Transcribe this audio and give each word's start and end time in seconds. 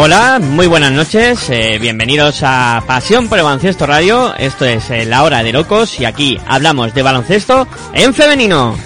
Hola, 0.00 0.38
muy 0.40 0.68
buenas 0.68 0.92
noches, 0.92 1.50
eh, 1.50 1.76
bienvenidos 1.80 2.42
a 2.44 2.84
Pasión 2.86 3.26
por 3.26 3.36
el 3.36 3.44
Baloncesto 3.44 3.84
Radio, 3.84 4.32
esto 4.36 4.64
es 4.64 4.88
eh, 4.90 5.04
La 5.04 5.24
Hora 5.24 5.42
de 5.42 5.52
Locos 5.52 5.98
y 5.98 6.04
aquí 6.04 6.38
hablamos 6.46 6.94
de 6.94 7.02
baloncesto 7.02 7.66
en 7.92 8.14
femenino. 8.14 8.76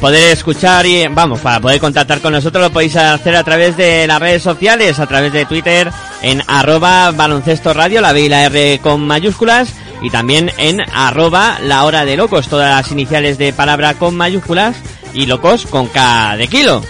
Poder 0.00 0.32
escuchar 0.32 0.86
y, 0.86 1.06
vamos, 1.08 1.40
para 1.40 1.60
poder 1.60 1.78
contactar 1.78 2.20
con 2.20 2.32
nosotros 2.32 2.64
lo 2.64 2.72
podéis 2.72 2.96
hacer 2.96 3.36
a 3.36 3.44
través 3.44 3.76
de 3.76 4.06
las 4.06 4.18
redes 4.18 4.42
sociales, 4.42 4.98
a 4.98 5.06
través 5.06 5.32
de 5.32 5.44
Twitter 5.44 5.90
en 6.22 6.42
arroba 6.46 7.10
baloncesto 7.10 7.72
radio, 7.74 8.00
la 8.00 8.12
B 8.12 8.22
y 8.22 8.28
la 8.28 8.44
R 8.44 8.80
con 8.82 9.06
mayúsculas, 9.06 9.74
y 10.02 10.10
también 10.10 10.50
en 10.56 10.80
arroba 10.92 11.58
la 11.62 11.84
hora 11.84 12.04
de 12.04 12.16
locos, 12.16 12.48
todas 12.48 12.74
las 12.74 12.90
iniciales 12.90 13.38
de 13.38 13.52
palabra 13.52 13.94
con 13.94 14.16
mayúsculas 14.16 14.76
y 15.12 15.26
locos 15.26 15.66
con 15.66 15.86
K 15.86 16.36
de 16.36 16.48
kilo. 16.48 16.82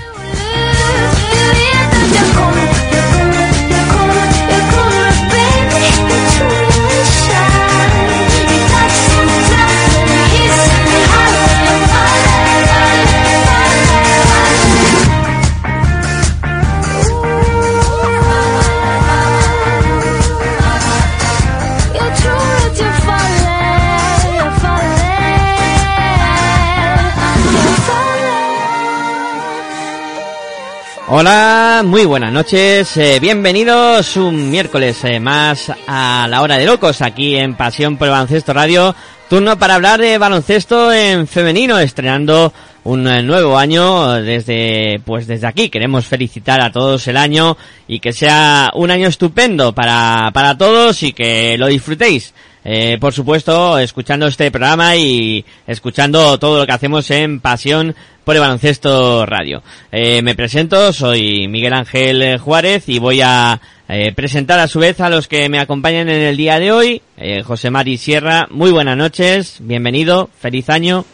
Hola, 31.12 31.82
muy 31.84 32.04
buenas 32.04 32.32
noches, 32.32 32.97
eh, 32.97 33.19
bienvenidos 33.21 34.16
un 34.16 34.48
miércoles 34.48 35.03
eh, 35.03 35.19
más 35.19 35.72
a 35.88 36.28
la 36.31 36.41
hora 36.41 36.56
de 36.56 36.66
locos 36.66 37.03
aquí 37.03 37.34
en 37.34 37.56
Pasión 37.56 37.97
por 37.97 38.06
el 38.06 38.12
Baloncesto 38.12 38.53
Radio, 38.53 38.94
turno 39.28 39.59
para 39.59 39.75
hablar 39.75 40.00
de 40.00 40.19
baloncesto 40.19 40.93
en 40.93 41.26
femenino, 41.26 41.81
estrenando 41.81 42.53
un 42.84 43.09
eh, 43.09 43.25
nuevo 43.25 43.59
año 43.59 44.22
desde 44.22 45.00
pues 45.04 45.26
desde 45.26 45.49
aquí. 45.49 45.69
Queremos 45.69 46.06
felicitar 46.06 46.60
a 46.60 46.70
todos 46.70 47.09
el 47.09 47.16
año 47.16 47.56
y 47.88 47.99
que 47.99 48.12
sea 48.12 48.70
un 48.75 48.93
año 48.93 49.09
estupendo 49.09 49.75
para 49.75 50.31
para 50.32 50.56
todos 50.56 51.03
y 51.03 51.12
que 51.12 51.59
lo 51.59 51.66
disfrutéis 51.66 52.32
eh, 52.65 52.98
por 53.00 53.12
supuesto, 53.12 53.78
escuchando 53.78 54.26
este 54.26 54.50
programa 54.50 54.97
y 54.97 55.44
escuchando 55.66 56.38
todo 56.38 56.59
lo 56.59 56.66
que 56.66 56.72
hacemos 56.72 57.10
en 57.10 57.41
Pasión 57.41 57.94
por 58.25 58.37
el 58.37 58.41
Baloncesto 58.43 59.26
Radio. 59.26 59.62
Eh, 59.91 60.22
me 60.22 60.34
presento, 60.34 60.93
soy 60.93 61.49
Miguel 61.49 61.72
Ángel 61.72 62.38
Juárez 62.38 62.88
y 62.88 62.99
voy 62.99 63.20
a 63.22 63.60
eh, 63.93 64.12
presentar 64.12 64.60
a 64.60 64.69
su 64.69 64.78
vez 64.78 65.00
a 65.00 65.10
los 65.10 65.26
que 65.26 65.49
me 65.49 65.59
acompañan 65.59 66.09
en 66.09 66.22
el 66.22 66.37
día 66.37 66.60
de 66.60 66.70
hoy. 66.70 67.03
Eh, 67.16 67.43
José 67.43 67.70
Mari 67.70 67.99
Sierra, 67.99 68.47
muy 68.49 68.70
buenas 68.70 68.97
noches, 68.97 69.56
bienvenido, 69.59 70.31
feliz 70.38 70.70
año. 70.70 71.04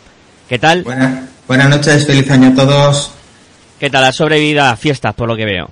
¿Qué 0.47 0.59
tal? 0.59 0.83
Buenas, 0.83 1.25
buenas 1.49 1.71
noches, 1.71 2.07
feliz 2.07 2.31
año 2.31 2.49
a 2.49 2.55
todos. 2.55 3.13
¿Qué 3.81 3.89
tal? 3.89 4.05
¿Has 4.05 4.17
sobrevivido 4.17 4.63
a 4.63 4.77
fiestas 4.77 5.15
por 5.15 5.27
lo 5.27 5.37
que 5.37 5.47
veo? 5.47 5.71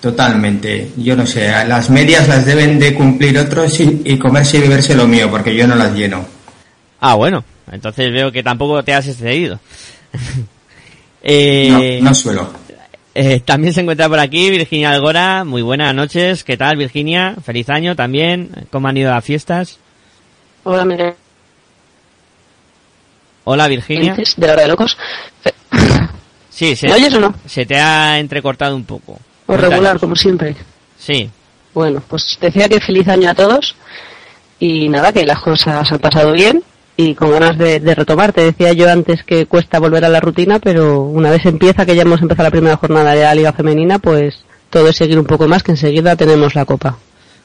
Totalmente. 0.00 0.90
Yo 0.96 1.16
no 1.16 1.26
sé, 1.26 1.48
las 1.66 1.90
medias 1.90 2.28
las 2.28 2.44
deben 2.44 2.78
de 2.78 2.94
cumplir 2.94 3.38
otros 3.38 3.80
y, 3.80 4.02
y 4.04 4.18
comerse 4.18 4.58
y 4.58 4.60
beberse 4.60 4.94
lo 4.94 5.06
mío, 5.06 5.30
porque 5.30 5.54
yo 5.54 5.66
no 5.66 5.74
las 5.74 5.94
lleno. 5.94 6.24
Ah, 7.00 7.14
bueno. 7.14 7.44
Entonces 7.70 8.12
veo 8.12 8.30
que 8.30 8.42
tampoco 8.42 8.82
te 8.82 8.94
has 8.94 9.08
excedido. 9.08 9.58
eh, 11.22 11.98
no, 12.00 12.10
no 12.10 12.14
suelo. 12.14 12.48
Eh, 13.14 13.40
también 13.40 13.72
se 13.72 13.80
encuentra 13.80 14.08
por 14.08 14.18
aquí 14.18 14.50
Virginia 14.50 14.90
Algora. 14.90 15.44
Muy 15.44 15.62
buenas 15.62 15.94
noches. 15.94 16.44
¿Qué 16.44 16.56
tal, 16.56 16.76
Virginia? 16.76 17.34
Feliz 17.42 17.68
año 17.70 17.96
también. 17.96 18.50
¿Cómo 18.70 18.88
han 18.88 18.96
ido 18.96 19.10
las 19.10 19.24
fiestas? 19.24 19.78
Hola, 20.64 20.84
Miguel. 20.84 21.14
Hola, 23.44 23.68
Virginia. 23.68 24.14
De 24.14 24.46
la 24.46 24.52
hora 24.52 24.62
de 24.62 24.68
locos. 24.68 24.98
Sí, 26.50 26.74
se, 26.76 26.88
¿Me 26.88 26.94
oyes 26.94 27.14
o 27.14 27.20
no? 27.20 27.34
se 27.46 27.64
te 27.66 27.76
ha 27.78 28.18
entrecortado 28.18 28.76
un 28.76 28.84
poco. 28.84 29.18
O 29.46 29.56
regular, 29.56 29.98
como 29.98 30.16
siempre. 30.16 30.56
Sí. 30.98 31.30
Bueno, 31.74 32.02
pues 32.06 32.38
decía 32.40 32.68
que 32.68 32.80
feliz 32.80 33.06
año 33.08 33.30
a 33.30 33.34
todos 33.34 33.76
y 34.58 34.88
nada, 34.88 35.12
que 35.12 35.26
las 35.26 35.40
cosas 35.40 35.90
han 35.92 35.98
pasado 35.98 36.32
bien 36.32 36.62
y 36.96 37.14
con 37.14 37.30
ganas 37.30 37.58
de, 37.58 37.80
de, 37.80 37.94
retomar. 37.94 38.32
Te 38.32 38.42
decía 38.42 38.72
yo 38.72 38.90
antes 38.90 39.22
que 39.22 39.46
cuesta 39.46 39.78
volver 39.78 40.04
a 40.04 40.08
la 40.08 40.20
rutina, 40.20 40.58
pero 40.58 41.02
una 41.02 41.30
vez 41.30 41.44
empieza, 41.44 41.84
que 41.84 41.94
ya 41.94 42.02
hemos 42.02 42.22
empezado 42.22 42.44
la 42.44 42.50
primera 42.50 42.76
jornada 42.76 43.14
de 43.14 43.22
la 43.22 43.34
Liga 43.34 43.52
Femenina, 43.52 43.98
pues 43.98 44.44
todo 44.70 44.88
es 44.88 44.96
seguir 44.96 45.18
un 45.18 45.26
poco 45.26 45.46
más, 45.48 45.62
que 45.62 45.72
enseguida 45.72 46.16
tenemos 46.16 46.54
la 46.54 46.64
Copa. 46.64 46.96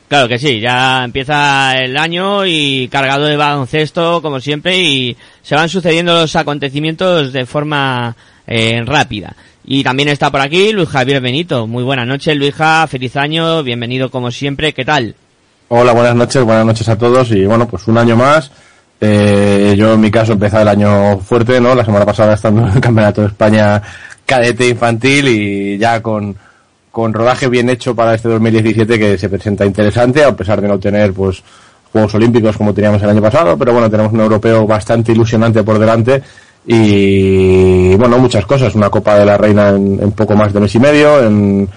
Claro 0.07 0.27
que 0.27 0.39
sí, 0.39 0.59
ya 0.59 1.06
empieza 1.06 1.74
el 1.77 1.95
año 1.95 2.45
y 2.45 2.89
cargado 2.89 3.27
de 3.27 3.38
baloncesto, 3.38 4.21
como 4.21 4.42
siempre, 4.42 4.77
y 4.77 5.15
se 5.42 5.56
van 5.56 5.69
sucediendo 5.69 6.13
los 6.13 6.36
acontecimientos 6.36 7.31
de 7.31 7.45
forma 7.45 8.18
eh, 8.45 8.81
rápida. 8.86 9.33
Y 9.63 9.83
también 9.83 10.09
está 10.09 10.31
por 10.31 10.41
aquí 10.41 10.71
Luis 10.71 10.89
Javier 10.89 11.21
Benito. 11.21 11.67
Muy 11.67 11.83
buenas 11.83 12.07
noches, 12.07 12.35
Luija. 12.35 12.87
Feliz 12.87 13.15
año. 13.15 13.63
Bienvenido 13.63 14.09
como 14.09 14.31
siempre. 14.31 14.73
¿Qué 14.73 14.83
tal? 14.83 15.15
Hola, 15.67 15.93
buenas 15.93 16.15
noches. 16.15 16.43
Buenas 16.43 16.65
noches 16.65 16.89
a 16.89 16.97
todos. 16.97 17.31
Y 17.31 17.45
bueno, 17.45 17.67
pues 17.67 17.87
un 17.87 17.97
año 17.97 18.15
más. 18.15 18.51
Eh, 18.99 19.75
yo 19.77 19.93
en 19.93 19.99
mi 19.99 20.11
caso 20.11 20.33
empecé 20.33 20.61
el 20.61 20.67
año 20.67 21.19
fuerte, 21.19 21.61
¿no? 21.61 21.75
La 21.75 21.85
semana 21.85 22.05
pasada 22.05 22.33
estando 22.33 22.61
en 22.67 22.73
el 22.73 22.81
Campeonato 22.81 23.21
de 23.21 23.27
España 23.27 23.81
cadete 24.25 24.67
infantil 24.69 25.27
y 25.27 25.77
ya 25.77 26.01
con, 26.01 26.35
con 26.91 27.13
rodaje 27.13 27.47
bien 27.47 27.69
hecho 27.69 27.95
para 27.95 28.13
este 28.13 28.29
2017 28.29 28.97
que 28.97 29.17
se 29.17 29.29
presenta 29.29 29.65
interesante 29.65 30.23
a 30.23 30.35
pesar 30.35 30.61
de 30.61 30.67
no 30.67 30.79
tener 30.79 31.11
pues 31.11 31.43
Juegos 31.91 32.15
Olímpicos 32.15 32.55
como 32.55 32.73
teníamos 32.73 33.01
el 33.03 33.09
año 33.09 33.21
pasado, 33.21 33.57
pero 33.57 33.73
bueno, 33.73 33.89
tenemos 33.89 34.13
un 34.13 34.21
europeo 34.21 34.65
bastante 34.65 35.11
ilusionante 35.11 35.63
por 35.63 35.77
delante 35.77 36.23
y 36.65 37.95
bueno, 37.95 38.19
muchas 38.19 38.45
cosas. 38.45 38.75
Una 38.75 38.89
Copa 38.89 39.17
de 39.17 39.25
la 39.25 39.37
Reina 39.37 39.69
en, 39.69 40.11
poco 40.11 40.35
más 40.35 40.53
de 40.53 40.59
mes 40.59 40.75
y 40.75 40.79
medio, 40.79 41.23
en 41.23 41.69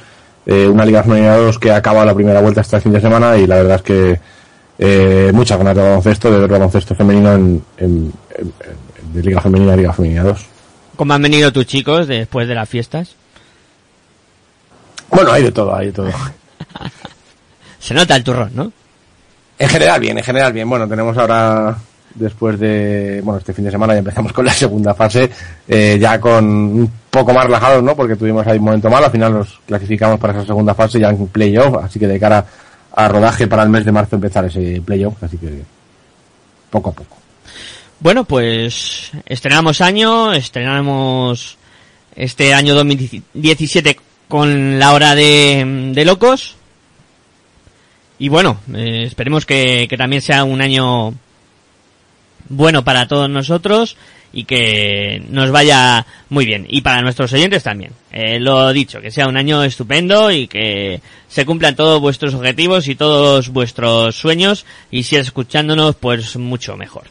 eh, 0.46 0.66
una 0.66 0.84
Liga 0.84 1.02
Femenina 1.02 1.36
2 1.36 1.58
que 1.58 1.70
acaba 1.70 2.04
la 2.04 2.14
primera 2.14 2.40
vuelta 2.40 2.60
este 2.60 2.80
fin 2.80 2.92
de 2.92 3.00
semana 3.00 3.36
y 3.36 3.46
la 3.46 3.56
verdad 3.56 3.76
es 3.76 3.82
que 3.82 4.20
eh, 4.78 5.30
muchas 5.32 5.58
ganas 5.58 5.76
de 5.76 5.82
baloncesto, 5.82 6.30
de 6.30 6.38
ver 6.38 6.50
baloncesto 6.50 6.94
femenino 6.94 7.32
en, 7.32 8.12
de 9.12 9.22
Liga 9.22 9.40
Femenina 9.40 9.72
a 9.72 9.76
Liga 9.76 9.92
Femenina 9.92 10.22
2. 10.24 10.46
¿Cómo 10.96 11.12
han 11.12 11.22
venido 11.22 11.52
tus 11.52 11.66
chicos 11.66 12.06
después 12.06 12.46
de 12.46 12.54
las 12.54 12.68
fiestas? 12.68 13.16
Bueno, 15.10 15.32
hay 15.32 15.44
de 15.44 15.52
todo, 15.52 15.74
hay 15.74 15.86
de 15.86 15.92
todo. 15.92 16.10
Se 17.78 17.94
nota 17.94 18.16
el 18.16 18.24
turrón, 18.24 18.50
¿no? 18.54 18.72
En 19.58 19.68
general 19.68 20.00
bien, 20.00 20.18
en 20.18 20.24
general 20.24 20.52
bien. 20.52 20.68
Bueno, 20.68 20.88
tenemos 20.88 21.16
ahora 21.16 21.76
después 22.14 22.58
de, 22.58 23.20
bueno, 23.22 23.38
este 23.38 23.52
fin 23.52 23.64
de 23.64 23.70
semana 23.70 23.94
ya 23.94 23.98
empezamos 23.98 24.32
con 24.32 24.44
la 24.44 24.52
segunda 24.52 24.94
fase, 24.94 25.30
eh, 25.68 25.98
ya 26.00 26.20
con 26.20 26.44
un 26.44 26.90
poco 27.10 27.32
más 27.32 27.44
relajados, 27.44 27.82
¿no? 27.82 27.96
Porque 27.96 28.16
tuvimos 28.16 28.46
ahí 28.46 28.58
un 28.58 28.64
momento 28.64 28.90
malo, 28.90 29.06
al 29.06 29.12
final 29.12 29.32
nos 29.32 29.60
clasificamos 29.66 30.18
para 30.18 30.32
esa 30.34 30.46
segunda 30.46 30.74
fase 30.74 31.00
ya 31.00 31.10
en 31.10 31.26
playoff, 31.28 31.76
así 31.82 31.98
que 31.98 32.06
de 32.06 32.20
cara 32.20 32.46
a 32.96 33.08
rodaje 33.08 33.46
para 33.46 33.64
el 33.64 33.70
mes 33.70 33.84
de 33.84 33.92
marzo 33.92 34.16
empezar 34.16 34.44
ese 34.44 34.80
playoff, 34.84 35.22
así 35.22 35.36
que 35.36 35.62
poco 36.70 36.90
a 36.90 36.92
poco. 36.92 37.16
Bueno, 38.00 38.24
pues 38.24 39.10
estrenamos 39.26 39.80
año, 39.80 40.32
estrenamos 40.32 41.56
este 42.14 42.52
año 42.54 42.74
2017 42.74 43.98
con 44.28 44.78
la 44.78 44.92
hora 44.92 45.14
de, 45.14 45.90
de 45.94 46.04
locos. 46.04 46.56
Y 48.18 48.28
bueno, 48.28 48.58
eh, 48.74 49.02
esperemos 49.06 49.44
que, 49.46 49.86
que 49.88 49.96
también 49.96 50.22
sea 50.22 50.44
un 50.44 50.60
año 50.60 51.14
bueno 52.48 52.84
para 52.84 53.08
todos 53.08 53.28
nosotros 53.28 53.96
y 54.34 54.44
que 54.44 55.22
nos 55.28 55.50
vaya 55.50 56.04
muy 56.28 56.44
bien. 56.44 56.66
Y 56.68 56.82
para 56.82 57.00
nuestros 57.02 57.32
oyentes 57.32 57.62
también. 57.62 57.92
Eh, 58.10 58.40
lo 58.40 58.72
dicho, 58.72 59.00
que 59.00 59.10
sea 59.10 59.28
un 59.28 59.36
año 59.36 59.62
estupendo 59.62 60.30
y 60.30 60.48
que 60.48 61.00
se 61.28 61.46
cumplan 61.46 61.76
todos 61.76 62.00
vuestros 62.00 62.34
objetivos 62.34 62.88
y 62.88 62.96
todos 62.96 63.50
vuestros 63.50 64.16
sueños 64.16 64.66
y 64.90 65.04
si 65.04 65.16
escuchándonos 65.16 65.96
pues 65.96 66.36
mucho 66.36 66.76
mejor. 66.76 67.04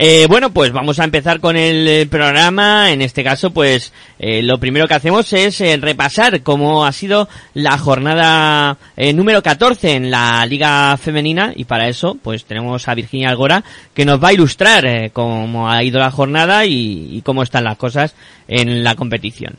Eh, 0.00 0.26
bueno, 0.28 0.50
pues 0.50 0.70
vamos 0.70 1.00
a 1.00 1.04
empezar 1.04 1.40
con 1.40 1.56
el 1.56 1.88
eh, 1.88 2.06
programa. 2.06 2.92
En 2.92 3.02
este 3.02 3.24
caso, 3.24 3.50
pues 3.50 3.92
eh, 4.20 4.44
lo 4.44 4.60
primero 4.60 4.86
que 4.86 4.94
hacemos 4.94 5.32
es 5.32 5.60
eh, 5.60 5.76
repasar 5.76 6.40
cómo 6.44 6.86
ha 6.86 6.92
sido 6.92 7.28
la 7.54 7.76
jornada 7.78 8.78
número 8.96 9.42
14 9.42 9.96
en 9.96 10.12
la 10.12 10.46
Liga 10.46 10.96
Femenina 10.98 11.52
y 11.56 11.64
para 11.64 11.88
eso, 11.88 12.16
pues 12.22 12.44
tenemos 12.44 12.86
a 12.86 12.94
Virginia 12.94 13.30
Algora 13.30 13.64
que 13.92 14.04
nos 14.04 14.22
va 14.22 14.28
a 14.28 14.32
ilustrar 14.32 15.10
cómo 15.12 15.68
ha 15.68 15.82
ido 15.82 15.98
la 15.98 16.12
jornada 16.12 16.64
y, 16.64 17.08
y 17.10 17.22
cómo 17.22 17.42
están 17.42 17.64
las 17.64 17.76
cosas 17.76 18.14
en 18.46 18.84
la 18.84 18.94
competición. 18.94 19.56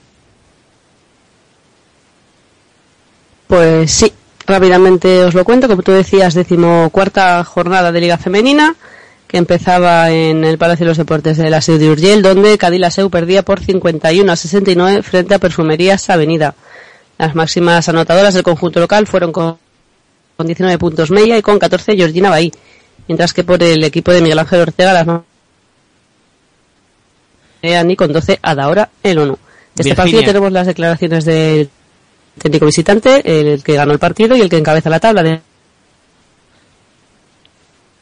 Pues 3.48 3.92
sí, 3.92 4.14
rápidamente 4.48 5.22
os 5.26 5.34
lo 5.34 5.44
cuento. 5.44 5.68
Como 5.68 5.82
tú 5.82 5.92
decías, 5.92 6.34
decimocuarta 6.34 7.44
jornada 7.44 7.92
de 7.92 8.00
Liga 8.00 8.18
Femenina 8.18 8.78
que 9.30 9.38
empezaba 9.38 10.10
en 10.10 10.44
el 10.44 10.58
Palacio 10.58 10.86
de 10.86 10.90
los 10.90 10.98
Deportes 10.98 11.38
de 11.38 11.52
la 11.52 11.62
Seu 11.62 11.78
de 11.78 11.92
Urgell, 11.92 12.24
donde 12.24 12.58
Cadillaceu 12.58 13.12
perdía 13.12 13.46
por 13.46 13.60
51 13.60 14.32
a 14.32 14.36
69 14.36 15.04
frente 15.04 15.36
a 15.36 15.40
Perfumerías 15.40 16.10
Avenida. 16.10 16.56
Las 17.20 17.36
máximas 17.36 17.88
anotadoras 17.88 18.34
del 18.34 18.42
conjunto 18.42 18.80
local 18.80 19.06
fueron 19.06 19.32
con, 19.32 19.60
19 20.40 20.80
puntos 20.80 21.12
Meia 21.12 21.38
y 21.38 21.44
con 21.44 21.60
14 21.60 21.96
Georgina 21.96 22.32
Bahí, 22.32 22.52
mientras 23.08 23.32
que 23.32 23.44
por 23.44 23.62
el 23.62 23.84
equipo 23.84 24.12
de 24.12 24.22
Miguel 24.24 24.40
Ángel 24.40 24.62
Ortega 24.62 24.94
las 24.94 25.06
ni 27.86 27.96
con 27.96 28.12
12 28.12 28.40
a 28.42 28.68
hora 28.68 28.90
el 29.04 29.20
1. 29.20 29.40
De 29.76 29.84
este 29.84 29.96
partido 29.96 30.24
tenemos 30.24 30.52
las 30.52 30.66
declaraciones 30.66 31.24
del 31.26 31.70
técnico 32.40 32.66
visitante, 32.66 33.22
el 33.24 33.62
que 33.62 33.76
ganó 33.76 33.94
el 33.94 34.00
partido 34.00 34.36
y 34.36 34.42
el 34.42 34.50
que 34.50 34.58
encabeza 34.58 34.90
la 34.90 35.00
tabla 35.00 35.22
de 35.22 35.42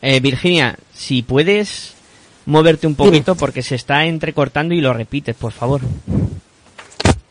eh, 0.01 0.19
Virginia, 0.19 0.77
si 0.93 1.21
puedes 1.21 1.93
moverte 2.45 2.87
un 2.87 2.95
poquito 2.95 3.35
porque 3.35 3.61
se 3.61 3.75
está 3.75 4.05
entrecortando 4.05 4.73
y 4.73 4.81
lo 4.81 4.93
repites, 4.93 5.35
por 5.35 5.51
favor. 5.51 5.81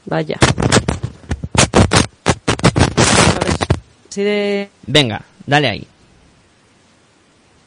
Vaya. 0.04 0.38
Venga, 4.86 5.22
dale 5.46 5.68
ahí. 5.68 5.86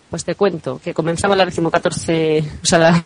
Pues 0.10 0.26
te 0.26 0.36
cuento 0.36 0.80
que 0.84 0.94
comenzaba 0.94 1.36
la 1.36 1.46
decimocatorce, 1.46 2.44
o 2.64 2.66
sea, 2.66 2.80
la 2.80 3.06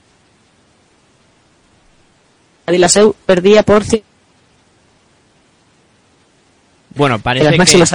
Adilaseu 2.66 3.14
perdía 3.26 3.64
por 3.64 3.84
Bueno, 6.96 7.20
parece 7.20 7.50
que, 7.52 7.90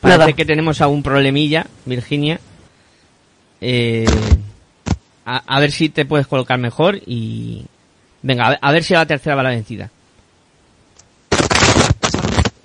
parece 0.00 0.34
que 0.34 0.44
tenemos 0.44 0.80
algún 0.80 1.02
problemilla, 1.02 1.66
Virginia. 1.86 2.40
Eh, 3.66 4.04
a, 5.24 5.58
ver 5.58 5.72
si 5.72 5.88
te 5.88 6.04
puedes 6.04 6.26
colocar 6.26 6.58
mejor 6.58 6.96
y... 7.06 7.64
Venga, 8.20 8.58
a 8.60 8.72
ver, 8.72 8.84
si 8.84 8.92
la 8.92 9.06
tercera 9.06 9.36
va 9.36 9.42
la 9.42 9.50
vencida. 9.50 9.90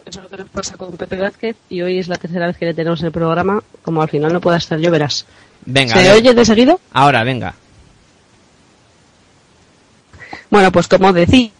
Eso 0.05 0.19
es 0.19 0.23
lo 0.23 0.29
que 0.29 0.37
nos 0.37 0.49
pasa 0.49 0.75
con 0.75 0.91
Pepe 0.97 1.15
Vázquez 1.15 1.55
y 1.69 1.81
hoy 1.81 1.99
es 1.99 2.09
la 2.09 2.17
tercera 2.17 2.47
vez 2.47 2.57
que 2.57 2.65
le 2.65 2.73
tenemos 2.73 3.01
el 3.03 3.13
programa. 3.13 3.63
Como 3.81 4.01
al 4.01 4.09
final 4.09 4.33
no 4.33 4.41
pueda 4.41 4.57
estar 4.57 4.77
yo, 4.77 4.91
verás. 4.91 5.25
Venga. 5.65 5.95
¿Se 5.95 6.11
oye 6.11 6.33
de 6.33 6.45
seguido? 6.45 6.81
Ahora, 6.91 7.23
venga. 7.23 7.55
Bueno, 10.49 10.71
pues 10.71 10.87
como 10.89 11.13
decía, 11.13 11.51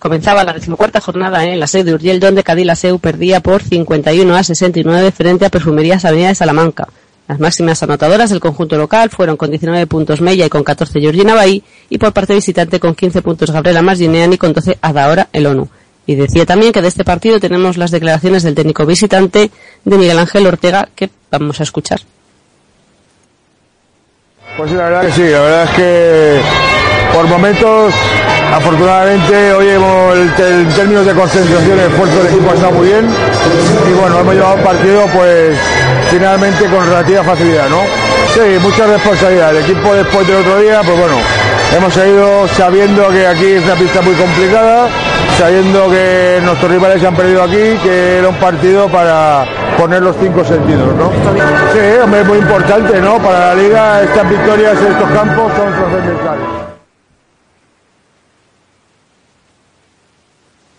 comenzaba 0.00 0.42
la 0.42 0.54
decimocuarta 0.54 1.00
jornada 1.00 1.44
en 1.44 1.60
la 1.60 1.68
sede 1.68 1.84
de 1.84 1.94
Urgell, 1.94 2.18
donde 2.18 2.42
Cadillaceu 2.42 2.98
perdía 2.98 3.40
por 3.40 3.62
51 3.62 4.34
a 4.34 4.42
69 4.42 5.12
frente 5.12 5.46
a 5.46 5.50
Perfumerías 5.50 6.04
Avenida 6.04 6.28
de 6.28 6.34
Salamanca. 6.34 6.88
Las 7.26 7.40
máximas 7.40 7.82
anotadoras 7.82 8.30
del 8.30 8.40
conjunto 8.40 8.76
local 8.76 9.08
fueron 9.08 9.36
con 9.36 9.50
19 9.50 9.86
puntos 9.86 10.20
Mella 10.20 10.44
y 10.44 10.50
con 10.50 10.62
14 10.62 11.00
Georgina 11.00 11.34
Bahí 11.34 11.62
y 11.88 11.96
por 11.96 12.12
parte 12.12 12.34
visitante 12.34 12.78
con 12.78 12.94
15 12.94 13.22
puntos 13.22 13.50
Gabriela 13.50 13.80
Marginean 13.80 14.32
y 14.32 14.38
con 14.38 14.52
12 14.52 14.78
Adaora 14.82 15.28
el 15.32 15.46
ONU. 15.46 15.68
Y 16.06 16.16
decía 16.16 16.44
también 16.44 16.72
que 16.72 16.82
de 16.82 16.88
este 16.88 17.02
partido 17.02 17.40
tenemos 17.40 17.78
las 17.78 17.90
declaraciones 17.90 18.42
del 18.42 18.54
técnico 18.54 18.84
visitante 18.84 19.50
de 19.84 19.98
Miguel 19.98 20.18
Ángel 20.18 20.46
Ortega 20.46 20.88
que 20.94 21.08
vamos 21.30 21.60
a 21.60 21.62
escuchar. 21.62 22.00
Pues 24.58 24.70
sí, 24.70 24.76
la 24.76 24.84
verdad 24.84 25.06
que 25.06 25.12
sí, 25.12 25.22
la 25.22 25.40
verdad 25.40 25.64
es 25.64 25.70
que 25.70 26.40
por 27.14 27.26
momentos, 27.26 27.94
afortunadamente, 28.52 29.52
hoy 29.52 29.68
hemos, 29.68 30.16
en 30.16 30.68
términos 30.68 31.06
de 31.06 31.14
concentración, 31.14 31.78
el 31.78 31.90
esfuerzo 31.90 32.16
del 32.18 32.26
equipo 32.26 32.50
ha 32.50 32.54
estado 32.54 32.72
muy 32.72 32.86
bien 32.86 33.06
y 33.88 33.92
bueno, 33.92 34.20
hemos 34.20 34.34
llevado 34.34 34.54
un 34.54 34.62
partido 34.62 35.06
pues 35.14 35.58
finalmente 36.10 36.66
con 36.66 36.84
relativa 36.84 37.22
facilidad, 37.22 37.68
¿no? 37.68 37.80
Sí, 38.34 38.58
mucha 38.60 38.86
responsabilidad. 38.86 39.56
El 39.56 39.64
equipo 39.64 39.94
después 39.94 40.26
del 40.26 40.36
otro 40.36 40.58
día, 40.58 40.80
pues 40.84 40.98
bueno, 40.98 41.16
hemos 41.76 41.94
seguido 41.94 42.48
sabiendo 42.48 43.08
que 43.08 43.26
aquí 43.26 43.46
es 43.46 43.64
una 43.64 43.74
pista 43.74 44.02
muy 44.02 44.14
complicada, 44.14 44.88
sabiendo 45.38 45.90
que 45.90 46.40
nuestros 46.42 46.70
rivales 46.70 47.00
se 47.00 47.06
han 47.06 47.14
perdido 47.14 47.42
aquí, 47.42 47.78
que 47.82 48.18
era 48.18 48.28
un 48.28 48.36
partido 48.36 48.88
para 48.88 49.44
poner 49.78 50.02
los 50.02 50.16
cinco 50.20 50.44
sentidos, 50.44 50.94
¿no? 50.96 51.10
Sí, 51.72 51.78
es 51.78 52.26
muy 52.26 52.38
importante, 52.38 53.00
¿no? 53.00 53.18
Para 53.18 53.54
la 53.54 53.54
liga 53.54 54.02
estas 54.02 54.28
victorias 54.28 54.76
en 54.78 54.92
estos 54.92 55.10
campos 55.10 55.52
son 55.56 55.72
trascendentales. 55.72 56.73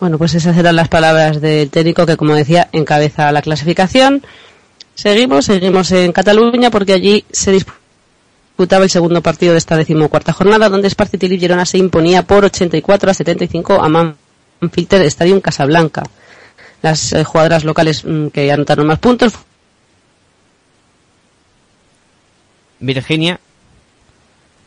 Bueno, 0.06 0.20
pues 0.20 0.36
esas 0.36 0.56
eran 0.56 0.76
las 0.76 0.88
palabras 0.88 1.42
del 1.42 1.72
técnico 1.72 2.06
que, 2.06 2.16
como 2.16 2.36
decía, 2.36 2.70
encabeza 2.74 3.32
la 3.32 3.42
clasificación. 3.42 4.24
Seguimos, 4.94 5.46
seguimos 5.46 5.92
en 5.94 6.12
Cataluña 6.12 6.70
porque 6.70 6.94
allí 6.94 7.26
se 7.32 7.52
disputaba 7.52 8.84
el 8.84 8.92
segundo 8.92 9.24
partido 9.24 9.54
de 9.54 9.58
esta 9.58 9.76
decimocuarta 9.76 10.32
jornada 10.32 10.70
donde 10.70 10.92
Sparcity 10.92 11.40
Girona 11.40 11.66
se 11.66 11.80
imponía 11.80 12.22
por 12.22 12.46
84 12.46 13.10
a 13.10 13.14
75 13.16 13.82
a 13.82 14.16
Manfilter 14.62 15.02
Stadium 15.02 15.42
Casablanca. 15.42 16.04
Las 16.84 17.12
eh, 17.14 17.24
jugadoras 17.24 17.64
locales 17.64 18.06
mm, 18.06 18.28
que 18.28 18.52
anotaron 18.52 18.86
más 18.86 19.00
puntos. 19.00 19.34
Virginia, 22.80 23.40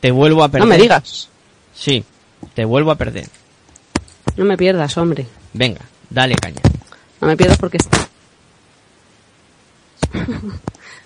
te 0.00 0.10
vuelvo 0.10 0.42
a 0.42 0.48
perder. 0.48 0.66
No 0.66 0.74
me 0.74 0.82
digas. 0.82 1.28
Sí, 1.76 2.02
te 2.54 2.64
vuelvo 2.64 2.90
a 2.90 2.96
perder. 2.96 3.28
No 4.38 4.44
me 4.44 4.56
pierdas, 4.56 4.96
hombre. 4.96 5.26
Venga, 5.52 5.80
dale 6.08 6.36
caña. 6.36 6.62
No 7.20 7.26
me 7.26 7.36
pierdas 7.36 7.58
porque 7.58 7.78
está 7.78 8.08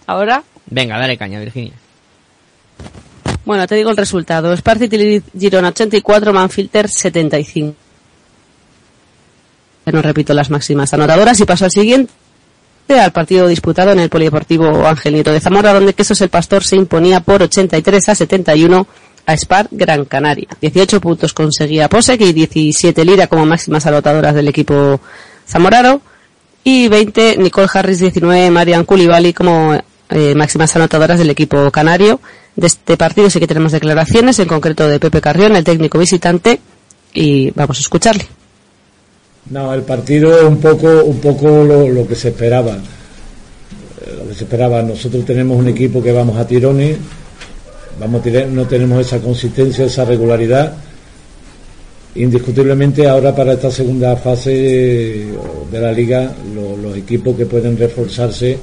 Ahora. 0.07 0.45
Venga, 0.67 0.99
dale 0.99 1.17
caña, 1.17 1.41
Virginia. 1.41 1.73
Bueno, 3.47 3.67
te 3.67 3.75
digo 3.75 3.91
el 3.91 3.97
resultado. 3.97 4.55
Sparcity 4.55 5.23
Girona 5.37 5.69
84, 5.69 6.33
Manfilter 6.33 6.89
75. 6.89 7.75
No 9.87 10.03
repito 10.03 10.35
las 10.35 10.51
máximas 10.51 10.93
anotadoras 10.93 11.41
y 11.41 11.45
paso 11.45 11.65
al 11.65 11.71
siguiente 11.71 12.13
al 12.89 13.13
partido 13.13 13.49
disputado 13.49 13.93
en 13.93 14.01
el 14.01 14.11
Polideportivo 14.11 14.87
Ángel 14.87 15.15
Nieto 15.15 15.33
de 15.33 15.41
Zamora, 15.41 15.73
donde 15.73 15.95
Quesos 15.95 16.21
el 16.21 16.29
Pastor 16.29 16.63
se 16.63 16.77
imponía 16.77 17.21
por 17.21 17.43
83 17.43 18.11
a 18.11 18.15
71 18.15 18.87
a 19.27 19.37
Spar 19.37 19.69
Gran 19.71 20.05
Canaria. 20.05 20.49
18 20.61 21.01
puntos 21.01 21.33
conseguía 21.33 21.89
Posek 21.89 22.21
y 22.21 22.33
17 22.33 23.05
Lira 23.05 23.27
como 23.27 23.47
máximas 23.47 23.87
anotadoras 23.87 24.35
del 24.35 24.49
equipo 24.49 25.01
zamorano 25.47 26.01
y 26.65 26.89
20 26.89 27.37
Nicole 27.39 27.69
Harris, 27.73 28.01
19 28.01 28.51
Marian 28.51 28.85
Koulibaly 28.85 29.33
como 29.33 29.79
eh, 30.11 30.35
máximas 30.35 30.75
anotadoras 30.77 31.19
del 31.19 31.31
equipo 31.31 31.71
canario. 31.71 32.21
De 32.55 32.67
este 32.67 32.97
partido 32.97 33.31
sí 33.31 33.41
que 33.41 33.47
tenemos 33.47 33.73
declaraciones, 33.73 34.39
en 34.39 34.49
concreto 34.49 34.87
de 34.87 35.01
Pepe 35.01 35.21
Carrión, 35.21 35.57
el 35.57 35.65
técnico 35.65 35.99
visitante, 35.99 36.61
y 37.15 37.51
vamos 37.53 37.79
a 37.79 37.81
escucharle. 37.81 38.27
No, 39.51 39.73
el 39.73 39.83
partido 39.83 40.47
un 40.47 40.59
poco, 40.59 41.03
un 41.05 41.19
poco 41.19 41.65
lo, 41.65 42.07
que 42.07 42.15
se 42.15 42.29
esperaba. 42.29 42.73
Eh, 42.73 44.17
lo 44.19 44.29
que 44.29 44.35
se 44.35 44.45
esperaba. 44.45 44.83
Nosotros 44.83 45.25
tenemos 45.25 45.57
un 45.59 45.69
equipo 45.69 46.03
que 46.03 46.13
vamos 46.13 46.37
a 46.37 46.47
tirones, 46.47 46.99
vamos 47.99 48.21
a 48.21 48.25
tirar, 48.25 48.47
no 48.49 48.67
tenemos 48.67 49.01
esa 49.07 49.19
consistencia, 49.19 49.87
esa 49.87 50.05
regularidad. 50.05 50.73
Indiscutiblemente 52.15 53.09
ahora 53.09 53.35
para 53.35 53.55
esta 53.55 53.71
segunda 53.71 54.17
fase 54.17 54.51
de 55.71 55.81
la 55.81 55.93
liga 55.93 56.31
los 56.55 56.97
equipos 56.97 57.35
que 57.37 57.47
pueden 57.47 57.77
reforzarse 57.79 58.59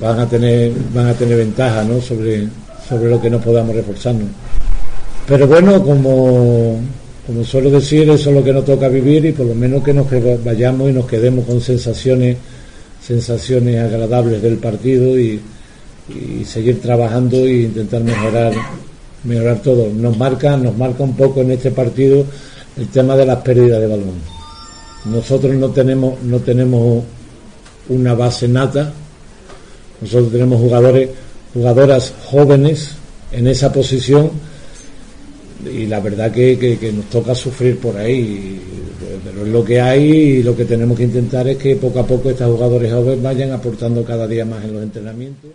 van 0.00 0.20
a 0.20 0.28
tener 0.28 0.72
van 0.94 1.08
a 1.08 1.14
tener 1.14 1.36
ventaja 1.36 1.84
¿no? 1.84 2.00
sobre, 2.00 2.48
sobre 2.88 3.10
lo 3.10 3.20
que 3.20 3.28
no 3.28 3.38
podamos 3.38 3.76
reforzarnos. 3.76 4.30
Pero 5.26 5.46
bueno, 5.46 5.84
como, 5.84 6.80
como 7.26 7.44
suelo 7.44 7.70
decir, 7.70 8.08
eso 8.08 8.30
es 8.30 8.34
lo 8.34 8.42
que 8.42 8.52
nos 8.52 8.64
toca 8.64 8.88
vivir 8.88 9.26
y 9.26 9.32
por 9.32 9.44
lo 9.44 9.54
menos 9.54 9.84
que 9.84 9.92
nos 9.92 10.06
vayamos 10.42 10.88
y 10.88 10.94
nos 10.94 11.04
quedemos 11.04 11.44
con 11.44 11.60
sensaciones, 11.60 12.38
sensaciones 13.06 13.78
agradables 13.78 14.40
del 14.40 14.56
partido 14.56 15.18
y, 15.18 15.38
seguir 16.44 16.80
trabajando 16.80 17.36
e 17.36 17.62
intentar 17.62 18.02
mejorar, 18.02 18.52
mejorar 19.24 19.58
todo. 19.62 19.90
Nos 19.92 20.16
marca, 20.16 20.56
nos 20.56 20.76
marca 20.76 21.02
un 21.02 21.16
poco 21.16 21.42
en 21.42 21.52
este 21.52 21.70
partido 21.70 22.24
el 22.76 22.88
tema 22.88 23.16
de 23.16 23.26
las 23.26 23.38
pérdidas 23.38 23.80
de 23.80 23.86
balón. 23.86 24.14
Nosotros 25.04 25.54
no 25.54 25.70
tenemos, 25.70 26.22
no 26.22 26.38
tenemos 26.38 27.04
una 27.88 28.14
base 28.14 28.48
nata, 28.48 28.92
nosotros 30.00 30.32
tenemos 30.32 30.60
jugadores 30.60 31.10
jugadoras 31.54 32.12
jóvenes 32.26 32.92
en 33.32 33.46
esa 33.46 33.72
posición 33.72 34.30
y 35.64 35.86
la 35.86 36.00
verdad 36.00 36.30
que, 36.30 36.92
nos 36.94 37.06
toca 37.06 37.34
sufrir 37.34 37.78
por 37.78 37.96
ahí 37.96 38.60
pero 39.24 39.44
es 39.44 39.52
lo 39.52 39.64
que 39.64 39.80
hay 39.80 40.04
y 40.04 40.42
lo 40.42 40.54
que 40.54 40.64
tenemos 40.64 40.96
que 40.96 41.04
intentar 41.04 41.48
es 41.48 41.56
que 41.56 41.76
poco 41.76 42.00
a 42.00 42.06
poco 42.06 42.30
estos 42.30 42.48
jugadores 42.48 42.92
jóvenes 42.92 43.22
vayan 43.22 43.50
aportando 43.50 44.04
cada 44.04 44.26
día 44.26 44.44
más 44.44 44.64
en 44.64 44.74
los 44.74 44.82
entrenamientos 44.82 45.50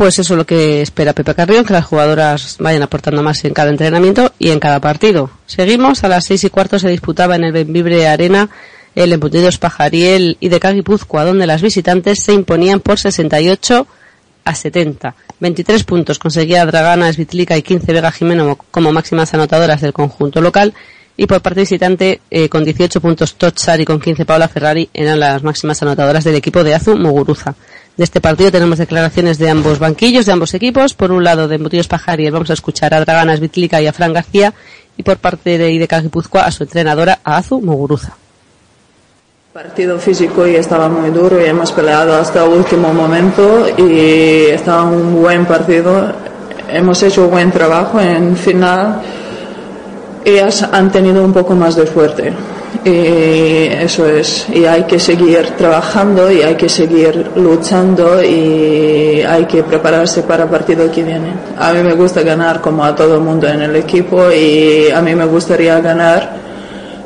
pues 0.00 0.18
eso 0.18 0.32
es 0.32 0.38
lo 0.38 0.46
que 0.46 0.80
espera 0.80 1.12
Pepe 1.12 1.34
Carrión, 1.34 1.62
que 1.62 1.74
las 1.74 1.84
jugadoras 1.84 2.56
vayan 2.58 2.82
aportando 2.82 3.22
más 3.22 3.44
en 3.44 3.52
cada 3.52 3.68
entrenamiento 3.68 4.32
y 4.38 4.48
en 4.48 4.58
cada 4.58 4.80
partido. 4.80 5.30
Seguimos, 5.44 6.02
a 6.04 6.08
las 6.08 6.24
seis 6.24 6.42
y 6.42 6.48
cuarto 6.48 6.78
se 6.78 6.88
disputaba 6.88 7.36
en 7.36 7.44
el 7.44 7.52
Benvibre 7.52 8.08
Arena 8.08 8.48
el 8.94 9.12
Embutidos 9.12 9.58
Pajariel 9.58 10.38
y 10.40 10.48
de 10.48 10.58
Cagipuzcoa, 10.58 11.26
donde 11.26 11.46
las 11.46 11.60
visitantes 11.60 12.22
se 12.22 12.32
imponían 12.32 12.80
por 12.80 12.98
68 12.98 13.86
a 14.42 14.54
70. 14.54 15.14
23 15.38 15.84
puntos 15.84 16.18
conseguía 16.18 16.64
Dragana 16.64 17.12
Svitlica 17.12 17.58
y 17.58 17.62
15 17.62 17.92
Vega 17.92 18.10
Jimeno 18.10 18.56
como 18.70 18.92
máximas 18.92 19.34
anotadoras 19.34 19.82
del 19.82 19.92
conjunto 19.92 20.40
local. 20.40 20.72
Y 21.18 21.26
por 21.26 21.42
parte 21.42 21.60
visitante, 21.60 22.22
eh, 22.30 22.48
con 22.48 22.64
18 22.64 23.02
puntos 23.02 23.34
Tochar 23.34 23.78
y 23.82 23.84
con 23.84 24.00
15 24.00 24.24
Paula 24.24 24.48
Ferrari 24.48 24.88
eran 24.94 25.20
las 25.20 25.42
máximas 25.42 25.82
anotadoras 25.82 26.24
del 26.24 26.36
equipo 26.36 26.64
de 26.64 26.74
Azu 26.74 26.96
Muguruza. 26.96 27.54
De 28.00 28.04
este 28.04 28.22
partido 28.22 28.50
tenemos 28.50 28.78
declaraciones 28.78 29.36
de 29.36 29.50
ambos 29.50 29.78
banquillos, 29.78 30.24
de 30.24 30.32
ambos 30.32 30.54
equipos. 30.54 30.94
Por 30.94 31.12
un 31.12 31.22
lado, 31.22 31.48
de 31.48 31.56
Embutidos 31.56 31.86
Pajariel 31.86 32.32
vamos 32.32 32.48
a 32.48 32.54
escuchar 32.54 32.94
a 32.94 33.00
Dragana 33.00 33.36
Svitlica 33.36 33.82
y 33.82 33.86
a 33.86 33.92
Fran 33.92 34.14
García. 34.14 34.54
Y 34.96 35.02
por 35.02 35.18
parte 35.18 35.58
de 35.58 35.70
Ideca 35.70 36.00
Guipúzcoa 36.00 36.46
a 36.46 36.50
su 36.50 36.62
entrenadora, 36.62 37.18
Azu 37.22 37.60
Muguruza. 37.60 38.16
Partido 39.52 39.98
físico 39.98 40.46
y 40.46 40.54
estaba 40.56 40.88
muy 40.88 41.10
duro 41.10 41.42
y 41.42 41.44
hemos 41.44 41.72
peleado 41.72 42.14
hasta 42.16 42.42
el 42.42 42.52
último 42.52 42.90
momento 42.94 43.66
y 43.76 44.46
estaba 44.46 44.84
un 44.84 45.20
buen 45.20 45.44
partido. 45.44 46.10
Hemos 46.70 47.02
hecho 47.02 47.28
buen 47.28 47.52
trabajo 47.52 48.00
en 48.00 48.34
final. 48.34 49.02
Ellas 50.24 50.62
han 50.62 50.90
tenido 50.90 51.22
un 51.22 51.34
poco 51.34 51.54
más 51.54 51.76
de 51.76 51.86
suerte 51.86 52.32
y 52.84 53.66
eso 53.82 54.06
es. 54.06 54.46
Y 54.52 54.64
hay 54.64 54.84
que 54.84 54.98
seguir 54.98 55.50
trabajando 55.56 56.30
y 56.30 56.42
hay 56.42 56.54
que 56.54 56.68
seguir 56.68 57.30
luchando 57.36 58.22
y 58.22 59.22
hay 59.22 59.44
que 59.46 59.62
prepararse 59.62 60.22
para 60.22 60.44
el 60.44 60.50
partido 60.50 60.90
que 60.90 61.02
viene. 61.02 61.32
A 61.58 61.72
mí 61.72 61.82
me 61.82 61.94
gusta 61.94 62.22
ganar 62.22 62.60
como 62.60 62.84
a 62.84 62.94
todo 62.94 63.16
el 63.16 63.20
mundo 63.20 63.46
en 63.48 63.62
el 63.62 63.76
equipo 63.76 64.30
y 64.30 64.90
a 64.90 65.00
mí 65.02 65.14
me 65.14 65.26
gustaría 65.26 65.80
ganar 65.80 66.40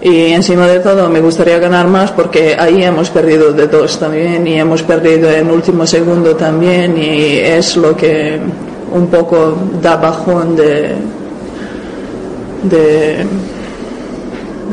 y 0.01 0.33
encima 0.33 0.67
de 0.67 0.81
todo 0.81 1.09
me 1.09 1.21
gustaría 1.21 1.59
ganar 1.59 1.89
más 1.89 2.11
porque 2.13 2.55
ahí 2.59 2.85
hemos 2.85 3.09
perdido 3.09 3.53
de 3.53 3.67
dos 3.67 3.99
también 3.99 4.47
y 4.47 4.61
hemos 4.61 4.83
perdido 4.83 5.31
en 5.31 5.51
último 5.51 5.87
segundo 5.87 6.37
también 6.37 6.99
y 6.99 7.39
es 7.39 7.77
lo 7.79 7.97
que 7.97 8.39
un 8.93 9.07
poco 9.07 9.57
da 9.81 9.97
bajón 9.97 10.57
de, 10.57 10.95
de 12.65 13.27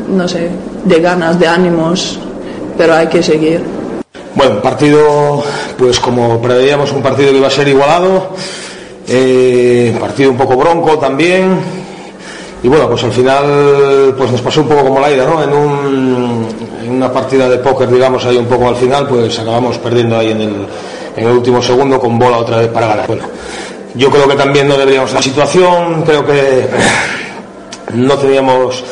no 0.09 0.27
sé, 0.27 0.49
de 0.83 0.99
ganas, 0.99 1.39
de 1.39 1.47
ánimos, 1.47 2.19
pero 2.77 2.95
hay 2.95 3.07
que 3.07 3.21
seguir. 3.21 3.61
Bueno, 4.35 4.61
partido, 4.61 5.43
pues 5.77 5.99
como 5.99 6.41
preveíamos, 6.41 6.91
un 6.91 7.01
partido 7.01 7.31
que 7.31 7.37
iba 7.37 7.47
a 7.47 7.51
ser 7.51 7.67
igualado, 7.67 8.29
eh, 9.07 9.95
partido 9.99 10.31
un 10.31 10.37
poco 10.37 10.55
bronco 10.55 10.97
también, 10.97 11.59
y 12.63 12.67
bueno, 12.67 12.87
pues 12.89 13.03
al 13.03 13.11
final 13.11 14.13
pues 14.17 14.31
nos 14.31 14.41
pasó 14.41 14.61
un 14.61 14.67
poco 14.67 14.83
como 14.83 14.99
la 14.99 15.11
ida, 15.11 15.25
¿no? 15.25 15.43
En, 15.43 15.51
un, 15.51 16.47
en 16.83 16.91
una 16.91 17.11
partida 17.11 17.49
de 17.49 17.57
póker, 17.57 17.89
digamos, 17.89 18.25
ahí 18.25 18.37
un 18.37 18.45
poco 18.45 18.69
al 18.69 18.75
final, 18.75 19.07
pues 19.07 19.37
acabamos 19.39 19.77
perdiendo 19.79 20.17
ahí 20.17 20.31
en 20.31 20.41
el, 20.41 20.67
en 21.17 21.27
el 21.27 21.33
último 21.33 21.61
segundo 21.61 21.99
con 21.99 22.17
bola 22.17 22.37
otra 22.37 22.57
vez 22.57 22.67
para 22.69 22.87
ganar. 22.87 23.07
Bueno, 23.07 23.23
yo 23.95 24.09
creo 24.09 24.27
que 24.27 24.35
también 24.35 24.67
no 24.67 24.77
deberíamos 24.77 25.11
la 25.11 25.21
situación, 25.21 26.03
creo 26.03 26.25
que 26.25 26.67
no 27.93 28.17
teníamos 28.17 28.83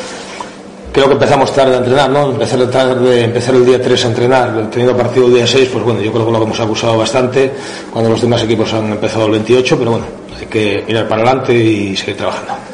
creo 0.92 1.06
que 1.06 1.14
empezamos 1.14 1.52
tarde 1.54 1.74
a 1.74 1.78
entrenar, 1.78 2.10
¿no? 2.10 2.30
Empezar 2.30 2.70
tarde, 2.70 3.24
empezar 3.24 3.54
el 3.54 3.64
día 3.64 3.80
3 3.80 4.04
a 4.04 4.08
entrenar, 4.08 4.70
teniendo 4.70 4.96
partido 4.96 5.26
el 5.26 5.34
día 5.34 5.46
6, 5.46 5.70
pues 5.72 5.84
bueno, 5.84 6.00
yo 6.00 6.12
creo 6.12 6.26
que 6.26 6.32
lo 6.32 6.42
hemos 6.42 6.60
acusado 6.60 6.98
bastante 6.98 7.52
cuando 7.90 8.10
los 8.10 8.20
demás 8.20 8.42
equipos 8.42 8.72
han 8.72 8.92
empezado 8.92 9.26
el 9.26 9.32
28, 9.32 9.78
pero 9.78 9.90
bueno, 9.92 10.06
hay 10.38 10.46
que 10.46 10.84
mirar 10.86 11.08
para 11.08 11.22
adelante 11.22 11.54
y 11.54 11.96
seguir 11.96 12.16
trabajando. 12.16 12.69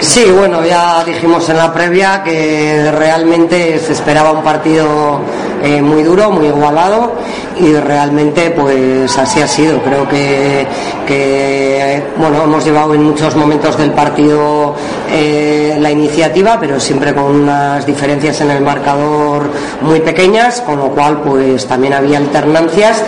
Sí, 0.00 0.24
bueno, 0.30 0.64
ya 0.64 1.04
dijimos 1.04 1.48
en 1.48 1.56
la 1.56 1.72
previa 1.72 2.22
que 2.22 2.90
realmente 2.92 3.78
se 3.78 3.92
esperaba 3.92 4.32
un 4.32 4.42
partido 4.42 5.20
eh, 5.62 5.82
muy 5.82 6.02
duro, 6.02 6.30
muy 6.30 6.46
igualado 6.46 7.14
y 7.58 7.74
realmente 7.74 8.50
pues 8.50 9.16
así 9.18 9.40
ha 9.40 9.48
sido. 9.48 9.82
Creo 9.82 10.08
que, 10.08 10.66
bueno, 12.16 12.44
hemos 12.44 12.64
llevado 12.64 12.94
en 12.94 13.02
muchos 13.02 13.34
momentos 13.34 13.76
del 13.76 13.90
partido 13.90 14.74
eh, 15.10 15.76
la 15.80 15.90
iniciativa, 15.90 16.58
pero 16.60 16.78
siempre 16.78 17.14
con 17.14 17.24
unas 17.24 17.84
diferencias 17.84 18.40
en 18.40 18.50
el 18.50 18.62
marcador 18.62 19.50
muy 19.80 20.00
pequeñas, 20.00 20.60
con 20.60 20.78
lo 20.78 20.90
cual 20.90 21.20
pues 21.22 21.66
también 21.66 21.92
había 21.94 22.18
alternancias. 22.18 23.02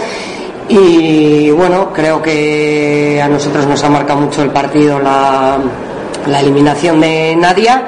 Y 0.69 1.51
bueno, 1.51 1.93
creo 1.93 2.23
que 2.23 3.21
a 3.23 3.29
nosotros 3.29 3.67
nos 3.67 3.83
ha 3.83 3.91
marcado 3.91 4.21
mucho 4.21 4.43
el 4.43 4.51
partido 4.51 5.01
la 5.01 5.59
la 6.27 6.41
eliminación 6.41 7.01
de 7.01 7.37
Nadia 7.37 7.85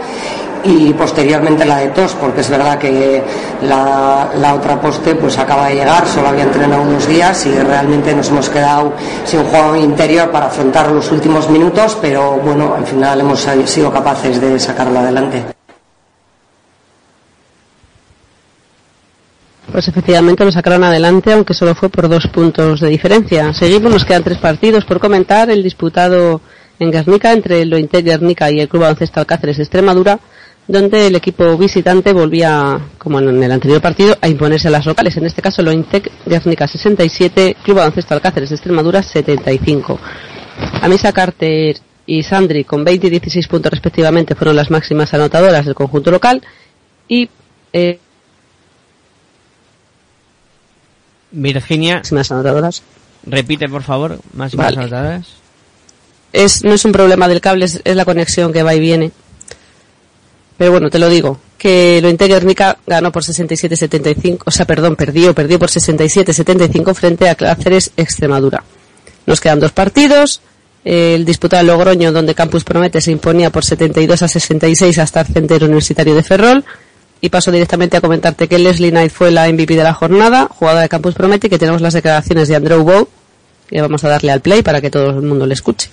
y 0.65 0.93
posteriormente 0.93 1.65
la 1.65 1.79
de 1.79 1.89
Tos, 1.89 2.15
porque 2.15 2.41
es 2.41 2.51
verdad 2.51 2.79
que 2.79 3.23
la, 3.63 4.55
otra 4.55 4.81
poste 4.81 5.15
pues 5.15 5.39
acaba 5.39 5.69
de 5.69 5.77
llegar, 5.77 6.07
solo 6.07 6.29
había 6.29 6.45
entrenado 6.45 6.83
unos 6.83 7.07
días 7.07 7.47
y 7.47 7.53
realmente 7.55 8.15
nos 8.15 8.29
hemos 8.29 8.49
quedado 8.49 8.93
sin 9.25 9.43
juego 9.45 9.77
interior 9.77 10.31
para 10.31 10.47
afrontar 10.47 10.91
los 10.91 11.11
últimos 11.11 11.49
minutos, 11.51 11.99
pero 12.01 12.33
bueno, 12.39 12.75
al 12.75 12.87
final 12.87 13.21
hemos 13.21 13.47
sido 13.65 13.93
capaces 13.93 14.41
de 14.41 14.59
sacarlo 14.59 15.01
adelante. 15.01 15.45
Pues 19.71 19.89
efectivamente 19.89 20.45
lo 20.45 20.53
sacaron 20.53 20.85
adelante, 20.85 21.33
aunque 21.33 21.55
solo 21.55 21.75
fue 21.75 21.89
por 21.89 22.07
dos 22.07 22.27
puntos 22.27 22.81
de 22.81 22.89
diferencia. 22.89 23.55
Seguimos, 23.55 23.91
nos 23.91 24.05
quedan 24.05 24.23
tres 24.23 24.37
partidos 24.37 24.85
por 24.85 25.01
comentar. 25.01 25.49
El 25.49 25.63
disputado 25.63 26.43
en 26.83 26.91
Guernica 26.91 27.33
entre 27.33 27.63
el 27.63 27.73
Ointec 27.73 28.05
Guernica 28.05 28.51
y 28.51 28.61
el 28.61 28.69
Club 28.69 28.83
Baloncesto 28.83 29.21
Alcáceres 29.21 29.59
Extremadura, 29.59 30.19
donde 30.67 31.07
el 31.07 31.15
equipo 31.15 31.57
visitante 31.57 32.13
volvía, 32.13 32.79
como 32.99 33.21
en 33.21 33.43
el 33.43 33.53
anterior 33.53 33.81
partido, 33.81 34.17
a 34.21 34.29
imponerse 34.29 34.69
a 34.69 34.73
las 34.73 34.87
locales. 34.87 35.17
En 35.17 35.27
este 35.27 35.43
caso, 35.43 35.63
el 35.63 35.69
Ointec 35.69 36.11
Guernica 36.27 36.67
67, 36.67 37.57
Club 37.63 37.77
Baloncesto 37.77 38.15
Alcáceres 38.15 38.51
Extremadura 38.53 39.03
75. 39.03 39.99
Amisa 40.83 41.13
Carter 41.13 41.77
y 42.05 42.23
Sandri 42.25 42.65
con 42.65 42.85
20 42.85 43.07
y 43.07 43.11
16 43.11 43.47
puntos 43.47 43.71
respectivamente 43.71 44.35
fueron 44.35 44.57
las 44.57 44.71
máximas 44.71 45.15
anotadoras 45.15 45.65
del 45.65 45.75
conjunto 45.75 46.11
local 46.11 46.43
y 47.07 47.31
eh, 47.73 48.01
Virginia 51.31 51.99
máximas 51.99 52.33
anotadoras 52.33 52.83
repite 53.25 53.69
por 53.69 53.83
favor 53.83 54.19
máximas 54.35 54.77
anotadoras 54.77 55.42
es, 56.33 56.65
no 56.65 56.73
es 56.73 56.85
un 56.85 56.93
problema 56.93 57.29
del 57.29 57.41
cable, 57.41 57.67
es, 57.67 57.83
la 57.85 58.05
conexión 58.05 58.53
que 58.53 58.63
va 58.63 58.75
y 58.75 58.81
viene. 58.81 59.13
Pero 60.57 60.71
bueno, 60.73 60.91
te 60.91 60.99
lo 60.99 61.09
digo, 61.09 61.39
que 61.59 62.01
lo 62.03 62.11
Guernica 62.11 62.79
ganó 62.87 63.11
por 63.11 63.23
67-75, 63.23 64.43
o 64.45 64.51
sea, 64.51 64.67
perdón, 64.67 64.97
perdió, 64.97 65.35
perdió 65.35 65.59
por 65.59 65.71
67-75 65.71 66.95
frente 66.95 67.29
a 67.29 67.35
Cáceres 67.35 67.91
Extremadura. 67.97 68.63
Nos 69.27 69.41
quedan 69.41 69.61
dos 69.61 69.73
partidos, 69.73 70.41
el 70.85 71.25
disputado 71.25 71.65
Logroño, 71.65 72.13
donde 72.13 72.35
Campus 72.35 72.65
Promete 72.65 73.01
se 73.01 73.13
imponía 73.13 73.51
por 73.51 73.65
72 73.65 74.23
a 74.23 74.29
66 74.29 74.99
hasta 74.99 75.21
el 75.21 75.27
Centro 75.27 75.67
Universitario 75.67 76.15
de 76.15 76.23
Ferrol. 76.23 76.65
Y 77.21 77.29
paso 77.29 77.53
directamente 77.53 77.97
a 77.97 78.01
comentarte 78.01 78.49
que 78.49 78.59
Leslie 78.59 78.91
Knight 78.91 79.13
fue 79.13 79.31
la 79.31 79.49
MVP 79.49 79.77
de 79.77 79.85
la 79.85 79.95
jornada, 79.95 80.49
jugadora 80.49 80.83
de 80.83 80.89
Campus 80.89 81.15
Promete, 81.15 81.49
que 81.49 81.57
tenemos 81.57 81.81
las 81.81 81.95
declaraciones 81.95 82.49
de 82.49 82.57
Andrew 82.57 82.83
Bow, 82.83 83.09
que 83.69 83.81
vamos 83.81 84.03
a 84.03 84.09
darle 84.09 84.33
al 84.33 84.41
play 84.41 84.63
para 84.63 84.81
que 84.81 84.91
todo 84.91 85.11
el 85.11 85.23
mundo 85.23 85.47
le 85.47 85.55
escuche. 85.55 85.89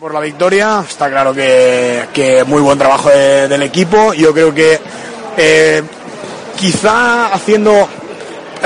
Por 0.00 0.12
la 0.12 0.20
victoria, 0.20 0.84
está 0.86 1.08
claro 1.08 1.32
que, 1.32 2.44
muy 2.46 2.60
buen 2.60 2.78
trabajo 2.78 3.08
de- 3.08 3.48
del 3.48 3.62
equipo. 3.62 4.12
Yo 4.12 4.32
creo 4.34 4.52
que 4.54 4.78
eh, 5.38 5.82
quizá 6.56 7.32
haciendo 7.32 7.88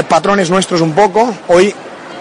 patrones 0.08 0.50
nuestros 0.50 0.80
un 0.80 0.92
poco, 0.92 1.32
hoy 1.48 1.72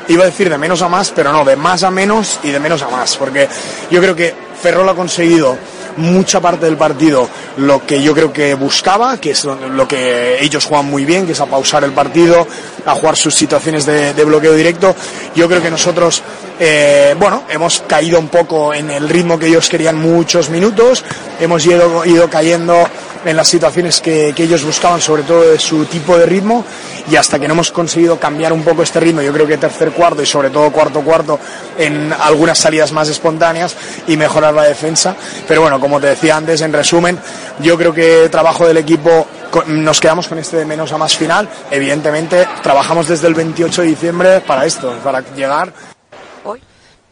iba 0.10 0.24
a 0.24 0.26
decir 0.28 0.50
de 0.50 0.58
menos 0.58 0.82
a 0.82 0.90
más, 0.90 1.12
pero 1.16 1.32
no, 1.32 1.44
de 1.46 1.56
más 1.56 1.84
a 1.84 1.92
menos 1.92 2.40
y 2.44 2.52
de 2.52 2.60
menos 2.60 2.82
a 2.84 2.90
más, 2.90 3.16
porque 3.18 3.48
yo 3.90 4.00
creo 4.02 4.16
que 4.16 4.34
Ferrol 4.62 4.90
ha 4.90 4.94
conseguido 4.96 5.58
mucha 5.98 6.40
parte 6.40 6.66
del 6.66 6.78
partido 6.78 7.28
lo 7.58 7.86
que 7.86 8.02
yo 8.02 8.14
creo 8.14 8.32
que 8.32 8.54
buscaba, 8.54 9.20
que 9.20 9.32
es 9.32 9.44
lo 9.46 9.88
que 9.88 10.42
ellos 10.42 10.66
juegan 10.66 10.86
muy 10.86 11.06
bien, 11.06 11.26
que 11.26 11.34
es 11.34 11.42
a 11.42 11.46
pausar 11.46 11.84
el 11.84 11.92
partido, 11.92 12.48
a 12.86 12.96
jugar 12.96 13.16
sus 13.16 13.36
situaciones 13.36 13.86
de, 13.86 14.14
bloqueo 14.24 14.54
directo. 14.54 14.96
Yo 15.36 15.48
creo 15.48 15.62
que 15.62 15.72
nosotros, 15.72 16.22
eh, 16.60 17.16
bueno, 17.18 17.44
hemos 17.50 17.82
caído 17.82 18.20
un 18.20 18.28
poco 18.28 18.74
en 18.74 18.90
el 18.92 19.10
ritmo 19.10 19.40
que 19.40 19.48
ellos 19.48 19.70
querían 19.70 19.98
muchos 19.98 20.50
minutos, 20.50 21.04
hemos 21.40 21.66
ido, 21.66 22.06
ido 22.06 22.30
cayendo 22.30 22.88
en 23.26 23.36
las 23.36 23.48
situaciones 23.48 24.00
que, 24.00 24.34
que 24.36 24.44
ellos 24.44 24.64
buscaban, 24.64 25.02
sobre 25.02 25.24
todo 25.24 25.52
de 25.52 25.60
su 25.60 25.86
tipo 25.86 26.18
de 26.18 26.26
ritmo, 26.26 26.64
y 27.10 27.16
hasta 27.16 27.40
que 27.40 27.48
no 27.48 27.54
hemos 27.54 27.72
conseguido 27.72 28.20
cambiar 28.20 28.54
un 28.54 28.64
poco 28.64 28.84
este 28.84 29.00
ritmo, 29.00 29.22
yo 29.22 29.34
creo 29.34 29.48
que 29.48 29.58
tercer 29.58 29.92
cuarto 29.92 30.22
y 30.22 30.26
sobre 30.26 30.50
todo 30.50 30.72
cuarto 30.72 31.02
cuarto 31.02 31.40
en 31.78 32.14
algunas 32.14 32.58
salidas 32.58 32.92
más 32.92 33.10
espontáneas 33.10 33.76
y 34.08 34.16
mejorar 34.16 34.54
la 34.54 34.64
defensa. 34.64 35.16
Pero 35.48 35.62
bueno, 35.62 35.79
como 35.80 36.00
te 36.00 36.08
decía 36.08 36.38
antes, 36.38 36.62
en 36.62 36.74
resumen, 36.74 37.18
yo 37.60 37.78
creo 37.78 37.94
que 37.94 38.30
trabajo 38.30 38.68
del 38.68 38.78
equipo 38.78 39.28
nos 39.68 40.00
quedamos 40.00 40.28
con 40.28 40.38
este 40.38 40.58
de 40.58 40.66
menos 40.66 40.92
a 40.92 40.98
más 40.98 41.18
final. 41.18 41.48
Evidentemente, 41.72 42.48
trabajamos 42.62 43.08
desde 43.08 43.28
el 43.28 43.34
28 43.34 43.82
de 43.82 43.88
diciembre 43.88 44.42
para 44.42 44.66
esto, 44.66 44.94
para 45.04 45.22
llegar 45.36 45.74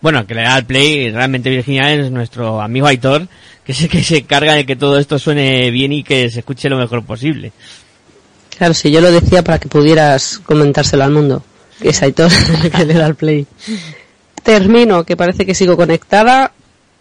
Bueno, 0.01 0.25
que 0.27 0.35
le 0.35 0.43
da 0.43 0.55
al 0.55 0.65
play, 0.65 1.11
realmente 1.11 1.49
Virginia 1.49 1.91
es 1.93 2.11
nuestro 2.11 2.61
amigo 2.61 2.87
Aitor, 2.87 3.27
que 3.63 3.71
es 3.71 3.81
el 3.81 3.89
que 3.89 4.03
se 4.03 4.17
encarga 4.19 4.53
de 4.53 4.65
que 4.65 4.75
todo 4.75 4.99
esto 4.99 5.17
suene 5.17 5.71
bien 5.71 5.91
y 5.91 6.03
que 6.03 6.29
se 6.29 6.39
escuche 6.39 6.69
lo 6.69 6.77
mejor 6.77 7.03
posible. 7.03 7.51
Claro, 8.57 8.73
si 8.73 8.91
yo 8.91 9.01
lo 9.01 9.11
decía 9.11 9.43
para 9.43 9.59
que 9.59 9.67
pudieras 9.67 10.39
comentárselo 10.39 11.03
al 11.03 11.11
mundo, 11.11 11.43
que 11.81 11.89
es 11.89 12.01
Aitor 12.01 12.31
el 12.63 12.71
que 12.71 12.85
le 12.85 12.93
da 12.93 13.07
el 13.07 13.15
play. 13.15 13.45
Termino, 14.43 15.03
que 15.03 15.17
parece 15.17 15.45
que 15.45 15.53
sigo 15.53 15.75
conectada. 15.75 16.53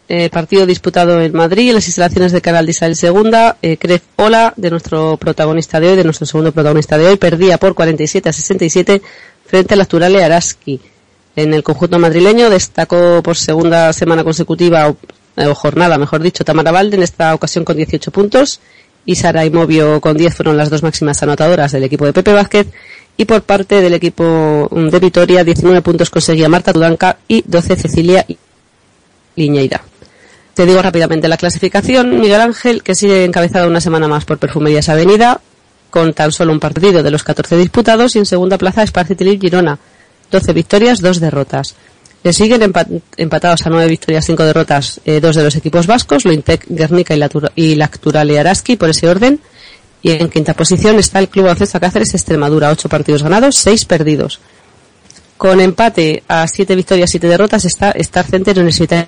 Eh, 0.08 0.30
partido 0.30 0.66
disputado 0.66 1.20
en 1.20 1.32
Madrid, 1.32 1.70
en 1.70 1.74
las 1.74 1.88
instalaciones 1.88 2.30
del 2.30 2.40
canal 2.40 2.64
de 2.64 2.70
Isabel 2.70 2.96
II. 3.00 3.30
Eh, 3.60 3.76
Cref 3.76 4.02
Ola, 4.14 4.54
de 4.56 4.70
nuestro 4.70 5.16
protagonista 5.16 5.80
de 5.80 5.88
hoy, 5.88 5.96
de 5.96 6.04
nuestro 6.04 6.26
segundo 6.26 6.52
protagonista 6.52 6.96
de 6.96 7.08
hoy, 7.08 7.16
perdía 7.16 7.58
por 7.58 7.74
47 7.74 8.28
a 8.28 8.32
67 8.32 9.02
frente 9.44 9.74
al 9.74 9.80
Acturale 9.80 10.22
Araski. 10.22 10.80
En 11.34 11.52
el 11.52 11.64
conjunto 11.64 11.98
madrileño 11.98 12.48
destacó 12.50 13.20
por 13.20 13.36
segunda 13.36 13.92
semana 13.92 14.22
consecutiva, 14.22 14.88
o, 14.88 14.96
eh, 15.36 15.52
jornada, 15.54 15.98
mejor 15.98 16.22
dicho, 16.22 16.44
Tamara 16.44 16.70
Valde, 16.70 16.96
en 16.96 17.02
esta 17.02 17.34
ocasión 17.34 17.64
con 17.64 17.76
18 17.76 18.12
puntos, 18.12 18.60
y 19.04 19.16
Sara 19.16 19.44
y 19.44 19.50
Movio 19.50 20.00
con 20.00 20.16
10 20.16 20.36
fueron 20.36 20.56
las 20.56 20.70
dos 20.70 20.84
máximas 20.84 21.20
anotadoras 21.24 21.72
del 21.72 21.82
equipo 21.82 22.06
de 22.06 22.12
Pepe 22.12 22.32
Vázquez, 22.32 22.68
y 23.16 23.24
por 23.24 23.42
parte 23.42 23.80
del 23.80 23.94
equipo 23.94 24.68
de 24.70 24.98
Vitoria, 25.00 25.42
19 25.42 25.82
puntos 25.82 26.10
conseguía 26.10 26.48
Marta 26.48 26.72
Tudanca 26.72 27.18
y 27.26 27.42
12 27.44 27.76
Cecilia 27.76 28.24
Liñeira. 29.34 29.82
Te 30.56 30.64
digo 30.64 30.80
rápidamente 30.80 31.28
la 31.28 31.36
clasificación. 31.36 32.18
Miguel 32.18 32.40
Ángel, 32.40 32.82
que 32.82 32.94
sigue 32.94 33.24
encabezado 33.24 33.68
una 33.68 33.80
semana 33.80 34.08
más 34.08 34.24
por 34.24 34.38
Perfumerías 34.38 34.88
Avenida, 34.88 35.40
con 35.90 36.14
tan 36.14 36.32
solo 36.32 36.50
un 36.52 36.60
partido 36.60 37.02
de 37.02 37.10
los 37.10 37.22
14 37.22 37.58
disputados, 37.58 38.16
y 38.16 38.20
en 38.20 38.26
segunda 38.26 38.56
plaza 38.56 38.82
Esparcitilip 38.82 39.38
Girona, 39.40 39.78
12 40.30 40.52
victorias, 40.54 41.00
2 41.02 41.20
derrotas. 41.20 41.74
Le 42.22 42.32
siguen 42.32 42.62
empa- 42.62 42.86
empatados 43.18 43.66
a 43.66 43.70
9 43.70 43.86
victorias, 43.86 44.24
5 44.24 44.44
derrotas, 44.44 44.98
eh, 45.04 45.20
dos 45.20 45.36
de 45.36 45.44
los 45.44 45.54
equipos 45.56 45.86
vascos, 45.86 46.24
Lointec, 46.24 46.64
Guernica 46.68 47.14
y, 47.14 47.18
Latura- 47.18 47.52
y 47.54 47.74
Lacturale 47.74 48.38
Araski, 48.40 48.76
por 48.76 48.88
ese 48.88 49.08
orden. 49.08 49.38
Y 50.02 50.12
en 50.12 50.28
quinta 50.30 50.54
posición 50.54 50.98
está 50.98 51.18
el 51.18 51.28
Club 51.28 51.44
Baloncesto 51.44 51.78
Cáceres 51.78 52.14
Extremadura, 52.14 52.70
8 52.70 52.88
partidos 52.88 53.22
ganados, 53.22 53.56
6 53.56 53.84
perdidos. 53.84 54.40
Con 55.36 55.60
empate 55.60 56.22
a 56.26 56.48
7 56.48 56.74
victorias, 56.74 57.10
7 57.10 57.28
derrotas 57.28 57.64
está 57.66 57.90
Star 57.90 58.24
Center 58.24 58.56
Universitario 58.56 59.06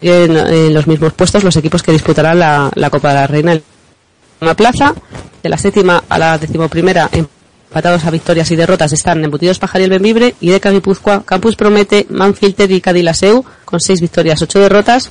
en, 0.00 0.74
los 0.74 0.86
mismos 0.86 1.12
puestos 1.12 1.44
los 1.44 1.56
equipos 1.56 1.82
que 1.82 1.92
disputarán 1.92 2.38
la, 2.38 2.70
la 2.74 2.90
Copa 2.90 3.08
de 3.08 3.14
la 3.14 3.26
Reina 3.26 3.52
en 3.52 3.62
la 4.40 4.54
plaza. 4.54 4.94
De 5.42 5.48
la 5.48 5.58
séptima 5.58 6.02
a 6.08 6.18
la 6.18 6.38
decimoprimera, 6.38 7.08
empatados 7.12 8.04
a 8.04 8.10
victorias 8.10 8.50
y 8.50 8.56
derrotas, 8.56 8.92
están 8.92 9.24
Embutidos 9.24 9.58
Pajariel 9.58 9.90
Benvibre 9.90 10.34
y 10.40 10.50
de 10.50 10.58
Guipúzcoa, 10.58 11.22
Campus 11.24 11.56
Promete, 11.56 12.06
Manfilter 12.10 12.70
y 12.70 12.80
Cadilaseu, 12.80 13.44
con 13.64 13.80
seis 13.80 14.00
victorias, 14.00 14.42
ocho 14.42 14.58
derrotas. 14.58 15.10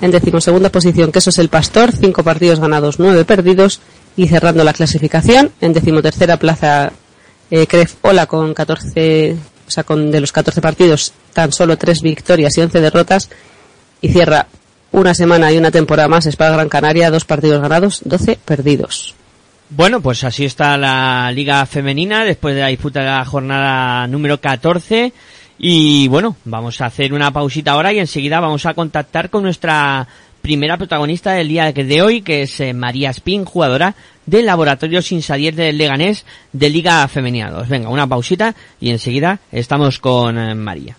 En 0.00 0.10
decimosegunda 0.10 0.70
posición, 0.70 1.12
Quesos 1.12 1.38
el 1.38 1.48
Pastor, 1.48 1.92
cinco 1.92 2.22
partidos 2.22 2.60
ganados, 2.60 2.98
nueve 2.98 3.24
perdidos. 3.24 3.80
Y 4.18 4.28
cerrando 4.28 4.64
la 4.64 4.72
clasificación, 4.72 5.52
en 5.60 5.74
decimotercera 5.74 6.38
plaza, 6.38 6.90
eh, 7.50 7.66
Cref 7.66 7.96
Ola 8.00 8.26
con 8.26 8.54
14, 8.54 9.36
o 9.66 9.70
sea, 9.70 9.84
con 9.84 10.10
de 10.10 10.20
los 10.20 10.32
14 10.32 10.62
partidos, 10.62 11.12
tan 11.34 11.52
solo 11.52 11.76
tres 11.76 12.00
victorias 12.00 12.56
y 12.56 12.62
11 12.62 12.80
derrotas 12.80 13.28
y 14.00 14.08
cierra 14.08 14.46
una 14.92 15.14
semana 15.14 15.52
y 15.52 15.58
una 15.58 15.70
temporada 15.70 16.08
más 16.08 16.26
Espada 16.26 16.52
Gran 16.52 16.68
Canaria, 16.68 17.10
dos 17.10 17.24
partidos 17.24 17.60
ganados, 17.60 18.02
12 18.04 18.38
perdidos. 18.44 19.14
Bueno, 19.68 20.00
pues 20.00 20.22
así 20.22 20.44
está 20.44 20.76
la 20.76 21.30
Liga 21.32 21.66
Femenina 21.66 22.24
después 22.24 22.54
de 22.54 22.60
la 22.60 22.68
disputa 22.68 23.00
de 23.00 23.06
la 23.06 23.24
jornada 23.24 24.06
número 24.06 24.40
14. 24.40 25.12
Y 25.58 26.06
bueno, 26.08 26.36
vamos 26.44 26.80
a 26.80 26.86
hacer 26.86 27.12
una 27.12 27.32
pausita 27.32 27.72
ahora 27.72 27.92
y 27.92 27.98
enseguida 27.98 28.40
vamos 28.40 28.64
a 28.64 28.74
contactar 28.74 29.28
con 29.28 29.42
nuestra 29.42 30.06
primera 30.40 30.76
protagonista 30.76 31.32
del 31.32 31.48
día 31.48 31.72
de 31.72 32.02
hoy, 32.02 32.22
que 32.22 32.42
es 32.42 32.60
eh, 32.60 32.72
María 32.72 33.10
Spin, 33.10 33.44
jugadora 33.44 33.96
del 34.26 34.46
Laboratorio 34.46 35.02
Sinsadier 35.02 35.54
del 35.54 35.76
Leganés 35.76 36.24
de 36.52 36.70
Liga 36.70 37.08
Femenina 37.08 37.50
2. 37.50 37.68
Venga, 37.68 37.88
una 37.88 38.06
pausita 38.06 38.54
y 38.80 38.90
enseguida 38.90 39.40
estamos 39.50 39.98
con 39.98 40.38
eh, 40.38 40.54
María. 40.54 40.96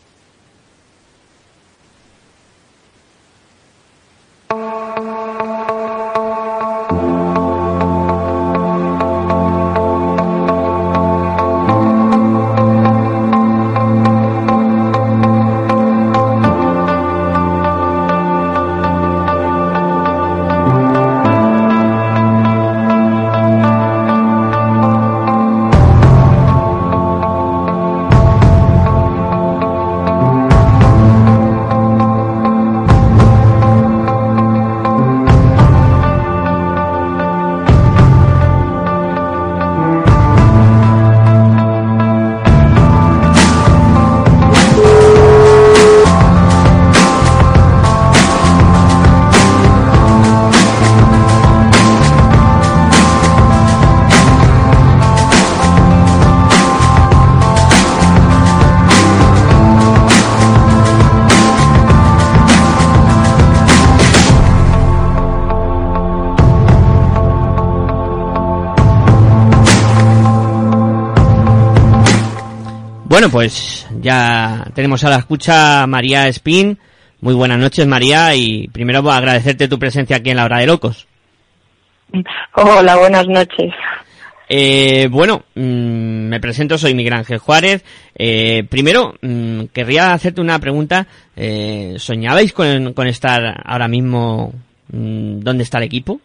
Pues 73.38 73.86
ya 74.02 74.66
tenemos 74.74 75.04
a 75.04 75.12
la 75.12 75.18
escucha 75.18 75.86
María 75.86 76.28
Spin. 76.30 76.76
Muy 77.22 77.36
buenas 77.36 77.60
noches, 77.60 77.86
María, 77.86 78.34
y 78.34 78.68
primero 78.70 79.04
voy 79.04 79.12
a 79.12 79.18
agradecerte 79.18 79.68
tu 79.68 79.78
presencia 79.78 80.16
aquí 80.16 80.32
en 80.32 80.38
la 80.38 80.46
Hora 80.46 80.58
de 80.58 80.66
Locos. 80.66 81.08
Hola, 82.56 82.96
buenas 82.98 83.28
noches. 83.28 83.72
Eh, 84.50 85.08
bueno, 85.12 85.44
mm, 85.54 85.62
me 86.30 86.40
presento, 86.40 86.80
soy 86.80 86.96
Miguel 86.96 87.14
Ángel 87.14 87.38
Juárez. 87.38 87.86
Eh, 88.16 88.64
primero, 88.68 89.14
mm, 89.22 89.66
querría 89.66 90.14
hacerte 90.14 90.42
una 90.42 90.58
pregunta. 90.58 91.06
Eh, 91.36 91.94
¿Soñabais 92.00 92.52
con, 92.54 92.94
con 92.94 93.06
estar 93.06 93.62
ahora 93.64 93.88
mismo 93.88 94.52
mm, 94.92 95.42
donde 95.42 95.62
está 95.62 95.78
el 95.78 95.84
equipo? 95.84 96.20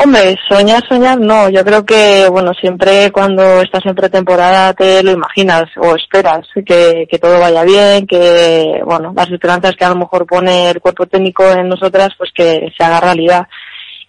Hombre, 0.00 0.36
soñar, 0.48 0.86
soñar, 0.88 1.18
no. 1.18 1.48
Yo 1.50 1.64
creo 1.64 1.84
que, 1.84 2.28
bueno, 2.30 2.52
siempre 2.54 3.10
cuando 3.10 3.62
estás 3.62 3.84
en 3.84 3.96
pretemporada 3.96 4.72
te 4.72 5.02
lo 5.02 5.10
imaginas 5.10 5.64
o 5.76 5.96
esperas 5.96 6.46
que, 6.64 7.08
que 7.10 7.18
todo 7.18 7.40
vaya 7.40 7.64
bien, 7.64 8.06
que, 8.06 8.80
bueno, 8.84 9.12
las 9.16 9.28
esperanzas 9.28 9.74
que 9.74 9.84
a 9.84 9.88
lo 9.88 9.96
mejor 9.96 10.24
pone 10.24 10.70
el 10.70 10.80
cuerpo 10.80 11.06
técnico 11.06 11.44
en 11.50 11.68
nosotras, 11.68 12.10
pues 12.16 12.30
que 12.32 12.72
se 12.78 12.84
haga 12.84 13.00
realidad. 13.00 13.48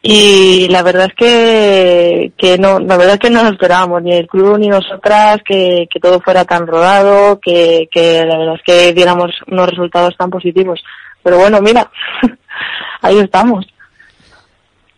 Y 0.03 0.67
la 0.69 0.83
verdad 0.83 1.07
es 1.07 1.15
que, 1.15 2.33
que 2.37 2.59
no, 2.59 2.77
la 2.77 2.95
verdad 2.95 3.15
es 3.15 3.19
que 3.19 3.31
no 3.31 3.41
nos 3.41 3.53
esperábamos, 3.53 4.03
ni 4.03 4.13
el 4.13 4.27
club 4.27 4.59
ni 4.59 4.67
nosotras, 4.67 5.39
que, 5.43 5.87
que 5.91 5.99
todo 5.99 6.21
fuera 6.21 6.45
tan 6.45 6.67
rodado, 6.67 7.39
que, 7.39 7.89
que 7.91 8.23
la 8.27 8.37
verdad 8.37 8.55
es 8.57 8.63
que 8.63 8.93
diéramos 8.93 9.31
unos 9.47 9.67
resultados 9.67 10.15
tan 10.15 10.29
positivos. 10.29 10.83
Pero 11.23 11.39
bueno, 11.39 11.59
mira, 11.61 11.89
ahí 13.01 13.17
estamos. 13.17 13.65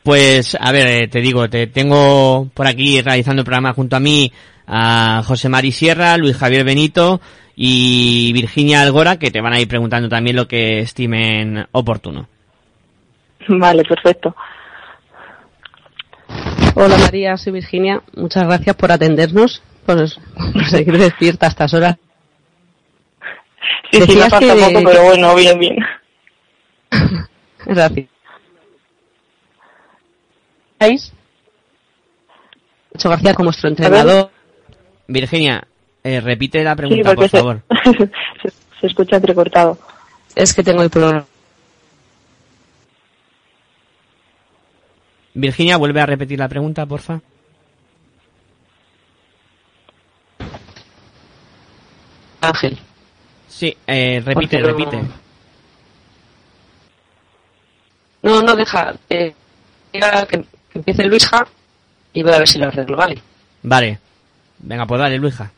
Pues, 0.04 0.58
a 0.60 0.72
ver, 0.72 0.88
eh, 0.88 1.08
te 1.08 1.22
digo, 1.22 1.50
te 1.50 1.68
tengo 1.68 2.50
por 2.54 2.66
aquí 2.68 3.02
realizando 3.02 3.42
el 3.42 3.46
programa 3.46 3.74
junto 3.74 3.96
a 3.96 4.00
mí 4.00 4.32
a 4.68 5.22
José 5.26 5.48
Mari 5.50 5.72
Sierra, 5.72 6.18
Luis 6.18 6.38
Javier 6.38 6.64
Benito 6.64 7.22
y 7.56 8.32
Virginia 8.34 8.82
Algora, 8.82 9.18
que 9.20 9.30
te 9.32 9.42
van 9.42 9.54
a 9.54 9.60
ir 9.60 9.68
preguntando 9.68 10.10
también 10.10 10.36
lo 10.36 10.48
que 10.48 10.80
estimen 10.80 11.68
oportuno. 11.72 12.28
Vale, 13.48 13.84
perfecto. 13.84 14.36
Hola 16.76 16.98
María, 16.98 17.38
soy 17.38 17.54
Virginia. 17.54 18.02
Muchas 18.16 18.46
gracias 18.46 18.76
por 18.76 18.92
atendernos, 18.92 19.62
por, 19.86 19.98
por 20.54 20.66
seguir 20.66 20.98
despierta 20.98 21.48
a 21.48 21.50
estas 21.50 21.74
horas. 21.74 21.98
Sí, 23.92 24.00
sí, 24.00 24.08
Decías 24.08 24.18
nos 24.18 24.30
falta 24.30 24.56
que- 24.56 24.74
poco, 24.74 24.84
pero 24.90 25.04
bueno, 25.04 25.36
bien, 25.36 25.60
bien. 25.60 25.76
Gracias. 27.66 28.08
Nacho 32.94 33.10
García 33.10 33.34
como 33.34 33.46
nuestro 33.46 33.70
entrenador. 33.70 34.32
Virginia, 35.08 35.64
eh, 36.04 36.20
repite 36.22 36.64
la 36.64 36.72
Sí, 36.72 36.78
pregunta, 36.78 37.14
porque 37.16 37.22
por 37.22 37.30
se, 37.30 37.38
favor. 37.38 37.62
se, 38.42 38.50
se 38.80 38.88
escucha 38.88 39.16
entrecortado. 39.18 39.78
Es 40.36 40.54
que 40.54 40.64
tengo 40.64 40.82
el 40.82 40.90
problema. 40.90 41.26
Virginia, 45.34 45.78
vuelve 45.78 46.02
a 46.02 46.06
repetir 46.06 46.40
la 46.40 46.50
pregunta, 46.50 46.86
porfa. 46.86 47.22
Ángel. 52.42 52.78
Sí, 53.48 53.76
eh, 53.86 54.22
repite, 54.26 54.60
no- 54.60 54.68
repite. 54.68 55.02
No, 58.24 58.42
no, 58.42 58.56
deja. 58.56 58.94
Eh, 59.10 59.34
diga 59.94 60.26
que, 60.28 60.44
que 60.72 60.80
empiece 60.80 61.04
Luisja 61.06 61.46
y 62.14 62.24
voy 62.24 62.34
a 62.34 62.40
ver 62.40 62.48
si 62.48 62.60
lo 62.60 62.68
arreglo, 62.68 62.98
¿vale? 62.98 63.22
Vale. 63.64 64.00
Venga, 64.60 64.86
pues 64.86 65.00
dale, 65.00 65.18
Luija. 65.18 65.50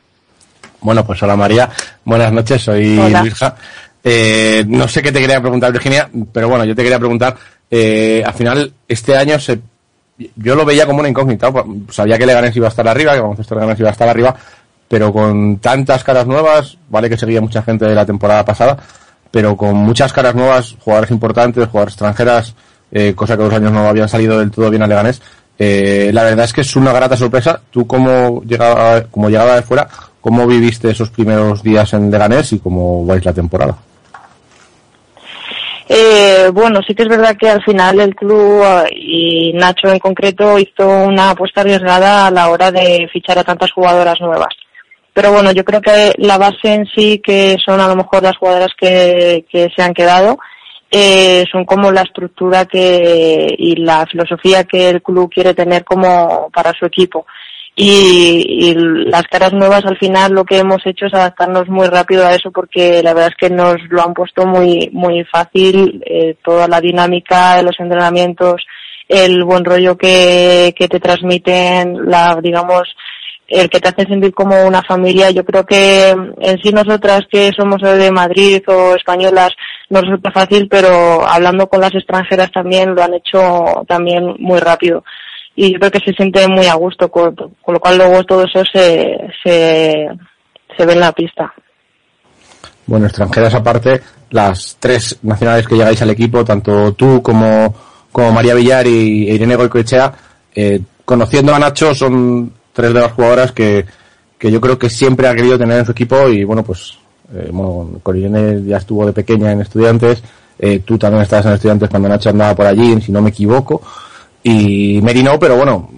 Bueno, 0.80 1.04
pues 1.04 1.22
hola 1.22 1.36
María, 1.36 1.70
buenas 2.04 2.32
noches, 2.32 2.62
soy 2.62 2.98
Hola. 2.98 3.22
Luisa. 3.22 3.56
Eh, 4.02 4.64
no 4.66 4.86
sé 4.86 5.02
qué 5.02 5.10
te 5.10 5.20
quería 5.20 5.40
preguntar, 5.40 5.72
Virginia, 5.72 6.08
pero 6.32 6.48
bueno, 6.48 6.64
yo 6.64 6.74
te 6.74 6.82
quería 6.82 6.98
preguntar, 6.98 7.34
eh, 7.70 8.22
al 8.24 8.34
final, 8.34 8.72
este 8.86 9.16
año 9.16 9.38
se, 9.38 9.60
yo 10.36 10.54
lo 10.54 10.64
veía 10.66 10.86
como 10.86 11.00
una 11.00 11.08
incógnita, 11.08 11.50
pues, 11.50 11.64
sabía 11.90 12.18
que 12.18 12.26
Leganés 12.26 12.54
iba 12.56 12.66
a 12.66 12.68
estar 12.68 12.86
arriba, 12.86 13.14
que 13.14 13.20
Baloncesto 13.20 13.54
Leganés 13.54 13.80
iba 13.80 13.88
a 13.88 13.92
estar 13.92 14.08
arriba, 14.08 14.36
pero 14.86 15.10
con 15.10 15.56
tantas 15.58 16.04
caras 16.04 16.26
nuevas, 16.26 16.76
vale 16.90 17.08
que 17.08 17.16
seguía 17.16 17.40
mucha 17.40 17.62
gente 17.62 17.86
de 17.86 17.94
la 17.94 18.04
temporada 18.04 18.44
pasada, 18.44 18.76
pero 19.30 19.56
con 19.56 19.74
muchas 19.76 20.12
caras 20.12 20.34
nuevas, 20.34 20.76
jugadores 20.80 21.10
importantes, 21.10 21.66
jugadores 21.66 21.94
extranjeras, 21.94 22.54
eh, 22.94 23.12
cosa 23.14 23.36
que 23.36 23.42
los 23.42 23.52
años 23.52 23.72
no 23.72 23.88
habían 23.88 24.08
salido 24.08 24.38
del 24.38 24.52
todo 24.52 24.70
bien 24.70 24.82
a 24.82 24.86
Leganés. 24.86 25.20
Eh, 25.58 26.10
la 26.12 26.22
verdad 26.22 26.44
es 26.44 26.52
que 26.52 26.60
es 26.60 26.76
una 26.76 26.92
grata 26.92 27.16
sorpresa. 27.16 27.60
Tú 27.70 27.86
como 27.86 28.42
llegaba, 28.44 29.02
como 29.02 29.28
llegaba 29.28 29.56
de 29.56 29.62
fuera, 29.62 29.88
¿cómo 30.20 30.46
viviste 30.46 30.90
esos 30.90 31.10
primeros 31.10 31.62
días 31.62 31.92
en 31.92 32.10
Leganés 32.10 32.52
y 32.52 32.60
cómo 32.60 33.04
vais 33.04 33.24
la 33.24 33.32
temporada? 33.32 33.76
Eh, 35.88 36.50
bueno, 36.52 36.80
sí 36.86 36.94
que 36.94 37.02
es 37.02 37.08
verdad 37.08 37.36
que 37.36 37.50
al 37.50 37.62
final 37.62 38.00
el 38.00 38.14
club 38.14 38.62
eh, 38.62 38.88
y 38.96 39.52
Nacho 39.52 39.88
en 39.88 39.98
concreto 39.98 40.58
hizo 40.58 40.88
una 40.88 41.30
apuesta 41.30 41.60
arriesgada 41.60 42.28
a 42.28 42.30
la 42.30 42.48
hora 42.48 42.70
de 42.70 43.06
fichar 43.12 43.38
a 43.38 43.44
tantas 43.44 43.70
jugadoras 43.72 44.18
nuevas. 44.20 44.54
Pero 45.12 45.30
bueno, 45.30 45.52
yo 45.52 45.64
creo 45.64 45.80
que 45.80 46.12
la 46.18 46.38
base 46.38 46.74
en 46.74 46.86
sí, 46.86 47.20
que 47.24 47.56
son 47.64 47.80
a 47.80 47.86
lo 47.86 47.96
mejor 47.96 48.22
las 48.22 48.36
jugadoras 48.36 48.72
que 48.78 49.44
se 49.50 49.82
han 49.82 49.94
quedado, 49.94 50.38
eh, 50.90 51.44
son 51.50 51.64
como 51.64 51.90
la 51.90 52.02
estructura 52.02 52.66
que 52.66 53.54
y 53.58 53.76
la 53.76 54.06
filosofía 54.06 54.64
que 54.64 54.90
el 54.90 55.02
club 55.02 55.30
quiere 55.32 55.54
tener 55.54 55.84
como 55.84 56.50
para 56.52 56.72
su 56.72 56.86
equipo. 56.86 57.26
Y, 57.76 58.70
y 58.70 58.74
las 58.74 59.24
caras 59.24 59.52
nuevas 59.52 59.84
al 59.84 59.98
final 59.98 60.32
lo 60.32 60.44
que 60.44 60.58
hemos 60.58 60.86
hecho 60.86 61.06
es 61.06 61.14
adaptarnos 61.14 61.68
muy 61.68 61.88
rápido 61.88 62.24
a 62.24 62.32
eso 62.32 62.52
porque 62.52 63.02
la 63.02 63.12
verdad 63.14 63.32
es 63.32 63.36
que 63.36 63.52
nos 63.52 63.76
lo 63.90 64.00
han 64.00 64.14
puesto 64.14 64.46
muy 64.46 64.90
muy 64.92 65.24
fácil 65.24 66.00
eh, 66.06 66.36
toda 66.44 66.68
la 66.68 66.80
dinámica 66.80 67.56
de 67.56 67.64
los 67.64 67.74
entrenamientos 67.80 68.64
el 69.08 69.42
buen 69.42 69.64
rollo 69.64 69.98
que, 69.98 70.72
que 70.78 70.86
te 70.86 71.00
transmiten 71.00 72.08
la 72.08 72.38
digamos 72.40 72.94
el 73.48 73.68
que 73.68 73.80
te 73.80 73.88
hace 73.88 74.06
sentir 74.06 74.32
como 74.32 74.66
una 74.66 74.82
familia 74.82 75.30
yo 75.30 75.44
creo 75.44 75.64
que 75.64 76.10
en 76.10 76.58
sí 76.62 76.72
nosotras 76.72 77.22
que 77.30 77.50
somos 77.56 77.80
de 77.82 78.10
Madrid 78.10 78.62
o 78.68 78.94
españolas 78.94 79.50
no 79.90 80.00
resulta 80.00 80.32
fácil 80.32 80.66
pero 80.68 81.26
hablando 81.26 81.68
con 81.68 81.80
las 81.80 81.94
extranjeras 81.94 82.50
también 82.52 82.94
lo 82.94 83.02
han 83.02 83.14
hecho 83.14 83.84
también 83.86 84.34
muy 84.38 84.60
rápido 84.60 85.04
y 85.56 85.72
yo 85.72 85.78
creo 85.78 85.90
que 85.90 86.00
se 86.00 86.12
siente 86.12 86.46
muy 86.48 86.66
a 86.66 86.74
gusto, 86.74 87.08
con, 87.08 87.34
lo 87.36 87.80
cual 87.80 87.96
luego 87.96 88.24
todo 88.24 88.44
eso 88.44 88.62
se, 88.72 89.16
se, 89.42 90.08
se 90.76 90.86
ve 90.86 90.92
en 90.92 91.00
la 91.00 91.12
pista. 91.12 91.52
Bueno, 92.86 93.06
extranjeras 93.06 93.54
aparte, 93.54 94.00
las 94.30 94.76
tres 94.78 95.18
nacionales 95.22 95.66
que 95.66 95.76
llegáis 95.76 96.02
al 96.02 96.10
equipo, 96.10 96.44
tanto 96.44 96.92
tú 96.92 97.22
como, 97.22 97.74
como 98.10 98.32
María 98.32 98.54
Villar 98.54 98.86
y 98.86 99.30
Irene 99.30 99.56
Goicoechea, 99.56 100.12
eh, 100.54 100.80
conociendo 101.04 101.54
a 101.54 101.58
Nacho, 101.58 101.94
son 101.94 102.52
tres 102.74 102.92
de 102.92 103.00
las 103.00 103.12
jugadoras 103.12 103.52
que, 103.52 103.86
que 104.36 104.50
yo 104.50 104.60
creo 104.60 104.78
que 104.78 104.90
siempre 104.90 105.26
ha 105.26 105.34
querido 105.34 105.58
tener 105.58 105.78
en 105.78 105.86
su 105.86 105.92
equipo 105.92 106.28
y 106.28 106.44
bueno, 106.44 106.62
pues, 106.62 106.98
eh, 107.32 107.48
bueno, 107.50 108.00
ya 108.66 108.76
estuvo 108.76 109.06
de 109.06 109.12
pequeña 109.12 109.52
en 109.52 109.62
estudiantes, 109.62 110.22
eh, 110.58 110.80
tú 110.84 110.98
también 110.98 111.22
estabas 111.22 111.46
en 111.46 111.52
estudiantes 111.52 111.88
cuando 111.88 112.08
Nacho 112.08 112.28
andaba 112.28 112.54
por 112.54 112.66
allí, 112.66 113.00
si 113.00 113.10
no 113.10 113.22
me 113.22 113.30
equivoco, 113.30 113.80
y 114.42 115.00
Meri 115.02 115.22
no, 115.22 115.38
pero 115.38 115.56
bueno, 115.56 115.88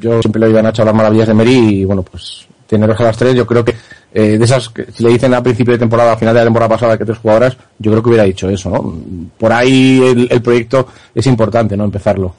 yo 0.00 0.22
siempre 0.22 0.40
le 0.40 0.46
oído 0.46 0.60
a 0.60 0.62
Nacho 0.62 0.82
hablar 0.82 0.94
maravillas 0.94 1.28
de 1.28 1.34
Meri 1.34 1.80
y 1.80 1.84
bueno, 1.84 2.02
pues 2.02 2.46
teneros 2.66 2.98
a 3.00 3.04
las 3.04 3.16
tres, 3.16 3.34
yo 3.34 3.46
creo 3.46 3.64
que 3.64 3.74
eh, 4.14 4.38
de 4.38 4.44
esas, 4.44 4.68
que 4.68 4.86
si 4.92 5.02
le 5.02 5.10
dicen 5.10 5.34
a 5.34 5.42
principio 5.42 5.72
de 5.72 5.78
temporada, 5.78 6.12
a 6.12 6.16
final 6.16 6.32
de 6.32 6.40
la 6.40 6.46
temporada 6.46 6.68
pasada 6.68 6.96
que 6.96 7.04
tres 7.04 7.18
jugadoras, 7.18 7.56
yo 7.78 7.90
creo 7.90 8.02
que 8.02 8.08
hubiera 8.08 8.24
dicho 8.24 8.48
eso, 8.48 8.70
¿no? 8.70 8.94
Por 9.36 9.52
ahí 9.52 10.28
el 10.30 10.40
proyecto 10.40 10.86
es 11.14 11.26
importante, 11.26 11.76
¿no? 11.76 11.84
Empezarlo. 11.84 12.34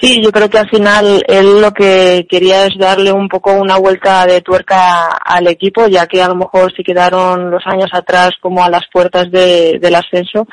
Sí, 0.00 0.22
yo 0.22 0.32
creo 0.32 0.48
que 0.48 0.58
al 0.58 0.70
final 0.70 1.22
él 1.28 1.60
lo 1.60 1.72
que 1.74 2.26
quería 2.28 2.64
es 2.64 2.78
darle 2.78 3.12
un 3.12 3.28
poco 3.28 3.52
una 3.52 3.76
vuelta 3.76 4.24
de 4.24 4.40
tuerca 4.40 5.08
al 5.08 5.46
equipo, 5.46 5.88
ya 5.88 6.06
que 6.06 6.22
a 6.22 6.28
lo 6.28 6.34
mejor 6.36 6.74
se 6.74 6.82
quedaron 6.82 7.50
los 7.50 7.66
años 7.66 7.90
atrás 7.92 8.30
como 8.40 8.64
a 8.64 8.70
las 8.70 8.84
puertas 8.90 9.30
de, 9.30 9.78
del 9.78 9.94
ascenso. 9.94 10.46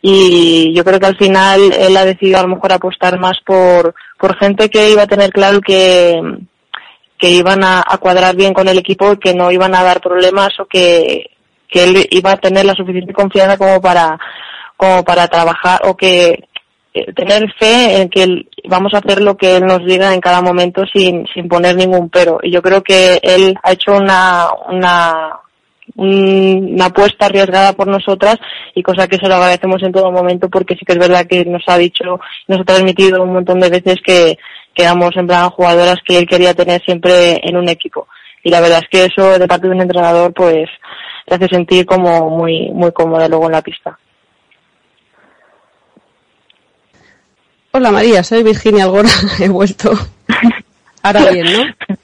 Y 0.00 0.72
yo 0.72 0.84
creo 0.84 1.00
que 1.00 1.06
al 1.06 1.16
final 1.16 1.72
él 1.72 1.96
ha 1.96 2.04
decidido 2.04 2.38
a 2.38 2.42
lo 2.42 2.48
mejor 2.54 2.72
apostar 2.72 3.18
más 3.18 3.38
por, 3.44 3.92
por 4.18 4.36
gente 4.38 4.70
que 4.70 4.90
iba 4.90 5.02
a 5.02 5.08
tener 5.08 5.30
claro 5.30 5.60
que, 5.60 6.20
que 7.18 7.30
iban 7.30 7.64
a, 7.64 7.82
cuadrar 8.00 8.36
bien 8.36 8.54
con 8.54 8.68
el 8.68 8.78
equipo, 8.78 9.18
que 9.18 9.34
no 9.34 9.50
iban 9.50 9.74
a 9.74 9.82
dar 9.82 10.00
problemas 10.00 10.50
o 10.60 10.66
que, 10.66 11.30
que 11.68 11.84
él 11.84 12.06
iba 12.10 12.32
a 12.32 12.36
tener 12.36 12.64
la 12.64 12.74
suficiente 12.74 13.12
confianza 13.12 13.56
como 13.56 13.80
para, 13.80 14.16
como 14.76 15.02
para 15.04 15.26
trabajar 15.26 15.80
o 15.86 15.96
que 15.96 16.44
eh, 16.94 17.12
tener 17.14 17.52
fe 17.58 18.02
en 18.02 18.08
que 18.08 18.22
él- 18.22 18.48
vamos 18.72 18.92
a 18.94 18.98
hacer 18.98 19.20
lo 19.22 19.36
que 19.36 19.56
él 19.56 19.66
nos 19.66 19.84
diga 19.84 20.12
en 20.14 20.20
cada 20.20 20.40
momento 20.42 20.82
sin, 20.92 21.26
sin 21.32 21.46
poner 21.48 21.76
ningún 21.76 22.08
pero. 22.08 22.38
Y 22.42 22.50
yo 22.50 22.60
creo 22.62 22.82
que 22.82 23.20
él 23.22 23.54
ha 23.62 23.72
hecho 23.72 23.92
una, 23.96 24.48
una, 24.68 25.38
un- 25.96 26.70
una 26.74 26.86
apuesta 26.86 27.26
arriesgada 27.26 27.72
por 27.74 27.86
nosotras 27.86 28.36
y 28.74 28.82
cosa 28.82 29.06
que 29.08 29.18
se 29.18 29.28
lo 29.28 29.34
agradecemos 29.34 29.82
en 29.82 29.92
todo 29.92 30.10
momento 30.10 30.48
porque 30.48 30.74
sí 30.74 30.84
que 30.86 30.92
es 30.94 30.98
verdad 30.98 31.26
que 31.26 31.44
nos 31.44 31.62
ha 31.66 31.76
dicho, 31.78 32.18
nos 32.48 32.60
ha 32.60 32.64
transmitido 32.64 33.22
un 33.22 33.32
montón 33.34 33.60
de 33.60 33.68
veces 33.70 33.96
que, 34.04 34.38
que 34.74 34.82
éramos 34.82 35.10
en 35.16 35.26
plan 35.26 35.50
jugadoras 35.50 35.98
que 36.06 36.18
él 36.18 36.26
quería 36.26 36.54
tener 36.54 36.82
siempre 36.82 37.40
en 37.46 37.56
un 37.56 37.68
equipo. 37.68 38.06
y 38.44 38.50
la 38.50 38.60
verdad 38.60 38.80
es 38.82 38.88
que 38.90 39.04
eso 39.04 39.38
de 39.38 39.46
parte 39.46 39.68
de 39.68 39.74
un 39.74 39.82
entrenador 39.82 40.32
pues 40.32 40.68
te 41.26 41.34
hace 41.36 41.46
sentir 41.48 41.84
como 41.86 42.30
muy 42.30 42.70
muy 42.72 42.90
cómoda 42.92 43.28
luego 43.28 43.46
en 43.46 43.52
la 43.52 43.62
pista. 43.62 43.96
Hola 47.74 47.90
María, 47.90 48.22
soy 48.22 48.42
Virginia 48.42 48.84
Algora, 48.84 49.08
he 49.40 49.48
vuelto. 49.48 49.92
Ahora 51.02 51.30
bien, 51.30 51.46
¿no? 51.46 51.96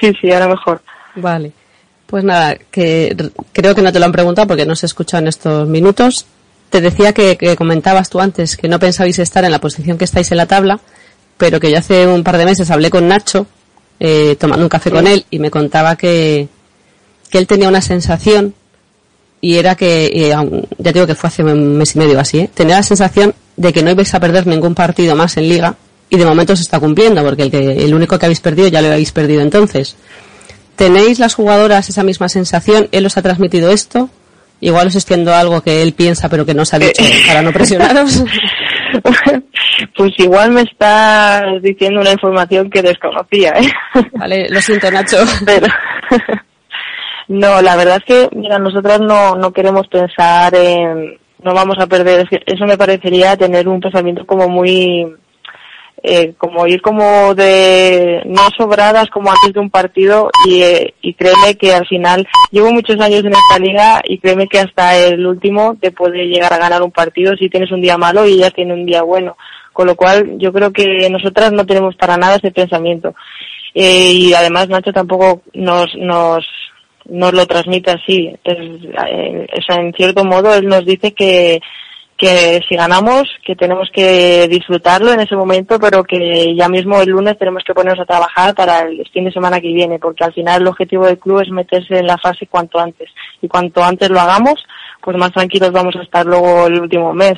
Sí, 0.00 0.12
sí, 0.20 0.32
ahora 0.32 0.48
mejor. 0.48 0.82
Vale. 1.14 1.52
Pues 2.06 2.24
nada, 2.24 2.56
que 2.56 3.16
creo 3.52 3.76
que 3.76 3.82
no 3.82 3.92
te 3.92 4.00
lo 4.00 4.06
han 4.06 4.12
preguntado 4.12 4.48
porque 4.48 4.66
no 4.66 4.74
se 4.74 4.86
escucha 4.86 5.18
en 5.18 5.28
estos 5.28 5.68
minutos. 5.68 6.26
Te 6.68 6.80
decía 6.80 7.12
que, 7.12 7.36
que, 7.36 7.54
comentabas 7.54 8.10
tú 8.10 8.20
antes 8.20 8.56
que 8.56 8.66
no 8.66 8.80
pensabais 8.80 9.20
estar 9.20 9.44
en 9.44 9.52
la 9.52 9.60
posición 9.60 9.98
que 9.98 10.04
estáis 10.04 10.32
en 10.32 10.38
la 10.38 10.46
tabla, 10.46 10.80
pero 11.36 11.60
que 11.60 11.70
yo 11.70 11.78
hace 11.78 12.08
un 12.08 12.24
par 12.24 12.36
de 12.36 12.44
meses 12.44 12.68
hablé 12.72 12.90
con 12.90 13.06
Nacho, 13.06 13.46
eh, 14.00 14.34
tomando 14.34 14.64
un 14.64 14.68
café 14.68 14.90
con 14.90 15.06
él, 15.06 15.24
y 15.30 15.38
me 15.38 15.50
contaba 15.50 15.94
que, 15.94 16.48
que 17.30 17.38
él 17.38 17.46
tenía 17.46 17.68
una 17.68 17.82
sensación 17.82 18.54
y 19.44 19.56
era 19.56 19.74
que, 19.74 20.06
eh, 20.06 20.34
ya 20.78 20.92
digo 20.92 21.06
que 21.06 21.16
fue 21.16 21.26
hace 21.26 21.42
un 21.42 21.76
mes 21.76 21.96
y 21.96 21.98
medio 21.98 22.18
así, 22.20 22.38
¿eh? 22.38 22.50
tenía 22.54 22.76
la 22.76 22.82
sensación 22.84 23.34
de 23.56 23.72
que 23.72 23.82
no 23.82 23.90
ibais 23.90 24.14
a 24.14 24.20
perder 24.20 24.46
ningún 24.46 24.72
partido 24.72 25.16
más 25.16 25.36
en 25.36 25.48
liga 25.48 25.74
y 26.08 26.16
de 26.16 26.24
momento 26.24 26.54
se 26.54 26.62
está 26.62 26.78
cumpliendo 26.78 27.24
porque 27.24 27.42
el, 27.42 27.50
que, 27.50 27.84
el 27.84 27.92
único 27.92 28.16
que 28.18 28.26
habéis 28.26 28.40
perdido 28.40 28.68
ya 28.68 28.80
lo 28.80 28.86
habéis 28.86 29.10
perdido 29.10 29.42
entonces. 29.42 29.96
¿Tenéis 30.76 31.18
las 31.18 31.34
jugadoras 31.34 31.88
esa 31.88 32.04
misma 32.04 32.28
sensación? 32.28 32.88
¿Él 32.92 33.04
os 33.04 33.16
ha 33.16 33.22
transmitido 33.22 33.72
esto? 33.72 34.08
Igual 34.60 34.86
os 34.86 34.94
extiendo 34.94 35.34
algo 35.34 35.60
que 35.60 35.82
él 35.82 35.92
piensa 35.92 36.28
pero 36.28 36.46
que 36.46 36.54
no 36.54 36.62
os 36.62 36.72
ha 36.72 36.78
dicho 36.78 37.02
para 37.26 37.42
no 37.42 37.52
presionaros. 37.52 38.22
pues 39.96 40.12
igual 40.18 40.52
me 40.52 40.62
estás 40.62 41.60
diciendo 41.60 42.00
una 42.00 42.12
información 42.12 42.70
que 42.70 42.80
desconocía, 42.80 43.54
¿eh? 43.56 43.72
Vale, 44.12 44.48
lo 44.50 44.60
siento 44.60 44.88
Nacho. 44.88 45.18
Pero... 45.44 45.66
No, 47.32 47.62
la 47.62 47.76
verdad 47.76 47.96
es 47.96 48.04
que, 48.04 48.36
mira, 48.36 48.58
nosotros 48.58 49.00
no, 49.00 49.36
no 49.36 49.54
queremos 49.54 49.88
pensar 49.88 50.54
en, 50.54 51.18
no 51.42 51.54
vamos 51.54 51.78
a 51.78 51.86
perder, 51.86 52.28
eso 52.44 52.66
me 52.66 52.76
parecería 52.76 53.38
tener 53.38 53.68
un 53.68 53.80
pensamiento 53.80 54.26
como 54.26 54.50
muy, 54.50 55.06
eh, 56.02 56.34
como 56.36 56.66
ir 56.66 56.82
como 56.82 57.34
de 57.34 58.20
no 58.26 58.42
sobradas 58.54 59.08
como 59.08 59.30
antes 59.30 59.54
de 59.54 59.60
un 59.60 59.70
partido 59.70 60.28
y, 60.46 60.60
eh, 60.60 60.92
y 61.00 61.14
créeme 61.14 61.54
que 61.56 61.72
al 61.72 61.86
final 61.86 62.28
llevo 62.50 62.70
muchos 62.70 63.00
años 63.00 63.24
en 63.24 63.32
esta 63.32 63.58
liga 63.58 64.02
y 64.04 64.18
créeme 64.18 64.46
que 64.46 64.58
hasta 64.58 64.94
el 64.98 65.26
último 65.26 65.78
te 65.80 65.90
puede 65.90 66.26
llegar 66.26 66.52
a 66.52 66.58
ganar 66.58 66.82
un 66.82 66.92
partido 66.92 67.34
si 67.38 67.48
tienes 67.48 67.72
un 67.72 67.80
día 67.80 67.96
malo 67.96 68.26
y 68.26 68.34
ella 68.34 68.50
tiene 68.50 68.74
un 68.74 68.84
día 68.84 69.02
bueno. 69.02 69.38
Con 69.72 69.86
lo 69.86 69.96
cual 69.96 70.36
yo 70.36 70.52
creo 70.52 70.70
que 70.70 71.08
nosotras 71.08 71.50
no 71.50 71.64
tenemos 71.64 71.96
para 71.96 72.18
nada 72.18 72.36
ese 72.36 72.50
pensamiento. 72.50 73.14
Eh, 73.74 74.12
y 74.12 74.34
además 74.34 74.68
Nacho 74.68 74.92
tampoco 74.92 75.40
nos 75.54 75.94
nos 75.96 76.44
nos 77.06 77.32
lo 77.32 77.46
transmite 77.46 77.90
así 77.90 78.34
es, 78.44 78.58
eh, 78.58 79.46
en 79.68 79.92
cierto 79.92 80.24
modo 80.24 80.54
él 80.54 80.66
nos 80.66 80.84
dice 80.84 81.12
que 81.12 81.60
que 82.22 82.60
si 82.68 82.76
ganamos, 82.76 83.24
que 83.44 83.56
tenemos 83.56 83.90
que 83.92 84.46
disfrutarlo 84.46 85.12
en 85.12 85.18
ese 85.18 85.34
momento, 85.34 85.80
pero 85.80 86.04
que 86.04 86.54
ya 86.54 86.68
mismo 86.68 87.02
el 87.02 87.10
lunes 87.10 87.36
tenemos 87.36 87.64
que 87.64 87.74
ponernos 87.74 87.98
a 87.98 88.06
trabajar 88.06 88.54
para 88.54 88.82
el 88.82 89.04
fin 89.12 89.24
de 89.24 89.32
semana 89.32 89.60
que 89.60 89.72
viene, 89.72 89.98
porque 89.98 90.22
al 90.22 90.32
final 90.32 90.62
el 90.62 90.68
objetivo 90.68 91.04
del 91.04 91.18
club 91.18 91.40
es 91.40 91.50
meterse 91.50 91.98
en 91.98 92.06
la 92.06 92.18
fase 92.18 92.46
cuanto 92.46 92.78
antes. 92.78 93.10
Y 93.40 93.48
cuanto 93.48 93.82
antes 93.82 94.08
lo 94.08 94.20
hagamos, 94.20 94.64
pues 95.02 95.16
más 95.16 95.32
tranquilos 95.32 95.72
vamos 95.72 95.96
a 95.96 96.02
estar 96.02 96.24
luego 96.24 96.68
el 96.68 96.82
último 96.82 97.12
mes. 97.12 97.34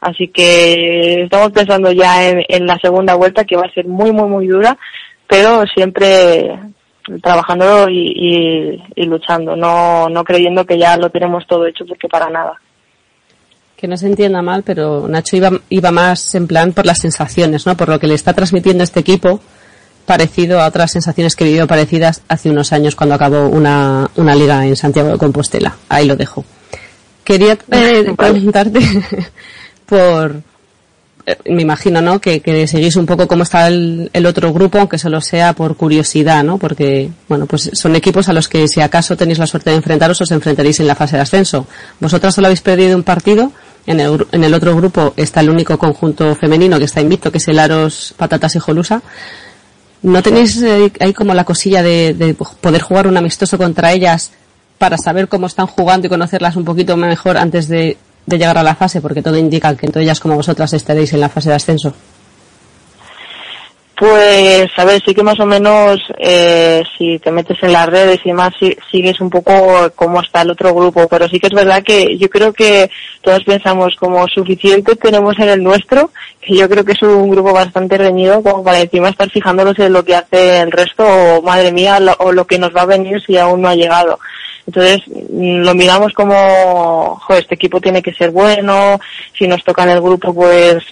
Así 0.00 0.28
que 0.28 1.22
estamos 1.24 1.50
pensando 1.50 1.90
ya 1.90 2.28
en, 2.28 2.66
la 2.66 2.78
segunda 2.78 3.16
vuelta, 3.16 3.44
que 3.44 3.56
va 3.56 3.66
a 3.66 3.74
ser 3.74 3.86
muy, 3.86 4.12
muy, 4.12 4.28
muy 4.28 4.46
dura, 4.46 4.78
pero 5.26 5.64
siempre 5.74 6.56
trabajando 7.22 7.88
y, 7.88 8.80
y 8.94 9.02
luchando, 9.04 9.56
no, 9.56 10.08
no 10.08 10.24
creyendo 10.24 10.64
que 10.64 10.78
ya 10.78 10.96
lo 10.96 11.10
tenemos 11.10 11.46
todo 11.46 11.66
hecho, 11.66 11.84
porque 11.86 12.08
para 12.08 12.28
nada 12.30 12.58
que 13.80 13.88
no 13.88 13.96
se 13.96 14.08
entienda 14.08 14.42
mal, 14.42 14.62
pero 14.62 15.08
Nacho 15.08 15.36
iba, 15.38 15.50
iba 15.70 15.90
más 15.90 16.34
en 16.34 16.46
plan 16.46 16.72
por 16.74 16.84
las 16.84 16.98
sensaciones, 16.98 17.64
¿no? 17.64 17.78
Por 17.78 17.88
lo 17.88 17.98
que 17.98 18.06
le 18.06 18.14
está 18.14 18.34
transmitiendo 18.34 18.84
este 18.84 19.00
equipo, 19.00 19.40
parecido 20.04 20.60
a 20.60 20.66
otras 20.66 20.92
sensaciones 20.92 21.34
que 21.34 21.44
vivió 21.44 21.66
parecidas 21.66 22.22
hace 22.28 22.50
unos 22.50 22.74
años 22.74 22.94
cuando 22.94 23.14
acabó 23.14 23.48
una, 23.48 24.10
una 24.16 24.34
liga 24.34 24.66
en 24.66 24.76
Santiago 24.76 25.08
de 25.08 25.16
Compostela. 25.16 25.76
Ahí 25.88 26.06
lo 26.06 26.14
dejo. 26.14 26.44
Quería 27.24 27.56
eh, 27.70 28.12
preguntarte 28.18 28.80
por, 29.86 30.42
me 31.46 31.62
imagino, 31.62 32.00
¿no? 32.00 32.20
Que, 32.20 32.66
seguís 32.66 32.96
un 32.96 33.06
poco 33.06 33.26
cómo 33.26 33.42
está 33.42 33.68
el, 33.68 34.26
otro 34.26 34.52
grupo, 34.52 34.78
aunque 34.78 34.98
solo 34.98 35.20
sea 35.20 35.52
por 35.52 35.76
curiosidad, 35.76 36.42
¿no? 36.44 36.58
Porque, 36.58 37.10
bueno, 37.28 37.46
pues 37.46 37.70
son 37.72 37.96
equipos 37.96 38.28
a 38.28 38.32
los 38.32 38.48
que 38.48 38.68
si 38.68 38.80
acaso 38.80 39.16
tenéis 39.16 39.38
la 39.38 39.46
suerte 39.46 39.70
de 39.70 39.76
enfrentaros, 39.76 40.20
os 40.20 40.30
enfrentaréis 40.30 40.80
en 40.80 40.86
la 40.86 40.94
fase 40.94 41.16
de 41.16 41.22
ascenso. 41.22 41.66
Vosotras 41.98 42.34
solo 42.34 42.46
habéis 42.46 42.60
perdido 42.60 42.96
un 42.96 43.02
partido, 43.02 43.52
en 43.86 44.00
el, 44.00 44.26
en 44.32 44.44
el 44.44 44.54
otro 44.54 44.76
grupo 44.76 45.14
está 45.16 45.40
el 45.40 45.50
único 45.50 45.78
conjunto 45.78 46.34
femenino 46.34 46.78
que 46.78 46.84
está 46.84 47.00
invicto, 47.00 47.32
que 47.32 47.38
es 47.38 47.48
el 47.48 47.58
Aros 47.58 48.14
Patatas 48.16 48.56
y 48.56 48.58
Jolusa. 48.58 49.02
¿No 50.02 50.22
tenéis 50.22 50.60
eh, 50.62 50.92
ahí 51.00 51.12
como 51.12 51.34
la 51.34 51.44
cosilla 51.44 51.82
de 51.82 52.36
poder 52.60 52.82
jugar 52.82 53.06
un 53.06 53.16
amistoso 53.16 53.58
contra 53.58 53.92
ellas 53.92 54.32
para 54.80 54.96
saber 54.96 55.28
cómo 55.28 55.46
están 55.46 55.66
jugando 55.66 56.06
y 56.06 56.10
conocerlas 56.10 56.56
un 56.56 56.64
poquito 56.64 56.96
mejor 56.96 57.36
antes 57.36 57.68
de 57.68 57.98
de 58.30 58.38
llegar 58.38 58.56
a 58.56 58.62
la 58.62 58.74
fase? 58.74 59.02
Porque 59.02 59.22
todo 59.22 59.36
indica 59.36 59.76
que 59.76 59.86
entre 59.86 60.02
ellas 60.02 60.20
como 60.20 60.36
vosotras 60.36 60.72
estaréis 60.72 61.12
en 61.12 61.20
la 61.20 61.28
fase 61.28 61.50
de 61.50 61.56
ascenso. 61.56 61.94
Pues, 64.00 64.70
a 64.78 64.84
ver, 64.86 65.02
sí 65.04 65.14
que 65.14 65.22
más 65.22 65.38
o 65.40 65.44
menos, 65.44 66.00
eh, 66.16 66.82
si 66.96 67.18
te 67.18 67.30
metes 67.30 67.62
en 67.62 67.74
las 67.74 67.86
redes 67.86 68.18
y 68.24 68.32
más, 68.32 68.54
sigues 68.90 69.20
un 69.20 69.28
poco 69.28 69.52
cómo 69.94 70.22
está 70.22 70.40
el 70.40 70.52
otro 70.52 70.72
grupo, 70.72 71.06
pero 71.06 71.28
sí 71.28 71.38
que 71.38 71.48
es 71.48 71.52
verdad 71.52 71.82
que 71.82 72.16
yo 72.16 72.30
creo 72.30 72.50
que 72.54 72.90
todos 73.20 73.44
pensamos 73.44 73.94
como 73.96 74.26
suficiente 74.26 74.96
tenemos 74.96 75.38
en 75.38 75.50
el 75.50 75.62
nuestro, 75.62 76.12
que 76.40 76.56
yo 76.56 76.66
creo 76.70 76.82
que 76.82 76.92
es 76.92 77.02
un 77.02 77.28
grupo 77.28 77.52
bastante 77.52 77.98
reñido 77.98 78.42
como 78.42 78.64
para 78.64 78.80
encima 78.80 79.10
estar 79.10 79.28
fijándonos 79.28 79.78
en 79.78 79.92
lo 79.92 80.02
que 80.02 80.16
hace 80.16 80.60
el 80.60 80.72
resto 80.72 81.04
o 81.04 81.42
madre 81.42 81.70
mía, 81.70 81.98
o 82.20 82.32
lo 82.32 82.46
que 82.46 82.58
nos 82.58 82.74
va 82.74 82.80
a 82.80 82.86
venir 82.86 83.20
si 83.20 83.36
aún 83.36 83.60
no 83.60 83.68
ha 83.68 83.74
llegado. 83.74 84.18
Entonces 84.70 85.00
mm, 85.08 85.62
lo 85.62 85.74
miramos 85.74 86.12
como, 86.12 87.16
joder, 87.22 87.42
este 87.42 87.56
equipo 87.56 87.80
tiene 87.80 88.02
que 88.02 88.14
ser 88.14 88.30
bueno, 88.30 89.00
si 89.36 89.48
nos 89.48 89.64
toca 89.64 89.82
en 89.82 89.90
el 89.90 90.00
grupo 90.00 90.32
pues 90.32 90.84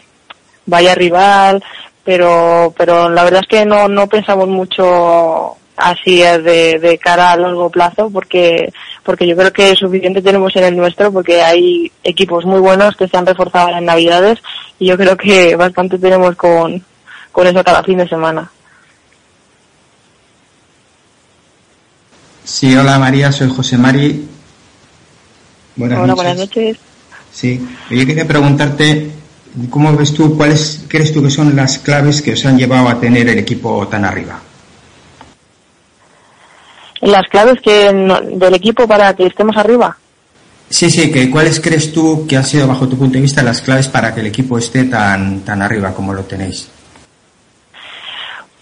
vaya 0.67 0.97
rival, 0.97 1.63
pero, 2.05 2.75
pero 2.77 3.09
la 3.09 3.23
verdad 3.23 3.43
es 3.43 3.47
que 3.47 3.65
no, 3.65 3.87
no 3.87 4.09
pensamos 4.09 4.49
mucho 4.49 5.57
así 5.77 6.19
de, 6.19 6.81
de 6.81 6.99
cara 6.99 7.31
a 7.31 7.37
largo 7.37 7.71
plazo 7.71 8.11
porque, 8.11 8.73
porque 9.05 9.29
yo 9.29 9.37
creo 9.37 9.53
que 9.53 9.77
suficiente 9.77 10.23
tenemos 10.23 10.57
en 10.57 10.65
el 10.65 10.77
nuestro 10.77 11.13
porque 11.13 11.41
hay 11.41 11.93
equipos 12.03 12.45
muy 12.45 12.59
buenos 12.59 12.97
que 12.97 13.07
se 13.07 13.17
han 13.17 13.27
reforzado 13.27 13.77
en 13.77 13.85
Navidades 13.85 14.41
y 14.81 14.87
yo 14.87 14.99
creo 14.99 15.17
que 15.17 15.55
bastante 15.55 15.99
tenemos 15.99 16.35
con, 16.35 16.83
con 17.31 17.47
eso 17.47 17.63
cada 17.63 17.85
fin 17.85 17.99
de 17.99 18.09
semana. 18.09 18.51
Sí, 22.49 22.75
hola 22.75 22.99
María, 22.99 23.31
soy 23.31 23.51
José 23.51 23.77
Mari. 23.77 24.27
Buenas 25.77 25.99
hola, 25.99 26.15
buenas 26.15 26.39
noches. 26.39 26.79
Sí, 27.31 27.61
yo 27.91 28.07
quería 28.07 28.27
preguntarte, 28.27 29.11
¿cómo 29.69 29.95
ves 29.95 30.15
tú, 30.15 30.35
cuáles 30.35 30.81
crees 30.89 31.13
tú 31.13 31.23
que 31.23 31.29
son 31.29 31.55
las 31.55 31.79
claves 31.79 32.23
que 32.23 32.33
os 32.33 32.47
han 32.47 32.57
llevado 32.57 32.89
a 32.89 32.99
tener 32.99 33.29
el 33.29 33.39
equipo 33.39 33.87
tan 33.87 34.07
arriba? 34.07 34.41
¿Las 37.03 37.29
claves 37.29 37.61
que 37.63 37.93
del 38.33 38.55
equipo 38.55 38.89
para 38.89 39.15
que 39.15 39.27
estemos 39.27 39.55
arriba? 39.55 39.99
Sí, 40.71 40.91
sí, 40.91 41.13
que 41.13 41.31
cuáles 41.31 41.61
crees 41.61 41.93
tú 41.93 42.27
que 42.27 42.39
han 42.39 42.47
sido, 42.47 42.67
bajo 42.67 42.89
tu 42.89 42.97
punto 42.97 43.17
de 43.17 43.21
vista, 43.21 43.43
las 43.43 43.61
claves 43.61 43.89
para 43.89 44.15
que 44.15 44.21
el 44.21 44.27
equipo 44.27 44.57
esté 44.57 44.85
tan, 44.85 45.41
tan 45.41 45.61
arriba 45.61 45.93
como 45.93 46.15
lo 46.15 46.25
tenéis? 46.25 46.71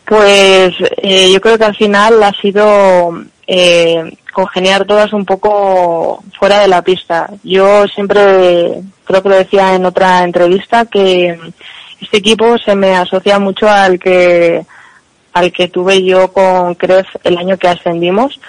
Pues 0.06 0.74
eh, 0.98 1.32
yo 1.32 1.40
creo 1.40 1.58
que 1.58 1.64
al 1.64 1.76
final 1.76 2.22
ha 2.22 2.32
sido 2.40 3.24
eh, 3.46 4.16
congeniar 4.32 4.84
todas 4.84 5.12
un 5.12 5.24
poco 5.24 6.22
fuera 6.38 6.60
de 6.60 6.68
la 6.68 6.82
pista. 6.82 7.28
Yo 7.42 7.86
siempre, 7.88 8.82
creo 9.04 9.22
que 9.22 9.28
lo 9.28 9.36
decía 9.36 9.74
en 9.74 9.84
otra 9.84 10.22
entrevista, 10.22 10.86
que 10.86 11.38
este 12.00 12.18
equipo 12.18 12.56
se 12.58 12.76
me 12.76 12.94
asocia 12.94 13.38
mucho 13.38 13.68
al 13.68 13.98
que 13.98 14.64
al 15.32 15.52
que 15.52 15.68
tuve 15.68 16.02
yo 16.02 16.32
con 16.32 16.74
Cref 16.76 17.06
el 17.22 17.36
año 17.36 17.58
que 17.58 17.68
ascendimos 17.68 18.40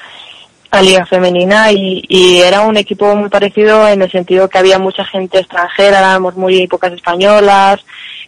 a 0.72 0.82
Liga 0.82 1.06
Femenina 1.06 1.72
y, 1.72 2.04
y, 2.08 2.40
era 2.40 2.62
un 2.62 2.78
equipo 2.78 3.16
muy 3.16 3.30
parecido 3.30 3.88
en 3.88 4.02
el 4.02 4.12
sentido 4.12 4.50
que 4.50 4.58
había 4.58 4.80
mucha 4.80 5.06
gente 5.06 5.40
extranjera, 5.40 6.00
éramos 6.00 6.36
muy 6.36 6.68
pocas 6.68 6.94
españolas, 6.94 7.84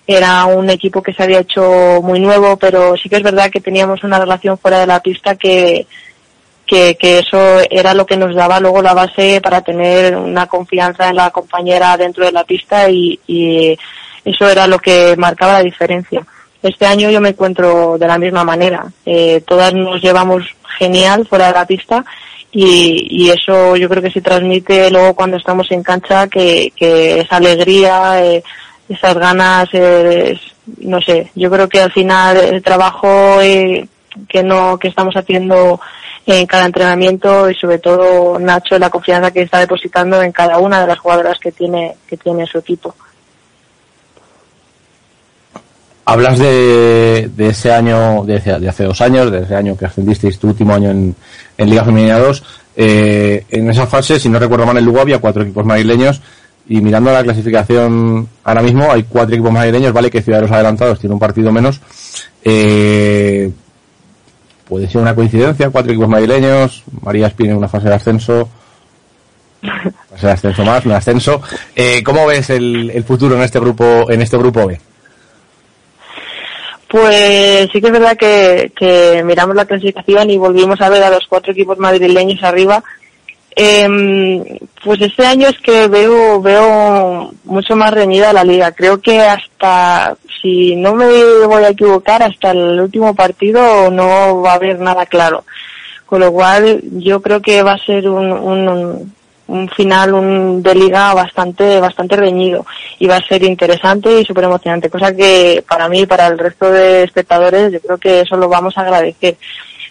era 0.07 0.45
un 0.45 0.69
equipo 0.69 1.03
que 1.03 1.13
se 1.13 1.23
había 1.23 1.39
hecho 1.39 1.99
muy 2.01 2.19
nuevo, 2.19 2.57
pero 2.57 2.95
sí 2.97 3.09
que 3.09 3.17
es 3.17 3.23
verdad 3.23 3.51
que 3.51 3.61
teníamos 3.61 4.03
una 4.03 4.19
relación 4.19 4.57
fuera 4.57 4.79
de 4.79 4.87
la 4.87 5.01
pista 5.01 5.35
que, 5.35 5.85
que, 6.65 6.95
que 6.95 7.19
eso 7.19 7.59
era 7.69 7.93
lo 7.93 8.05
que 8.05 8.17
nos 8.17 8.35
daba 8.35 8.59
luego 8.59 8.81
la 8.81 8.93
base 8.93 9.41
para 9.41 9.61
tener 9.61 10.15
una 10.15 10.47
confianza 10.47 11.09
en 11.09 11.15
la 11.15 11.31
compañera 11.31 11.97
dentro 11.97 12.25
de 12.25 12.31
la 12.31 12.43
pista 12.43 12.89
y, 12.89 13.19
y 13.27 13.77
eso 14.23 14.49
era 14.49 14.67
lo 14.67 14.79
que 14.79 15.15
marcaba 15.17 15.53
la 15.53 15.63
diferencia. 15.63 16.25
Este 16.61 16.85
año 16.85 17.09
yo 17.09 17.21
me 17.21 17.29
encuentro 17.29 17.97
de 17.97 18.07
la 18.07 18.17
misma 18.17 18.43
manera. 18.43 18.85
Eh, 19.05 19.41
todas 19.47 19.73
nos 19.73 20.01
llevamos 20.01 20.43
genial 20.79 21.27
fuera 21.27 21.47
de 21.47 21.53
la 21.53 21.67
pista 21.67 22.03
y, 22.51 23.07
y 23.11 23.29
eso 23.29 23.75
yo 23.75 23.87
creo 23.87 24.01
que 24.01 24.11
se 24.11 24.21
transmite 24.21 24.89
luego 24.89 25.13
cuando 25.13 25.37
estamos 25.37 25.69
en 25.71 25.83
cancha 25.83 26.27
que, 26.27 26.73
que 26.75 27.19
esa 27.19 27.35
alegría, 27.35 28.23
eh, 28.23 28.43
esas 28.87 29.15
ganas, 29.15 29.69
no 30.79 30.99
sé, 31.01 31.31
yo 31.35 31.51
creo 31.51 31.69
que 31.69 31.81
al 31.81 31.91
final 31.91 32.37
el 32.37 32.63
trabajo 32.63 33.39
eh, 33.41 33.87
que 34.27 34.41
no 34.41 34.79
que 34.79 34.87
estamos 34.87 35.15
haciendo 35.15 35.79
en 36.25 36.45
cada 36.47 36.65
entrenamiento 36.65 37.49
y 37.49 37.55
sobre 37.55 37.79
todo 37.79 38.39
Nacho 38.39 38.77
la 38.79 38.89
confianza 38.89 39.31
que 39.31 39.41
está 39.41 39.59
depositando 39.59 40.21
en 40.21 40.31
cada 40.31 40.57
una 40.57 40.81
de 40.81 40.87
las 40.87 40.99
jugadoras 40.99 41.39
que 41.39 41.51
tiene 41.51 41.95
que 42.07 42.17
tiene 42.17 42.47
su 42.47 42.57
equipo. 42.57 42.95
Hablas 46.11 46.39
de, 46.39 47.29
de 47.35 47.49
ese 47.49 47.71
año, 47.71 48.23
de, 48.25 48.37
hace- 48.67 48.83
dos 48.83 48.99
años, 49.01 49.31
de 49.31 49.43
ese 49.43 49.55
año 49.55 49.77
que 49.77 49.85
ascendisteis 49.85 50.39
tu 50.39 50.47
último 50.47 50.73
año 50.73 50.89
en, 50.89 51.15
Liga 51.57 51.83
Femenina 51.83 52.17
2. 52.17 52.43
Eh, 52.77 53.45
en 53.49 53.69
esa 53.69 53.85
fase, 53.85 54.19
si 54.19 54.27
no 54.29 54.39
recuerdo 54.39 54.65
mal, 54.65 54.77
en 54.77 54.85
Lugo 54.85 55.01
había 55.01 55.19
cuatro 55.19 55.43
equipos 55.43 55.65
madrileños 55.65 56.21
y 56.67 56.81
mirando 56.81 57.11
la 57.11 57.23
clasificación 57.23 58.27
ahora 58.43 58.61
mismo 58.61 58.91
hay 58.91 59.03
cuatro 59.03 59.33
equipos 59.35 59.51
madrileños, 59.51 59.91
vale 59.93 60.09
que 60.09 60.21
Ciudad 60.21 60.37
de 60.39 60.43
los 60.43 60.51
Adelantados 60.51 60.99
tiene 60.99 61.13
un 61.13 61.19
partido 61.19 61.51
menos. 61.51 61.81
Eh, 62.43 63.51
puede 64.67 64.87
ser 64.89 65.01
una 65.01 65.13
coincidencia, 65.15 65.69
cuatro 65.69 65.91
equipos 65.91 66.09
madrileños, 66.09 66.83
María 67.01 67.27
Espina 67.27 67.51
en 67.51 67.57
una 67.57 67.67
fase 67.67 67.89
de 67.89 67.95
ascenso, 67.95 68.49
fase 70.11 70.27
de 70.27 70.31
ascenso 70.33 70.63
más, 70.63 70.85
un 70.85 70.91
ascenso. 70.93 71.41
Eh, 71.75 72.01
¿Cómo 72.03 72.25
ves 72.27 72.49
el, 72.49 72.89
el 72.91 73.03
futuro 73.03 73.35
en 73.35 73.41
este 73.41 73.59
grupo, 73.59 74.09
en 74.09 74.21
este 74.21 74.37
grupo 74.37 74.65
B? 74.67 74.79
Pues 76.89 77.69
sí 77.71 77.79
que 77.79 77.87
es 77.87 77.93
verdad 77.93 78.17
que, 78.17 78.71
que 78.75 79.21
miramos 79.23 79.55
la 79.55 79.65
clasificación 79.65 80.31
y 80.31 80.37
volvimos 80.37 80.81
a 80.81 80.89
ver 80.89 81.03
a 81.03 81.11
los 81.11 81.27
cuatro 81.27 81.51
equipos 81.53 81.77
madrileños 81.77 82.41
arriba. 82.43 82.83
Em, 83.55 84.43
pues 84.83 85.01
este 85.01 85.25
año 85.25 85.49
es 85.49 85.59
que 85.59 85.87
veo 85.87 86.41
veo 86.41 87.31
mucho 87.43 87.75
más 87.75 87.93
reñida 87.93 88.33
la 88.33 88.43
liga. 88.43 88.71
Creo 88.71 89.01
que 89.01 89.19
hasta, 89.19 90.15
si 90.41 90.75
no 90.77 90.95
me 90.95 91.05
voy 91.45 91.63
a 91.63 91.69
equivocar, 91.69 92.23
hasta 92.23 92.51
el 92.51 92.79
último 92.79 93.13
partido 93.13 93.91
no 93.91 94.41
va 94.41 94.53
a 94.53 94.55
haber 94.55 94.79
nada 94.79 95.05
claro. 95.05 95.43
Con 96.05 96.21
lo 96.21 96.31
cual 96.31 96.81
yo 96.99 97.21
creo 97.21 97.41
que 97.41 97.61
va 97.61 97.73
a 97.73 97.85
ser 97.85 98.09
un, 98.09 98.31
un, 98.31 99.13
un 99.49 99.67
final 99.69 100.13
un, 100.13 100.63
de 100.63 100.75
liga 100.75 101.13
bastante 101.13 101.79
bastante 101.79 102.15
reñido 102.15 102.65
y 102.99 103.07
va 103.07 103.17
a 103.17 103.27
ser 103.27 103.43
interesante 103.43 104.21
y 104.21 104.25
súper 104.25 104.45
emocionante, 104.45 104.89
cosa 104.89 105.15
que 105.15 105.63
para 105.67 105.89
mí 105.89 106.01
y 106.01 106.05
para 106.05 106.27
el 106.27 106.37
resto 106.37 106.71
de 106.71 107.03
espectadores 107.03 107.71
yo 107.71 107.81
creo 107.81 107.97
que 107.97 108.21
eso 108.21 108.37
lo 108.37 108.47
vamos 108.47 108.77
a 108.77 108.81
agradecer. 108.81 109.37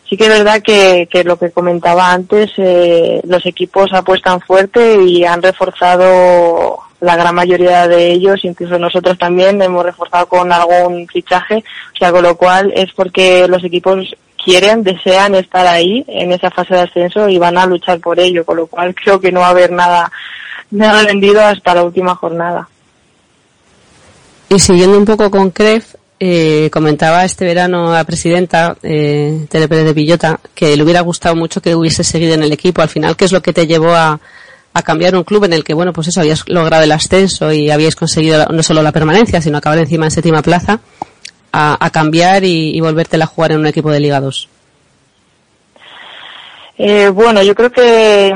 Sí 0.09 0.17
que 0.17 0.25
es 0.25 0.31
verdad 0.31 0.63
que, 0.63 1.07
que 1.11 1.23
lo 1.23 1.39
que 1.39 1.51
comentaba 1.51 2.11
antes, 2.13 2.53
eh, 2.57 3.21
los 3.25 3.45
equipos 3.45 3.93
apuestan 3.93 4.41
fuerte 4.41 5.03
y 5.03 5.25
han 5.25 5.43
reforzado 5.43 6.79
la 7.01 7.17
gran 7.17 7.35
mayoría 7.35 7.87
de 7.87 8.13
ellos, 8.13 8.45
incluso 8.45 8.79
nosotros 8.79 9.19
también 9.19 9.61
hemos 9.61 9.85
reforzado 9.85 10.27
con 10.27 10.51
algún 10.51 11.07
fichaje, 11.09 11.63
o 11.95 11.97
sea, 11.99 12.11
con 12.11 12.23
lo 12.23 12.37
cual 12.37 12.73
es 12.75 12.93
porque 12.93 13.47
los 13.49 13.63
equipos 13.65 14.17
quieren, 14.43 14.83
desean 14.83 15.35
estar 15.35 15.67
ahí 15.67 16.05
en 16.07 16.33
esa 16.33 16.51
fase 16.51 16.75
de 16.75 16.81
ascenso 16.83 17.29
y 17.29 17.39
van 17.39 17.59
a 17.59 17.67
luchar 17.67 18.01
por 18.01 18.19
ello, 18.19 18.45
con 18.45 18.57
lo 18.57 18.67
cual 18.67 18.95
creo 18.95 19.21
que 19.21 19.33
no 19.33 19.41
va 19.41 19.49
a 19.49 19.51
haber 19.51 19.73
nada, 19.73 20.11
nada 20.71 21.05
vendido 21.05 21.41
hasta 21.41 21.75
la 21.75 21.85
última 21.85 22.15
jornada. 22.15 22.69
Y 24.49 24.59
siguiendo 24.59 24.97
un 24.97 25.05
poco 25.05 25.31
con 25.31 25.51
CREF, 25.51 25.95
eh, 26.21 26.69
comentaba 26.73 27.25
este 27.25 27.45
verano 27.45 27.93
la 27.93 28.03
presidenta 28.03 28.77
eh, 28.83 29.47
Tere 29.49 29.69
Pérez 29.69 29.85
de 29.85 29.93
Villota 29.93 30.41
que 30.53 30.77
le 30.77 30.83
hubiera 30.83 31.01
gustado 31.03 31.37
mucho 31.37 31.63
que 31.63 31.77
hubiese 31.77 32.03
seguido 32.03 32.35
en 32.35 32.43
el 32.43 32.53
equipo. 32.53 32.83
Al 32.83 32.89
final, 32.89 33.17
¿qué 33.17 33.27
es 33.27 33.33
lo 33.33 33.43
que 33.43 33.53
te 33.53 33.67
llevó 33.67 33.95
a, 33.95 34.19
cambiar 34.85 35.17
un 35.17 35.25
club 35.25 35.43
en 35.43 35.53
el 35.55 35.65
que, 35.65 35.75
bueno, 35.75 35.93
pues 35.93 36.07
eso, 36.07 36.21
habías 36.21 36.49
logrado 36.49 36.85
el 36.85 36.93
ascenso 36.93 37.53
y 37.53 37.69
habíais 37.69 37.97
conseguido 37.97 38.47
no 38.47 38.63
solo 38.63 38.81
la 38.81 38.93
permanencia, 38.93 39.43
sino 39.43 39.59
acabar 39.59 39.79
encima 39.81 40.07
en 40.07 40.13
séptima 40.13 40.41
plaza, 40.41 40.79
a, 41.53 41.85
a 41.85 41.91
cambiar 41.91 42.45
y, 42.45 42.77
y 42.77 42.81
volvértela 42.81 43.25
a 43.25 43.29
jugar 43.29 43.53
en 43.53 43.59
un 43.59 43.67
equipo 43.67 43.91
de 43.91 44.01
Liga 44.01 44.21
2? 44.21 44.49
Eh, 46.79 47.09
bueno, 47.09 47.43
yo 47.43 47.57
creo 47.57 47.73
que 47.73 48.33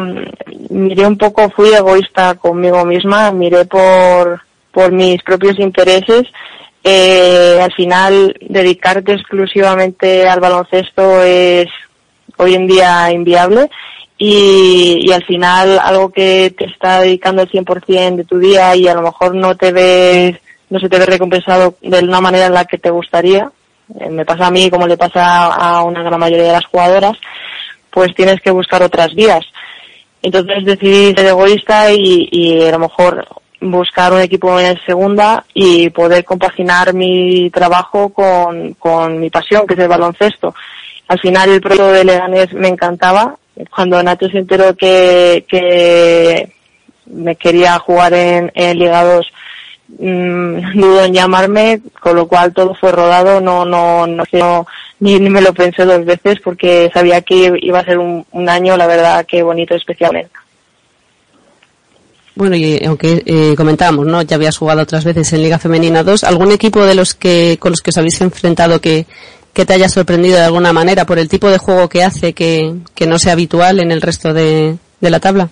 miré 0.71 1.07
un 1.07 1.17
poco, 1.17 1.49
fui 1.51 1.73
egoísta 1.73 2.35
conmigo 2.35 2.85
misma, 2.85 3.31
miré 3.31 3.65
por, 3.67 4.41
por 4.73 4.91
mis 4.91 5.23
propios 5.23 5.59
intereses. 5.61 6.25
Eh, 6.83 7.61
al 7.63 7.73
final, 7.73 8.35
dedicarte 8.41 9.13
exclusivamente 9.13 10.29
al 10.29 10.41
baloncesto 10.41 11.23
es 11.23 11.69
hoy 12.37 12.55
en 12.55 12.67
día 12.67 13.13
inviable 13.13 13.71
y, 14.19 14.99
y 15.07 15.13
al 15.13 15.25
final 15.25 15.79
algo 15.79 16.11
que 16.11 16.53
te 16.59 16.65
está 16.65 17.03
dedicando 17.03 17.43
el 17.43 17.51
100% 17.51 18.17
de 18.17 18.25
tu 18.25 18.41
día 18.41 18.75
y 18.75 18.89
a 18.89 18.95
lo 18.95 19.03
mejor 19.03 19.37
no 19.37 19.57
te 19.57 19.71
ves, 19.71 20.39
no 20.73 20.81
se 20.81 20.89
te 20.89 20.99
ve 20.99 21.05
recompensado 21.07 21.77
de 21.83 21.99
una 22.01 22.21
manera 22.21 22.47
en 22.47 22.55
la 22.55 22.65
que 22.65 22.79
te 22.79 22.91
gustaría. 22.91 23.51
Eh, 24.01 24.09
me 24.09 24.25
pasa 24.25 24.47
a 24.47 24.51
mí 24.51 24.71
como 24.71 24.87
le 24.87 24.97
pasa 24.97 25.47
a 25.47 25.83
una 25.85 26.03
gran 26.03 26.19
mayoría 26.19 26.47
de 26.47 26.53
las 26.53 26.67
jugadoras 26.67 27.19
pues 27.93 28.15
tienes 28.15 28.41
que 28.41 28.51
buscar 28.51 28.83
otras 28.83 29.15
vías. 29.15 29.45
Entonces 30.23 30.65
decidí 30.65 31.13
ser 31.15 31.27
egoísta 31.27 31.93
y, 31.93 32.29
y 32.31 32.63
a 32.63 32.73
lo 32.73 32.79
mejor 32.79 33.27
buscar 33.61 34.13
un 34.13 34.21
equipo 34.21 34.59
en 34.59 34.79
segunda 34.87 35.45
y 35.53 35.91
poder 35.91 36.25
compaginar 36.25 36.95
mi 36.95 37.51
trabajo 37.51 38.09
con, 38.09 38.75
con 38.75 39.21
mi 39.21 39.31
pasión, 39.31 39.67
que 39.67 39.75
es 39.75 39.81
el 39.81 39.89
baloncesto. 39.89 40.55
Al 41.09 41.21
final 41.21 41.51
el 41.51 41.61
proyecto 41.61 41.93
de 41.93 42.05
Leganés 42.05 42.53
me 42.55 42.69
encantaba. 42.69 43.37
Cuando 43.75 44.03
Nacho 44.03 44.29
se 44.29 44.39
enteró 44.39 44.75
que, 44.75 45.45
que 45.47 46.51
me 47.07 47.37
quería 47.37 47.79
jugar 47.79 48.15
en, 48.15 48.51
en 48.55 48.79
Liga 48.79 49.05
2, 49.05 49.27
mm, 49.89 50.79
dudó 50.79 51.05
en 51.05 51.15
llamarme, 51.15 51.81
con 52.01 52.17
lo 52.17 52.27
cual 52.27 52.53
todo 52.53 52.75
fue 52.75 52.93
rodado, 52.93 53.41
no, 53.41 53.65
no, 53.65 54.07
no, 54.07 54.25
no 54.33 54.67
ni, 55.01 55.19
ni 55.19 55.31
me 55.31 55.41
lo 55.41 55.53
pensé 55.53 55.85
dos 55.85 56.05
veces 56.05 56.39
porque 56.43 56.91
sabía 56.95 57.23
que 57.23 57.53
iba 57.61 57.81
a 57.81 57.85
ser 57.85 57.99
un, 57.99 58.25
un 58.31 58.49
año, 58.49 58.77
la 58.77 58.87
verdad, 58.87 59.27
que 59.27 59.43
bonito, 59.43 59.75
especial. 59.75 60.29
Bueno, 62.35 62.57
y 62.57 62.83
aunque 62.85 63.23
eh, 63.27 63.55
comentábamos, 63.57 64.07
¿no? 64.07 64.23
Ya 64.23 64.37
habías 64.37 64.57
jugado 64.57 64.83
otras 64.83 65.05
veces 65.05 65.33
en 65.33 65.43
Liga 65.43 65.59
Femenina 65.59 66.03
2. 66.03 66.25
¿Algún 66.25 66.53
equipo 66.53 66.85
de 66.85 66.95
los 66.95 67.15
que 67.15 67.59
con 67.61 67.73
los 67.73 67.83
que 67.83 67.91
os 67.91 67.99
habéis 67.99 68.21
enfrentado 68.21 68.81
que, 68.81 69.07
que 69.53 69.67
te 69.67 69.75
haya 69.75 69.89
sorprendido 69.89 70.37
de 70.37 70.45
alguna 70.45 70.73
manera 70.73 71.05
por 71.05 71.19
el 71.19 71.29
tipo 71.29 71.51
de 71.51 71.59
juego 71.59 71.89
que 71.89 72.03
hace 72.03 72.33
que, 72.33 72.75
que 72.95 73.07
no 73.07 73.19
sea 73.19 73.33
habitual 73.33 73.81
en 73.81 73.93
el 73.93 74.01
resto 74.01 74.33
de, 74.33 74.77
de 75.01 75.11
la 75.11 75.21
tabla? 75.21 75.51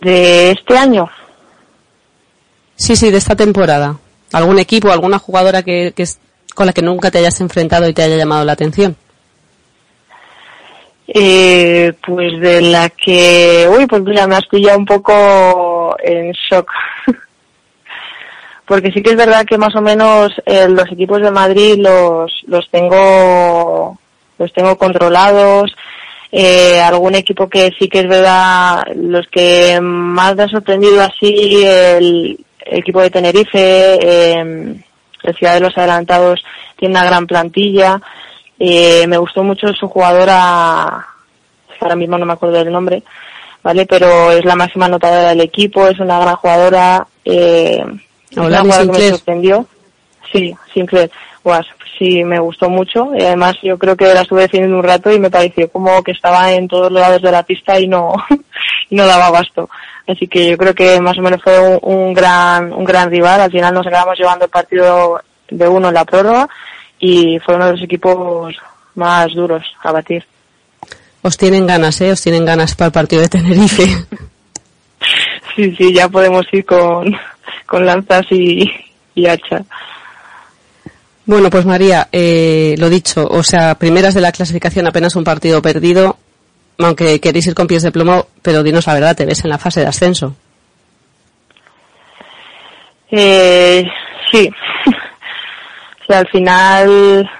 ¿De 0.00 0.50
este 0.50 0.76
año? 0.76 1.08
Sí, 2.78 2.94
sí, 2.94 3.10
de 3.10 3.18
esta 3.18 3.34
temporada. 3.34 3.96
¿Algún 4.32 4.60
equipo, 4.60 4.90
alguna 4.90 5.18
jugadora 5.18 5.64
que, 5.64 5.92
con 6.54 6.66
la 6.66 6.72
que 6.72 6.80
nunca 6.80 7.10
te 7.10 7.18
hayas 7.18 7.40
enfrentado 7.40 7.88
y 7.88 7.92
te 7.92 8.02
haya 8.02 8.16
llamado 8.16 8.44
la 8.44 8.52
atención? 8.52 8.96
Eh, 11.08 11.92
pues 12.06 12.38
de 12.40 12.62
la 12.62 12.88
que, 12.90 13.68
uy, 13.68 13.86
pues 13.86 14.02
mira, 14.02 14.28
me 14.28 14.36
has 14.36 14.46
pillado 14.46 14.78
un 14.78 14.84
poco 14.84 15.96
en 16.02 16.30
shock. 16.32 16.70
Porque 18.64 18.92
sí 18.92 19.02
que 19.02 19.10
es 19.10 19.16
verdad 19.16 19.44
que 19.44 19.58
más 19.58 19.74
o 19.74 19.80
menos 19.80 20.30
eh, 20.46 20.68
los 20.68 20.86
equipos 20.92 21.20
de 21.20 21.32
Madrid 21.32 21.78
los, 21.78 22.44
los 22.46 22.70
tengo, 22.70 23.98
los 24.38 24.52
tengo 24.52 24.78
controlados. 24.78 25.74
Eh, 26.30 26.80
algún 26.80 27.16
equipo 27.16 27.48
que 27.48 27.72
sí 27.76 27.88
que 27.88 28.00
es 28.00 28.08
verdad, 28.08 28.84
los 28.94 29.26
que 29.28 29.80
más 29.80 30.36
me 30.36 30.44
ha 30.44 30.48
sorprendido 30.48 31.00
así, 31.02 31.64
el, 31.64 32.44
equipo 32.70 33.00
de 33.00 33.10
Tenerife, 33.10 33.98
eh, 34.00 34.74
la 35.22 35.32
ciudad 35.32 35.54
de 35.54 35.60
los 35.60 35.76
adelantados 35.76 36.42
tiene 36.76 36.94
una 36.94 37.04
gran 37.04 37.26
plantilla. 37.26 38.00
Eh, 38.58 39.06
me 39.06 39.18
gustó 39.18 39.42
mucho 39.42 39.72
su 39.74 39.88
jugadora, 39.88 41.06
ahora 41.80 41.96
mismo 41.96 42.18
no 42.18 42.26
me 42.26 42.32
acuerdo 42.32 42.56
del 42.56 42.72
nombre, 42.72 43.02
¿vale? 43.62 43.86
Pero 43.86 44.32
es 44.32 44.44
la 44.44 44.56
máxima 44.56 44.86
anotadora 44.86 45.28
del 45.30 45.40
equipo, 45.40 45.86
es 45.86 45.98
una 46.00 46.18
gran 46.18 46.36
jugadora. 46.36 47.06
Eh, 47.24 47.82
es 48.30 48.36
una 48.36 48.60
jugadora 48.60 48.92
que 48.92 48.98
me 48.98 49.10
sorprendió. 49.10 49.66
Sí, 50.32 50.54
Sinclair. 50.74 51.10
Guas, 51.42 51.66
sí, 51.98 52.24
me 52.24 52.38
gustó 52.38 52.68
mucho. 52.68 53.10
Y 53.16 53.22
además 53.22 53.56
yo 53.62 53.78
creo 53.78 53.96
que 53.96 54.12
la 54.12 54.22
estuve 54.22 54.42
defendiendo 54.42 54.76
un 54.76 54.84
rato 54.84 55.10
y 55.10 55.18
me 55.18 55.30
pareció 55.30 55.70
como 55.70 56.02
que 56.02 56.12
estaba 56.12 56.52
en 56.52 56.68
todos 56.68 56.92
los 56.92 57.00
lados 57.00 57.22
de 57.22 57.32
la 57.32 57.42
pista 57.42 57.78
y 57.78 57.86
no, 57.86 58.12
y 58.90 58.96
no 58.96 59.06
daba 59.06 59.26
abasto. 59.26 59.68
Así 60.08 60.26
que 60.26 60.50
yo 60.50 60.56
creo 60.56 60.74
que 60.74 61.00
más 61.00 61.18
o 61.18 61.22
menos 61.22 61.42
fue 61.42 61.58
un, 61.60 61.78
un 61.82 62.14
gran, 62.14 62.72
un 62.72 62.84
gran 62.84 63.10
rival. 63.10 63.42
Al 63.42 63.52
final 63.52 63.74
nos 63.74 63.86
acabamos 63.86 64.18
llevando 64.18 64.46
el 64.46 64.50
partido 64.50 65.20
de 65.50 65.68
uno 65.68 65.88
en 65.88 65.94
la 65.94 66.04
prórroga 66.04 66.48
y 66.98 67.38
fue 67.44 67.54
uno 67.54 67.66
de 67.66 67.72
los 67.72 67.82
equipos 67.82 68.54
más 68.94 69.32
duros 69.34 69.64
a 69.82 69.92
batir. 69.92 70.24
Os 71.22 71.36
tienen 71.36 71.66
ganas, 71.66 72.00
¿eh? 72.00 72.12
Os 72.12 72.22
tienen 72.22 72.44
ganas 72.44 72.74
para 72.74 72.86
el 72.86 72.92
partido 72.92 73.22
de 73.22 73.28
Tenerife. 73.28 73.84
Sí, 75.54 75.74
sí, 75.76 75.92
ya 75.92 76.08
podemos 76.08 76.46
ir 76.52 76.64
con, 76.64 77.16
con 77.66 77.84
lanzas 77.84 78.24
y, 78.30 78.70
y 79.16 79.26
hacha. 79.26 79.64
Bueno, 81.24 81.50
pues 81.50 81.66
María, 81.66 82.08
eh, 82.12 82.76
lo 82.78 82.88
dicho, 82.88 83.26
o 83.26 83.42
sea, 83.42 83.74
primeras 83.74 84.14
de 84.14 84.20
la 84.20 84.30
clasificación, 84.30 84.86
apenas 84.86 85.16
un 85.16 85.24
partido 85.24 85.60
perdido, 85.60 86.16
aunque 86.78 87.20
queréis 87.20 87.46
ir 87.46 87.54
con 87.54 87.66
pies 87.66 87.82
de 87.82 87.90
plomo, 87.90 88.28
pero 88.42 88.62
dinos 88.62 88.86
la 88.86 88.94
verdad, 88.94 89.16
te 89.16 89.26
ves 89.26 89.44
en 89.44 89.50
la 89.50 89.58
fase 89.58 89.80
de 89.80 89.86
ascenso. 89.86 90.34
Eh, 93.10 93.84
sí. 94.30 94.48
o 94.86 96.06
sea, 96.06 96.18
al 96.20 96.28
final 96.28 97.30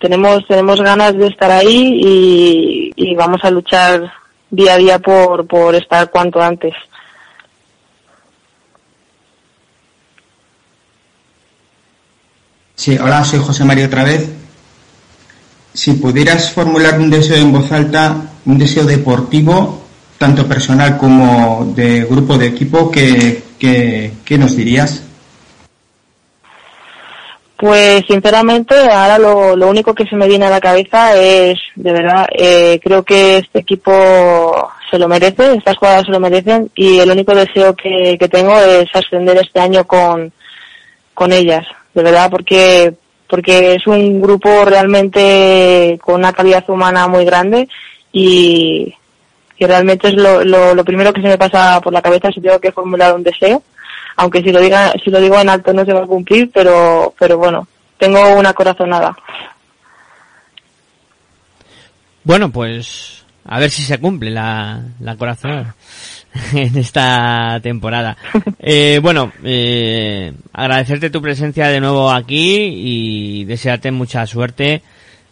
tenemos 0.00 0.46
tenemos 0.46 0.80
ganas 0.80 1.16
de 1.16 1.26
estar 1.26 1.50
ahí 1.50 2.00
y, 2.02 2.92
y 2.96 3.14
vamos 3.14 3.40
a 3.42 3.50
luchar 3.50 4.10
día 4.50 4.74
a 4.74 4.78
día 4.78 4.98
por, 4.98 5.46
por 5.46 5.74
estar 5.74 6.10
cuanto 6.10 6.40
antes. 6.40 6.74
Sí, 12.74 12.96
hola, 12.96 13.24
soy 13.24 13.40
José 13.40 13.64
María 13.64 13.86
otra 13.86 14.04
vez. 14.04 14.30
Si 15.74 15.92
pudieras 15.94 16.52
formular 16.52 16.98
un 16.98 17.10
deseo 17.10 17.36
en 17.36 17.52
voz 17.52 17.70
alta, 17.72 18.16
un 18.48 18.56
deseo 18.58 18.84
deportivo, 18.84 19.82
tanto 20.16 20.48
personal 20.48 20.96
como 20.96 21.70
de 21.76 22.04
grupo 22.04 22.38
de 22.38 22.46
equipo, 22.46 22.90
¿qué, 22.90 23.42
qué, 23.58 24.12
qué 24.24 24.38
nos 24.38 24.56
dirías? 24.56 25.04
Pues 27.58 28.04
sinceramente 28.08 28.74
ahora 28.74 29.18
lo, 29.18 29.54
lo 29.54 29.68
único 29.68 29.94
que 29.94 30.06
se 30.06 30.16
me 30.16 30.26
viene 30.26 30.46
a 30.46 30.50
la 30.50 30.60
cabeza 30.60 31.14
es, 31.14 31.58
de 31.74 31.92
verdad, 31.92 32.26
eh, 32.32 32.80
creo 32.82 33.02
que 33.02 33.38
este 33.38 33.58
equipo 33.58 34.70
se 34.90 34.98
lo 34.98 35.08
merece, 35.08 35.54
estas 35.54 35.76
jugadoras 35.76 36.06
se 36.06 36.12
lo 36.12 36.20
merecen 36.20 36.70
y 36.74 37.00
el 37.00 37.10
único 37.10 37.34
deseo 37.34 37.76
que, 37.76 38.16
que 38.18 38.28
tengo 38.28 38.58
es 38.58 38.88
ascender 38.94 39.36
este 39.36 39.60
año 39.60 39.86
con, 39.86 40.32
con 41.12 41.32
ellas, 41.32 41.66
de 41.92 42.02
verdad, 42.02 42.30
porque 42.30 42.94
porque 43.28 43.74
es 43.74 43.86
un 43.86 44.22
grupo 44.22 44.64
realmente 44.64 45.98
con 46.02 46.14
una 46.14 46.32
calidad 46.32 46.64
humana 46.70 47.08
muy 47.08 47.26
grande 47.26 47.68
y, 48.12 48.94
y 49.58 49.66
realmente 49.66 50.08
es 50.08 50.14
lo, 50.14 50.44
lo, 50.44 50.74
lo 50.74 50.84
primero 50.84 51.12
que 51.12 51.22
se 51.22 51.28
me 51.28 51.38
pasa 51.38 51.80
por 51.80 51.92
la 51.92 52.02
cabeza 52.02 52.30
si 52.32 52.40
tengo 52.40 52.58
que 52.60 52.72
formular 52.72 53.14
un 53.14 53.22
deseo 53.22 53.62
aunque 54.16 54.42
si 54.42 54.50
lo 54.50 54.60
diga 54.60 54.92
si 55.04 55.10
lo 55.10 55.20
digo 55.20 55.38
en 55.38 55.48
alto 55.48 55.72
no 55.72 55.84
se 55.84 55.92
va 55.92 56.02
a 56.02 56.06
cumplir 56.06 56.50
pero 56.52 57.14
pero 57.18 57.38
bueno 57.38 57.66
tengo 57.98 58.20
una 58.34 58.52
corazonada 58.52 59.16
Bueno, 62.28 62.52
pues 62.52 63.24
a 63.46 63.58
ver 63.58 63.70
si 63.70 63.80
se 63.80 63.96
cumple 63.96 64.30
la, 64.30 64.82
la 65.00 65.16
corazón 65.16 65.72
en 66.52 66.76
esta 66.76 67.58
temporada. 67.62 68.18
Eh, 68.60 68.98
bueno, 69.00 69.32
eh, 69.44 70.30
agradecerte 70.52 71.08
tu 71.08 71.22
presencia 71.22 71.68
de 71.68 71.80
nuevo 71.80 72.10
aquí 72.10 72.56
y 72.56 73.44
desearte 73.46 73.90
mucha 73.92 74.26
suerte 74.26 74.82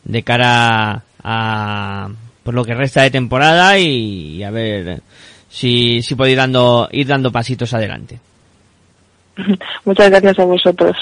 de 0.04 0.22
cara 0.22 1.02
a 1.22 2.08
por 2.47 2.55
lo 2.55 2.64
que 2.64 2.74
resta 2.74 3.03
de 3.03 3.11
temporada 3.11 3.76
y, 3.76 4.40
a 4.44 4.53
ver 4.53 5.03
si, 5.49 6.01
si 6.01 6.14
podéis 6.14 6.36
dando, 6.36 6.88
ir 6.92 7.05
dando 7.09 7.32
pasitos 7.32 7.74
adelante. 7.74 8.20
muchas 9.84 10.11
gracias 10.11 10.38
a 10.38 10.44
vosotros 10.44 10.97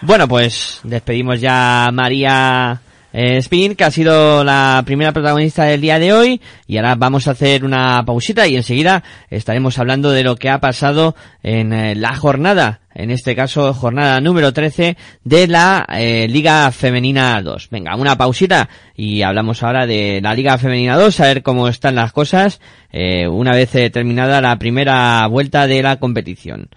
Bueno, 0.00 0.28
pues 0.28 0.80
despedimos 0.84 1.40
ya 1.40 1.86
a 1.86 1.90
María 1.90 2.80
eh, 3.16 3.36
Spin, 3.36 3.76
que 3.76 3.84
ha 3.84 3.92
sido 3.92 4.42
la 4.42 4.82
primera 4.84 5.12
protagonista 5.12 5.62
del 5.62 5.80
día 5.80 6.00
de 6.00 6.12
hoy, 6.12 6.40
y 6.66 6.78
ahora 6.78 6.96
vamos 6.96 7.28
a 7.28 7.30
hacer 7.30 7.64
una 7.64 8.02
pausita 8.04 8.48
y 8.48 8.56
enseguida 8.56 9.04
estaremos 9.30 9.78
hablando 9.78 10.10
de 10.10 10.24
lo 10.24 10.34
que 10.34 10.50
ha 10.50 10.58
pasado 10.58 11.14
en 11.44 11.72
eh, 11.72 11.94
la 11.94 12.16
jornada, 12.16 12.80
en 12.92 13.12
este 13.12 13.36
caso 13.36 13.72
jornada 13.72 14.20
número 14.20 14.52
13 14.52 14.96
de 15.22 15.46
la 15.46 15.86
eh, 15.96 16.26
Liga 16.28 16.72
Femenina 16.72 17.40
2. 17.40 17.68
Venga, 17.70 17.94
una 17.94 18.18
pausita 18.18 18.68
y 18.96 19.22
hablamos 19.22 19.62
ahora 19.62 19.86
de 19.86 20.18
la 20.20 20.34
Liga 20.34 20.58
Femenina 20.58 20.96
2, 20.96 21.20
a 21.20 21.24
ver 21.26 21.42
cómo 21.44 21.68
están 21.68 21.94
las 21.94 22.12
cosas 22.12 22.60
una 22.92 23.52
vez 23.52 23.70
terminada 23.92 24.40
la 24.40 24.56
primera 24.56 25.26
vuelta 25.26 25.66
de 25.66 25.82
la 25.82 25.98
competición. 25.98 26.68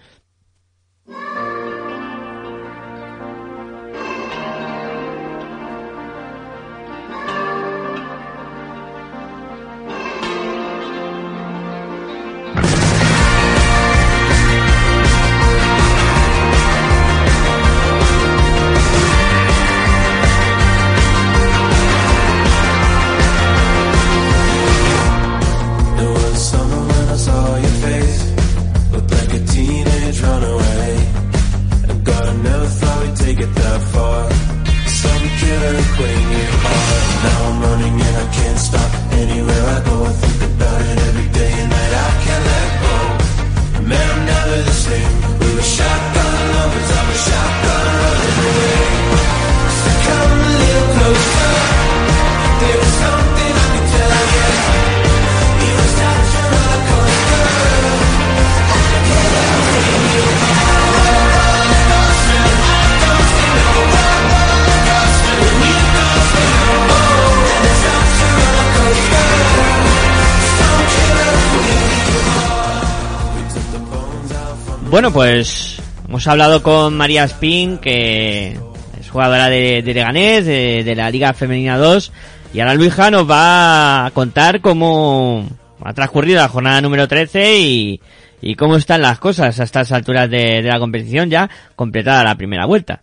Bueno, 75.07 75.13
pues 75.13 75.77
hemos 76.09 76.27
hablado 76.27 76.61
con 76.61 76.97
María 76.97 77.23
Spin, 77.23 77.77
que 77.77 78.59
es 78.99 79.09
jugadora 79.09 79.47
de, 79.47 79.81
de 79.81 79.93
Leganés, 79.93 80.45
de, 80.45 80.93
la 80.97 81.09
Liga 81.09 81.31
Femenina 81.33 81.77
2, 81.77 82.11
y 82.53 82.59
ahora 82.59 82.73
Luija 82.75 83.09
nos 83.09 83.29
va 83.29 84.05
a 84.07 84.11
contar 84.11 84.59
cómo 84.59 85.45
ha 85.81 85.93
transcurrido 85.93 86.41
la 86.41 86.49
jornada 86.49 86.81
número 86.81 87.07
13 87.07 87.57
y, 87.57 88.01
y 88.41 88.55
cómo 88.55 88.75
están 88.75 89.01
las 89.01 89.17
cosas 89.17 89.57
a 89.57 89.63
estas 89.63 89.93
alturas 89.93 90.29
de, 90.29 90.61
de 90.61 90.67
la 90.69 90.77
competición 90.77 91.29
ya 91.29 91.49
completada 91.77 92.25
la 92.25 92.35
primera 92.35 92.65
vuelta. 92.65 93.01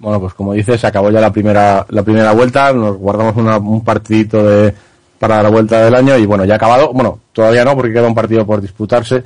Bueno, 0.00 0.20
pues 0.20 0.34
como 0.34 0.52
dices, 0.52 0.78
se 0.78 0.86
acabó 0.86 1.10
ya 1.10 1.22
la 1.22 1.32
primera, 1.32 1.86
la 1.88 2.02
primera 2.02 2.32
vuelta, 2.32 2.70
nos 2.74 2.98
guardamos 2.98 3.34
una- 3.36 3.56
un 3.56 3.82
partidito 3.82 4.42
de, 4.46 4.74
para 5.18 5.42
la 5.42 5.48
vuelta 5.48 5.86
del 5.86 5.94
año 5.94 6.18
y 6.18 6.26
bueno, 6.26 6.44
ya 6.44 6.52
ha 6.52 6.56
acabado. 6.56 6.92
Bueno, 6.92 7.20
todavía 7.32 7.64
no, 7.64 7.74
porque 7.74 7.94
queda 7.94 8.06
un 8.08 8.14
partido 8.14 8.44
por 8.44 8.60
disputarse, 8.60 9.24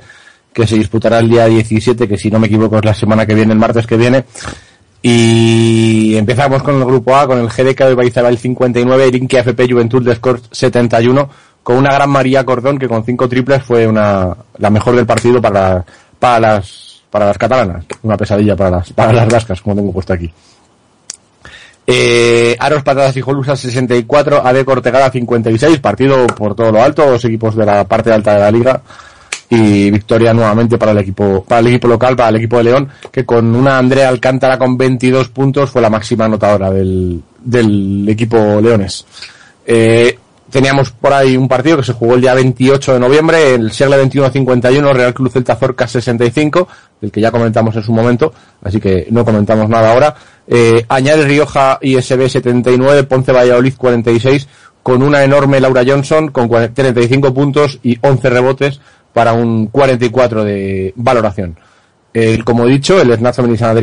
que 0.53 0.67
se 0.67 0.75
disputará 0.75 1.19
el 1.19 1.29
día 1.29 1.45
17, 1.45 2.07
que 2.07 2.17
si 2.17 2.29
no 2.29 2.39
me 2.39 2.47
equivoco 2.47 2.77
es 2.77 2.85
la 2.85 2.93
semana 2.93 3.25
que 3.25 3.35
viene, 3.35 3.53
el 3.53 3.59
martes 3.59 3.85
que 3.87 3.97
viene. 3.97 4.25
Y 5.01 6.15
empezamos 6.17 6.61
con 6.61 6.75
el 6.75 6.85
grupo 6.85 7.15
A, 7.15 7.25
con 7.25 7.39
el 7.39 7.47
GDK 7.47 7.85
de 7.85 7.95
Baizabal 7.95 8.37
59, 8.37 9.07
Irinque 9.07 9.39
FP 9.39 9.71
Juventud 9.71 10.03
de 10.03 10.15
Score 10.15 10.41
71, 10.51 11.29
con 11.63 11.77
una 11.77 11.93
gran 11.93 12.09
María 12.09 12.43
Cordón 12.43 12.77
que 12.77 12.87
con 12.87 13.05
cinco 13.05 13.29
triples 13.29 13.63
fue 13.63 13.87
una, 13.87 14.35
la 14.57 14.69
mejor 14.69 14.95
del 14.95 15.05
partido 15.05 15.41
para, 15.41 15.85
para 16.19 16.39
las, 16.39 17.01
para 17.09 17.27
las 17.27 17.37
catalanas. 17.37 17.85
Una 18.01 18.17
pesadilla 18.17 18.55
para 18.55 18.71
las, 18.71 18.91
para 18.91 19.13
las 19.13 19.29
vascas, 19.29 19.61
como 19.61 19.75
tengo 19.75 19.93
puesto 19.93 20.13
aquí. 20.13 20.31
Eh, 21.87 22.55
Aros 22.59 22.83
Patadas 22.83 23.15
y 23.17 23.21
Jolusa 23.21 23.55
64, 23.55 24.45
AD 24.45 24.63
Cortegada 24.63 25.09
56, 25.09 25.79
partido 25.79 26.27
por 26.27 26.53
todo 26.53 26.71
lo 26.71 26.83
alto, 26.83 27.09
dos 27.09 27.23
equipos 27.25 27.55
de 27.55 27.65
la 27.65 27.83
parte 27.85 28.11
alta 28.11 28.33
de 28.33 28.39
la 28.39 28.51
liga 28.51 28.81
y 29.49 29.89
victoria 29.89 30.33
nuevamente 30.33 30.77
para 30.77 30.91
el 30.91 30.99
equipo 30.99 31.43
para 31.43 31.61
el 31.61 31.67
equipo 31.67 31.87
local, 31.87 32.15
para 32.15 32.29
el 32.29 32.35
equipo 32.35 32.57
de 32.57 32.65
León, 32.65 32.89
que 33.11 33.25
con 33.25 33.55
una 33.55 33.77
Andrea 33.77 34.09
Alcántara 34.09 34.59
con 34.59 34.77
22 34.77 35.29
puntos 35.29 35.71
fue 35.71 35.81
la 35.81 35.89
máxima 35.89 36.25
anotadora 36.25 36.69
del, 36.71 37.21
del 37.39 38.07
equipo 38.07 38.37
leones. 38.61 39.05
Eh, 39.65 40.17
teníamos 40.51 40.91
por 40.91 41.13
ahí 41.13 41.35
un 41.35 41.47
partido 41.47 41.77
que 41.77 41.83
se 41.83 41.93
jugó 41.93 42.15
el 42.15 42.21
día 42.21 42.33
28 42.35 42.93
de 42.93 42.99
noviembre, 42.99 43.55
el 43.55 43.71
Segle 43.71 44.03
21-51, 44.03 44.93
Real 44.93 45.13
Cruz 45.13 45.33
Celta 45.33 45.55
Zorca 45.55 45.87
65, 45.87 46.67
del 47.01 47.11
que 47.11 47.21
ya 47.21 47.31
comentamos 47.31 47.75
en 47.75 47.83
su 47.83 47.91
momento, 47.91 48.33
así 48.61 48.79
que 48.79 49.07
no 49.09 49.25
comentamos 49.25 49.67
nada 49.67 49.91
ahora. 49.91 50.15
Eh, 50.47 50.85
Añares 50.89 51.25
Rioja 51.25 51.77
ISB 51.81 52.27
79, 52.27 53.03
Ponce 53.03 53.31
Valladolid 53.31 53.73
46, 53.77 54.47
con 54.81 55.03
una 55.03 55.23
enorme 55.23 55.59
Laura 55.59 55.83
Johnson 55.85 56.29
con 56.29 56.47
40 56.47 56.73
35 56.73 57.33
puntos 57.33 57.79
y 57.83 57.97
11 58.01 58.29
rebotes 58.29 58.79
para 59.13 59.33
un 59.33 59.67
44 59.67 60.43
de 60.43 60.93
valoración. 60.95 61.57
El, 62.13 62.43
como 62.43 62.65
he 62.65 62.69
dicho, 62.71 62.99
el 62.99 63.15
Snatch 63.15 63.35
San 63.35 63.75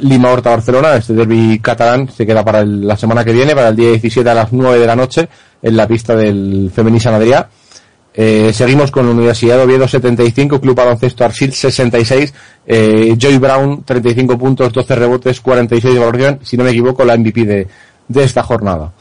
Lima 0.00 0.30
Horta 0.30 0.50
Barcelona, 0.50 0.96
este 0.96 1.12
derby 1.12 1.58
catalán 1.60 2.08
se 2.08 2.26
queda 2.26 2.42
para 2.44 2.60
el- 2.60 2.86
la 2.86 2.96
semana 2.96 3.24
que 3.24 3.32
viene, 3.32 3.54
para 3.54 3.68
el 3.68 3.76
día 3.76 3.90
17 3.90 4.28
a 4.30 4.34
las 4.34 4.52
9 4.52 4.78
de 4.78 4.86
la 4.86 4.96
noche, 4.96 5.28
en 5.62 5.76
la 5.76 5.86
pista 5.86 6.16
del 6.16 6.70
Femení. 6.74 6.98
Eh, 8.16 8.52
seguimos 8.54 8.90
con 8.92 9.06
la 9.06 9.12
Universidad 9.12 9.56
de 9.58 9.64
Oviedo 9.64 9.88
75, 9.88 10.60
Club 10.60 10.76
Baloncesto 10.76 11.24
Arsil 11.24 11.52
66, 11.52 12.32
eh, 12.66 13.16
Joy 13.18 13.38
Brown 13.38 13.82
35 13.84 14.38
puntos, 14.38 14.72
12 14.72 14.94
rebotes, 14.94 15.40
46 15.40 15.94
de 15.94 16.00
valoración, 16.00 16.38
si 16.42 16.56
no 16.56 16.62
me 16.64 16.70
equivoco, 16.70 17.04
la 17.04 17.16
MVP 17.16 17.44
de, 17.44 17.66
de 18.08 18.24
esta 18.24 18.42
jornada. 18.44 18.92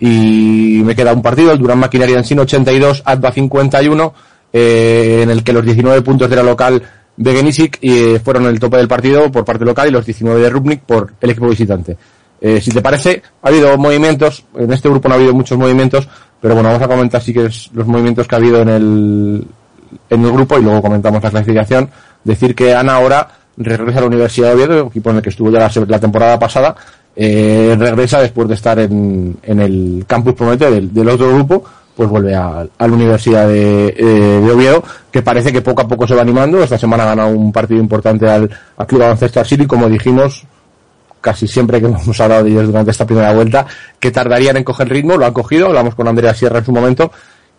Y 0.00 0.80
me 0.84 0.96
queda 0.96 1.12
un 1.12 1.22
partido, 1.22 1.52
el 1.52 1.58
Durán 1.58 1.78
Maquinaria 1.78 2.18
en 2.18 2.24
82, 2.40 3.02
Adva 3.04 3.30
51, 3.30 4.14
eh, 4.52 5.20
en 5.22 5.30
el 5.30 5.42
que 5.42 5.52
los 5.52 5.64
19 5.64 6.02
puntos 6.02 6.28
de 6.28 6.36
la 6.36 6.42
local 6.42 6.82
Begenisic 7.16 7.78
eh, 7.82 8.20
fueron 8.22 8.46
el 8.46 8.58
tope 8.58 8.76
del 8.76 8.88
partido 8.88 9.30
por 9.30 9.44
parte 9.44 9.64
local 9.64 9.88
y 9.88 9.92
los 9.92 10.04
19 10.04 10.40
de 10.40 10.50
Rubnik 10.50 10.80
por 10.82 11.12
el 11.20 11.30
equipo 11.30 11.48
visitante. 11.48 11.96
Eh, 12.40 12.60
si 12.60 12.70
te 12.70 12.82
parece, 12.82 13.22
ha 13.42 13.48
habido 13.48 13.76
movimientos, 13.78 14.44
en 14.56 14.72
este 14.72 14.88
grupo 14.88 15.08
no 15.08 15.14
ha 15.14 15.18
habido 15.18 15.32
muchos 15.32 15.56
movimientos, 15.56 16.08
pero 16.40 16.54
bueno, 16.54 16.70
vamos 16.70 16.82
a 16.82 16.88
comentar 16.88 17.22
sí 17.22 17.32
que 17.32 17.46
es 17.46 17.70
los 17.72 17.86
movimientos 17.86 18.26
que 18.26 18.34
ha 18.34 18.38
habido 18.38 18.62
en 18.62 18.68
el, 18.68 19.46
en 20.10 20.24
el 20.24 20.32
grupo 20.32 20.58
y 20.58 20.62
luego 20.62 20.82
comentamos 20.82 21.22
la 21.22 21.30
clasificación. 21.30 21.88
Decir 22.24 22.54
que 22.54 22.74
Ana 22.74 22.94
ahora 22.96 23.28
regresa 23.56 23.98
a 23.98 24.00
la 24.02 24.06
Universidad 24.08 24.48
de 24.48 24.54
Oviedo, 24.54 24.86
equipo 24.88 25.10
en 25.10 25.16
el 25.16 25.22
que 25.22 25.30
estuvo 25.30 25.50
ya 25.50 25.60
la, 25.60 25.70
la 25.86 26.00
temporada 26.00 26.38
pasada, 26.38 26.74
eh, 27.14 27.76
regresa 27.78 28.20
después 28.20 28.48
de 28.48 28.54
estar 28.54 28.78
en, 28.78 29.36
en 29.42 29.60
el 29.60 30.04
campus 30.06 30.34
Promete 30.34 30.70
del 30.80 31.08
otro 31.08 31.32
grupo, 31.34 31.64
pues 31.96 32.08
vuelve 32.08 32.34
a, 32.34 32.66
la 32.78 32.86
Universidad 32.86 33.46
de, 33.48 33.88
eh, 33.88 34.40
de 34.40 34.50
Oviedo, 34.50 34.82
que 35.10 35.22
parece 35.22 35.52
que 35.52 35.60
poco 35.60 35.82
a 35.82 35.88
poco 35.88 36.06
se 36.06 36.14
va 36.14 36.22
animando. 36.22 36.62
Esta 36.62 36.78
semana 36.78 37.04
ha 37.04 37.06
ganado 37.06 37.28
un 37.30 37.52
partido 37.52 37.80
importante 37.80 38.28
al, 38.28 38.50
al 38.76 38.86
Club 38.86 39.00
Baloncesto 39.00 39.40
Arsil 39.40 39.62
y 39.62 39.66
como 39.66 39.88
dijimos, 39.88 40.44
casi 41.20 41.46
siempre 41.46 41.80
que 41.80 41.86
hemos 41.88 42.20
hablado 42.20 42.44
de 42.44 42.50
ellos 42.50 42.66
durante 42.66 42.90
esta 42.90 43.06
primera 43.06 43.32
vuelta, 43.32 43.66
que 43.98 44.10
tardarían 44.10 44.58
en 44.58 44.64
coger 44.64 44.88
ritmo, 44.88 45.16
lo 45.16 45.24
han 45.24 45.32
cogido, 45.32 45.68
hablamos 45.68 45.94
con 45.94 46.08
Andrea 46.08 46.34
Sierra 46.34 46.58
en 46.58 46.64
su 46.64 46.72
momento, 46.72 47.10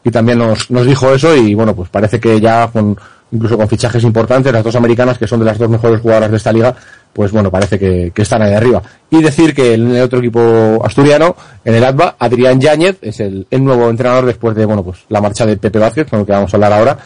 y 0.04 0.12
también 0.12 0.38
nos, 0.38 0.70
nos 0.70 0.86
dijo 0.86 1.12
eso, 1.14 1.36
y 1.36 1.56
bueno, 1.56 1.74
pues 1.74 1.90
parece 1.90 2.20
que 2.20 2.40
ya 2.40 2.68
con, 2.68 2.96
incluso 3.32 3.58
con 3.58 3.68
fichajes 3.68 4.04
importantes, 4.04 4.52
las 4.52 4.64
dos 4.64 4.76
americanas, 4.76 5.18
que 5.18 5.28
son 5.28 5.40
de 5.40 5.46
las 5.46 5.58
dos 5.58 5.70
mejores 5.70 6.02
jugadoras 6.02 6.30
de 6.30 6.38
esta 6.38 6.52
liga, 6.52 6.76
pues 7.14 7.32
bueno, 7.32 7.52
parece 7.52 7.78
que, 7.78 8.12
que 8.14 8.24
están 8.24 8.42
ahí 8.42 8.54
arriba. 8.54 8.82
Y 9.10 9.22
decir 9.22 9.54
que 9.54 9.76
en 9.76 9.96
el 9.96 10.02
otro 10.02 10.20
equipo 10.20 10.82
asturiano, 10.84 11.36
en 11.64 11.76
el 11.76 11.84
ADVA, 11.84 12.16
Adrián 12.18 12.60
Yáñez 12.60 12.98
es 13.02 13.20
el, 13.20 13.46
el 13.50 13.64
nuevo 13.64 13.90
entrenador 13.90 14.26
después 14.26 14.56
de, 14.56 14.66
bueno, 14.66 14.84
pues 14.84 15.00
la 15.10 15.22
marcha 15.22 15.46
de 15.46 15.58
Pepe 15.58 15.80
Vázquez, 15.80 16.10
con 16.10 16.22
el 16.22 16.26
que 16.26 16.32
vamos 16.32 16.52
a 16.52 16.58
hablar 16.58 16.74
ahora, 16.74 16.98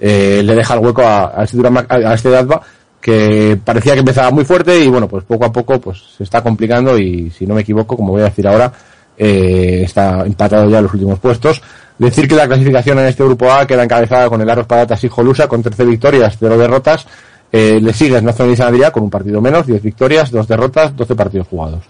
eh, 0.00 0.42
le 0.44 0.54
deja 0.54 0.74
el 0.74 0.80
hueco 0.80 1.02
a, 1.02 1.40
a 1.40 1.44
este, 1.44 1.58
a 1.88 2.14
este 2.14 2.36
ADVA, 2.36 2.62
que 3.00 3.58
parecía 3.64 3.94
que 3.94 4.00
empezaba 4.00 4.30
muy 4.30 4.44
fuerte 4.44 4.78
y 4.78 4.88
bueno, 4.88 5.08
pues 5.08 5.24
poco 5.24 5.44
a 5.44 5.52
poco 5.52 5.80
pues 5.80 5.98
se 6.16 6.24
está 6.24 6.42
complicando 6.42 6.98
y 6.98 7.30
si 7.30 7.46
no 7.46 7.54
me 7.54 7.60
equivoco, 7.60 7.96
como 7.96 8.12
voy 8.12 8.22
a 8.22 8.26
decir 8.26 8.46
ahora, 8.46 8.72
eh, 9.16 9.82
está 9.84 10.22
empatado 10.26 10.68
ya 10.68 10.78
en 10.78 10.84
los 10.84 10.94
últimos 10.94 11.18
puestos. 11.18 11.62
Decir 11.98 12.28
que 12.28 12.34
la 12.34 12.46
clasificación 12.46 12.98
en 12.98 13.06
este 13.06 13.24
grupo 13.24 13.50
A 13.50 13.66
queda 13.66 13.84
encabezada 13.84 14.28
con 14.28 14.40
el 14.40 14.50
Aros 14.50 14.66
Patatas 14.66 15.02
y 15.04 15.08
Jolusa 15.08 15.48
con 15.48 15.62
13 15.62 15.84
victorias, 15.84 16.36
0 16.38 16.58
derrotas. 16.58 17.06
Eh, 17.52 17.80
le 17.80 17.92
sigue 17.92 18.20
Nacional 18.20 18.76
y 18.76 18.90
con 18.90 19.04
un 19.04 19.10
partido 19.10 19.40
menos, 19.40 19.66
10 19.66 19.82
victorias, 19.82 20.30
2 20.30 20.48
derrotas, 20.48 20.96
12 20.96 21.14
partidos 21.14 21.46
jugados. 21.48 21.84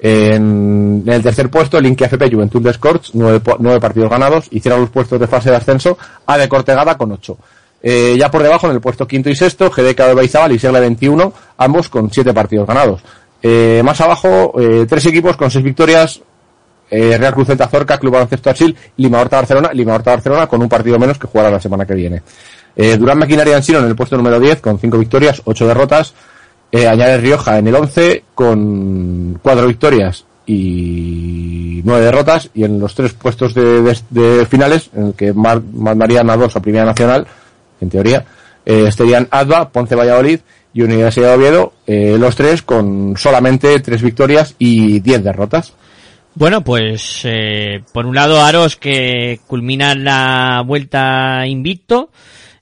En, 0.00 1.04
el 1.06 1.22
tercer 1.22 1.48
puesto, 1.48 1.78
el 1.78 1.86
Inque 1.86 2.06
FP 2.06 2.30
Juventud 2.30 2.60
de 2.60 2.72
Scorch, 2.72 3.10
9, 3.12 3.40
partidos 3.80 4.10
ganados, 4.10 4.46
y 4.50 4.60
cierra 4.60 4.78
los 4.78 4.90
puestos 4.90 5.20
de 5.20 5.26
fase 5.26 5.50
de 5.50 5.56
ascenso 5.56 5.96
a 6.26 6.38
de 6.38 6.48
Cortegada 6.48 6.96
con 6.96 7.12
8. 7.12 7.36
Eh, 7.84 8.16
ya 8.18 8.30
por 8.30 8.42
debajo, 8.42 8.66
en 8.66 8.74
el 8.74 8.80
puesto 8.80 9.06
quinto 9.06 9.28
y 9.28 9.36
sexto, 9.36 9.70
GDK 9.70 9.98
de 10.06 10.14
Baizabal 10.14 10.52
y 10.52 10.58
Segla 10.58 10.80
21, 10.80 11.32
ambos 11.58 11.88
con 11.88 12.10
7 12.10 12.32
partidos 12.32 12.66
ganados. 12.66 13.02
Eh, 13.42 13.82
más 13.84 14.00
abajo, 14.00 14.54
tres 14.88 15.06
equipos 15.06 15.36
con 15.36 15.50
6 15.50 15.64
victorias, 15.64 16.20
Real 16.90 17.32
Cruz 17.32 17.48
Zorca, 17.70 17.98
Club 17.98 18.12
Baloncesto 18.12 18.50
Arsil, 18.50 18.76
Lima 18.96 19.20
Horta 19.20 19.36
Barcelona, 19.36 19.70
Lima 19.72 19.94
Horta 19.94 20.12
Barcelona 20.12 20.46
con 20.46 20.60
un 20.62 20.68
partido 20.68 20.98
menos 20.98 21.18
que 21.18 21.26
jugará 21.26 21.50
la 21.50 21.60
semana 21.60 21.86
que 21.86 21.94
viene. 21.94 22.22
Eh, 22.76 22.96
Durán 22.96 23.18
Maquinaria 23.18 23.56
Ansino 23.56 23.78
en 23.80 23.86
el 23.86 23.96
puesto 23.96 24.16
número 24.16 24.40
10 24.40 24.60
con 24.60 24.78
5 24.78 24.98
victorias, 24.98 25.42
8 25.44 25.66
derrotas. 25.66 26.14
Eh, 26.70 26.86
añade 26.88 27.18
Rioja 27.18 27.58
en 27.58 27.66
el 27.68 27.74
11 27.74 28.24
con 28.34 29.38
4 29.42 29.66
victorias 29.66 30.24
y 30.46 31.80
9 31.84 32.04
derrotas. 32.04 32.48
Y 32.54 32.64
en 32.64 32.78
los 32.80 32.94
tres 32.94 33.12
puestos 33.12 33.54
de, 33.54 33.82
de- 34.10 34.46
finales, 34.46 34.90
en 34.94 35.08
el 35.08 35.14
que 35.14 35.32
mar- 35.32 35.62
mandarían 35.72 36.30
a 36.30 36.36
dos 36.36 36.56
a 36.56 36.60
Primera 36.62 36.84
Nacional, 36.84 37.26
en 37.80 37.90
teoría, 37.90 38.24
eh, 38.64 38.84
estarían 38.86 39.28
Adva, 39.30 39.68
Ponce 39.70 39.94
Valladolid 39.94 40.40
y 40.74 40.82
Universidad 40.82 41.28
de 41.30 41.34
Oviedo, 41.34 41.72
eh, 41.86 42.16
los 42.18 42.34
tres 42.36 42.62
con 42.62 43.14
solamente 43.18 43.78
3 43.80 44.02
victorias 44.02 44.54
y 44.58 45.00
10 45.00 45.22
derrotas. 45.24 45.74
Bueno, 46.34 46.64
pues 46.64 47.26
por 47.92 48.06
un 48.06 48.14
lado 48.14 48.40
Aros 48.40 48.76
que 48.76 49.40
culmina 49.46 49.94
la 49.94 50.62
vuelta 50.66 51.46
invicto, 51.46 52.08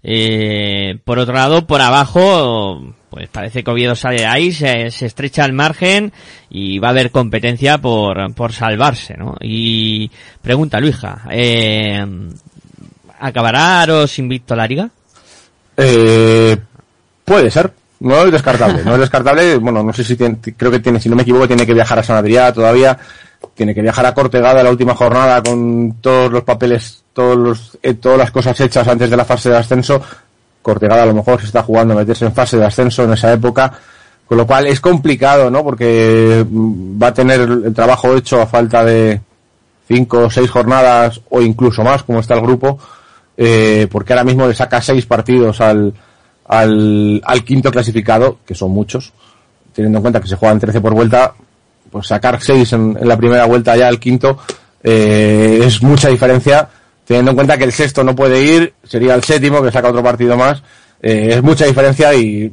eh, 0.03 0.99
por 1.05 1.19
otro 1.19 1.35
lado 1.35 1.67
por 1.67 1.81
abajo 1.81 2.95
pues 3.11 3.29
parece 3.29 3.65
que 3.65 3.71
Oviedo 3.71 3.97
sale 3.97 4.21
de 4.21 4.27
ahí, 4.27 4.53
se, 4.53 4.91
se 4.93 5.07
estrecha 5.07 5.45
el 5.45 5.53
margen 5.53 6.13
y 6.49 6.79
va 6.79 6.89
a 6.89 6.91
haber 6.93 7.11
competencia 7.11 7.79
por, 7.79 8.33
por 8.35 8.53
salvarse, 8.53 9.17
¿no? 9.17 9.37
Y 9.41 10.11
pregunta 10.41 10.79
Luija, 10.79 11.23
eh, 11.31 12.07
¿acabará 13.19 13.83
Aros 13.83 14.19
invicto 14.21 14.55
la 14.55 14.67
liga? 14.67 14.91
Eh, 15.77 16.57
puede 17.25 17.51
ser. 17.51 17.73
No 18.01 18.25
es 18.25 18.33
descartable. 18.33 18.83
No 18.85 18.95
es 18.95 19.01
descartable. 19.01 19.57
Bueno, 19.61 19.83
no 19.83 19.93
sé 19.93 20.05
si 20.05 20.17
tiene, 20.17 20.39
creo 20.57 20.71
que 20.71 20.81
tiene, 20.81 21.01
si 21.01 21.09
no 21.09 21.17
me 21.17 21.23
equivoco, 21.23 21.47
tiene 21.47 21.67
que 21.67 21.75
viajar 21.75 21.99
a 21.99 22.03
San 22.03 22.25
Adrià 22.25 22.53
todavía. 22.53 22.99
Tiene 23.55 23.75
que 23.75 23.83
viajar 23.83 24.07
a 24.07 24.15
Cortegada 24.15 24.63
la 24.63 24.71
última 24.71 24.95
jornada 24.95 25.43
con 25.43 25.97
todos 26.01 26.31
los 26.31 26.45
papeles, 26.45 27.00
todos 27.13 27.37
los, 27.37 27.79
eh, 27.83 27.95
todas 27.95 28.19
las 28.19 28.31
cosas 28.31 28.61
hechas 28.61 28.87
antes 28.87 29.11
de 29.11 29.17
la 29.17 29.25
fase 29.25 29.51
de 29.51 29.57
ascenso. 29.57 30.01
Cortegada 30.63 31.05
a 31.05 31.07
lo 31.07 31.15
mejor 31.15 31.41
se 31.41 31.47
está 31.47 31.63
jugando 31.63 31.95
a 31.95 31.99
meterse 31.99 32.27
en 32.27 32.33
fase 32.33 32.59
de 32.59 32.67
ascenso 32.67 33.05
en 33.05 33.13
esa 33.13 33.33
época. 33.33 33.73
Con 34.27 34.39
lo 34.39 34.47
cual 34.47 34.67
es 34.67 34.81
complicado, 34.81 35.51
¿no? 35.51 35.65
Porque 35.65 36.45
mm, 36.49 37.03
va 37.03 37.09
a 37.09 37.15
tener 37.15 37.41
el 37.41 37.75
trabajo 37.75 38.15
hecho 38.17 38.41
a 38.41 38.47
falta 38.47 38.85
de 38.85 39.21
cinco 39.89 40.19
o 40.27 40.31
seis 40.31 40.49
jornadas 40.49 41.21
o 41.31 41.41
incluso 41.41 41.83
más, 41.83 42.05
como 42.05 42.21
está 42.21 42.35
el 42.35 42.43
grupo, 42.43 42.79
eh, 43.37 43.89
porque 43.91 44.13
ahora 44.13 44.25
mismo 44.25 44.47
le 44.47 44.55
saca 44.55 44.81
seis 44.81 45.05
partidos 45.05 45.61
al, 45.61 45.93
al, 46.47 47.21
al 47.25 47.45
quinto 47.45 47.73
clasificado, 47.73 48.39
que 48.47 48.55
son 48.55 48.71
muchos, 48.71 49.13
teniendo 49.75 49.99
en 49.99 50.03
cuenta 50.03 50.21
que 50.21 50.29
se 50.29 50.37
juegan 50.37 50.61
13 50.61 50.81
por 50.81 50.95
vuelta, 50.95 51.35
pues 51.91 52.07
sacar 52.07 52.41
seis 52.41 52.73
en, 52.73 52.97
la 53.03 53.17
primera 53.17 53.47
vuelta 53.47 53.77
ya 53.77 53.89
al 53.89 53.99
quinto 53.99 54.39
eh, 54.83 55.61
es 55.65 55.83
mucha 55.83 56.09
diferencia, 56.09 56.69
teniendo 57.11 57.33
en 57.33 57.37
cuenta 57.39 57.59
que 57.59 57.65
el 57.65 57.73
sexto 57.73 58.05
no 58.05 58.15
puede 58.15 58.41
ir, 58.41 58.73
sería 58.85 59.17
el 59.17 59.25
séptimo 59.25 59.61
que 59.61 59.73
saca 59.73 59.89
otro 59.89 60.01
partido 60.01 60.37
más, 60.37 60.63
eh, 61.03 61.31
es 61.33 61.43
mucha 61.43 61.67
diferencia 61.67 62.15
y 62.15 62.53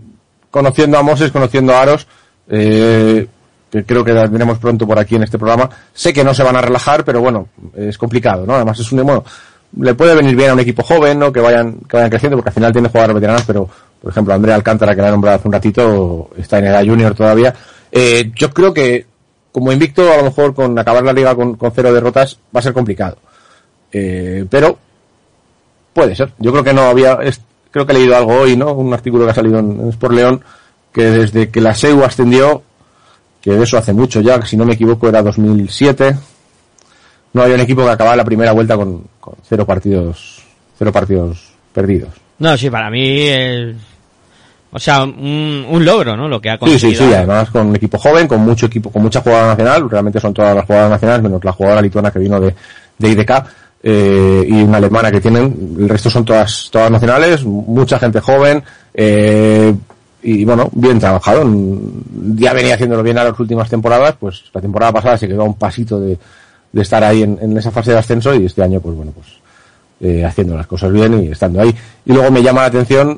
conociendo 0.49 0.97
a 0.97 1.03
Moses, 1.03 1.29
conociendo 1.29 1.75
a 1.75 1.81
Aros, 1.83 2.07
eh, 2.49 3.27
que 3.69 3.83
creo 3.83 4.03
que 4.03 4.13
las 4.13 4.31
veremos 4.31 4.57
pronto 4.57 4.87
por 4.87 4.97
aquí 4.97 5.13
en 5.13 5.21
este 5.21 5.37
programa. 5.37 5.69
Sé 5.93 6.11
que 6.11 6.23
no 6.23 6.33
se 6.33 6.41
van 6.41 6.55
a 6.55 6.61
relajar, 6.61 7.05
pero 7.05 7.21
bueno, 7.21 7.49
es 7.75 7.99
complicado, 7.99 8.47
¿no? 8.47 8.55
Además 8.55 8.79
es 8.79 8.91
un, 8.91 9.03
bueno, 9.03 9.23
le 9.79 9.93
puede 9.93 10.15
venir 10.15 10.35
bien 10.35 10.49
a 10.49 10.53
un 10.53 10.59
equipo 10.61 10.81
joven, 10.81 11.19
¿no? 11.19 11.31
Que 11.31 11.39
vayan, 11.39 11.73
que 11.87 11.97
vayan 11.97 12.09
creciendo, 12.09 12.37
porque 12.37 12.49
al 12.49 12.55
final 12.55 12.73
tiene 12.73 12.89
jugadores 12.89 13.13
veteranos, 13.13 13.43
pero, 13.45 13.69
por 14.01 14.09
ejemplo, 14.09 14.33
Andrea 14.33 14.55
Alcántara, 14.55 14.95
que 14.95 15.03
la 15.03 15.09
he 15.09 15.11
nombrado 15.11 15.37
hace 15.37 15.47
un 15.47 15.53
ratito, 15.53 16.31
está 16.35 16.57
en 16.57 16.65
edad 16.65 16.83
junior 16.83 17.13
todavía. 17.13 17.53
Eh, 17.91 18.31
yo 18.35 18.51
creo 18.51 18.73
que, 18.73 19.05
como 19.51 19.71
invicto, 19.71 20.11
a 20.11 20.17
lo 20.17 20.23
mejor 20.23 20.55
con 20.55 20.79
acabar 20.79 21.03
la 21.03 21.13
liga 21.13 21.35
con, 21.35 21.57
con 21.57 21.71
cero 21.75 21.93
derrotas, 21.93 22.39
va 22.55 22.59
a 22.59 22.63
ser 22.63 22.73
complicado. 22.73 23.19
Eh, 23.91 24.45
pero, 24.49 24.77
puede 25.93 26.15
ser. 26.15 26.31
Yo 26.39 26.51
creo 26.51 26.63
que 26.63 26.73
no 26.73 26.81
había, 26.81 27.13
es- 27.23 27.41
creo 27.71 27.85
que 27.85 27.93
he 27.93 27.95
leído 27.97 28.15
algo 28.15 28.33
hoy, 28.33 28.55
¿no? 28.57 28.73
Un 28.73 28.93
artículo 28.93 29.25
que 29.25 29.31
ha 29.31 29.35
salido 29.35 29.59
en, 29.59 29.79
en 29.79 29.89
Sport 29.89 30.13
León, 30.13 30.41
que 30.91 31.03
desde 31.03 31.49
que 31.49 31.61
la 31.61 31.73
SEU 31.75 32.03
ascendió, 32.03 32.63
que 33.41 33.51
de 33.51 33.63
eso 33.63 33.77
hace 33.77 33.93
mucho 33.93 34.21
ya, 34.21 34.39
que 34.39 34.47
si 34.47 34.57
no 34.57 34.65
me 34.65 34.73
equivoco 34.73 35.07
era 35.07 35.21
2007, 35.21 36.15
no 37.33 37.41
había 37.41 37.55
un 37.55 37.61
equipo 37.61 37.83
que 37.83 37.91
acababa 37.91 38.15
la 38.15 38.25
primera 38.25 38.51
vuelta 38.51 38.75
con, 38.75 39.03
con 39.19 39.35
cero 39.47 39.65
partidos, 39.65 40.43
cero 40.77 40.91
partidos 40.91 41.51
perdidos. 41.73 42.09
No, 42.39 42.57
sí, 42.57 42.69
para 42.69 42.89
mí 42.89 43.21
es... 43.27 43.75
O 44.71 44.79
sea, 44.79 45.03
un, 45.03 45.65
un 45.69 45.85
logro, 45.85 46.15
¿no? 46.17 46.27
Lo 46.27 46.41
que 46.41 46.49
ha 46.49 46.53
Sí, 46.55 46.59
conseguido. 46.59 47.01
sí, 47.03 47.07
sí, 47.07 47.13
además 47.13 47.49
con 47.49 47.67
un 47.67 47.75
equipo 47.75 47.97
joven, 47.97 48.27
con 48.27 48.41
mucho 48.41 48.65
equipo, 48.65 48.91
con 48.91 49.01
mucha 49.01 49.21
jugada 49.21 49.47
nacional, 49.47 49.89
realmente 49.89 50.19
son 50.19 50.33
todas 50.33 50.53
las 50.55 50.65
jugadoras 50.65 50.91
nacionales, 50.91 51.23
menos 51.23 51.43
la 51.43 51.53
jugadora 51.53 51.81
lituana 51.81 52.11
que 52.11 52.19
vino 52.19 52.39
de, 52.39 52.53
de 52.97 53.09
IDK, 53.09 53.31
eh, 53.89 54.45
y 54.45 54.63
una 54.63 54.79
alemana 54.79 55.09
que 55.09 55.21
tienen, 55.21 55.77
el 55.79 55.87
resto 55.87 56.09
son 56.09 56.25
todas, 56.25 56.67
todas 56.69 56.91
nacionales, 56.91 57.45
mucha 57.45 57.97
gente 57.97 58.19
joven, 58.19 58.61
eh, 58.93 59.73
y 60.23 60.43
bueno, 60.43 60.69
bien 60.73 60.99
trabajado, 60.99 61.49
ya 62.35 62.51
venía 62.51 62.73
haciéndolo 62.73 63.01
bien 63.01 63.17
a 63.17 63.23
las 63.23 63.39
últimas 63.39 63.69
temporadas, 63.69 64.15
pues 64.19 64.43
la 64.53 64.59
temporada 64.59 64.91
pasada 64.91 65.17
se 65.17 65.29
quedó 65.29 65.43
a 65.43 65.45
un 65.45 65.53
pasito 65.53 66.01
de, 66.01 66.17
de 66.69 66.81
estar 66.81 67.01
ahí 67.01 67.23
en, 67.23 67.39
en 67.41 67.57
esa 67.57 67.71
fase 67.71 67.91
de 67.91 67.99
ascenso 67.99 68.35
y 68.35 68.45
este 68.45 68.61
año, 68.61 68.81
pues 68.81 68.93
bueno, 68.93 69.13
pues 69.13 69.27
eh, 70.01 70.25
haciendo 70.25 70.57
las 70.57 70.67
cosas 70.67 70.91
bien 70.91 71.23
y 71.23 71.27
estando 71.29 71.61
ahí. 71.61 71.73
Y 72.05 72.11
luego 72.11 72.29
me 72.29 72.43
llama 72.43 72.61
la 72.61 72.67
atención 72.67 73.17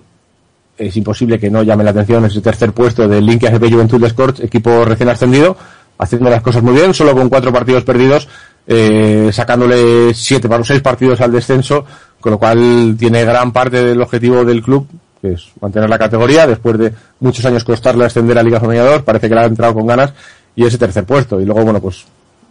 es 0.77 0.95
imposible 0.95 1.39
que 1.39 1.49
no 1.49 1.63
llame 1.63 1.83
la 1.83 1.89
atención 1.89 2.25
ese 2.25 2.41
tercer 2.41 2.73
puesto 2.73 3.07
del 3.07 3.25
Link 3.25 3.43
AGP 3.43 3.73
Juventud 3.73 4.03
Sports, 4.05 4.39
equipo 4.39 4.85
recién 4.85 5.09
ascendido, 5.09 5.57
haciendo 5.97 6.29
las 6.29 6.41
cosas 6.41 6.63
muy 6.63 6.73
bien, 6.73 6.93
solo 6.93 7.13
con 7.13 7.27
cuatro 7.27 7.51
partidos 7.51 7.83
perdidos, 7.83 8.29
eh, 8.71 9.31
sacándole 9.33 10.13
siete 10.13 10.47
para 10.47 10.63
seis 10.63 10.79
partidos 10.79 11.19
al 11.21 11.31
descenso, 11.31 11.83
con 12.21 12.33
lo 12.33 12.37
cual 12.37 12.95
tiene 12.99 13.25
gran 13.25 13.51
parte 13.51 13.83
del 13.83 13.99
objetivo 13.99 14.45
del 14.45 14.61
club, 14.61 14.87
que 15.19 15.31
es 15.31 15.47
mantener 15.59 15.89
la 15.89 15.97
categoría, 15.97 16.45
después 16.45 16.77
de 16.77 16.93
muchos 17.19 17.43
años 17.45 17.63
costarle 17.63 18.05
ascender 18.05 18.37
a 18.37 18.43
Liga 18.43 18.59
Femenina 18.59 18.85
2, 18.85 19.01
parece 19.01 19.27
que 19.27 19.33
le 19.33 19.41
ha 19.41 19.45
entrado 19.45 19.73
con 19.73 19.87
ganas, 19.87 20.13
y 20.55 20.65
ese 20.65 20.77
tercer 20.77 21.03
puesto. 21.03 21.41
Y 21.41 21.45
luego, 21.45 21.63
bueno, 21.63 21.81
pues, 21.81 22.05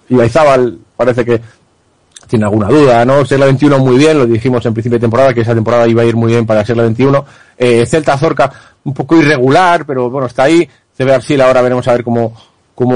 Ibaizábal 0.09 0.77
parece 0.97 1.25
que 1.25 1.41
tiene 2.27 2.47
alguna 2.47 2.67
duda, 2.67 3.05
¿no? 3.05 3.25
Ser 3.25 3.39
la 3.39 3.47
21 3.47 3.79
muy 3.79 3.97
bien, 3.97 4.19
lo 4.19 4.27
dijimos 4.27 4.67
en 4.67 4.75
principio 4.75 4.99
de 4.99 5.03
temporada, 5.03 5.33
que 5.33 5.43
esa 5.43 5.55
temporada 5.55 5.87
iba 5.87 6.03
a 6.03 6.05
ir 6.05 6.17
muy 6.17 6.33
bien 6.33 6.45
para 6.45 6.65
ser 6.65 6.77
la 6.77 6.83
21. 6.83 7.25
Eh, 7.57 7.87
Celta 7.87 8.19
Zorca, 8.19 8.51
un 8.83 8.93
poco 8.93 9.17
irregular, 9.17 9.87
pero 9.87 10.11
bueno, 10.11 10.27
está 10.27 10.43
ahí. 10.43 10.69
CB 10.97 11.13
Arsil, 11.13 11.41
ahora 11.41 11.63
veremos 11.63 11.87
a 11.87 11.93
ver 11.93 12.03
cómo, 12.03 12.35
cómo 12.79 12.95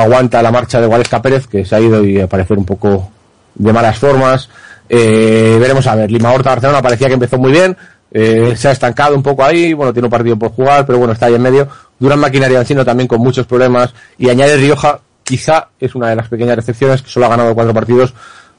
aguanta 0.00 0.42
la 0.42 0.50
marcha 0.50 0.80
de 0.80 0.86
Gualesca 0.86 1.20
Pérez, 1.20 1.46
que 1.46 1.62
se 1.62 1.76
ha 1.76 1.80
ido 1.80 2.02
y 2.02 2.18
a 2.18 2.26
parecer 2.26 2.56
un 2.56 2.64
poco 2.64 3.10
de 3.54 3.70
malas 3.70 3.98
formas. 3.98 4.48
Eh, 4.88 5.58
veremos 5.60 5.86
a 5.86 5.94
ver, 5.94 6.10
Lima 6.10 6.32
Horta 6.32 6.48
Barcelona 6.48 6.80
parecía 6.80 7.06
que 7.08 7.14
empezó 7.14 7.36
muy 7.36 7.52
bien, 7.52 7.76
eh, 8.10 8.54
se 8.56 8.68
ha 8.68 8.70
estancado 8.70 9.14
un 9.14 9.22
poco 9.22 9.44
ahí, 9.44 9.74
bueno, 9.74 9.92
tiene 9.92 10.06
un 10.06 10.10
partido 10.10 10.38
por 10.38 10.52
jugar, 10.52 10.86
pero 10.86 10.98
bueno, 10.98 11.12
está 11.12 11.26
ahí 11.26 11.34
en 11.34 11.42
medio. 11.42 11.68
Duran 11.98 12.18
Maquinaria 12.18 12.60
Encino 12.60 12.82
también 12.82 13.06
con 13.08 13.20
muchos 13.20 13.44
problemas, 13.44 13.92
y 14.16 14.30
añade 14.30 14.56
Rioja, 14.56 15.00
quizá 15.22 15.68
es 15.78 15.94
una 15.94 16.08
de 16.08 16.16
las 16.16 16.28
pequeñas 16.28 16.56
excepciones, 16.56 17.02
que 17.02 17.10
solo 17.10 17.26
ha 17.26 17.28
ganado 17.28 17.54
cuatro 17.54 17.74
partidos, 17.74 18.14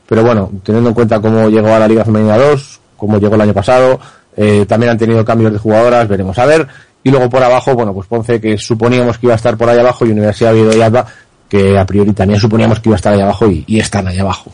pero 0.08 0.22
bueno, 0.22 0.52
teniendo 0.64 0.92
en 0.92 0.94
cuenta 0.94 1.20
cómo 1.20 1.50
llegó 1.50 1.74
a 1.74 1.80
la 1.80 1.88
Liga 1.88 2.06
Femenina 2.06 2.38
2, 2.38 2.80
cómo 2.98 3.18
llegó 3.18 3.34
el 3.34 3.42
año 3.42 3.54
pasado, 3.56 4.00
eh, 4.38 4.68
también 4.68 4.92
han 4.92 5.00
tenido 5.00 5.26
cambios 5.26 5.54
de 5.54 5.58
jugadoras, 5.58 6.08
veremos 6.08 6.38
a 6.38 6.46
ver. 6.46 6.68
Y 7.04 7.10
luego 7.10 7.30
por 7.30 7.44
abajo, 7.44 7.74
bueno, 7.74 7.94
pues 7.94 8.08
Ponce, 8.08 8.40
que 8.40 8.58
suponíamos 8.58 9.18
que 9.18 9.28
iba 9.28 9.34
a 9.34 9.38
estar 9.38 9.58
por 9.58 9.70
ahí 9.70 9.80
abajo, 9.80 10.06
y 10.06 10.12
Universidad 10.12 10.54
de 10.54 10.62
Oviedo 10.62 10.78
y 10.78 10.82
Alba, 10.82 11.06
que 11.50 11.78
a 11.78 11.86
priori 11.86 12.14
también 12.14 12.40
suponíamos 12.40 12.80
que 12.80 12.90
iba 12.90 12.96
a 12.96 12.98
estar 12.98 13.14
ahí 13.14 13.22
abajo 13.22 13.50
y, 13.50 13.64
y 13.68 13.80
están 13.80 14.08
ahí 14.08 14.20
abajo. 14.20 14.52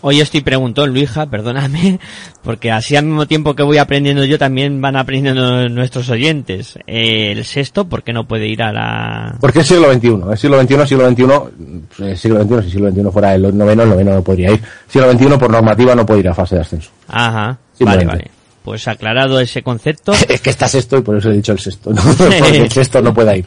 Hoy 0.00 0.20
estoy 0.20 0.42
preguntó 0.42 0.86
Luija, 0.86 1.26
perdóname, 1.26 1.98
porque 2.42 2.70
así 2.70 2.94
al 2.94 3.04
mismo 3.04 3.26
tiempo 3.26 3.54
que 3.54 3.64
voy 3.64 3.78
aprendiendo 3.78 4.24
yo 4.24 4.38
también 4.38 4.80
van 4.80 4.94
aprendiendo 4.94 5.68
nuestros 5.68 6.08
oyentes. 6.10 6.78
Eh, 6.86 7.32
el 7.32 7.44
sexto, 7.44 7.84
¿por 7.86 8.04
qué 8.04 8.12
no 8.12 8.26
puede 8.26 8.46
ir 8.46 8.62
a 8.62 8.72
la...? 8.72 9.36
Porque 9.40 9.60
es 9.60 9.66
siglo 9.66 9.92
XXI, 9.92 10.20
es 10.32 10.40
siglo 10.40 10.62
XXI, 10.62 10.86
siglo 10.86 11.10
XXI, 11.10 12.04
eh, 12.04 12.16
siglo 12.16 12.42
XXI, 12.44 12.62
si 12.62 12.70
siglo 12.70 12.90
XXI 12.90 13.10
fuera 13.10 13.34
el 13.34 13.58
noveno, 13.58 13.82
el 13.82 13.88
noveno 13.88 14.14
no 14.14 14.22
podría 14.22 14.52
ir. 14.52 14.62
Siglo 14.86 15.10
XXI 15.12 15.26
por 15.36 15.50
normativa 15.50 15.94
no 15.96 16.06
puede 16.06 16.20
ir 16.20 16.28
a 16.28 16.34
fase 16.34 16.54
de 16.54 16.60
ascenso. 16.60 16.90
Ajá, 17.08 17.58
vale, 17.80 18.04
vale. 18.04 18.30
Pues 18.68 18.86
aclarado 18.86 19.40
ese 19.40 19.62
concepto. 19.62 20.12
Es 20.28 20.42
que 20.42 20.50
está 20.50 20.68
sexto 20.68 20.98
y 20.98 21.00
por 21.00 21.16
eso 21.16 21.30
he 21.30 21.36
dicho 21.36 21.52
el 21.52 21.58
sexto, 21.58 21.90
¿no? 21.90 22.02
Porque 22.18 22.58
el 22.58 22.70
sexto 22.70 23.00
no 23.00 23.14
puede 23.14 23.38
ir. 23.38 23.46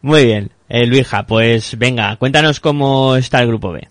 Muy 0.00 0.24
bien, 0.24 0.50
eh, 0.68 0.84
Luija, 0.84 1.24
pues 1.24 1.78
venga, 1.78 2.16
cuéntanos 2.16 2.58
cómo 2.58 3.14
está 3.14 3.40
el 3.40 3.46
grupo 3.46 3.70
B. 3.70 3.86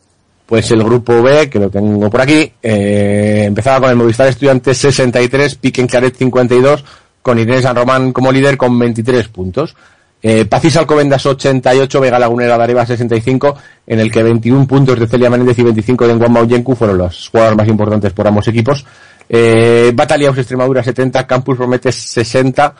Pues 0.45 0.70
el 0.72 0.84
grupo 0.84 1.22
B, 1.22 1.49
que 1.49 1.58
lo 1.58 1.70
tengo 1.70 2.10
por 2.10 2.20
aquí, 2.20 2.52
eh, 2.62 3.45
empezaba 3.47 3.80
con 3.80 3.91
el 3.91 3.95
Movistar 3.95 4.28
Estudiantes 4.28 4.78
63, 4.78 5.56
Piquen 5.56 5.88
Claret 5.88 6.18
52, 6.18 6.84
con 7.22 7.39
Irene 7.39 7.62
San 7.62 7.78
Román 7.78 8.12
como 8.12 8.30
líder 8.30 8.58
con 8.58 8.78
23 8.78 9.30
puntos. 9.30 9.74
Eh, 10.22 10.43
Pacis 10.43 10.76
Alcobendas 10.76 11.26
88, 11.26 12.02
Vega 12.02 12.20
Lagunera 12.20 12.58
Dareva 12.58 12.86
65, 12.86 13.56
en 13.88 13.99
el 14.02 14.12
que 14.12 14.22
21 14.22 14.68
puntos 14.68 14.99
de 14.99 15.08
Celia 15.08 15.30
Menéndez 15.30 15.58
y 15.60 15.64
25 15.64 16.08
de 16.08 16.16
Juan 16.16 16.34
Mauyencu 16.34 16.76
fueron 16.76 16.97
los 16.97 17.30
jugadores 17.30 17.58
más 17.58 17.68
importantes 17.70 18.12
por 18.12 18.28
ambos 18.28 18.47
equipos. 18.49 18.86
Eh, 19.34 19.94
Bataliaus 19.96 20.38
Extremadura 20.38 20.84
70, 20.84 21.26
Campus 21.26 21.56
Prometes 21.56 21.96
60, 21.96 22.76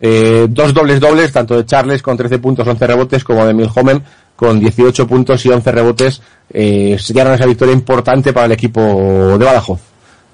eh, 0.00 0.48
dos 0.50 0.74
dobles 0.74 0.98
dobles, 0.98 1.30
tanto 1.30 1.56
de 1.56 1.64
Charles 1.64 2.02
con 2.02 2.16
13 2.16 2.40
puntos, 2.40 2.66
11 2.66 2.84
rebotes, 2.84 3.22
como 3.22 3.46
de 3.46 3.54
Milhomen 3.54 4.02
con 4.34 4.58
18 4.58 5.06
puntos 5.06 5.46
y 5.46 5.50
11 5.50 5.70
rebotes, 5.70 6.20
eh, 6.50 6.96
sellaron 6.98 7.34
esa 7.34 7.46
victoria 7.46 7.72
importante 7.72 8.32
para 8.32 8.46
el 8.46 8.52
equipo 8.52 8.80
de 9.38 9.44
Badajoz. 9.44 9.78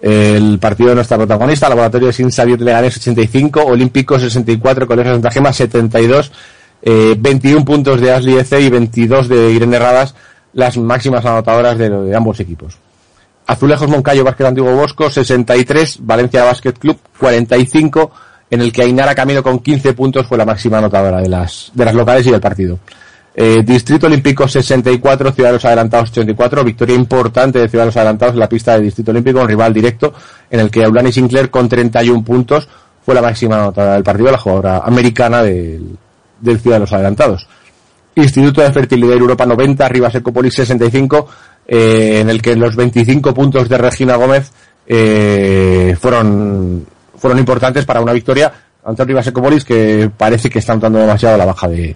El 0.01 0.59
partido 0.59 0.89
de 0.89 0.95
nuestra 0.95 1.19
protagonista, 1.19 1.69
Laboratorio 1.69 2.07
de 2.07 2.15
Sin 2.15 2.31
Xavier 2.31 2.59
Leganés 2.59 2.97
85, 2.97 3.63
Olímpico 3.63 4.19
64, 4.19 4.87
Colegio 4.87 5.13
Santa 5.13 5.31
Gema 5.31 5.53
72, 5.53 6.33
eh, 6.81 7.15
21 7.19 7.67
puntos 7.67 8.01
de 8.01 8.11
Ashley 8.15 8.39
EC 8.39 8.61
y 8.61 8.71
22 8.71 9.29
de 9.29 9.53
Irene 9.53 9.79
Radas, 9.79 10.15
las 10.55 10.79
máximas 10.79 11.23
anotadoras 11.27 11.77
de, 11.77 11.91
de 11.91 12.17
ambos 12.17 12.41
equipos. 12.41 12.79
Azulejos 13.47 13.89
Moncayo 13.89 14.25
Básquet 14.25 14.47
Antiguo 14.47 14.75
Bosco 14.75 15.11
63, 15.11 15.99
Valencia 16.01 16.45
Basket 16.45 16.73
Club 16.73 16.99
45, 17.19 18.11
en 18.51 18.61
el 18.61 18.73
que 18.73 18.83
Ainara 18.83 19.15
Camino 19.15 19.43
con 19.43 19.59
15 19.59 19.93
puntos 19.95 20.27
fue 20.27 20.39
la 20.39 20.45
máxima 20.45 20.79
anotadora 20.79 21.21
de 21.21 21.29
las, 21.29 21.71
de 21.75 21.85
las 21.85 21.95
locales 21.95 22.27
y 22.27 22.31
del 22.31 22.41
partido. 22.41 22.79
Eh, 23.35 23.63
Distrito 23.65 24.07
Olímpico 24.07 24.49
64, 24.49 25.33
Ciudad 25.33 25.51
de 25.51 25.53
los 25.55 25.65
Adelantados 25.65 26.11
84, 26.11 26.65
victoria 26.65 26.97
importante 26.97 27.61
de 27.61 27.69
Ciudad 27.69 27.85
de 27.85 27.87
los 27.87 27.97
Adelantados 27.97 28.35
en 28.35 28.41
la 28.41 28.49
pista 28.49 28.77
de 28.77 28.83
Distrito 28.83 29.13
Olímpico, 29.13 29.41
un 29.41 29.49
rival 29.49 29.73
directo, 29.73 30.13
en 30.51 30.61
el 30.61 30.71
que 30.71 30.85
Aulani 30.85 31.13
Sinclair 31.13 31.49
con 31.49 31.69
31 31.69 32.25
puntos 32.25 32.69
fue 33.05 33.15
la 33.15 33.23
máxima 33.23 33.57
anotada 33.57 33.95
del 33.95 34.03
partido, 34.03 34.33
la 34.33 34.39
jugadora 34.39 34.79
americana 34.79 35.43
del, 35.43 35.97
del 36.41 36.61
Ciudad 36.61 36.77
de 36.77 36.81
los 36.81 36.93
Adelantados. 36.93 37.47
Instituto 38.17 38.61
de 38.61 38.73
Fertilidad 38.73 39.17
Europa 39.17 39.47
90, 39.47 39.89
Rivas 39.89 40.15
Ecopolis 40.17 40.55
65, 40.55 41.29
eh, 41.71 42.19
en 42.21 42.29
el 42.29 42.43
que 42.43 42.57
los 42.57 42.75
25 42.75 43.33
puntos 43.33 43.69
de 43.69 43.79
Regina 43.79 44.17
Gómez 44.17 44.51
eh, 44.89 45.97
fueron, 46.01 46.85
fueron 47.17 47.39
importantes 47.39 47.85
para 47.85 48.01
una 48.01 48.13
victoria 48.13 48.53
ante 48.85 49.05
Rivas 49.05 49.29
Ecopolis 49.29 49.65
que 49.65 50.11
parece 50.17 50.51
que 50.51 50.59
está 50.59 50.75
notando 50.75 50.99
demasiado 50.99 51.39
la 51.39 51.45
baja 51.45 51.69
de 51.69 51.95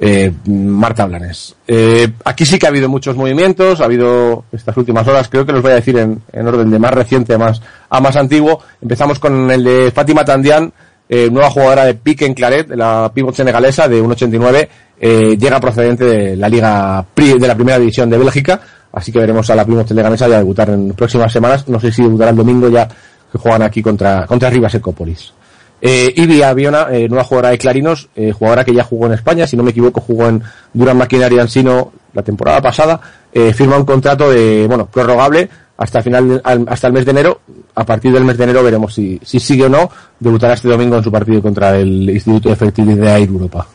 eh, 0.00 0.32
Marta 0.46 1.04
Blanes. 1.04 1.54
Eh, 1.68 2.08
aquí 2.24 2.46
sí 2.46 2.58
que 2.58 2.64
ha 2.64 2.70
habido 2.70 2.88
muchos 2.88 3.14
movimientos, 3.14 3.82
ha 3.82 3.84
habido 3.84 4.46
estas 4.50 4.74
últimas 4.78 5.06
horas, 5.06 5.28
creo 5.28 5.44
que 5.44 5.52
los 5.52 5.60
voy 5.60 5.72
a 5.72 5.76
decir 5.76 5.98
en, 5.98 6.22
en 6.32 6.48
orden 6.48 6.70
de 6.70 6.78
más 6.78 6.94
reciente 6.94 7.34
a 7.34 7.38
más, 7.38 7.60
a 7.90 8.00
más 8.00 8.16
antiguo. 8.16 8.60
Empezamos 8.80 9.18
con 9.18 9.50
el 9.50 9.62
de 9.62 9.92
Fátima 9.92 10.24
Tandian, 10.24 10.72
eh, 11.14 11.28
nueva 11.30 11.50
jugadora 11.50 11.84
de 11.84 11.94
Pique 11.94 12.24
en 12.24 12.32
Claret, 12.32 12.66
de 12.66 12.76
la 12.76 13.12
pivot 13.14 13.34
senegalesa 13.34 13.86
de 13.86 14.02
1.89, 14.02 14.68
eh, 14.98 15.36
llega 15.38 15.60
procedente 15.60 16.04
de 16.04 16.36
la 16.36 16.48
liga 16.48 17.04
de 17.14 17.46
la 17.46 17.54
primera 17.54 17.78
división 17.78 18.08
de 18.08 18.16
Bélgica, 18.16 18.60
así 18.92 19.10
que 19.12 19.18
veremos 19.18 19.48
a 19.50 19.54
la 19.56 19.64
pivot 19.64 19.86
senegalesa 19.88 20.28
ya 20.28 20.38
debutar 20.38 20.70
en 20.70 20.92
próximas 20.92 21.32
semanas, 21.32 21.66
no 21.68 21.80
sé 21.80 21.90
si 21.92 22.02
debutará 22.02 22.30
el 22.30 22.36
domingo 22.36 22.68
ya 22.68 22.86
que 22.86 23.38
juegan 23.38 23.62
aquí 23.62 23.82
contra, 23.82 24.26
contra 24.26 24.50
Rivas 24.50 24.74
Ecópolis. 24.74 25.32
Eh, 25.80 26.12
Ibi 26.16 26.42
Aviona, 26.42 26.86
eh, 26.92 27.08
nueva 27.08 27.24
jugadora 27.24 27.48
de 27.50 27.58
Clarinos, 27.58 28.08
eh, 28.14 28.30
jugadora 28.30 28.64
que 28.64 28.72
ya 28.74 28.84
jugó 28.84 29.06
en 29.06 29.14
España, 29.14 29.46
si 29.46 29.56
no 29.56 29.62
me 29.64 29.70
equivoco, 29.70 30.00
jugó 30.00 30.28
en 30.28 30.42
Duran 30.72 30.96
Maquinaria 30.96 31.42
Ansino 31.42 31.92
la 32.12 32.22
temporada 32.22 32.60
pasada, 32.62 33.00
eh, 33.32 33.52
firma 33.52 33.76
un 33.78 33.84
contrato 33.84 34.30
de, 34.30 34.66
bueno, 34.68 34.86
prorrogable 34.86 35.48
hasta 35.78 36.00
final, 36.02 36.40
al- 36.44 36.66
hasta 36.68 36.86
el 36.86 36.92
mes 36.92 37.04
de 37.04 37.10
enero. 37.10 37.40
A 37.74 37.84
partir 37.84 38.12
del 38.12 38.24
mes 38.24 38.36
de 38.38 38.44
enero 38.44 38.62
veremos 38.62 38.94
si, 38.94 39.18
si 39.24 39.40
sigue 39.40 39.64
o 39.64 39.68
no. 39.68 39.90
Debutará 40.20 40.54
este 40.54 40.68
domingo 40.68 40.96
en 40.98 41.02
su 41.02 41.10
partido 41.10 41.40
contra 41.42 41.76
el 41.76 42.10
Instituto 42.10 42.50
de 42.50 42.56
Fertilidad 42.56 43.16
de 43.16 43.22
Europa. 43.24 43.66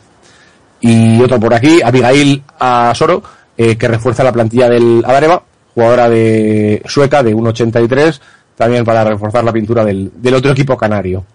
Y 0.80 1.22
otro 1.22 1.40
por 1.40 1.54
aquí, 1.54 1.82
Abigail 1.84 2.44
Asoro, 2.60 3.22
eh, 3.58 3.76
que 3.76 3.88
refuerza 3.88 4.24
la 4.24 4.32
plantilla 4.32 4.70
del 4.70 5.04
Adareva, 5.06 5.44
jugadora 5.74 6.10
de 6.10 6.82
sueca 6.86 7.24
de 7.24 7.36
1.83, 7.36 8.20
también 8.56 8.86
para 8.86 9.04
reforzar 9.04 9.44
la 9.44 9.52
pintura 9.52 9.84
del, 9.84 10.12
del 10.16 10.34
otro 10.36 10.52
equipo 10.52 10.78
canario. 10.78 11.26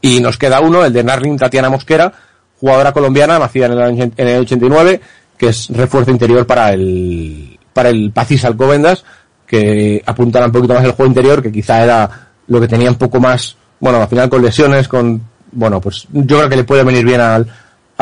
Y 0.00 0.20
nos 0.20 0.36
queda 0.36 0.60
uno, 0.60 0.84
el 0.84 0.92
de 0.92 1.04
Narlin 1.04 1.38
Tatiana 1.38 1.70
Mosquera, 1.70 2.12
jugadora 2.60 2.92
colombiana, 2.92 3.38
nacida 3.38 3.66
en 3.66 3.72
el, 3.72 4.12
en 4.16 4.28
el 4.28 4.40
89, 4.42 5.00
que 5.36 5.48
es 5.48 5.68
refuerzo 5.70 6.10
interior 6.10 6.46
para 6.46 6.72
el, 6.72 7.58
para 7.72 7.88
el 7.88 8.12
Pacis 8.12 8.44
Alcobendas, 8.44 9.04
que 9.46 10.02
apuntará 10.06 10.46
un 10.46 10.52
poquito 10.52 10.74
más 10.74 10.84
el 10.84 10.92
juego 10.92 11.08
interior, 11.08 11.42
que 11.42 11.52
quizá 11.52 11.82
era 11.82 12.28
lo 12.46 12.60
que 12.60 12.68
tenía 12.68 12.90
un 12.90 12.96
poco 12.96 13.20
más, 13.20 13.56
bueno, 13.80 14.00
al 14.00 14.08
final 14.08 14.28
con 14.28 14.42
lesiones, 14.42 14.88
con, 14.88 15.22
bueno, 15.52 15.80
pues 15.80 16.06
yo 16.12 16.38
creo 16.38 16.48
que 16.48 16.56
le 16.56 16.64
puede 16.64 16.84
venir 16.84 17.04
bien 17.04 17.20
al, 17.20 17.46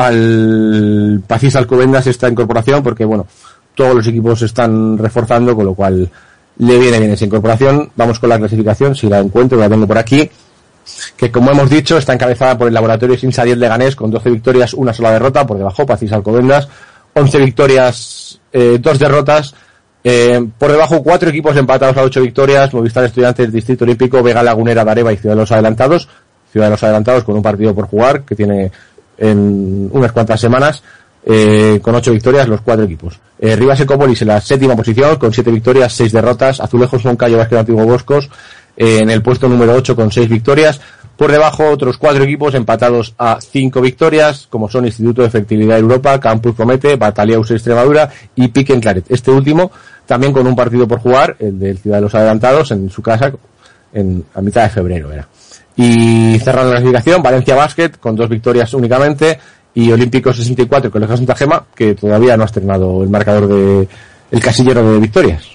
al 0.05 1.21
Pacis 1.25 1.55
Alcobendas 1.55 2.07
esta 2.07 2.29
incorporación, 2.29 2.83
porque 2.83 3.05
bueno, 3.05 3.25
todos 3.75 3.95
los 3.95 4.07
equipos 4.07 4.39
se 4.39 4.45
están 4.45 4.97
reforzando, 4.97 5.55
con 5.55 5.65
lo 5.65 5.73
cual 5.73 6.09
le 6.57 6.79
viene 6.79 6.99
bien 6.99 7.11
esa 7.11 7.25
incorporación. 7.25 7.91
Vamos 7.95 8.19
con 8.19 8.29
la 8.29 8.37
clasificación, 8.37 8.95
si 8.95 9.07
la 9.07 9.19
encuentro, 9.19 9.57
la 9.57 9.69
tengo 9.69 9.87
por 9.87 9.97
aquí 9.97 10.29
que 11.15 11.31
como 11.31 11.51
hemos 11.51 11.69
dicho 11.69 11.97
está 11.97 12.13
encabezada 12.13 12.57
por 12.57 12.67
el 12.67 12.73
laboratorio 12.73 13.17
Sin 13.17 13.31
Sadiel 13.31 13.59
de 13.59 13.67
Ganés 13.67 13.95
con 13.95 14.11
12 14.11 14.29
victorias, 14.29 14.73
una 14.73 14.93
sola 14.93 15.11
derrota, 15.11 15.45
por 15.45 15.57
debajo 15.57 15.85
Pacis 15.85 16.11
Alcobendas, 16.11 16.67
11 17.13 17.37
victorias, 17.39 18.39
eh, 18.51 18.77
dos 18.79 18.99
derrotas, 18.99 19.53
eh, 20.03 20.43
por 20.57 20.71
debajo 20.71 21.03
cuatro 21.03 21.29
equipos 21.29 21.55
empatados 21.57 21.97
a 21.97 22.03
8 22.03 22.21
victorias, 22.21 22.73
Movistar 22.73 23.03
Estudiantes, 23.03 23.51
Distrito 23.51 23.83
Olímpico, 23.83 24.23
Vega 24.23 24.41
Lagunera, 24.41 24.83
Dareva 24.83 25.13
y 25.13 25.17
Ciudad 25.17 25.35
de 25.35 25.41
los 25.41 25.51
Adelantados, 25.51 26.07
Ciudad 26.51 26.67
de 26.67 26.71
los 26.71 26.83
Adelantados 26.83 27.23
con 27.23 27.35
un 27.35 27.43
partido 27.43 27.75
por 27.75 27.85
jugar 27.85 28.23
que 28.23 28.35
tiene 28.35 28.71
en 29.17 29.89
unas 29.91 30.11
cuantas 30.11 30.39
semanas, 30.39 30.83
eh, 31.25 31.79
con 31.81 31.95
ocho 31.95 32.11
victorias 32.11 32.47
los 32.47 32.61
cuatro 32.61 32.85
equipos. 32.85 33.19
Eh, 33.39 33.55
Rivas 33.55 33.79
Ecópolis 33.79 34.21
en 34.21 34.29
la 34.29 34.41
séptima 34.41 34.75
posición 34.75 35.17
con 35.17 35.33
siete 35.33 35.51
victorias, 35.51 35.93
seis 35.93 36.11
derrotas, 36.11 36.59
Azulejos 36.59 37.05
Moncayo 37.05 37.37
Vázquez 37.37 37.59
Antiguo 37.59 37.85
Boscos 37.85 38.29
eh, 38.77 38.99
en 39.01 39.09
el 39.09 39.21
puesto 39.21 39.47
número 39.47 39.73
8 39.73 39.95
con 39.95 40.11
6 40.11 40.29
victorias, 40.29 40.79
Por 41.17 41.31
debajo, 41.31 41.69
otros 41.69 41.97
cuatro 41.97 42.23
equipos 42.23 42.55
empatados 42.55 43.13
a 43.19 43.37
cinco 43.39 43.79
victorias, 43.79 44.47
como 44.49 44.67
son 44.69 44.85
Instituto 44.85 45.21
de 45.21 45.29
Fertilidad 45.29 45.77
Europa, 45.77 46.19
Campus 46.19 46.55
Comete, 46.55 46.95
Bataliaus 46.95 47.51
Extremadura 47.51 48.09
y 48.35 48.47
Piquen 48.47 48.79
Claret. 48.79 49.05
Este 49.07 49.29
último 49.29 49.71
también 50.07 50.33
con 50.33 50.47
un 50.47 50.55
partido 50.55 50.87
por 50.87 50.99
jugar, 50.99 51.35
el 51.39 51.59
del 51.59 51.77
Ciudad 51.77 51.97
de 51.97 52.01
los 52.01 52.15
Adelantados, 52.15 52.71
en 52.71 52.89
su 52.89 53.01
casa, 53.03 53.31
en, 53.93 54.25
a 54.33 54.41
mitad 54.41 54.63
de 54.63 54.69
febrero 54.69 55.11
era. 55.11 55.27
Y 55.75 56.37
cerrando 56.39 56.73
la 56.73 56.79
clasificación, 56.79 57.23
Valencia 57.23 57.55
Basket, 57.55 57.91
con 57.99 58.15
dos 58.15 58.29
victorias 58.29 58.73
únicamente, 58.73 59.39
y 59.73 59.91
Olímpico 59.91 60.33
64, 60.33 60.91
con 60.91 61.01
el 61.01 61.09
Santa 61.09 61.35
Gema, 61.35 61.65
que 61.73 61.95
todavía 61.95 62.35
no 62.35 62.43
ha 62.43 62.45
estrenado 62.45 63.03
el 63.03 63.09
marcador 63.09 63.47
de, 63.47 63.87
el 64.31 64.39
casillero 64.39 64.93
de 64.93 64.99
victorias. 64.99 65.47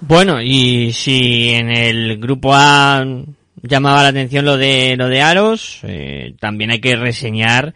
Bueno, 0.00 0.40
y 0.40 0.92
si 0.92 1.50
en 1.50 1.70
el 1.70 2.18
grupo 2.18 2.54
A 2.54 3.04
llamaba 3.62 4.02
la 4.02 4.10
atención 4.10 4.44
lo 4.44 4.56
de 4.56 4.94
lo 4.96 5.08
de 5.08 5.22
Aros, 5.22 5.80
eh, 5.82 6.34
también 6.38 6.70
hay 6.70 6.80
que 6.80 6.94
reseñar 6.94 7.74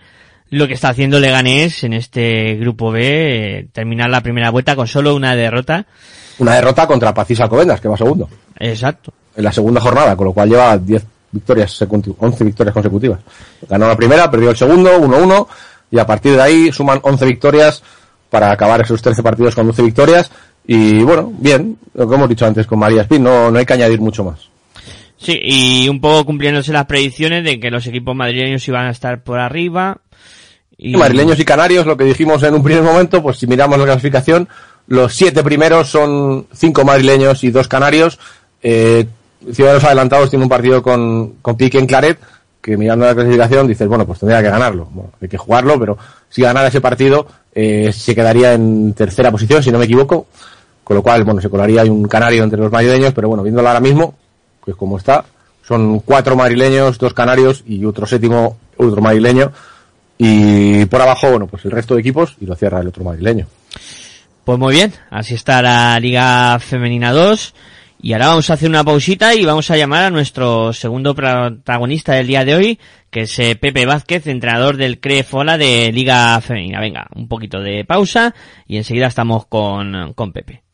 lo 0.51 0.69
que 0.69 0.75
está 0.75 0.91
haciendo 0.91 1.19
Leganés 1.19 1.83
en 1.83 1.95
este 1.95 2.55
grupo 2.57 2.93
B, 2.93 3.01
eh, 3.59 3.67
terminar 3.73 4.11
la 4.11 4.21
primera 4.21 4.51
vuelta 4.51 4.77
con 4.77 4.87
solo 4.87 5.17
una 5.17 5.35
derrota. 5.35 5.87
Una 6.39 6.55
derrota 6.55 6.87
contra 6.87 7.15
Pacís 7.15 7.41
Alcobendas, 7.41 7.81
que 7.81 7.89
va 7.89 7.97
segundo. 7.97 8.29
Exacto. 8.59 9.13
En 9.35 9.45
la 9.45 9.53
segunda 9.53 9.81
jornada, 9.81 10.15
con 10.15 10.27
lo 10.27 10.33
cual 10.33 10.51
lleva 10.51 10.77
10 10.77 11.05
victorias, 11.33 11.81
secuti- 11.81 12.15
11 12.19 12.45
victorias 12.45 12.73
consecutivas. 12.73 13.21
Ganó 13.69 13.89
la 13.89 13.97
primera, 13.97 14.31
perdió 14.31 14.51
el 14.51 14.57
segundo, 14.57 14.97
1-1, 15.01 15.47
y 15.91 15.99
a 15.99 16.07
partir 16.07 16.37
de 16.37 16.43
ahí 16.43 16.73
suman 16.73 17.01
11 17.03 17.25
victorias 17.27 17.83
para 18.31 18.53
acabar 18.53 18.81
esos 18.81 19.03
13 19.03 19.23
partidos 19.23 19.55
con 19.55 19.67
12 19.67 19.83
victorias. 19.83 20.31
Y 20.67 21.03
bueno, 21.03 21.33
bien, 21.39 21.77
lo 21.95 22.09
que 22.09 22.15
hemos 22.15 22.29
dicho 22.29 22.47
antes 22.47 22.67
con 22.67 22.79
María 22.79 23.03
Spin, 23.03 23.23
no, 23.23 23.51
no 23.51 23.59
hay 23.59 23.67
que 23.67 23.73
añadir 23.73 24.01
mucho 24.01 24.25
más. 24.25 24.53
Sí, 25.19 25.39
y 25.41 25.89
un 25.89 26.01
poco 26.01 26.27
cumpliéndose 26.27 26.73
las 26.73 26.87
predicciones 26.87 27.45
de 27.45 27.61
que 27.61 27.71
los 27.71 27.87
equipos 27.87 28.15
madrileños 28.15 28.67
iban 28.67 28.87
a 28.87 28.91
estar 28.91 29.23
por 29.23 29.39
arriba. 29.39 29.99
Y... 30.77 30.97
Madrileños 30.97 31.39
y 31.39 31.45
canarios, 31.45 31.87
lo 31.87 31.97
que 31.97 32.05
dijimos 32.05 32.43
en 32.43 32.55
un 32.55 32.63
primer 32.63 32.83
momento, 32.83 33.23
pues 33.23 33.39
si 33.39 33.47
miramos 33.47 33.79
la 33.79 33.85
clasificación, 33.85 34.49
los 34.89 35.15
siete 35.15 35.45
primeros 35.45 35.89
son 35.89 36.47
cinco 36.53 36.85
madrileños 36.85 37.45
y 37.45 37.51
dos 37.51 37.69
canarios. 37.69 38.19
Eh, 38.63 39.07
Ciudadanos 39.53 39.85
Adelantados 39.85 40.31
tiene 40.31 40.45
un 40.45 40.49
partido 40.49 40.83
con, 40.83 41.35
con 41.43 41.57
Pique 41.57 41.79
en 41.79 41.87
Claret, 41.87 42.19
que 42.61 42.77
mirando 42.77 43.07
la 43.07 43.15
clasificación 43.15 43.67
dices, 43.67 43.89
bueno, 43.89 44.07
pues 44.07 44.21
tendría 44.21 44.43
que 44.43 44.51
ganarlo. 44.51 44.87
Bueno, 44.91 45.11
hay 45.21 45.29
que 45.29 45.39
jugarlo, 45.39 45.79
pero 45.79 45.99
si 46.29 46.43
ganara 46.43 46.69
ese 46.69 46.81
partido, 46.81 47.27
eh, 47.55 47.93
se 47.93 48.15
quedaría 48.15 48.55
en 48.55 48.95
tercera 48.95 49.31
posición, 49.31 49.63
si 49.63 49.73
no 49.73 49.79
me 49.79 49.85
equivoco. 49.85 50.27
Con 50.85 50.97
lo 50.97 51.03
cual, 51.03 51.25
bueno, 51.25 51.41
se 51.41 51.49
colaría 51.49 51.85
un 51.85 52.09
canario 52.09 52.43
entre 52.43 52.59
los 52.59 52.71
madrileños, 52.71 53.13
pero 53.13 53.29
bueno, 53.29 53.43
viéndolo 53.43 53.69
ahora 53.69 53.81
mismo, 53.81 54.15
pues 54.65 54.77
como 54.77 54.99
está, 54.99 55.25
son 55.67 56.01
cuatro 56.01 56.37
madrileños, 56.37 56.99
dos 56.99 57.15
canarios 57.15 57.63
y 57.67 57.85
otro 57.85 58.07
séptimo, 58.07 58.59
otro 58.77 59.01
madrileño. 59.01 59.53
Y 60.19 60.85
por 60.87 61.01
abajo, 61.01 61.31
bueno, 61.31 61.47
pues 61.47 61.65
el 61.65 61.71
resto 61.71 61.95
de 61.95 62.01
equipos 62.01 62.37
y 62.41 62.47
lo 62.47 62.55
cierra 62.55 62.81
el 62.81 62.89
otro 62.89 63.05
madrileño. 63.05 63.47
Pues 64.45 64.59
muy 64.59 64.75
bien, 64.75 64.93
así 65.11 65.35
está 65.35 65.63
la 65.63 65.99
Liga 66.01 66.59
Femenina 66.59 67.13
2. 67.13 67.55
Y 68.05 68.15
ahora 68.15 68.27
vamos 68.27 68.51
a 68.51 68.55
hacer 68.55 68.69
una 68.69 68.83
pausita 68.83 69.33
y 69.33 69.45
vamos 69.45 69.71
a 69.71 69.77
llamar 69.77 70.03
a 70.03 70.11
nuestro 70.11 70.73
segundo 70.73 71.15
protagonista 71.15 72.15
del 72.15 72.27
día 72.27 72.45
de 72.45 72.57
hoy, 72.57 72.81
que 73.11 73.21
es 73.21 73.39
eh, 73.39 73.55
Pepe 73.55 73.87
Vázquez, 73.87 74.27
entrenador 74.27 74.77
del 74.77 74.99
CRE 74.99 75.23
Fola 75.23 75.57
de 75.57 75.93
Liga 75.93 76.41
Femenina. 76.41 76.81
Venga, 76.81 77.07
un 77.15 77.29
poquito 77.29 77.61
de 77.61 77.85
pausa 77.85 78.35
y 78.67 78.77
enseguida 78.77 79.07
estamos 79.07 79.47
con, 79.47 80.15
con 80.15 80.33
Pepe. 80.33 80.65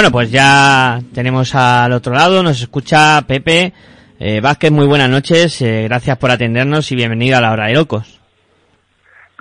Bueno, 0.00 0.12
pues 0.12 0.30
ya 0.30 0.98
tenemos 1.12 1.54
al 1.54 1.92
otro 1.92 2.14
lado, 2.14 2.42
nos 2.42 2.58
escucha 2.58 3.20
Pepe 3.26 3.74
eh, 4.18 4.40
Vázquez, 4.40 4.70
muy 4.70 4.86
buenas 4.86 5.10
noches, 5.10 5.60
eh, 5.60 5.82
gracias 5.82 6.16
por 6.16 6.30
atendernos 6.30 6.90
y 6.90 6.96
bienvenido 6.96 7.36
a 7.36 7.42
la 7.42 7.52
hora 7.52 7.66
de 7.66 7.74
locos. 7.74 8.18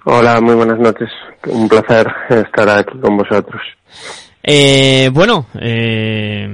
Hola, 0.04 0.42
muy 0.42 0.56
buenas 0.56 0.78
noches. 0.78 1.08
Un 1.48 1.70
placer 1.70 2.08
estar 2.28 2.70
aquí 2.72 3.00
con 3.00 3.16
vosotros. 3.16 3.62
Eh, 4.44 5.10
bueno, 5.14 5.46
eh, 5.62 6.46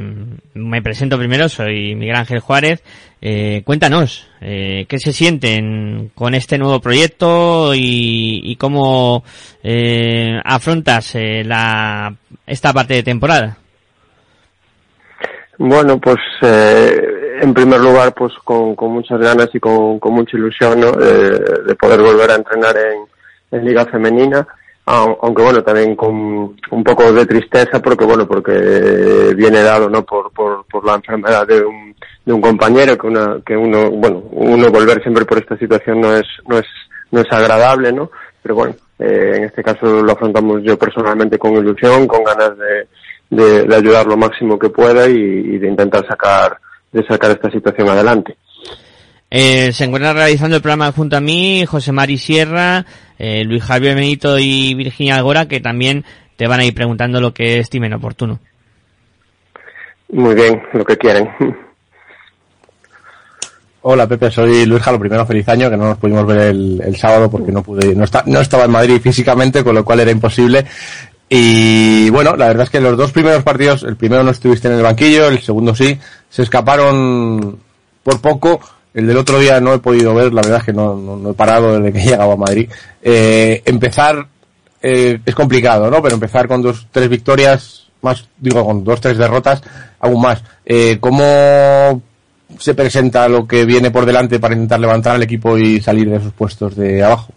me 0.53 0.81
presento 0.83 1.17
primero, 1.17 1.49
soy 1.49 1.95
Miguel 1.95 2.17
Ángel 2.17 2.41
Juárez. 2.41 2.83
Eh, 3.19 3.63
cuéntanos, 3.65 4.27
eh, 4.39 4.85
¿qué 4.87 4.99
se 4.99 5.13
sienten 5.13 6.11
con 6.13 6.35
este 6.35 6.59
nuevo 6.59 6.79
proyecto 6.79 7.73
y, 7.73 8.39
y 8.43 8.55
cómo 8.57 9.23
eh, 9.63 10.39
afrontas 10.45 11.15
la, 11.15 12.15
esta 12.45 12.71
parte 12.71 12.93
de 12.93 13.01
temporada? 13.01 13.57
Bueno, 15.57 15.99
pues 15.99 16.17
eh, 16.41 17.39
en 17.41 17.53
primer 17.53 17.79
lugar, 17.79 18.13
pues 18.13 18.33
con, 18.43 18.75
con 18.75 18.91
muchas 18.91 19.19
ganas 19.19 19.49
y 19.53 19.59
con, 19.59 19.99
mucha 20.03 20.37
ilusión 20.37 20.79
¿no? 20.79 20.91
De 20.91 21.75
poder 21.75 22.01
volver 22.01 22.31
a 22.31 22.35
entrenar 22.35 22.75
en, 22.77 23.65
Liga 23.65 23.85
Femenina, 23.85 24.45
Au- 24.85 25.17
aunque 25.21 25.41
bueno, 25.41 25.63
también 25.63 25.95
con 25.95 26.11
un 26.71 26.83
poco 26.83 27.11
de 27.13 27.25
tristeza 27.25 27.81
porque 27.81 28.03
bueno, 28.03 28.27
porque 28.27 28.51
viene 29.33 29.61
dado 29.63 29.89
no 29.89 30.03
por, 30.03 30.29
por, 30.33 30.65
por 30.65 30.85
la 30.85 30.95
enfermedad 30.95 31.47
de 31.47 31.63
un, 31.63 31.95
de 32.25 32.33
un 32.33 32.41
compañero 32.41 32.97
que 32.97 33.07
una, 33.07 33.37
que 33.45 33.55
uno, 33.55 33.89
bueno, 33.91 34.23
uno 34.31 34.69
volver 34.69 35.01
siempre 35.01 35.23
por 35.23 35.37
esta 35.37 35.57
situación 35.57 36.01
no 36.01 36.13
es, 36.15 36.25
no 36.47 36.57
es, 36.57 36.65
no 37.11 37.21
es 37.21 37.31
agradable, 37.31 37.93
¿no? 37.93 38.11
Pero 38.43 38.55
bueno, 38.55 38.75
eh, 38.99 39.33
en 39.37 39.43
este 39.45 39.63
caso 39.63 40.03
lo 40.03 40.11
afrontamos 40.11 40.61
yo 40.63 40.77
personalmente 40.77 41.39
con 41.39 41.53
ilusión, 41.53 42.05
con 42.07 42.23
ganas 42.25 42.57
de, 42.57 42.87
de, 43.35 43.63
de 43.63 43.75
ayudar 43.75 44.05
lo 44.05 44.17
máximo 44.17 44.57
que 44.57 44.69
pueda 44.69 45.07
y, 45.09 45.13
y 45.13 45.57
de 45.57 45.67
intentar 45.67 46.05
sacar, 46.07 46.57
de 46.91 47.05
sacar 47.05 47.31
esta 47.31 47.51
situación 47.51 47.89
adelante. 47.89 48.37
Eh, 49.29 49.71
se 49.73 49.83
encuentran 49.85 50.15
realizando 50.15 50.55
el 50.55 50.61
programa 50.61 50.91
junto 50.91 51.17
a 51.17 51.21
mí 51.21 51.65
José 51.65 51.91
Mari 51.91 52.17
Sierra, 52.17 52.85
eh, 53.19 53.43
Luis 53.43 53.63
Javier 53.63 53.95
Benito 53.95 54.37
y 54.39 54.73
Virginia 54.75 55.15
Algora, 55.17 55.47
que 55.47 55.59
también 55.59 56.05
te 56.37 56.47
van 56.47 56.59
a 56.59 56.65
ir 56.65 56.73
preguntando 56.73 57.19
lo 57.19 57.33
que 57.33 57.59
estimen 57.59 57.93
oportuno. 57.93 58.39
Muy 60.11 60.35
bien, 60.35 60.61
lo 60.73 60.85
que 60.85 60.97
quieren. 60.97 61.29
Hola 63.81 64.07
Pepe, 64.07 64.31
soy 64.31 64.65
Luis 64.65 64.81
Jalo, 64.81 64.99
primero 64.99 65.25
feliz 65.27 65.47
año, 65.47 65.69
que 65.69 65.77
no 65.77 65.89
nos 65.89 65.97
pudimos 65.99 66.25
ver 66.25 66.39
el, 66.49 66.81
el 66.83 66.95
sábado 66.95 67.29
porque 67.29 67.51
no 67.51 67.61
pude, 67.61 67.93
no, 67.95 68.03
está- 68.03 68.23
no 68.25 68.39
estaba 68.41 68.65
en 68.65 68.71
Madrid 68.71 68.99
físicamente, 68.99 69.63
con 69.63 69.75
lo 69.75 69.85
cual 69.85 69.99
era 69.99 70.09
imposible. 70.11 70.65
Y 71.27 72.09
bueno, 72.11 72.35
la 72.35 72.47
verdad 72.47 72.63
es 72.63 72.69
que 72.69 72.79
los 72.79 72.97
dos 72.97 73.11
primeros 73.11 73.43
partidos, 73.43 73.83
el 73.83 73.95
primero 73.95 74.23
no 74.23 74.31
estuviste 74.31 74.67
en 74.67 74.75
el 74.75 74.83
banquillo, 74.83 75.27
el 75.27 75.41
segundo 75.41 75.73
sí, 75.73 75.97
se 76.29 76.43
escaparon 76.43 77.57
por 78.03 78.21
poco. 78.21 78.59
El 78.93 79.07
del 79.07 79.17
otro 79.17 79.39
día 79.39 79.59
no 79.59 79.73
he 79.73 79.79
podido 79.79 80.13
ver, 80.13 80.33
la 80.33 80.41
verdad 80.41 80.59
es 80.59 80.65
que 80.65 80.73
no, 80.73 81.29
he 81.29 81.33
parado 81.33 81.77
desde 81.77 81.91
que 81.91 81.99
he 81.99 82.05
llegado 82.05 82.31
a 82.31 82.37
Madrid. 82.37 82.69
Eh, 83.01 83.61
empezar 83.65 84.25
eh, 84.81 85.19
es 85.25 85.35
complicado, 85.35 85.89
¿no? 85.89 86.01
Pero 86.01 86.13
empezar 86.13 86.47
con 86.47 86.61
dos, 86.61 86.87
tres 86.91 87.09
victorias, 87.09 87.87
más, 88.01 88.29
digo, 88.37 88.63
con 88.63 88.83
dos, 88.83 89.01
tres 89.01 89.17
derrotas, 89.17 89.61
aún 89.99 90.21
más. 90.21 90.43
Eh, 90.65 90.97
¿Cómo 90.99 92.01
se 92.59 92.73
presenta 92.75 93.27
lo 93.27 93.47
que 93.47 93.65
viene 93.65 93.91
por 93.91 94.05
delante 94.05 94.39
para 94.39 94.53
intentar 94.53 94.79
levantar 94.79 95.15
al 95.15 95.23
equipo 95.23 95.57
y 95.57 95.81
salir 95.81 96.09
de 96.09 96.17
esos 96.17 96.33
puestos 96.33 96.75
de 96.75 97.03
abajo? 97.03 97.33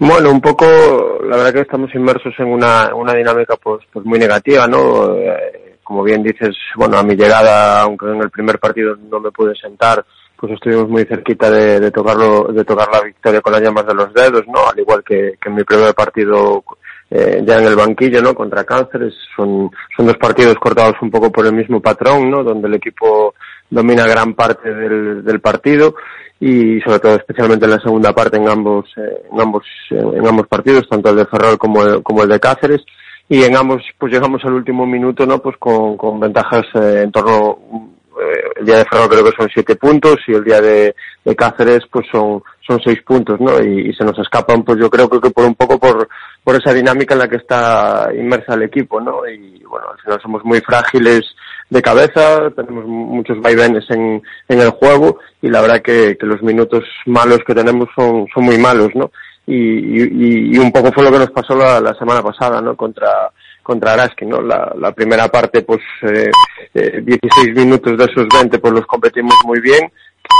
Bueno, 0.00 0.30
un 0.30 0.40
poco, 0.40 0.64
la 1.24 1.36
verdad 1.36 1.52
que 1.52 1.60
estamos 1.62 1.92
inmersos 1.92 2.32
en 2.38 2.46
una, 2.46 2.94
una 2.94 3.14
dinámica 3.14 3.56
pues, 3.56 3.84
pues 3.92 4.06
muy 4.06 4.18
negativa, 4.18 4.68
¿no? 4.68 5.16
Eh, 5.16 5.78
como 5.82 6.04
bien 6.04 6.22
dices, 6.22 6.56
bueno, 6.76 6.98
a 6.98 7.02
mi 7.02 7.16
llegada, 7.16 7.82
aunque 7.82 8.06
en 8.06 8.22
el 8.22 8.30
primer 8.30 8.60
partido 8.60 8.94
no 8.96 9.18
me 9.18 9.32
pude 9.32 9.56
sentar, 9.56 10.04
pues 10.36 10.52
estuvimos 10.52 10.88
muy 10.88 11.04
cerquita 11.04 11.50
de, 11.50 11.80
de 11.80 11.90
tocarlo, 11.90 12.44
de 12.52 12.64
tocar 12.64 12.86
la 12.92 13.00
victoria 13.00 13.40
con 13.40 13.52
las 13.52 13.62
llamas 13.62 13.86
de 13.86 13.94
los 13.94 14.14
dedos, 14.14 14.46
¿no? 14.46 14.68
Al 14.68 14.78
igual 14.78 15.02
que, 15.02 15.34
que 15.40 15.48
en 15.48 15.56
mi 15.56 15.64
primer 15.64 15.92
partido 15.94 16.62
eh, 17.10 17.42
ya 17.46 17.58
en 17.58 17.66
el 17.66 17.76
banquillo, 17.76 18.20
¿no? 18.20 18.34
Contra 18.34 18.64
Cánceres, 18.64 19.14
son, 19.34 19.70
son 19.96 20.06
dos 20.06 20.16
partidos 20.18 20.56
cortados 20.56 20.96
un 21.00 21.10
poco 21.10 21.32
por 21.32 21.46
el 21.46 21.52
mismo 21.52 21.80
patrón, 21.80 22.30
¿no? 22.30 22.42
Donde 22.44 22.68
el 22.68 22.74
equipo 22.74 23.34
domina 23.70 24.06
gran 24.06 24.34
parte 24.34 24.72
del, 24.72 25.24
del 25.24 25.40
partido 25.40 25.94
y 26.40 26.80
sobre 26.80 27.00
todo 27.00 27.16
especialmente 27.16 27.64
en 27.64 27.72
la 27.72 27.80
segunda 27.80 28.12
parte 28.12 28.36
en 28.36 28.48
ambos 28.48 28.86
eh, 28.96 29.22
en 29.32 29.40
ambos 29.40 29.64
eh, 29.90 29.96
en 30.14 30.26
ambos 30.26 30.46
partidos 30.46 30.88
tanto 30.88 31.10
el 31.10 31.16
de 31.16 31.26
Ferrol 31.26 31.58
como 31.58 31.82
el, 31.82 32.02
como 32.02 32.22
el 32.22 32.28
de 32.28 32.38
Cáceres 32.38 32.84
y 33.28 33.42
en 33.42 33.56
ambos 33.56 33.82
pues 33.98 34.12
llegamos 34.12 34.44
al 34.44 34.54
último 34.54 34.86
minuto 34.86 35.26
no 35.26 35.40
pues 35.40 35.56
con, 35.58 35.96
con 35.96 36.20
ventajas 36.20 36.64
eh, 36.74 37.02
en 37.02 37.10
torno 37.10 37.58
eh, 38.20 38.50
el 38.60 38.66
día 38.66 38.78
de 38.78 38.84
Ferrol 38.84 39.08
creo 39.08 39.24
que 39.24 39.36
son 39.36 39.48
siete 39.52 39.74
puntos 39.74 40.16
y 40.28 40.32
el 40.34 40.44
día 40.44 40.60
de, 40.60 40.94
de 41.24 41.36
Cáceres 41.36 41.80
pues 41.90 42.06
son 42.10 42.40
son 42.64 42.80
seis 42.84 43.02
puntos 43.02 43.40
no 43.40 43.60
y, 43.60 43.92
se 43.94 44.04
nos 44.04 44.18
escapan 44.20 44.62
pues 44.62 44.78
yo 44.78 44.88
creo 44.88 45.08
que 45.08 45.30
por 45.30 45.44
un 45.44 45.56
poco 45.56 45.78
por 45.78 46.08
por 46.48 46.56
esa 46.56 46.72
dinámica 46.72 47.12
en 47.12 47.18
la 47.18 47.28
que 47.28 47.36
está 47.36 48.08
inmersa 48.16 48.54
el 48.54 48.62
equipo 48.62 48.98
no 49.02 49.28
y 49.28 49.62
bueno 49.64 49.90
al 49.90 49.98
final 50.00 50.18
somos 50.22 50.42
muy 50.44 50.60
frágiles 50.62 51.20
de 51.68 51.82
cabeza, 51.82 52.50
tenemos 52.56 52.86
muchos 52.86 53.38
vaivenes 53.42 53.84
en, 53.90 54.22
en 54.48 54.60
el 54.60 54.70
juego 54.70 55.18
y 55.42 55.48
la 55.48 55.60
verdad 55.60 55.82
que, 55.82 56.16
los 56.20 56.42
minutos 56.42 56.84
malos 57.04 57.40
que 57.46 57.54
tenemos 57.54 57.88
son, 57.94 58.26
son 58.32 58.44
muy 58.44 58.56
malos, 58.56 58.88
¿no? 58.94 59.10
Y, 59.46 60.54
y, 60.54 60.58
un 60.58 60.72
poco 60.72 60.90
fue 60.92 61.04
lo 61.04 61.10
que 61.10 61.18
nos 61.18 61.30
pasó 61.30 61.54
la, 61.54 61.94
semana 61.98 62.22
pasada, 62.22 62.62
¿no? 62.62 62.74
Contra, 62.76 63.30
contra 63.62 63.96
¿no? 64.22 64.40
La, 64.40 64.74
la 64.78 64.92
primera 64.92 65.28
parte, 65.28 65.62
pues, 65.62 65.80
eh, 66.02 66.30
eh, 66.72 67.02
16 67.02 67.54
minutos 67.54 67.98
de 67.98 68.04
esos 68.04 68.26
20, 68.34 68.58
pues 68.58 68.72
los 68.72 68.86
competimos 68.86 69.34
muy 69.46 69.60
bien. 69.60 69.90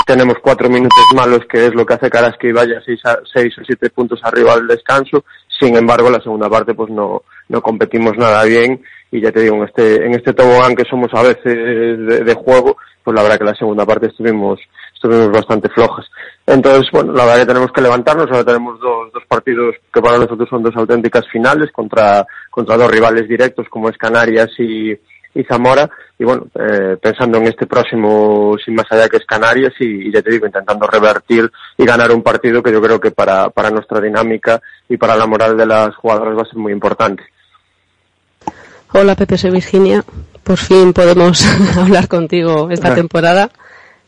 Tenemos 0.06 0.36
cuatro 0.42 0.68
minutos 0.68 1.04
malos, 1.14 1.40
que 1.50 1.66
es 1.66 1.74
lo 1.74 1.84
que 1.84 1.94
hace 1.94 2.10
que 2.10 2.18
Araski 2.18 2.52
vaya 2.52 2.80
6, 2.84 3.00
a, 3.04 3.18
6 3.32 3.58
o 3.58 3.64
7 3.64 3.90
puntos 3.90 4.20
arriba 4.22 4.54
al 4.54 4.66
descanso. 4.66 5.24
Sin 5.60 5.76
embargo, 5.76 6.10
la 6.10 6.20
segunda 6.20 6.48
parte, 6.48 6.74
pues 6.74 6.90
no, 6.90 7.22
no 7.48 7.60
competimos 7.60 8.16
nada 8.16 8.44
bien 8.44 8.82
y 9.10 9.20
ya 9.20 9.32
te 9.32 9.40
digo, 9.40 9.56
en 9.56 9.64
este, 9.64 10.04
en 10.04 10.14
este 10.14 10.34
tobogán 10.34 10.74
que 10.74 10.84
somos 10.84 11.08
a 11.14 11.22
veces 11.22 11.44
de, 11.44 12.24
de, 12.24 12.34
juego, 12.34 12.76
pues 13.02 13.14
la 13.14 13.22
verdad 13.22 13.38
que 13.38 13.44
la 13.44 13.54
segunda 13.54 13.86
parte 13.86 14.08
estuvimos, 14.08 14.60
estuvimos 14.94 15.30
bastante 15.30 15.68
flojas. 15.70 16.06
Entonces, 16.46 16.90
bueno, 16.92 17.12
la 17.12 17.24
verdad 17.24 17.40
que 17.40 17.46
tenemos 17.46 17.72
que 17.72 17.80
levantarnos, 17.80 18.26
ahora 18.26 18.44
tenemos 18.44 18.78
dos, 18.80 19.12
dos 19.12 19.22
partidos 19.26 19.76
que 19.92 20.02
para 20.02 20.18
nosotros 20.18 20.48
son 20.48 20.62
dos 20.62 20.76
auténticas 20.76 21.26
finales 21.28 21.70
contra, 21.72 22.26
contra 22.50 22.76
dos 22.76 22.90
rivales 22.90 23.26
directos 23.28 23.66
como 23.70 23.88
es 23.88 23.96
Canarias 23.96 24.50
y, 24.58 24.92
y 25.38 25.44
Zamora 25.44 25.88
y 26.18 26.24
bueno, 26.24 26.48
eh, 26.54 26.96
pensando 27.00 27.38
en 27.38 27.46
este 27.46 27.66
próximo 27.66 28.56
sin 28.64 28.74
más 28.74 28.86
allá 28.90 29.08
que 29.08 29.18
es 29.18 29.24
Canarias 29.24 29.72
y, 29.78 30.08
y, 30.08 30.12
ya 30.12 30.20
te 30.20 30.32
digo, 30.32 30.46
intentando 30.46 30.84
revertir 30.88 31.48
y 31.76 31.84
ganar 31.84 32.10
un 32.10 32.24
partido 32.24 32.60
que 32.60 32.72
yo 32.72 32.82
creo 32.82 32.98
que 32.98 33.12
para, 33.12 33.48
para 33.50 33.70
nuestra 33.70 34.00
dinámica 34.00 34.60
y 34.88 34.96
para 34.96 35.16
la 35.16 35.26
moral 35.26 35.56
de 35.56 35.64
las 35.64 35.94
jugadoras 35.94 36.36
va 36.36 36.42
a 36.42 36.46
ser 36.46 36.56
muy 36.56 36.72
importante. 36.72 37.22
Hola 38.92 39.14
Pepe, 39.14 39.38
soy 39.38 39.52
Virginia. 39.52 40.04
Por 40.42 40.56
fin 40.56 40.92
podemos 40.92 41.46
hablar 41.76 42.08
contigo 42.08 42.68
esta 42.70 42.94
temporada. 42.94 43.50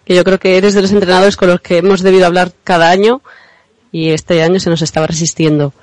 Que 0.05 0.17
yo 0.17 0.25
creo 0.25 0.41
que 0.41 0.57
eres 0.57 0.75
de 0.75 0.83
los 0.83 0.91
entrenadores 0.91 1.37
con 1.37 1.49
los 1.49 1.61
que 1.61 1.79
hemos 1.79 2.03
debido 2.03 2.27
hablar 2.27 2.51
cada 2.65 2.91
año 2.91 3.23
y 3.93 4.11
este 4.11 4.43
año 4.43 4.59
se 4.59 4.71
nos 4.71 4.83
estaba 4.83 5.07
resistiendo. 5.07 5.75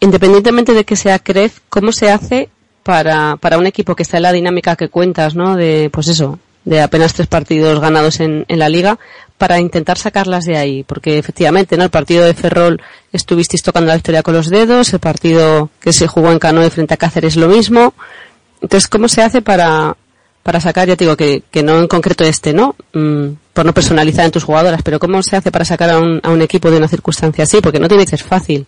Independientemente 0.00 0.74
de 0.74 0.84
que 0.84 0.96
sea 0.96 1.18
CREF, 1.18 1.60
¿cómo 1.70 1.90
se 1.92 2.10
hace 2.10 2.50
para, 2.84 3.36
para 3.36 3.58
un 3.58 3.66
equipo 3.66 3.96
que 3.96 4.04
está 4.04 4.18
en 4.18 4.22
la 4.22 4.32
dinámica 4.32 4.76
que 4.76 4.88
cuentas, 4.88 5.34
¿no? 5.34 5.56
De, 5.56 5.90
pues 5.90 6.06
eso, 6.06 6.38
de 6.64 6.80
apenas 6.80 7.14
tres 7.14 7.26
partidos 7.26 7.80
ganados 7.80 8.20
en, 8.20 8.44
en, 8.46 8.58
la 8.58 8.68
liga 8.68 8.98
para 9.38 9.58
intentar 9.58 9.98
sacarlas 9.98 10.44
de 10.44 10.56
ahí, 10.56 10.84
porque 10.84 11.18
efectivamente, 11.18 11.76
¿no? 11.76 11.84
El 11.84 11.90
partido 11.90 12.24
de 12.24 12.34
Ferrol 12.34 12.80
estuvisteis 13.12 13.62
tocando 13.62 13.88
la 13.88 13.94
victoria 13.94 14.22
con 14.22 14.34
los 14.34 14.48
dedos, 14.48 14.92
el 14.92 15.00
partido 15.00 15.70
que 15.80 15.92
se 15.92 16.06
jugó 16.06 16.30
en 16.30 16.38
Canoe 16.38 16.70
frente 16.70 16.94
a 16.94 16.98
Cáceres 16.98 17.36
lo 17.36 17.48
mismo. 17.48 17.94
Entonces, 18.60 18.86
¿cómo 18.86 19.08
se 19.08 19.22
hace 19.22 19.42
para, 19.42 19.96
para 20.42 20.60
sacar, 20.60 20.86
ya 20.86 20.96
te 20.96 21.04
digo, 21.04 21.16
que, 21.16 21.42
que 21.50 21.62
no 21.62 21.78
en 21.78 21.88
concreto 21.88 22.22
este, 22.22 22.52
¿no? 22.52 22.76
Mm, 22.92 23.28
por 23.54 23.64
no 23.64 23.72
personalizar 23.72 24.26
en 24.26 24.30
tus 24.30 24.44
jugadoras, 24.44 24.82
pero 24.82 24.98
¿cómo 24.98 25.22
se 25.22 25.36
hace 25.36 25.50
para 25.50 25.64
sacar 25.64 25.90
a 25.90 25.98
un, 25.98 26.20
a 26.22 26.30
un 26.30 26.42
equipo 26.42 26.70
de 26.70 26.76
una 26.76 26.88
circunstancia 26.88 27.44
así? 27.44 27.60
Porque 27.62 27.80
no 27.80 27.88
tiene 27.88 28.04
que 28.04 28.10
ser 28.10 28.22
fácil. 28.22 28.66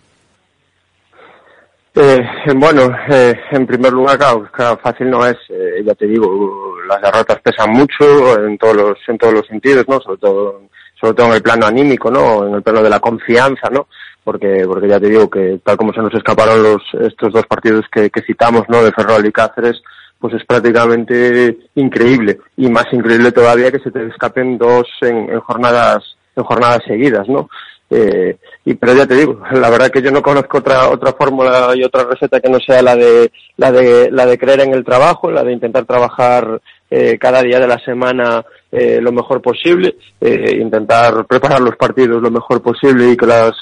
Eh, 1.99 2.23
bueno, 2.55 2.95
eh, 3.09 3.33
en 3.49 3.65
primer 3.65 3.91
lugar, 3.91 4.19
claro, 4.19 4.47
claro 4.51 4.77
fácil 4.77 5.09
no 5.09 5.25
es, 5.25 5.35
eh, 5.49 5.81
ya 5.83 5.95
te 5.95 6.05
digo, 6.05 6.75
las 6.87 7.01
derrotas 7.01 7.39
pesan 7.41 7.71
mucho 7.71 8.37
en 8.45 8.55
todos 8.59 8.75
los, 8.75 8.97
en 9.07 9.17
todos 9.17 9.33
los 9.33 9.47
sentidos, 9.47 9.83
¿no? 9.87 9.99
Sobre 9.99 10.19
todo, 10.19 10.61
sobre 10.99 11.13
todo 11.15 11.27
en 11.27 11.33
el 11.33 11.41
plano 11.41 11.65
anímico, 11.65 12.11
¿no? 12.11 12.45
En 12.45 12.53
el 12.53 12.61
plano 12.61 12.83
de 12.83 12.91
la 12.91 12.99
confianza, 12.99 13.71
¿no? 13.71 13.87
Porque, 14.23 14.63
porque 14.67 14.87
ya 14.87 14.99
te 14.99 15.09
digo 15.09 15.27
que 15.27 15.59
tal 15.63 15.75
como 15.75 15.91
se 15.91 16.01
nos 16.01 16.13
escaparon 16.13 16.61
los, 16.61 16.83
estos 17.01 17.33
dos 17.33 17.47
partidos 17.47 17.85
que, 17.91 18.11
que 18.11 18.21
citamos, 18.21 18.65
¿no? 18.67 18.83
De 18.83 18.91
Ferrol 18.91 19.25
y 19.25 19.31
Cáceres, 19.31 19.81
pues 20.19 20.35
es 20.35 20.45
prácticamente 20.45 21.57
increíble. 21.73 22.37
Y 22.57 22.69
más 22.69 22.85
increíble 22.91 23.31
todavía 23.31 23.71
que 23.71 23.79
se 23.79 23.89
te 23.89 24.05
escapen 24.05 24.59
dos 24.59 24.85
en, 25.01 25.31
en 25.31 25.39
jornadas, 25.39 26.03
en 26.35 26.43
jornadas 26.43 26.83
seguidas, 26.85 27.27
¿no? 27.27 27.49
Eh, 27.89 28.37
y 28.65 28.73
pero 28.73 28.93
ya 28.93 29.05
te 29.05 29.15
digo, 29.15 29.39
la 29.51 29.69
verdad 29.69 29.89
que 29.89 30.01
yo 30.01 30.11
no 30.11 30.21
conozco 30.21 30.57
otra 30.57 30.89
otra 30.89 31.13
fórmula 31.13 31.71
y 31.75 31.83
otra 31.83 32.03
receta 32.03 32.41
que 32.41 32.49
no 32.49 32.59
sea 32.59 32.81
la 32.81 32.95
de 32.95 33.31
la 33.55 33.71
de 33.71 34.11
la 34.11 34.25
de 34.25 34.37
creer 34.37 34.61
en 34.61 34.73
el 34.73 34.83
trabajo, 34.83 35.31
la 35.31 35.43
de 35.43 35.53
intentar 35.53 35.85
trabajar 35.85 36.61
eh, 36.89 37.17
cada 37.17 37.41
día 37.41 37.59
de 37.59 37.67
la 37.67 37.79
semana 37.79 38.45
eh, 38.71 38.99
lo 39.01 39.11
mejor 39.13 39.41
posible, 39.41 39.95
eh, 40.19 40.57
intentar 40.59 41.25
preparar 41.25 41.61
los 41.61 41.77
partidos 41.77 42.21
lo 42.21 42.31
mejor 42.31 42.61
posible 42.61 43.11
y 43.11 43.17
que 43.17 43.25
las 43.25 43.53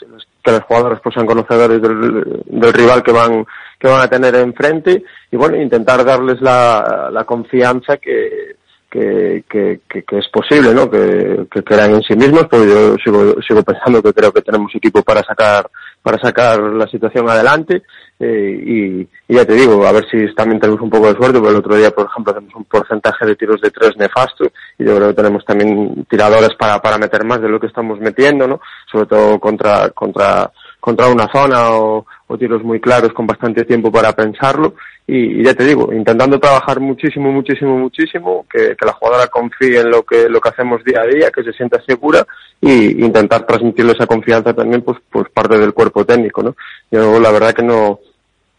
que 0.44 0.52
los 0.52 0.64
jugadores 0.64 1.00
pues 1.04 1.14
sean 1.14 1.26
conocedores 1.26 1.82
del, 1.82 2.44
del 2.46 2.74
rival 2.74 3.04
que 3.04 3.12
van 3.12 3.46
que 3.80 3.88
van 3.88 4.02
a 4.02 4.08
tener 4.08 4.36
enfrente 4.36 5.04
y 5.32 5.38
bueno 5.38 5.58
intentar 5.58 6.04
darles 6.04 6.42
la, 6.42 7.10
la 7.12 7.24
confianza 7.24 7.98
que 7.98 8.56
que, 8.96 9.43
que, 9.50 9.82
que, 9.89 10.04
que, 10.04 10.18
es 10.20 10.30
posible, 10.30 10.74
¿no? 10.74 10.89
Que, 10.89 11.48
que 11.52 11.64
crean 11.64 11.96
en 11.96 12.02
sí 12.04 12.16
mismos, 12.16 12.48
porque 12.50 12.70
yo 12.70 12.96
sigo, 13.04 13.41
sigo 13.46 13.62
pensando 13.62 14.02
que 14.02 14.14
creo 14.14 14.32
que 14.32 14.41
tenemos 14.41 14.74
equipo 14.74 15.04
para 15.04 15.22
sacar, 15.22 15.70
para 16.02 16.18
sacar 16.18 16.62
la 16.62 16.88
situación 16.88 17.30
adelante, 17.30 17.84
eh, 18.18 18.58
y, 18.66 19.02
y, 19.02 19.36
ya 19.36 19.43
te 19.43 19.54
digo, 19.54 19.86
a 19.86 19.91
ver 19.91 20.06
si 20.10 20.34
también 20.34 20.62
tenemos 20.62 20.82
un 20.82 20.89
poco 20.89 21.08
de 21.08 21.18
suerte, 21.18 21.39
porque 21.39 21.52
el 21.52 21.60
otro 21.60 21.76
día, 21.76 21.91
por 21.91 22.08
ejemplo, 22.08 22.32
hacemos 22.32 22.56
un 22.56 22.64
porcentaje 22.64 23.26
de 23.26 23.36
tiros 23.36 23.60
de 23.60 23.72
tres 23.72 23.98
nefasto, 23.98 24.46
y 24.78 24.86
yo 24.86 24.96
creo 24.96 25.10
que 25.10 25.22
tenemos 25.22 25.43
también 25.43 26.06
tiradores 26.10 26.56
para, 26.58 26.82
para 26.82 26.98
meter 26.98 27.26
más 27.26 27.41
de 27.41 27.50
lo 27.50 27.60
que 27.60 27.68
estamos 27.68 28.00
metiendo, 28.00 28.48
¿no? 28.48 28.62
Sobre 28.89 29.08
todo 29.08 29.39
contra, 29.41 29.89
contra, 29.89 30.50
contra 30.86 31.08
una 31.08 31.28
zona 31.32 31.72
o, 31.72 32.06
o 32.28 32.38
tiros 32.38 32.64
muy 32.64 32.80
claros 32.80 33.12
con 33.12 33.26
bastante 33.26 33.66
tiempo 33.66 33.92
para 33.92 34.14
pensarlo 34.14 34.76
y, 35.08 35.42
y, 35.42 35.44
ya 35.44 35.56
te 35.56 35.66
digo, 35.66 35.92
intentando 35.92 36.40
trabajar 36.40 36.80
muchísimo, 36.80 37.32
muchísimo, 37.32 37.76
muchísimo, 37.76 38.46
que, 38.48 38.76
que, 38.76 38.86
la 38.86 38.94
jugadora 38.94 39.26
confíe 39.26 39.80
en 39.80 39.90
lo 39.90 40.04
que, 40.04 40.30
lo 40.30 40.40
que 40.40 40.50
hacemos 40.50 40.84
día 40.84 41.02
a 41.02 41.08
día, 41.08 41.32
que 41.32 41.44
se 41.44 41.54
sienta 41.54 41.82
segura 41.88 42.24
y 42.62 43.04
intentar 43.04 43.48
transmitirle 43.48 43.94
esa 43.94 44.06
confianza 44.06 44.54
también 44.54 44.84
pues, 44.84 45.00
pues 45.12 45.26
parte 45.34 45.58
del 45.58 45.74
cuerpo 45.74 46.06
técnico, 46.06 46.44
¿no? 46.44 46.56
Yo 46.92 47.20
la 47.20 47.32
verdad 47.32 47.54
que 47.56 47.64
no, 47.64 48.00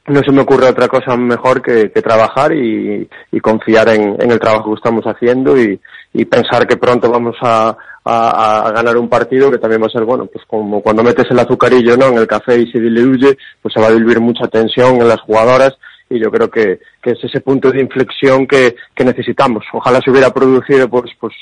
no 0.08 0.20
se 0.22 0.32
me 0.32 0.42
ocurre 0.42 0.68
otra 0.68 0.88
cosa 0.88 1.16
mejor 1.16 1.60
que, 1.60 1.90
que 1.90 2.02
trabajar 2.02 2.52
y, 2.52 3.08
y 3.32 3.40
confiar 3.40 3.88
en, 3.88 4.16
en, 4.20 4.30
el 4.30 4.38
trabajo 4.38 4.70
que 4.70 4.76
estamos 4.76 5.04
haciendo 5.04 5.60
y, 5.60 5.80
y 6.12 6.24
pensar 6.24 6.66
que 6.66 6.76
pronto 6.76 7.10
vamos 7.10 7.36
a, 7.42 7.76
a, 8.04 8.70
ganar 8.74 8.96
un 8.96 9.08
partido 9.08 9.50
que 9.50 9.58
también 9.58 9.82
va 9.82 9.86
a 9.86 9.90
ser 9.90 10.04
bueno, 10.04 10.26
pues 10.26 10.44
como 10.46 10.80
cuando 10.80 11.02
metes 11.02 11.26
el 11.30 11.38
azucarillo 11.38 11.96
¿no? 11.96 12.06
en 12.06 12.18
el 12.18 12.26
café 12.26 12.58
y 12.58 12.70
se 12.70 12.80
diluye, 12.80 13.36
pues 13.60 13.74
se 13.74 13.80
va 13.80 13.88
a 13.88 13.92
diluir 13.92 14.20
mucha 14.20 14.46
tensión 14.46 15.00
en 15.00 15.08
las 15.08 15.20
jugadoras 15.20 15.76
y 16.08 16.20
yo 16.20 16.30
creo 16.30 16.48
que, 16.48 16.78
que 17.02 17.10
es 17.10 17.24
ese 17.24 17.40
punto 17.40 17.70
de 17.70 17.80
inflexión 17.80 18.46
que, 18.46 18.76
que 18.94 19.04
necesitamos. 19.04 19.64
Ojalá 19.72 20.00
se 20.00 20.10
hubiera 20.10 20.30
producido 20.32 20.88
pues, 20.88 21.10
pues, 21.18 21.34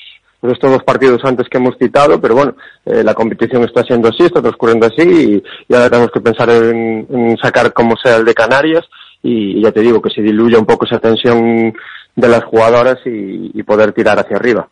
pues 0.45 0.57
estos 0.57 0.73
dos 0.73 0.85
partidos 0.85 1.25
antes 1.25 1.49
que 1.49 1.57
hemos 1.57 1.75
citado, 1.79 2.21
pero 2.21 2.35
bueno, 2.35 2.55
eh, 2.85 3.03
la 3.03 3.15
competición 3.15 3.65
está 3.65 3.83
siendo 3.83 4.11
así, 4.11 4.25
está 4.25 4.43
transcurriendo 4.43 4.87
así 4.87 5.43
y, 5.71 5.75
ahora 5.75 5.89
tenemos 5.89 6.11
que 6.13 6.21
pensar 6.21 6.51
en, 6.51 7.35
sacar 7.43 7.73
como 7.73 7.97
sea 7.97 8.17
el 8.17 8.27
de 8.27 8.35
Canarias 8.35 8.85
y, 9.23 9.63
ya 9.63 9.73
te 9.73 9.81
digo 9.81 10.03
que 10.03 10.11
se 10.11 10.21
diluya 10.21 10.59
un 10.59 10.67
poco 10.67 10.85
esa 10.85 10.99
tensión 10.99 11.73
de 12.15 12.29
las 12.29 12.45
jugadoras 12.45 12.99
y, 13.07 13.63
poder 13.63 13.95
tirar 13.95 14.19
hacia 14.19 14.37
arriba. 14.37 14.69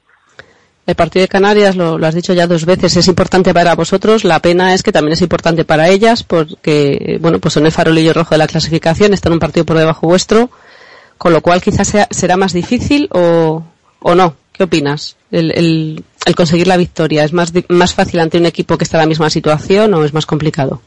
El 0.87 0.95
partido 0.95 1.23
de 1.23 1.29
Canarias, 1.29 1.75
lo, 1.75 1.95
has 2.05 2.15
dicho 2.15 2.35
ya 2.35 2.47
dos 2.47 2.67
veces, 2.67 2.95
es 2.99 3.09
importante 3.09 3.55
para 3.55 3.75
vosotros. 3.75 4.25
La 4.25 4.41
pena 4.41 4.75
es 4.75 4.83
que 4.83 4.93
también 4.93 5.15
es 5.15 5.23
importante 5.23 5.65
para 5.65 5.89
ellas 5.89 6.23
porque, 6.23 7.17
bueno, 7.19 7.39
pues 7.39 7.55
son 7.55 7.65
el 7.65 7.73
farolillo 7.73 8.13
rojo 8.13 8.35
de 8.35 8.41
la 8.41 8.47
clasificación, 8.47 9.15
están 9.15 9.33
un 9.33 9.39
partido 9.39 9.65
por 9.65 9.79
debajo 9.79 10.07
vuestro, 10.07 10.51
con 11.17 11.33
lo 11.33 11.41
cual 11.41 11.63
quizás 11.63 11.89
sea, 11.89 12.09
será 12.11 12.37
más 12.37 12.53
difícil 12.53 13.09
o 13.11 13.65
no. 14.05 14.42
¿Qué 14.63 14.69
¿Qué 14.69 14.77
opinas? 14.79 15.17
El, 15.33 16.05
conseguir 16.37 16.69
la 16.69 16.77
victoria, 16.77 17.25
¿es 17.25 17.33
más, 17.33 17.53
más 17.69 17.95
fácil 17.95 18.21
ante 18.21 18.39
un 18.39 18.47
equipo 18.47 18.79
que 18.79 18.85
está 18.85 18.99
en 18.99 19.03
la 19.03 19.09
misma 19.09 19.29
situación 19.29 19.93
o 19.93 20.05
es 20.05 20.15
más 20.15 20.25
complicado? 20.25 20.81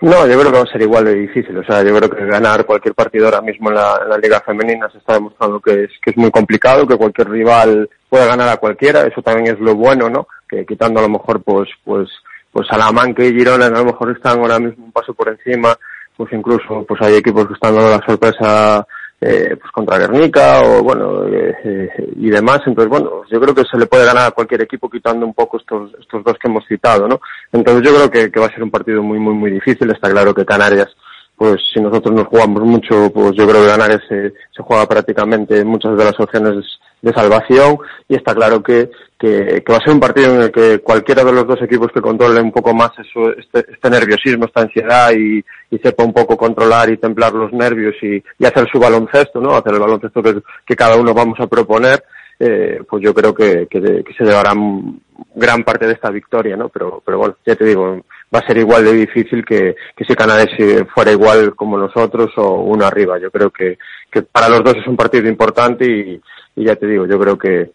No, 0.00 0.26
yo 0.26 0.40
creo 0.40 0.50
que 0.50 0.58
va 0.58 0.64
a 0.64 0.72
ser 0.72 0.82
igual 0.82 1.04
de 1.04 1.14
difícil. 1.14 1.56
O 1.58 1.64
sea, 1.64 1.84
yo 1.84 1.94
creo 1.96 2.10
que 2.10 2.24
ganar 2.26 2.66
cualquier 2.66 2.94
partido 2.94 3.26
ahora 3.26 3.40
mismo 3.40 3.68
en 3.68 3.76
la, 3.76 4.00
en 4.02 4.08
la 4.08 4.18
Liga 4.18 4.40
Femenina 4.40 4.90
se 4.90 4.98
está 4.98 5.14
demostrando 5.14 5.60
que 5.60 5.84
es, 5.84 5.90
que 6.02 6.10
es 6.10 6.16
muy 6.16 6.32
complicado, 6.32 6.88
que 6.88 6.96
cualquier 6.96 7.30
rival 7.30 7.88
puede 8.08 8.26
ganar 8.26 8.48
a 8.48 8.56
cualquiera. 8.56 9.06
Eso 9.06 9.22
también 9.22 9.54
es 9.54 9.60
lo 9.60 9.76
bueno, 9.76 10.10
¿no? 10.10 10.26
Que 10.48 10.66
quitando 10.66 10.98
a 10.98 11.04
lo 11.04 11.08
mejor, 11.08 11.40
pues, 11.44 11.68
pues, 11.84 12.08
pues 12.50 12.66
Salamanca 12.66 13.24
y 13.24 13.32
Girona 13.32 13.66
a 13.66 13.70
lo 13.70 13.84
mejor 13.84 14.10
están 14.10 14.40
ahora 14.40 14.58
mismo 14.58 14.86
un 14.86 14.92
paso 14.92 15.14
por 15.14 15.28
encima. 15.28 15.78
Pues 16.16 16.32
incluso, 16.32 16.84
pues 16.84 17.00
hay 17.00 17.14
equipos 17.14 17.46
que 17.46 17.54
están 17.54 17.76
dando 17.76 17.90
la 17.90 18.04
sorpresa 18.04 18.84
eh, 19.20 19.56
pues 19.60 19.72
contra 19.72 19.98
Guernica 19.98 20.62
o 20.62 20.82
bueno 20.82 21.26
eh, 21.26 21.88
y 22.16 22.30
demás. 22.30 22.60
Entonces 22.66 22.88
bueno 22.88 23.22
yo 23.30 23.40
creo 23.40 23.54
que 23.54 23.64
se 23.64 23.78
le 23.78 23.86
puede 23.86 24.06
ganar 24.06 24.28
a 24.28 24.30
cualquier 24.32 24.62
equipo 24.62 24.88
quitando 24.88 25.26
un 25.26 25.34
poco 25.34 25.58
estos 25.58 25.92
estos 26.00 26.22
dos 26.24 26.36
que 26.38 26.48
hemos 26.48 26.64
citado 26.66 27.08
no 27.08 27.20
entonces 27.52 27.82
yo 27.82 27.94
creo 27.94 28.10
que, 28.10 28.30
que 28.30 28.40
va 28.40 28.46
a 28.46 28.50
ser 28.52 28.62
un 28.62 28.70
partido 28.70 29.02
muy 29.02 29.18
muy 29.18 29.34
muy 29.34 29.50
difícil. 29.50 29.90
Está 29.90 30.10
claro 30.10 30.34
que 30.34 30.44
Canarias 30.44 30.88
pues 31.36 31.56
si 31.72 31.80
nosotros 31.80 32.14
nos 32.14 32.26
jugamos 32.26 32.62
mucho 32.62 33.12
pues 33.12 33.32
yo 33.36 33.46
creo 33.48 33.62
que 33.62 33.70
Canarias 33.70 34.02
se, 34.08 34.32
se 34.54 34.62
juega 34.62 34.86
prácticamente 34.86 35.64
muchas 35.64 35.96
de 35.96 36.04
las 36.04 36.18
opciones 36.18 36.64
de 37.02 37.12
salvación. 37.12 37.78
Y 38.08 38.16
está 38.16 38.34
claro 38.34 38.62
que, 38.62 38.90
que, 39.18 39.62
que 39.64 39.72
va 39.72 39.78
a 39.78 39.84
ser 39.84 39.94
un 39.94 40.00
partido 40.00 40.34
en 40.34 40.42
el 40.42 40.52
que 40.52 40.80
cualquiera 40.80 41.24
de 41.24 41.32
los 41.32 41.46
dos 41.46 41.60
equipos 41.62 41.88
que 41.92 42.00
controle 42.00 42.40
un 42.40 42.52
poco 42.52 42.74
más 42.74 42.90
eso, 42.98 43.32
este, 43.36 43.72
este 43.72 43.90
nerviosismo, 43.90 44.46
esta 44.46 44.62
ansiedad 44.62 45.10
y, 45.12 45.44
y 45.70 45.78
sepa 45.78 46.04
un 46.04 46.12
poco 46.12 46.36
controlar 46.36 46.90
y 46.90 46.96
templar 46.96 47.32
los 47.32 47.52
nervios 47.52 47.94
y, 48.02 48.22
y 48.38 48.44
hacer 48.46 48.68
su 48.72 48.78
baloncesto, 48.78 49.40
¿no? 49.40 49.54
Hacer 49.54 49.74
el 49.74 49.80
baloncesto 49.80 50.22
que, 50.22 50.76
cada 50.76 50.96
uno 50.96 51.12
vamos 51.12 51.38
a 51.40 51.46
proponer, 51.46 52.02
eh, 52.38 52.80
pues 52.88 53.02
yo 53.02 53.12
creo 53.12 53.34
que, 53.34 53.66
que, 53.68 53.80
que 53.80 54.14
se 54.16 54.24
llevarán 54.24 55.00
gran 55.34 55.64
parte 55.64 55.86
de 55.86 55.92
esta 55.94 56.10
victoria, 56.10 56.56
¿no? 56.56 56.68
Pero, 56.68 57.02
pero 57.04 57.18
bueno, 57.18 57.36
ya 57.44 57.54
te 57.54 57.64
digo, 57.64 58.00
va 58.34 58.40
a 58.40 58.46
ser 58.46 58.58
igual 58.58 58.84
de 58.84 58.92
difícil 58.92 59.44
que, 59.44 59.74
que 59.96 60.04
si 60.04 60.12
eh, 60.12 60.86
fuera 60.94 61.12
igual 61.12 61.54
como 61.54 61.78
nosotros 61.78 62.30
o 62.36 62.62
uno 62.62 62.84
arriba. 62.84 63.18
Yo 63.18 63.30
creo 63.30 63.50
que, 63.50 63.78
que 64.10 64.22
para 64.22 64.48
los 64.48 64.62
dos 64.62 64.76
es 64.76 64.86
un 64.86 64.96
partido 64.96 65.28
importante 65.28 65.84
y, 65.84 66.20
y 66.56 66.64
ya 66.64 66.76
te 66.76 66.86
digo, 66.86 67.06
yo 67.06 67.18
creo 67.18 67.38
que, 67.38 67.72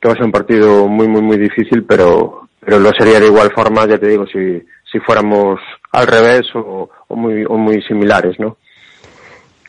que 0.00 0.08
va 0.08 0.14
a 0.14 0.16
ser 0.16 0.26
un 0.26 0.32
partido 0.32 0.86
muy, 0.86 1.08
muy, 1.08 1.22
muy 1.22 1.38
difícil, 1.38 1.84
pero, 1.84 2.48
pero 2.60 2.78
lo 2.78 2.90
sería 2.92 3.20
de 3.20 3.26
igual 3.26 3.50
forma, 3.54 3.86
ya 3.86 3.98
te 3.98 4.08
digo, 4.08 4.26
si, 4.26 4.62
si 4.90 4.98
fuéramos 5.00 5.60
al 5.92 6.06
revés 6.06 6.42
o, 6.54 6.88
o 7.08 7.16
muy, 7.16 7.44
o 7.44 7.56
muy 7.56 7.82
similares, 7.82 8.38
¿no? 8.38 8.56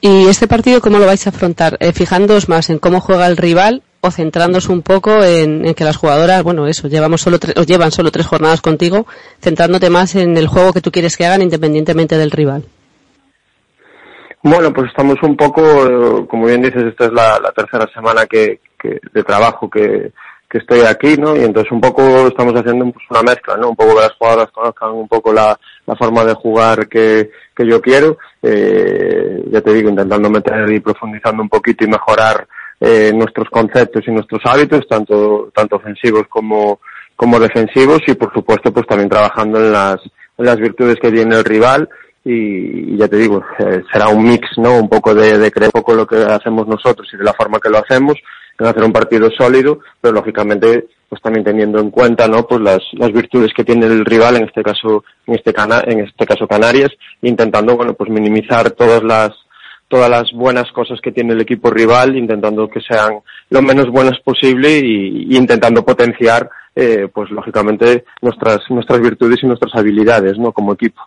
¿Y 0.01 0.27
este 0.27 0.47
partido 0.47 0.79
cómo 0.79 0.97
lo 0.97 1.05
vais 1.05 1.25
a 1.27 1.31
afrontar? 1.31 1.75
Eh, 1.79 1.91
¿Fijándoos 1.91 2.47
más 2.47 2.69
en 2.69 2.79
cómo 2.79 3.01
juega 3.01 3.27
el 3.27 3.35
rival 3.35 3.83
o 4.01 4.11
centrándoos 4.11 4.69
un 4.69 4.81
poco 4.81 5.23
en, 5.25 5.65
en 5.65 5.73
que 5.73 5.83
las 5.83 5.97
jugadoras, 5.97 6.41
bueno, 6.41 6.67
eso, 6.67 6.87
llevamos 6.87 7.21
solo 7.21 7.37
tre- 7.37 7.59
o 7.59 7.63
llevan 7.63 7.91
solo 7.91 8.11
tres 8.11 8.27
jornadas 8.27 8.61
contigo, 8.61 9.05
centrándote 9.41 9.89
más 9.89 10.15
en 10.15 10.37
el 10.37 10.47
juego 10.47 10.71
que 10.71 10.79
tú 10.79 10.89
quieres 10.89 11.17
que 11.17 11.25
hagan 11.25 11.41
independientemente 11.41 12.17
del 12.17 12.31
rival? 12.31 12.63
Bueno, 14.41 14.71
pues 14.71 14.87
estamos 14.89 15.17
un 15.21 15.35
poco, 15.35 15.61
eh, 15.61 16.25
como 16.29 16.45
bien 16.45 16.61
dices, 16.61 16.83
esta 16.83 17.07
es 17.07 17.11
la, 17.11 17.37
la 17.43 17.51
tercera 17.51 17.85
semana 17.93 18.25
que, 18.25 18.61
que 18.81 19.01
de 19.13 19.23
trabajo 19.25 19.69
que, 19.69 20.13
que 20.49 20.59
estoy 20.59 20.79
aquí, 20.79 21.17
¿no? 21.17 21.35
Y 21.35 21.41
entonces 21.41 21.69
un 21.73 21.81
poco 21.81 22.01
estamos 22.25 22.53
haciendo 22.55 22.89
pues, 22.89 23.05
una 23.09 23.21
mezcla, 23.21 23.57
¿no? 23.57 23.71
Un 23.71 23.75
poco 23.75 23.95
que 23.95 24.01
las 24.01 24.13
jugadoras 24.17 24.49
conozcan 24.51 24.91
un 24.91 25.09
poco 25.09 25.33
la, 25.33 25.59
la 25.89 25.95
forma 25.95 26.23
de 26.23 26.35
jugar 26.35 26.87
que, 26.87 27.31
que 27.55 27.65
yo 27.65 27.81
quiero. 27.81 28.19
Eh, 28.43 29.43
ya 29.51 29.59
te 29.59 29.73
digo, 29.73 29.89
intentando 29.89 30.29
meter 30.29 30.71
y 30.71 30.79
profundizando 30.79 31.41
un 31.41 31.49
poquito 31.49 31.83
y 31.83 31.87
mejorar 31.87 32.47
eh, 32.79 33.11
nuestros 33.15 33.49
conceptos 33.49 34.03
y 34.07 34.11
nuestros 34.11 34.41
hábitos, 34.45 34.87
tanto, 34.87 35.51
tanto 35.53 35.77
ofensivos 35.77 36.27
como, 36.29 36.79
como 37.15 37.39
defensivos 37.39 38.01
y 38.05 38.13
por 38.13 38.31
supuesto 38.31 38.71
pues 38.71 38.85
también 38.85 39.09
trabajando 39.09 39.59
en 39.59 39.71
las, 39.71 39.97
en 40.37 40.45
las 40.45 40.57
virtudes 40.57 40.97
que 41.01 41.11
tiene 41.11 41.35
el 41.35 41.43
rival 41.43 41.89
y, 42.23 42.95
ya 42.95 43.07
te 43.07 43.17
digo, 43.17 43.43
eh, 43.57 43.81
será 43.91 44.09
un 44.09 44.23
mix, 44.23 44.47
¿no? 44.57 44.77
Un 44.77 44.89
poco 44.89 45.15
de, 45.15 45.39
de 45.39 45.51
creer 45.51 45.71
poco 45.71 45.95
lo 45.95 46.05
que 46.05 46.17
hacemos 46.17 46.67
nosotros 46.67 47.09
y 47.11 47.17
de 47.17 47.23
la 47.23 47.33
forma 47.33 47.59
que 47.59 47.69
lo 47.69 47.79
hacemos, 47.79 48.15
hacer 48.68 48.84
un 48.84 48.93
partido 48.93 49.30
sólido, 49.32 49.80
pero 50.01 50.14
lógicamente 50.14 50.88
pues 51.07 51.22
también 51.24 51.43
teniendo 51.43 51.80
en 51.80 51.89
cuenta, 51.89 52.28
¿no? 52.28 52.45
Pues 52.45 52.62
las, 52.62 52.80
las 52.93 53.12
virtudes 53.12 53.51
que 53.55 53.64
tiene 53.64 53.88
el 53.88 54.05
rival, 54.05 54.36
en 54.36 54.43
este 54.43 54.62
caso, 54.62 55.03
en 55.26 55.36
este 55.36 55.51
cana, 55.51 55.82
en 55.86 56.01
este 56.01 56.26
caso 56.26 56.47
Canarias, 56.47 56.91
intentando, 57.24 57.76
bueno, 57.76 57.95
pues 57.95 58.12
minimizar 58.12 58.70
todas 58.72 59.03
las, 59.03 59.32
todas 59.88 60.07
las 60.07 60.32
buenas 60.32 60.72
cosas 60.72 60.99
que 61.01 61.12
tiene 61.12 61.34
el 61.34 61.41
equipo 61.41 61.72
rival, 61.72 62.16
intentando 62.16 62.70
que 62.70 62.80
sean 62.80 63.22
lo 63.49 63.62
menos 63.64 63.89
buenas 63.89 64.20
posible 64.20 64.78
y, 64.78 65.34
y 65.34 65.36
intentando 65.36 65.84
potenciar, 65.84 66.47
eh, 66.76 67.07
pues 67.12 67.32
lógicamente 67.32 68.05
nuestras, 68.22 68.60
nuestras 68.70 69.01
virtudes 69.01 69.39
y 69.41 69.47
nuestras 69.47 69.74
habilidades, 69.74 70.38
¿no? 70.38 70.51
Como 70.51 70.74
equipo. 70.74 71.01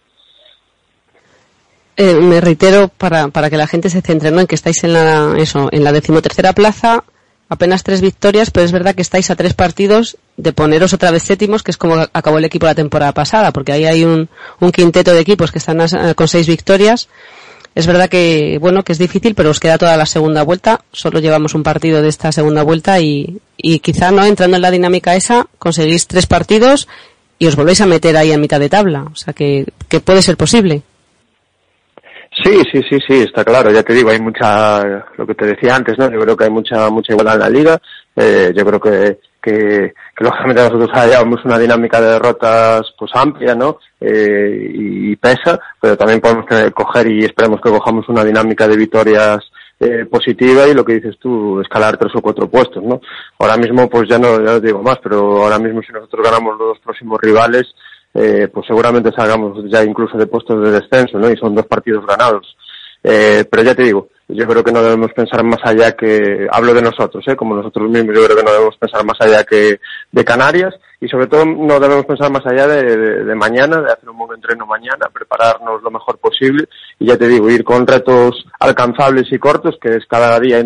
Eh, 1.96 2.14
me 2.14 2.40
reitero 2.40 2.88
para, 2.88 3.28
para 3.28 3.50
que 3.50 3.56
la 3.56 3.66
gente 3.66 3.90
se 3.90 4.00
centre 4.00 4.30
¿no? 4.30 4.40
en 4.40 4.46
que 4.46 4.54
estáis 4.54 4.82
en 4.82 4.94
la, 4.94 5.34
eso, 5.36 5.68
en 5.70 5.84
la 5.84 5.92
decimotercera 5.92 6.54
plaza, 6.54 7.04
apenas 7.52 7.82
tres 7.82 8.00
victorias, 8.00 8.50
pero 8.50 8.64
es 8.64 8.72
verdad 8.72 8.94
que 8.94 9.02
estáis 9.02 9.30
a 9.30 9.36
tres 9.36 9.54
partidos 9.54 10.16
de 10.36 10.52
poneros 10.52 10.92
otra 10.92 11.10
vez 11.10 11.22
séptimos, 11.22 11.62
que 11.62 11.70
es 11.70 11.76
como 11.76 11.96
acabó 12.12 12.38
el 12.38 12.44
equipo 12.44 12.66
la 12.66 12.74
temporada 12.74 13.12
pasada, 13.12 13.52
porque 13.52 13.72
ahí 13.72 13.84
hay 13.84 14.04
un, 14.04 14.28
quinteto 14.72 15.12
de 15.12 15.20
equipos 15.20 15.52
que 15.52 15.58
están 15.58 15.80
a- 15.80 16.14
con 16.14 16.28
seis 16.28 16.46
victorias. 16.46 17.08
Es 17.74 17.86
verdad 17.86 18.08
que, 18.10 18.58
bueno, 18.60 18.82
que 18.82 18.92
es 18.92 18.98
difícil, 18.98 19.34
pero 19.34 19.50
os 19.50 19.58
queda 19.60 19.78
toda 19.78 19.96
la 19.96 20.04
segunda 20.06 20.42
vuelta. 20.42 20.82
Solo 20.92 21.20
llevamos 21.20 21.54
un 21.54 21.62
partido 21.62 22.02
de 22.02 22.08
esta 22.08 22.30
segunda 22.32 22.62
vuelta 22.62 23.00
y, 23.00 23.38
y 23.56 23.78
quizá, 23.78 24.10
¿no? 24.10 24.24
Entrando 24.24 24.56
en 24.56 24.62
la 24.62 24.70
dinámica 24.70 25.14
esa, 25.16 25.46
conseguís 25.58 26.06
tres 26.06 26.26
partidos 26.26 26.86
y 27.38 27.46
os 27.46 27.56
volvéis 27.56 27.80
a 27.80 27.86
meter 27.86 28.16
ahí 28.16 28.30
a 28.32 28.38
mitad 28.38 28.60
de 28.60 28.68
tabla. 28.68 29.04
O 29.12 29.16
sea 29.16 29.32
que, 29.32 29.66
que 29.88 30.00
puede 30.00 30.20
ser 30.22 30.36
posible. 30.36 30.82
Sí, 32.42 32.60
sí, 32.72 32.80
sí, 32.88 32.98
sí, 33.06 33.22
está 33.22 33.44
claro. 33.44 33.70
Ya 33.70 33.82
te 33.82 33.92
digo, 33.94 34.10
hay 34.10 34.20
mucha, 34.20 34.82
lo 35.16 35.26
que 35.26 35.34
te 35.34 35.46
decía 35.46 35.76
antes, 35.76 35.96
¿no? 35.98 36.10
Yo 36.10 36.18
creo 36.20 36.36
que 36.36 36.44
hay 36.44 36.50
mucha, 36.50 36.88
mucha 36.90 37.12
igualdad 37.12 37.34
en 37.34 37.40
la 37.40 37.48
liga. 37.50 37.78
Eh, 38.16 38.52
yo 38.56 38.64
creo 38.64 38.80
que, 38.80 39.18
que, 39.40 39.92
que 40.16 40.24
lógicamente 40.24 40.62
nosotros 40.62 40.90
llevamos 41.06 41.44
una 41.44 41.58
dinámica 41.58 42.00
de 42.00 42.08
derrotas 42.08 42.82
pues 42.98 43.10
amplia, 43.14 43.54
¿no? 43.54 43.78
Eh, 44.00 44.70
y, 44.74 45.16
pesa, 45.16 45.60
pero 45.80 45.96
también 45.96 46.20
podemos 46.20 46.46
tener- 46.46 46.72
coger 46.72 47.06
y 47.12 47.24
esperemos 47.24 47.60
que 47.60 47.70
cojamos 47.70 48.08
una 48.08 48.24
dinámica 48.24 48.66
de 48.66 48.76
victorias 48.76 49.38
eh, 49.78 50.06
positiva 50.10 50.66
y 50.66 50.74
lo 50.74 50.84
que 50.84 50.94
dices 50.94 51.16
tú, 51.20 51.60
escalar 51.60 51.96
tres 51.96 52.12
o 52.16 52.20
cuatro 52.22 52.48
puestos, 52.48 52.82
¿no? 52.82 53.00
Ahora 53.38 53.56
mismo, 53.56 53.88
pues 53.88 54.08
ya 54.08 54.18
no, 54.18 54.38
ya 54.38 54.52
no 54.52 54.60
digo 54.60 54.82
más, 54.82 54.98
pero 55.02 55.42
ahora 55.44 55.58
mismo 55.58 55.80
si 55.82 55.92
nosotros 55.92 56.24
ganamos 56.24 56.56
los 56.58 56.68
dos 56.68 56.78
próximos 56.80 57.20
rivales, 57.20 57.72
eh, 58.14 58.48
pues 58.52 58.66
seguramente 58.66 59.10
salgamos 59.16 59.58
ya 59.70 59.82
incluso 59.84 60.16
de 60.18 60.26
puestos 60.26 60.62
de 60.62 60.70
descenso, 60.72 61.18
¿no? 61.18 61.30
Y 61.30 61.36
son 61.36 61.54
dos 61.54 61.66
partidos 61.66 62.04
ganados. 62.06 62.56
Eh, 63.04 63.44
pero 63.50 63.64
ya 63.64 63.74
te 63.74 63.82
digo, 63.82 64.08
yo 64.28 64.46
creo 64.46 64.62
que 64.62 64.70
no 64.70 64.80
debemos 64.80 65.12
pensar 65.12 65.42
más 65.42 65.58
allá 65.64 65.92
que, 65.92 66.46
hablo 66.52 66.72
de 66.72 66.82
nosotros, 66.82 67.24
¿eh? 67.26 67.34
como 67.34 67.56
nosotros 67.56 67.90
mismos, 67.90 68.14
yo 68.16 68.24
creo 68.24 68.36
que 68.36 68.44
no 68.44 68.52
debemos 68.52 68.76
pensar 68.76 69.04
más 69.04 69.16
allá 69.20 69.42
que 69.42 69.80
de 70.12 70.24
Canarias 70.24 70.72
y 71.00 71.08
sobre 71.08 71.26
todo 71.26 71.44
no 71.44 71.80
debemos 71.80 72.06
pensar 72.06 72.30
más 72.30 72.46
allá 72.46 72.68
de, 72.68 72.96
de- 72.96 73.24
de 73.24 73.34
mañana, 73.34 73.80
de 73.80 73.90
hacer 73.92 74.08
un 74.08 74.18
buen 74.18 74.36
entreno 74.36 74.66
mañana, 74.66 75.10
prepararnos 75.12 75.82
lo 75.82 75.90
mejor 75.90 76.18
posible 76.18 76.66
y 77.00 77.06
ya 77.08 77.16
te 77.16 77.26
digo, 77.26 77.50
ir 77.50 77.64
con 77.64 77.84
retos 77.88 78.46
alcanzables 78.60 79.24
y 79.32 79.38
cortos, 79.38 79.76
que 79.82 79.96
es 79.96 80.06
cada 80.06 80.38
día, 80.38 80.60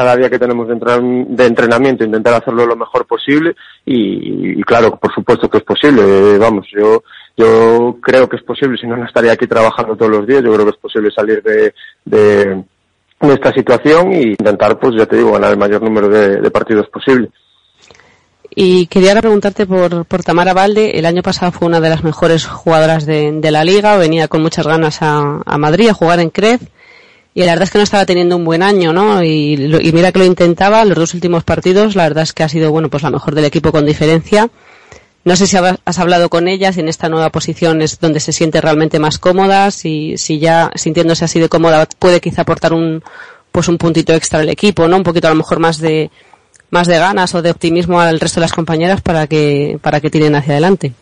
cada 0.00 0.16
día 0.16 0.30
que 0.30 0.38
tenemos 0.38 0.66
de, 0.66 0.76
entren- 0.76 1.26
de 1.26 1.44
entrenamiento, 1.44 2.04
intentar 2.04 2.32
hacerlo 2.32 2.64
lo 2.64 2.74
mejor 2.74 3.06
posible 3.06 3.54
y, 3.84 4.62
claro, 4.62 4.96
por 4.96 5.12
supuesto 5.12 5.46
que 5.50 5.58
es 5.58 5.64
posible, 5.64 6.00
eh, 6.02 6.38
vamos, 6.38 6.66
yo 6.72 7.02
yo 7.36 7.98
creo 8.00 8.26
que 8.26 8.36
es 8.36 8.42
posible, 8.42 8.78
si 8.78 8.86
no, 8.86 8.96
no 8.96 9.04
estaría 9.04 9.32
aquí 9.32 9.46
trabajando 9.46 9.96
todos 9.96 10.10
los 10.10 10.26
días. 10.26 10.42
Yo 10.42 10.52
creo 10.54 10.64
que 10.64 10.72
es 10.72 10.76
posible 10.76 11.10
salir 11.10 11.42
de, 11.42 11.74
de, 12.04 12.62
esta 13.20 13.52
situación 13.52 14.12
e 14.12 14.22
intentar, 14.38 14.78
pues 14.78 14.94
ya 14.96 15.04
te 15.06 15.16
digo, 15.16 15.32
ganar 15.32 15.50
el 15.52 15.58
mayor 15.58 15.82
número 15.82 16.08
de, 16.08 16.50
partidos 16.50 16.88
posible. 16.88 17.28
Y 18.54 18.86
quería 18.86 19.18
preguntarte 19.20 19.64
por, 19.66 20.04
por 20.06 20.22
Tamara 20.22 20.54
Valde. 20.54 20.98
El 20.98 21.06
año 21.06 21.22
pasado 21.22 21.52
fue 21.52 21.68
una 21.68 21.80
de 21.80 21.88
las 21.90 22.04
mejores 22.04 22.46
jugadoras 22.46 23.06
de, 23.06 23.32
de 23.32 23.50
la 23.50 23.64
liga. 23.64 23.96
Venía 23.96 24.28
con 24.28 24.42
muchas 24.42 24.66
ganas 24.66 25.00
a, 25.02 25.40
a 25.44 25.58
Madrid 25.58 25.88
a 25.88 25.94
jugar 25.94 26.20
en 26.20 26.30
Crez. 26.30 26.60
Y 27.34 27.44
la 27.44 27.52
verdad 27.52 27.64
es 27.64 27.70
que 27.70 27.78
no 27.78 27.84
estaba 27.84 28.06
teniendo 28.06 28.36
un 28.36 28.44
buen 28.44 28.62
año, 28.62 28.92
¿no? 28.92 29.22
Y, 29.22 29.54
y 29.54 29.92
mira 29.92 30.10
que 30.10 30.18
lo 30.18 30.24
intentaba. 30.24 30.84
Los 30.84 30.98
dos 30.98 31.14
últimos 31.14 31.44
partidos, 31.44 31.94
la 31.94 32.04
verdad 32.04 32.24
es 32.24 32.32
que 32.32 32.42
ha 32.42 32.48
sido, 32.48 32.70
bueno, 32.72 32.88
pues 32.88 33.02
la 33.02 33.10
mejor 33.10 33.34
del 33.34 33.44
equipo 33.44 33.70
con 33.70 33.86
diferencia. 33.86 34.50
No 35.22 35.36
sé 35.36 35.46
si 35.46 35.56
has 35.56 35.98
hablado 35.98 36.30
con 36.30 36.48
ella, 36.48 36.72
si 36.72 36.80
en 36.80 36.88
esta 36.88 37.10
nueva 37.10 37.30
posición 37.30 37.82
es 37.82 38.00
donde 38.00 38.20
se 38.20 38.32
siente 38.32 38.60
realmente 38.60 38.98
más 38.98 39.18
cómoda, 39.18 39.70
si, 39.70 40.16
si 40.16 40.38
ya 40.38 40.70
sintiéndose 40.74 41.26
así 41.26 41.38
de 41.38 41.50
cómoda 41.50 41.86
puede 41.98 42.20
quizá 42.20 42.42
aportar 42.42 42.72
un, 42.72 43.02
pues 43.52 43.68
un 43.68 43.76
puntito 43.76 44.14
extra 44.14 44.40
al 44.40 44.48
equipo, 44.48 44.88
¿no? 44.88 44.96
Un 44.96 45.02
poquito 45.02 45.26
a 45.26 45.30
lo 45.30 45.36
mejor 45.36 45.58
más 45.58 45.78
de, 45.78 46.10
más 46.70 46.86
de 46.86 46.98
ganas 46.98 47.34
o 47.34 47.42
de 47.42 47.50
optimismo 47.50 48.00
al 48.00 48.18
resto 48.18 48.40
de 48.40 48.46
las 48.46 48.52
compañeras 48.52 49.02
para 49.02 49.26
que, 49.26 49.78
para 49.82 50.00
que 50.00 50.08
tiren 50.08 50.34
hacia 50.34 50.54
adelante. 50.54 50.94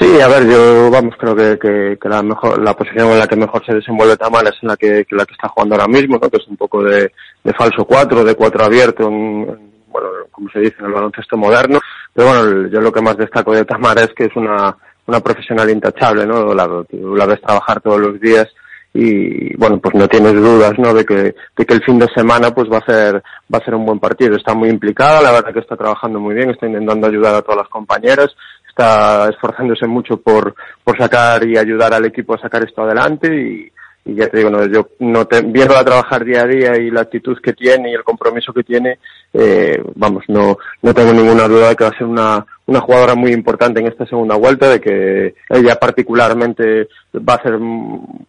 Sí, 0.00 0.18
a 0.18 0.28
ver, 0.28 0.48
yo 0.48 0.90
vamos, 0.90 1.14
creo 1.18 1.36
que, 1.36 1.58
que, 1.58 1.98
que 2.00 2.08
la 2.08 2.22
mejor, 2.22 2.58
la 2.62 2.74
posición 2.74 3.10
en 3.10 3.18
la 3.18 3.26
que 3.26 3.36
mejor 3.36 3.62
se 3.66 3.74
desenvuelve 3.74 4.16
Tamara 4.16 4.48
es 4.48 4.56
en 4.62 4.68
la 4.68 4.76
que, 4.78 5.04
que 5.04 5.14
la 5.14 5.26
que 5.26 5.34
está 5.34 5.48
jugando 5.48 5.74
ahora 5.74 5.88
mismo, 5.88 6.18
¿no? 6.18 6.30
que 6.30 6.38
es 6.38 6.48
un 6.48 6.56
poco 6.56 6.82
de, 6.82 7.12
de 7.44 7.52
falso 7.52 7.84
cuatro, 7.84 8.24
de 8.24 8.34
cuatro 8.34 8.64
abierto, 8.64 9.08
en, 9.08 9.14
en, 9.14 9.70
bueno, 9.88 10.08
como 10.30 10.48
se 10.48 10.60
dice 10.60 10.76
en 10.78 10.86
el 10.86 10.92
baloncesto 10.92 11.36
moderno. 11.36 11.80
Pero 12.14 12.28
bueno, 12.28 12.68
yo 12.68 12.80
lo 12.80 12.90
que 12.90 13.02
más 13.02 13.18
destaco 13.18 13.52
de 13.52 13.66
Tamara 13.66 14.00
es 14.00 14.14
que 14.16 14.24
es 14.24 14.36
una, 14.36 14.74
una 15.06 15.20
profesional 15.20 15.68
intachable, 15.68 16.24
¿no? 16.24 16.54
La, 16.54 16.66
la 16.92 17.26
ves 17.26 17.42
trabajar 17.42 17.82
todos 17.82 18.00
los 18.00 18.18
días 18.18 18.48
y 18.92 19.54
bueno 19.56 19.78
pues 19.78 19.94
no 19.94 20.08
tienes 20.08 20.34
dudas 20.34 20.72
no 20.76 20.92
de 20.92 21.04
que 21.04 21.34
de 21.56 21.64
que 21.66 21.74
el 21.74 21.82
fin 21.84 21.96
de 21.98 22.08
semana 22.12 22.52
pues 22.52 22.68
va 22.68 22.78
a 22.78 22.84
ser 22.84 23.22
va 23.52 23.58
a 23.58 23.64
ser 23.64 23.76
un 23.76 23.86
buen 23.86 24.00
partido 24.00 24.36
está 24.36 24.52
muy 24.52 24.68
implicada 24.68 25.22
la 25.22 25.30
verdad 25.30 25.52
que 25.52 25.60
está 25.60 25.76
trabajando 25.76 26.18
muy 26.18 26.34
bien 26.34 26.50
está 26.50 26.66
intentando 26.66 27.06
ayudar 27.06 27.36
a 27.36 27.42
todas 27.42 27.58
las 27.58 27.68
compañeras 27.68 28.34
está 28.70 29.28
esforzándose 29.28 29.86
mucho 29.86 30.16
por 30.16 30.54
por 30.82 30.96
sacar 30.96 31.44
y 31.46 31.58
ayudar 31.58 31.92
al 31.92 32.06
equipo 32.06 32.34
a 32.34 32.40
sacar 32.40 32.64
esto 32.64 32.82
adelante 32.82 33.28
y, 33.28 33.70
y 34.04 34.14
ya 34.14 34.28
te 34.28 34.38
digo, 34.38 34.50
no, 34.50 34.64
yo 34.66 34.88
no 35.00 35.26
te, 35.26 35.42
viéndola 35.42 35.84
trabajar 35.84 36.24
día 36.24 36.42
a 36.42 36.46
día 36.46 36.76
y 36.76 36.90
la 36.90 37.02
actitud 37.02 37.38
que 37.42 37.52
tiene 37.52 37.90
y 37.90 37.94
el 37.94 38.02
compromiso 38.02 38.52
que 38.52 38.62
tiene, 38.62 38.98
eh, 39.32 39.82
vamos, 39.94 40.24
no, 40.28 40.56
no 40.82 40.94
tengo 40.94 41.12
ninguna 41.12 41.46
duda 41.46 41.68
de 41.68 41.76
que 41.76 41.84
va 41.84 41.90
a 41.90 41.98
ser 41.98 42.06
una, 42.06 42.46
una 42.66 42.80
jugadora 42.80 43.14
muy 43.14 43.32
importante 43.32 43.80
en 43.80 43.88
esta 43.88 44.06
segunda 44.06 44.36
vuelta, 44.36 44.68
de 44.68 44.80
que 44.80 45.34
ella 45.50 45.76
particularmente 45.76 46.88
va 47.16 47.34
a 47.34 47.36
hacer 47.36 47.58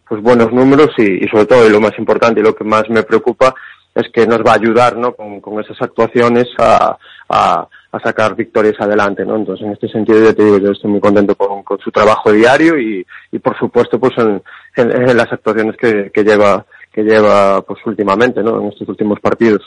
pues 0.06 0.20
buenos 0.20 0.52
números 0.52 0.90
y, 0.98 1.24
y 1.24 1.28
sobre 1.28 1.46
todo, 1.46 1.66
y 1.66 1.70
lo 1.70 1.80
más 1.80 1.98
importante 1.98 2.40
y 2.40 2.44
lo 2.44 2.54
que 2.54 2.64
más 2.64 2.88
me 2.90 3.02
preocupa, 3.02 3.54
es 3.94 4.04
que 4.12 4.26
nos 4.26 4.38
va 4.38 4.52
a 4.52 4.56
ayudar 4.56 4.96
¿no? 4.96 5.14
con, 5.14 5.40
con 5.40 5.60
esas 5.60 5.80
actuaciones 5.80 6.46
a, 6.58 6.96
a, 7.28 7.66
a, 7.92 8.00
sacar 8.00 8.34
victorias 8.34 8.74
adelante. 8.78 9.24
¿no? 9.24 9.36
Entonces, 9.36 9.66
en 9.66 9.72
este 9.72 9.88
sentido, 9.88 10.24
ya 10.24 10.32
te 10.32 10.44
digo, 10.44 10.58
yo 10.58 10.72
estoy 10.72 10.90
muy 10.90 11.00
contento 11.00 11.34
con, 11.34 11.62
su 11.78 11.90
trabajo 11.90 12.32
diario 12.32 12.78
y, 12.78 13.06
y 13.30 13.38
por 13.38 13.58
supuesto, 13.58 13.98
pues 14.00 14.12
en, 14.18 14.42
en, 14.76 15.10
en 15.10 15.16
las 15.16 15.32
actuaciones 15.32 15.76
que, 15.76 16.10
que, 16.12 16.24
lleva 16.24 16.64
que 16.92 17.02
lleva 17.02 17.62
pues 17.62 17.80
últimamente, 17.86 18.42
¿no? 18.42 18.60
en 18.60 18.68
estos 18.68 18.88
últimos 18.88 19.18
partidos. 19.20 19.62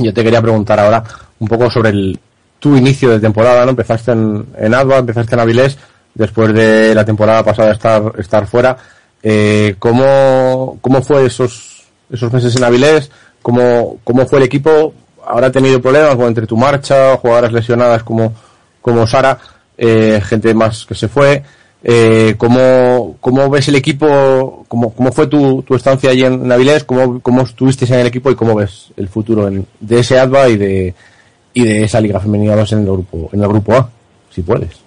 Yo 0.00 0.12
te 0.12 0.22
quería 0.22 0.42
preguntar 0.42 0.78
ahora 0.78 1.02
un 1.38 1.48
poco 1.48 1.70
sobre 1.70 1.90
el, 1.90 2.18
tu 2.58 2.76
inicio 2.76 3.10
de 3.10 3.20
temporada, 3.20 3.64
¿no? 3.64 3.70
Empezaste 3.70 4.12
en, 4.12 4.46
en 4.56 4.74
Adva, 4.74 4.98
empezaste 4.98 5.34
en 5.34 5.40
Avilés, 5.40 5.78
después 6.14 6.52
de 6.52 6.94
la 6.94 7.04
temporada 7.04 7.44
pasada 7.44 7.72
estar, 7.72 8.12
estar 8.18 8.46
fuera. 8.46 8.76
Eh, 9.22 9.76
¿cómo, 9.78 10.78
¿Cómo 10.80 11.02
fue 11.02 11.26
esos, 11.26 11.84
esos 12.10 12.32
meses 12.32 12.54
en 12.56 12.64
Avilés? 12.64 13.10
¿Cómo, 13.42 13.98
¿Cómo 14.04 14.26
fue 14.26 14.38
el 14.40 14.44
equipo? 14.44 14.92
¿Habrá 15.28 15.52
tenido 15.52 15.80
problemas 15.80 16.18
entre 16.20 16.46
tu 16.46 16.56
marcha, 16.56 17.16
jugadoras 17.16 17.52
lesionadas 17.52 18.02
como, 18.02 18.32
como 18.80 19.06
Sara, 19.06 19.38
eh, 19.76 20.20
gente 20.24 20.54
más 20.54 20.86
que 20.86 20.94
se 20.94 21.08
fue? 21.08 21.42
Eh, 21.84 22.34
¿cómo, 22.38 23.16
¿Cómo 23.20 23.50
ves 23.50 23.68
el 23.68 23.76
equipo? 23.76 24.64
¿Cómo, 24.66 24.94
cómo 24.94 25.12
fue 25.12 25.26
tu, 25.26 25.62
tu 25.62 25.74
estancia 25.74 26.10
allí 26.10 26.24
en 26.24 26.50
Avilés? 26.50 26.84
¿Cómo, 26.84 27.20
¿Cómo 27.20 27.42
estuviste 27.42 27.84
en 27.84 28.00
el 28.00 28.06
equipo 28.06 28.30
y 28.30 28.34
cómo 28.34 28.54
ves 28.54 28.90
el 28.96 29.08
futuro 29.08 29.46
en, 29.46 29.66
de 29.78 30.00
ese 30.00 30.18
ADVA 30.18 30.48
y 30.48 30.56
de, 30.56 30.94
y 31.52 31.64
de 31.64 31.84
esa 31.84 32.00
Liga 32.00 32.20
Femenina 32.20 32.56
2 32.56 32.72
en 32.72 32.78
el 32.78 32.86
grupo, 32.86 33.30
en 33.32 33.42
el 33.42 33.48
grupo 33.48 33.74
A, 33.74 33.90
si 34.30 34.42
puedes? 34.42 34.82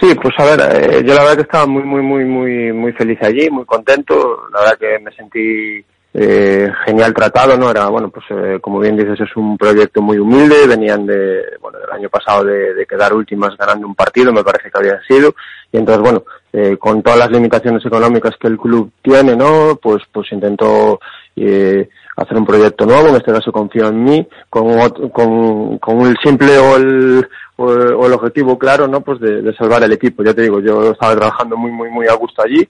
Sí, 0.00 0.14
pues 0.14 0.34
a 0.38 0.44
ver, 0.44 0.60
eh, 0.60 1.02
yo 1.04 1.14
la 1.14 1.22
verdad 1.22 1.36
que 1.36 1.42
estaba 1.42 1.66
muy, 1.66 1.82
muy, 1.82 2.02
muy, 2.02 2.24
muy, 2.24 2.72
muy 2.72 2.92
feliz 2.92 3.18
allí, 3.22 3.50
muy 3.50 3.64
contento. 3.64 4.42
La 4.52 4.60
verdad 4.60 4.78
que 4.78 4.98
me 5.00 5.10
sentí 5.12 5.84
eh, 6.14 6.70
genial 6.86 7.12
tratado, 7.12 7.56
¿no? 7.56 7.70
Era, 7.70 7.88
bueno, 7.88 8.10
pues 8.10 8.24
eh, 8.30 8.58
como 8.60 8.80
bien 8.80 8.96
dices, 8.96 9.20
es 9.20 9.36
un 9.36 9.58
proyecto 9.58 10.00
muy 10.00 10.18
humilde, 10.18 10.66
venían 10.66 11.06
de, 11.06 11.42
bueno, 11.60 11.78
del 11.78 11.90
año 11.90 12.08
pasado 12.08 12.44
de, 12.44 12.86
quedar 12.88 13.12
últimas 13.12 13.56
ganando 13.56 13.86
un 13.86 13.94
partido, 13.94 14.32
me 14.32 14.42
parece 14.42 14.70
que 14.70 14.78
había 14.78 15.00
sido, 15.06 15.34
y 15.70 15.76
entonces, 15.76 16.02
bueno, 16.02 16.24
eh, 16.52 16.76
con 16.78 17.02
todas 17.02 17.18
las 17.18 17.30
limitaciones 17.30 17.84
económicas 17.84 18.34
que 18.40 18.48
el 18.48 18.56
club 18.56 18.90
tiene, 19.02 19.36
¿no? 19.36 19.78
Pues, 19.80 20.02
pues 20.10 20.32
intentó 20.32 20.98
eh, 21.36 21.88
hacer 22.16 22.36
un 22.38 22.46
proyecto 22.46 22.86
nuevo, 22.86 23.08
en 23.08 23.16
este 23.16 23.32
caso 23.32 23.52
confío 23.52 23.88
en 23.88 24.02
mí, 24.02 24.26
con, 24.48 24.90
con, 25.10 25.78
con 25.78 26.00
el 26.00 26.16
simple 26.24 26.56
o 26.56 26.76
el, 26.76 27.28
o, 27.56 28.06
el 28.06 28.12
objetivo 28.14 28.58
claro, 28.58 28.88
¿no? 28.88 29.02
Pues 29.02 29.20
de 29.20 29.54
salvar 29.56 29.82
el 29.82 29.92
equipo. 29.92 30.24
Ya 30.24 30.32
te 30.32 30.42
digo, 30.42 30.60
yo 30.60 30.92
estaba 30.92 31.14
trabajando 31.14 31.56
muy, 31.58 31.70
muy, 31.70 31.90
muy 31.90 32.06
a 32.08 32.14
gusto 32.14 32.42
allí, 32.42 32.66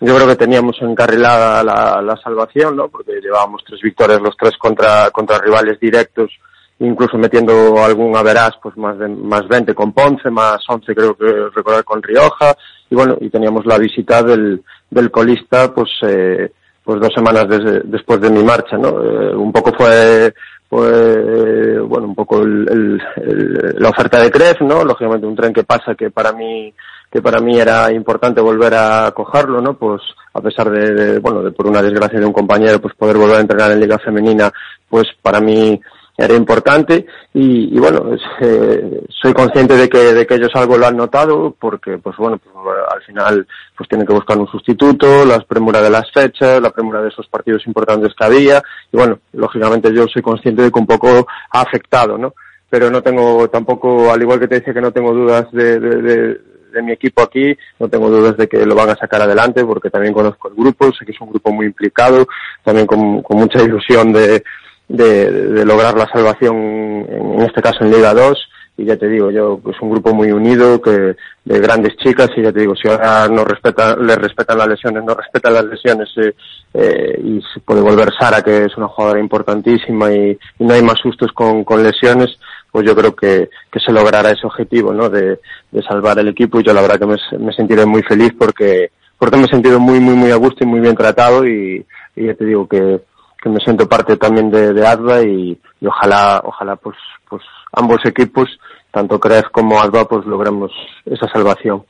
yo 0.00 0.14
creo 0.16 0.26
que 0.26 0.36
teníamos 0.36 0.76
encarrilada 0.80 1.62
la, 1.62 2.00
la 2.02 2.16
salvación, 2.16 2.76
¿no? 2.76 2.88
Porque 2.88 3.20
llevábamos 3.20 3.62
tres 3.66 3.80
victorias 3.82 4.20
los 4.20 4.36
tres 4.36 4.56
contra, 4.56 5.10
contra 5.10 5.38
rivales 5.38 5.78
directos, 5.78 6.30
incluso 6.78 7.18
metiendo 7.18 7.82
algún 7.84 8.16
averaz, 8.16 8.52
pues 8.62 8.76
más 8.78 8.98
de, 8.98 9.08
más 9.08 9.46
20 9.46 9.74
con 9.74 9.92
Ponce, 9.92 10.30
más 10.30 10.58
11 10.66 10.94
creo 10.94 11.14
que 11.14 11.50
recordar 11.54 11.84
con 11.84 12.02
Rioja, 12.02 12.54
y 12.88 12.94
bueno, 12.94 13.16
y 13.20 13.28
teníamos 13.28 13.66
la 13.66 13.78
visita 13.78 14.22
del, 14.22 14.62
del 14.88 15.10
colista, 15.10 15.72
pues, 15.72 15.90
eh, 16.02 16.50
pues 16.82 17.00
dos 17.00 17.12
semanas 17.14 17.46
des, 17.48 17.82
después 17.84 18.20
de 18.20 18.30
mi 18.30 18.42
marcha, 18.42 18.78
¿no? 18.78 18.88
Eh, 18.88 19.36
un 19.36 19.52
poco 19.52 19.72
fue, 19.76 20.32
fue, 20.68 21.78
bueno, 21.80 22.06
un 22.06 22.14
poco 22.14 22.40
el, 22.42 22.66
el, 22.70 23.02
el, 23.16 23.74
la 23.78 23.90
oferta 23.90 24.18
de 24.20 24.30
CREF, 24.30 24.62
¿no? 24.62 24.82
Lógicamente 24.82 25.26
un 25.26 25.36
tren 25.36 25.52
que 25.52 25.64
pasa 25.64 25.94
que 25.94 26.10
para 26.10 26.32
mí, 26.32 26.72
que 27.10 27.20
para 27.20 27.40
mí 27.40 27.58
era 27.58 27.92
importante 27.92 28.40
volver 28.40 28.74
a 28.74 29.10
cogerlo, 29.12 29.60
¿no? 29.60 29.74
Pues 29.74 30.00
a 30.32 30.40
pesar 30.40 30.70
de, 30.70 30.94
de, 30.94 31.18
bueno, 31.18 31.42
de 31.42 31.50
por 31.50 31.66
una 31.66 31.82
desgracia 31.82 32.20
de 32.20 32.26
un 32.26 32.32
compañero, 32.32 32.80
pues 32.80 32.94
poder 32.94 33.16
volver 33.16 33.38
a 33.38 33.40
entrenar 33.40 33.72
en 33.72 33.80
Liga 33.80 33.98
Femenina, 33.98 34.50
pues 34.88 35.08
para 35.20 35.40
mí 35.40 35.80
era 36.16 36.34
importante 36.34 37.06
y, 37.32 37.74
y 37.74 37.78
bueno, 37.78 38.10
eh, 38.40 39.02
soy 39.08 39.32
consciente 39.32 39.74
de 39.74 39.88
que, 39.88 40.12
de 40.12 40.26
que 40.26 40.34
ellos 40.34 40.50
algo 40.54 40.76
lo 40.76 40.86
han 40.86 40.96
notado 40.96 41.56
porque, 41.58 41.96
pues 41.98 42.16
bueno, 42.18 42.38
pues, 42.38 42.54
al 42.92 43.02
final 43.02 43.46
pues 43.76 43.88
tienen 43.88 44.06
que 44.06 44.12
buscar 44.12 44.38
un 44.38 44.46
sustituto, 44.46 45.24
la 45.24 45.38
premura 45.40 45.80
de 45.80 45.90
las 45.90 46.10
fechas, 46.12 46.60
la 46.60 46.70
premura 46.70 47.00
de 47.00 47.08
esos 47.08 47.26
partidos 47.28 47.66
importantes 47.66 48.12
que 48.14 48.24
había 48.24 48.62
y 48.92 48.96
bueno, 48.98 49.18
lógicamente 49.32 49.92
yo 49.94 50.06
soy 50.08 50.20
consciente 50.20 50.62
de 50.62 50.70
que 50.70 50.78
un 50.78 50.86
poco 50.86 51.26
ha 51.52 51.60
afectado, 51.60 52.18
¿no? 52.18 52.34
Pero 52.68 52.90
no 52.90 53.02
tengo 53.02 53.48
tampoco, 53.48 54.12
al 54.12 54.20
igual 54.20 54.38
que 54.38 54.46
te 54.46 54.56
decía 54.56 54.74
que 54.74 54.80
no 54.80 54.92
tengo 54.92 55.12
dudas 55.12 55.50
de, 55.52 55.80
de, 55.80 56.02
de 56.02 56.40
de 56.70 56.82
mi 56.82 56.92
equipo 56.92 57.22
aquí, 57.22 57.56
no 57.78 57.88
tengo 57.88 58.10
dudas 58.10 58.36
de 58.36 58.48
que 58.48 58.64
lo 58.64 58.74
van 58.74 58.90
a 58.90 58.96
sacar 58.96 59.22
adelante 59.22 59.64
porque 59.64 59.90
también 59.90 60.14
conozco 60.14 60.48
el 60.48 60.54
grupo, 60.54 60.92
sé 60.92 61.04
que 61.04 61.12
es 61.12 61.20
un 61.20 61.30
grupo 61.30 61.52
muy 61.52 61.66
implicado, 61.66 62.26
también 62.64 62.86
con, 62.86 63.22
mucha 63.30 63.62
ilusión 63.62 64.12
de, 64.12 64.42
de, 64.88 65.64
lograr 65.64 65.96
la 65.96 66.08
salvación, 66.12 66.56
en 66.56 67.40
este 67.42 67.62
caso 67.62 67.84
en 67.84 67.92
Liga 67.92 68.12
2, 68.14 68.48
y 68.76 68.86
ya 68.86 68.96
te 68.96 69.08
digo, 69.08 69.30
yo 69.30 69.60
es 69.70 69.80
un 69.82 69.90
grupo 69.90 70.14
muy 70.14 70.32
unido, 70.32 70.80
que 70.80 71.14
de 71.44 71.60
grandes 71.60 71.96
chicas, 71.96 72.30
y 72.36 72.42
ya 72.42 72.52
te 72.52 72.60
digo, 72.60 72.74
si 72.74 72.88
ahora 72.88 73.28
no 73.28 73.44
respeta, 73.44 73.94
le 73.96 74.16
respetan 74.16 74.56
las 74.56 74.68
lesiones, 74.68 75.04
no 75.04 75.14
respetan 75.14 75.54
las 75.54 75.64
lesiones, 75.64 76.08
eh, 76.16 76.34
eh, 76.72 77.20
y 77.22 77.42
se 77.52 77.60
puede 77.60 77.82
volver 77.82 78.08
Sara, 78.18 78.40
que 78.40 78.64
es 78.64 78.76
una 78.78 78.88
jugadora 78.88 79.20
importantísima, 79.20 80.10
y, 80.12 80.38
y 80.58 80.64
no 80.64 80.72
hay 80.72 80.82
más 80.82 80.98
sustos 80.98 81.30
con, 81.32 81.62
con 81.62 81.82
lesiones, 81.82 82.38
pues 82.70 82.86
yo 82.86 82.94
creo 82.94 83.14
que, 83.14 83.50
que 83.70 83.80
se 83.80 83.92
logrará 83.92 84.30
ese 84.30 84.46
objetivo, 84.46 84.92
¿no? 84.92 85.08
De, 85.08 85.40
de 85.70 85.82
salvar 85.82 86.18
el 86.18 86.28
equipo 86.28 86.60
y 86.60 86.64
yo 86.64 86.72
la 86.72 86.82
verdad 86.82 86.98
que 86.98 87.06
me, 87.06 87.16
me, 87.38 87.52
sentiré 87.52 87.84
muy 87.86 88.02
feliz 88.02 88.32
porque, 88.38 88.90
porque 89.18 89.36
me 89.36 89.44
he 89.44 89.48
sentido 89.48 89.80
muy, 89.80 90.00
muy, 90.00 90.14
muy 90.14 90.30
a 90.30 90.36
gusto 90.36 90.64
y 90.64 90.66
muy 90.66 90.80
bien 90.80 90.94
tratado 90.94 91.46
y, 91.46 91.84
ya 92.16 92.34
te 92.34 92.44
digo 92.44 92.68
que, 92.68 93.00
que 93.42 93.48
me 93.48 93.60
siento 93.60 93.88
parte 93.88 94.16
también 94.16 94.50
de, 94.50 94.72
de 94.72 95.26
y, 95.26 95.58
y 95.80 95.86
ojalá, 95.86 96.42
ojalá 96.44 96.76
pues, 96.76 96.96
pues 97.28 97.42
ambos 97.72 97.98
equipos, 98.04 98.48
tanto 98.90 99.18
CREF 99.18 99.46
como 99.52 99.80
ADVA, 99.80 100.06
pues 100.06 100.26
logremos 100.26 100.70
esa 101.06 101.28
salvación. 101.32 101.84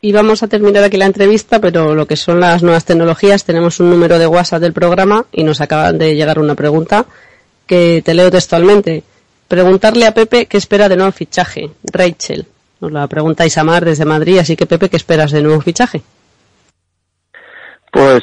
Y 0.00 0.12
vamos 0.12 0.42
a 0.42 0.48
terminar 0.48 0.84
aquí 0.84 0.96
la 0.96 1.06
entrevista, 1.06 1.60
pero 1.60 1.94
lo 1.94 2.06
que 2.06 2.16
son 2.16 2.38
las 2.38 2.62
nuevas 2.62 2.84
tecnologías, 2.84 3.44
tenemos 3.44 3.80
un 3.80 3.90
número 3.90 4.18
de 4.18 4.26
WhatsApp 4.26 4.60
del 4.60 4.72
programa 4.72 5.24
y 5.32 5.42
nos 5.42 5.60
acaban 5.60 5.98
de 5.98 6.14
llegar 6.14 6.38
una 6.38 6.54
pregunta 6.54 7.06
que 7.66 8.02
te 8.04 8.14
leo 8.14 8.30
textualmente. 8.30 9.02
Preguntarle 9.48 10.06
a 10.06 10.14
Pepe 10.14 10.46
qué 10.46 10.56
espera 10.56 10.88
de 10.88 10.96
nuevo 10.96 11.12
fichaje. 11.12 11.70
Rachel. 11.92 12.46
Nos 12.80 12.92
la 12.92 13.06
pregunta 13.06 13.46
Isamar 13.46 13.84
desde 13.84 14.04
Madrid, 14.04 14.38
así 14.38 14.56
que 14.56 14.66
Pepe, 14.66 14.90
¿qué 14.90 14.96
esperas 14.96 15.32
de 15.32 15.42
nuevo 15.42 15.60
fichaje? 15.60 16.02
Pues, 17.90 18.22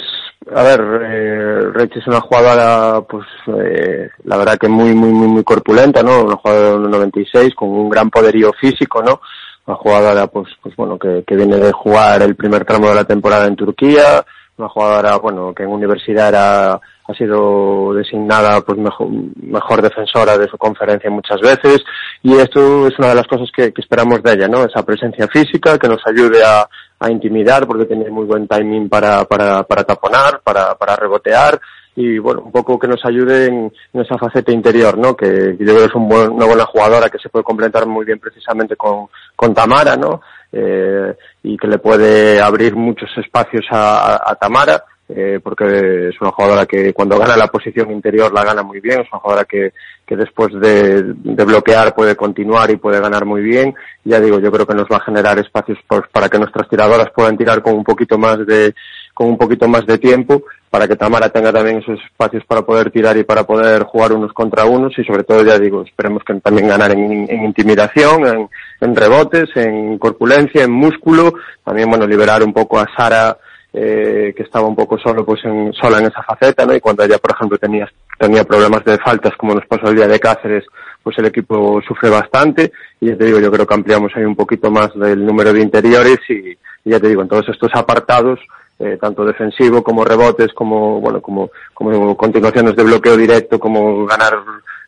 a 0.54 0.62
ver, 0.62 0.80
eh, 0.82 1.62
Rachel 1.74 2.02
es 2.02 2.08
una 2.08 2.22
jugadora, 2.22 3.02
pues, 3.02 3.26
eh, 3.48 4.10
la 4.26 4.38
verdad 4.38 4.58
que 4.58 4.68
muy, 4.68 4.94
muy, 4.94 5.12
muy, 5.12 5.28
muy 5.28 5.44
corpulenta, 5.44 6.04
¿no? 6.04 6.24
Una 6.24 6.36
jugadora 6.36 6.84
de 6.84 6.90
96 6.90 7.56
con 7.56 7.70
un 7.70 7.90
gran 7.90 8.12
poderío 8.12 8.52
físico, 8.54 9.02
¿no? 9.02 9.22
Una 9.66 9.78
jugadora, 9.78 10.28
pues, 10.28 10.50
pues 10.62 10.76
bueno, 10.76 11.00
que, 11.00 11.24
que 11.26 11.36
viene 11.36 11.58
de 11.58 11.72
jugar 11.72 12.22
el 12.22 12.36
primer 12.36 12.66
tramo 12.66 12.90
de 12.90 12.96
la 12.96 13.06
temporada 13.06 13.48
en 13.48 13.56
Turquía, 13.56 14.24
una 14.58 14.70
jugadora, 14.70 15.18
bueno, 15.18 15.54
que 15.54 15.64
en 15.64 15.70
universidad 15.70 16.30
era 16.30 16.82
ha 17.08 17.14
sido 17.14 17.94
designada 17.94 18.62
pues 18.62 18.78
mejor, 18.78 19.08
mejor, 19.42 19.82
defensora 19.82 20.38
de 20.38 20.48
su 20.48 20.58
conferencia 20.58 21.10
muchas 21.10 21.40
veces 21.42 21.84
y 22.22 22.34
esto 22.36 22.88
es 22.88 22.98
una 22.98 23.10
de 23.10 23.16
las 23.16 23.28
cosas 23.28 23.50
que, 23.56 23.74
esperamos 23.76 24.24
de 24.24 24.34
ella, 24.34 24.48
¿no? 24.48 24.64
Esa 24.64 24.84
presencia 24.84 25.28
física 25.28 25.78
que 25.78 25.90
nos 25.90 26.02
ayude 26.06 26.44
a, 26.44 26.68
intimidar 27.10 27.68
porque 27.68 27.84
tiene 27.84 28.10
muy 28.10 28.24
buen 28.24 28.48
timing 28.48 28.88
para, 28.88 29.26
para, 29.26 29.64
para 29.64 29.84
taponar, 29.84 30.40
para, 30.42 30.96
rebotear 30.96 31.60
y 31.98 32.18
bueno, 32.18 32.44
un 32.46 32.52
poco 32.54 32.80
que 32.80 32.88
nos 32.88 33.04
ayude 33.04 33.48
en, 33.48 33.74
esa 33.92 34.18
faceta 34.18 34.54
interior, 34.54 34.98
¿no? 34.98 35.14
Que, 35.14 35.58
yo 35.60 35.66
creo 35.66 35.80
que 35.80 35.86
es 35.86 35.96
un 35.96 36.08
buen- 36.08 36.32
una 36.32 36.46
buena 36.46 36.64
jugadora 36.64 37.10
que 37.10 37.20
se 37.20 37.28
puede 37.28 37.44
complementar 37.44 37.86
muy 37.88 38.06
bien 38.06 38.20
precisamente 38.20 38.78
con, 38.78 39.08
con 39.36 39.54
Tamara, 39.54 39.98
¿no? 39.98 40.22
Eh, 40.50 41.14
y 41.44 41.58
que 41.58 41.68
le 41.68 41.78
puede 41.78 42.40
abrir 42.40 42.74
muchos 42.74 43.10
espacios 43.18 43.66
a 43.72 44.38
Tamara, 44.40 44.82
eh, 45.10 45.40
porque 45.44 46.10
es 46.10 46.22
una 46.22 46.32
jugadora 46.32 46.66
que 46.66 46.94
cuando 46.94 47.18
gana 47.18 47.36
la 47.36 47.48
posición 47.48 47.92
interior 47.92 48.32
la 48.34 48.44
gana 48.44 48.64
muy 48.64 48.80
bien, 48.80 49.02
es 49.02 49.08
una 49.12 49.20
jugadora 49.20 49.46
que, 49.46 49.74
que 50.06 50.16
después 50.16 50.54
de, 50.60 51.04
de 51.04 51.44
bloquear 51.44 51.94
puede 51.94 52.16
continuar 52.16 52.72
y 52.72 52.78
puede 52.78 53.00
ganar 53.00 53.26
muy 53.26 53.42
bien. 53.42 53.74
Ya 54.04 54.20
digo, 54.20 54.40
yo 54.40 54.52
creo 54.52 54.66
que 54.66 54.76
nos 54.76 54.88
va 54.92 54.98
a 54.98 55.06
generar 55.06 55.38
espacios 55.40 55.78
pues, 55.88 56.02
para 56.12 56.30
que 56.30 56.40
nuestras 56.40 56.68
tiradoras 56.70 57.08
puedan 57.16 57.38
tirar 57.38 57.62
con 57.62 57.76
un 57.76 57.84
poquito 57.84 58.18
más 58.18 58.46
de, 58.46 58.74
con 59.14 59.28
un 59.28 59.38
poquito 59.38 59.68
más 59.68 59.86
de 59.86 59.98
tiempo, 59.98 60.44
para 60.70 60.88
que 60.88 60.96
Tamara 60.96 61.30
tenga 61.30 61.52
también 61.52 61.78
esos 61.78 62.00
espacios 62.04 62.44
para 62.46 62.64
poder 62.64 62.90
tirar 62.90 63.16
y 63.18 63.24
para 63.24 63.44
poder 63.44 63.84
jugar 63.84 64.14
unos 64.14 64.34
contra 64.34 64.66
unos 64.66 64.98
y 64.98 65.04
sobre 65.04 65.24
todo, 65.24 65.44
ya 65.44 65.60
digo, 65.60 65.84
esperemos 65.84 66.24
que 66.24 66.34
también 66.36 66.68
ganar 66.68 66.92
en, 66.92 67.30
en 67.30 67.46
intimidación, 67.46 68.26
en, 68.26 68.50
en 68.82 68.96
rebotes, 68.96 69.50
en 69.56 70.00
corpulencia, 70.00 70.64
en 70.64 70.72
músculo, 70.72 71.34
también, 71.64 71.90
bueno, 71.90 72.08
liberar 72.08 72.42
un 72.44 72.54
poco 72.54 72.80
a 72.80 72.88
Sara, 72.98 73.38
eh, 73.74 74.34
que 74.38 74.44
estaba 74.44 74.68
un 74.68 74.76
poco 74.76 75.00
solo 75.00 75.26
pues 75.26 75.44
en, 75.46 75.74
sola 75.74 75.98
en 75.98 76.06
esa 76.06 76.22
faceta, 76.22 76.66
¿no? 76.66 76.76
Y 76.76 76.80
cuando 76.80 77.04
ella, 77.04 77.18
por 77.18 77.32
ejemplo, 77.32 77.58
tenía, 77.58 77.90
tenía 78.20 78.44
problemas 78.44 78.86
de 78.86 78.98
faltas, 79.00 79.34
como 79.36 79.56
nos 79.56 79.66
pasó 79.66 79.90
el 79.90 79.96
día 79.96 80.08
de 80.08 80.20
Cáceres, 80.20 80.64
pues 81.02 81.18
el 81.18 81.26
equipo 81.26 81.82
sufre 81.82 82.10
bastante. 82.10 82.72
Y 83.00 83.08
ya 83.08 83.18
te 83.18 83.26
digo, 83.26 83.40
yo 83.40 83.52
creo 83.52 83.66
que 83.66 83.74
ampliamos 83.74 84.12
ahí 84.16 84.24
un 84.24 84.36
poquito 84.36 84.70
más 84.70 84.94
del 84.94 85.26
número 85.26 85.52
de 85.52 85.62
interiores 85.62 86.20
y, 86.30 86.52
y 86.86 86.92
ya 86.92 87.00
te 87.00 87.08
digo, 87.08 87.24
en 87.24 87.28
todos 87.28 87.50
estos 87.50 87.72
apartados, 87.74 88.40
eh, 88.80 88.98
tanto 89.00 89.24
defensivo 89.24 89.84
como 89.84 90.04
rebotes, 90.04 90.52
como, 90.54 91.00
bueno, 91.00 91.22
como, 91.22 91.50
como 91.74 92.18
continuaciones 92.18 92.76
de 92.76 92.84
bloqueo 92.84 93.16
directo, 93.16 93.60
como 93.60 94.06
ganar 94.06 94.34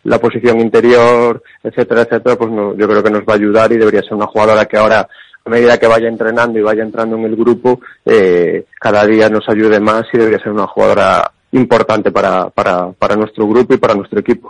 la 0.03 0.19
posición 0.19 0.59
interior, 0.59 1.41
etcétera, 1.63 2.01
etcétera, 2.01 2.35
pues 2.35 2.51
no, 2.51 2.75
yo 2.75 2.87
creo 2.87 3.03
que 3.03 3.09
nos 3.09 3.21
va 3.21 3.33
a 3.33 3.37
ayudar 3.37 3.71
y 3.71 3.77
debería 3.77 4.01
ser 4.01 4.13
una 4.13 4.27
jugadora 4.27 4.65
que 4.65 4.77
ahora 4.77 5.07
a 5.45 5.49
medida 5.49 5.77
que 5.77 5.87
vaya 5.87 6.07
entrenando 6.07 6.57
y 6.57 6.63
vaya 6.63 6.83
entrando 6.83 7.15
en 7.17 7.25
el 7.25 7.35
grupo, 7.35 7.79
eh, 8.03 8.65
cada 8.79 9.05
día 9.05 9.29
nos 9.29 9.47
ayude 9.47 9.79
más 9.79 10.03
y 10.11 10.17
debería 10.17 10.39
ser 10.39 10.51
una 10.51 10.65
jugadora 10.65 11.31
importante 11.51 12.11
para, 12.11 12.49
para, 12.49 13.15
nuestro 13.15 13.47
grupo 13.47 13.75
y 13.75 13.77
para 13.77 13.93
nuestro 13.93 14.19
equipo. 14.19 14.49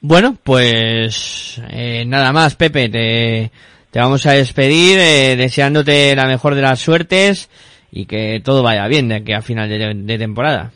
Bueno, 0.00 0.36
pues 0.42 1.60
eh, 1.70 2.04
nada 2.06 2.32
más, 2.32 2.56
Pepe, 2.56 2.88
te, 2.88 3.50
te 3.90 3.98
vamos 3.98 4.24
a 4.26 4.32
despedir 4.32 4.98
eh, 4.98 5.36
deseándote 5.36 6.16
la 6.16 6.26
mejor 6.26 6.54
de 6.54 6.62
las 6.62 6.80
suertes 6.80 7.50
y 7.92 8.06
que 8.06 8.40
todo 8.42 8.62
vaya 8.62 8.86
bien 8.88 9.08
de 9.08 9.16
aquí 9.16 9.32
a 9.32 9.42
final 9.42 9.68
de 9.68 10.18
temporada. 10.18 10.72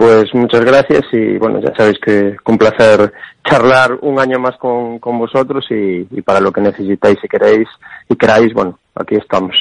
Pues 0.00 0.32
muchas 0.32 0.64
gracias 0.64 1.02
y 1.12 1.36
bueno, 1.36 1.60
ya 1.60 1.74
sabéis 1.76 1.98
que 1.98 2.34
un 2.46 2.56
placer 2.56 3.12
charlar 3.46 3.98
un 4.00 4.18
año 4.18 4.38
más 4.38 4.56
con, 4.56 4.98
con 4.98 5.18
vosotros 5.18 5.66
y, 5.68 6.22
para 6.22 6.40
lo 6.40 6.50
que 6.50 6.62
necesitáis 6.62 7.18
y 7.22 7.28
queréis 7.28 7.68
y 8.08 8.16
queráis, 8.16 8.54
bueno, 8.54 8.78
aquí 8.94 9.16
estamos. 9.16 9.54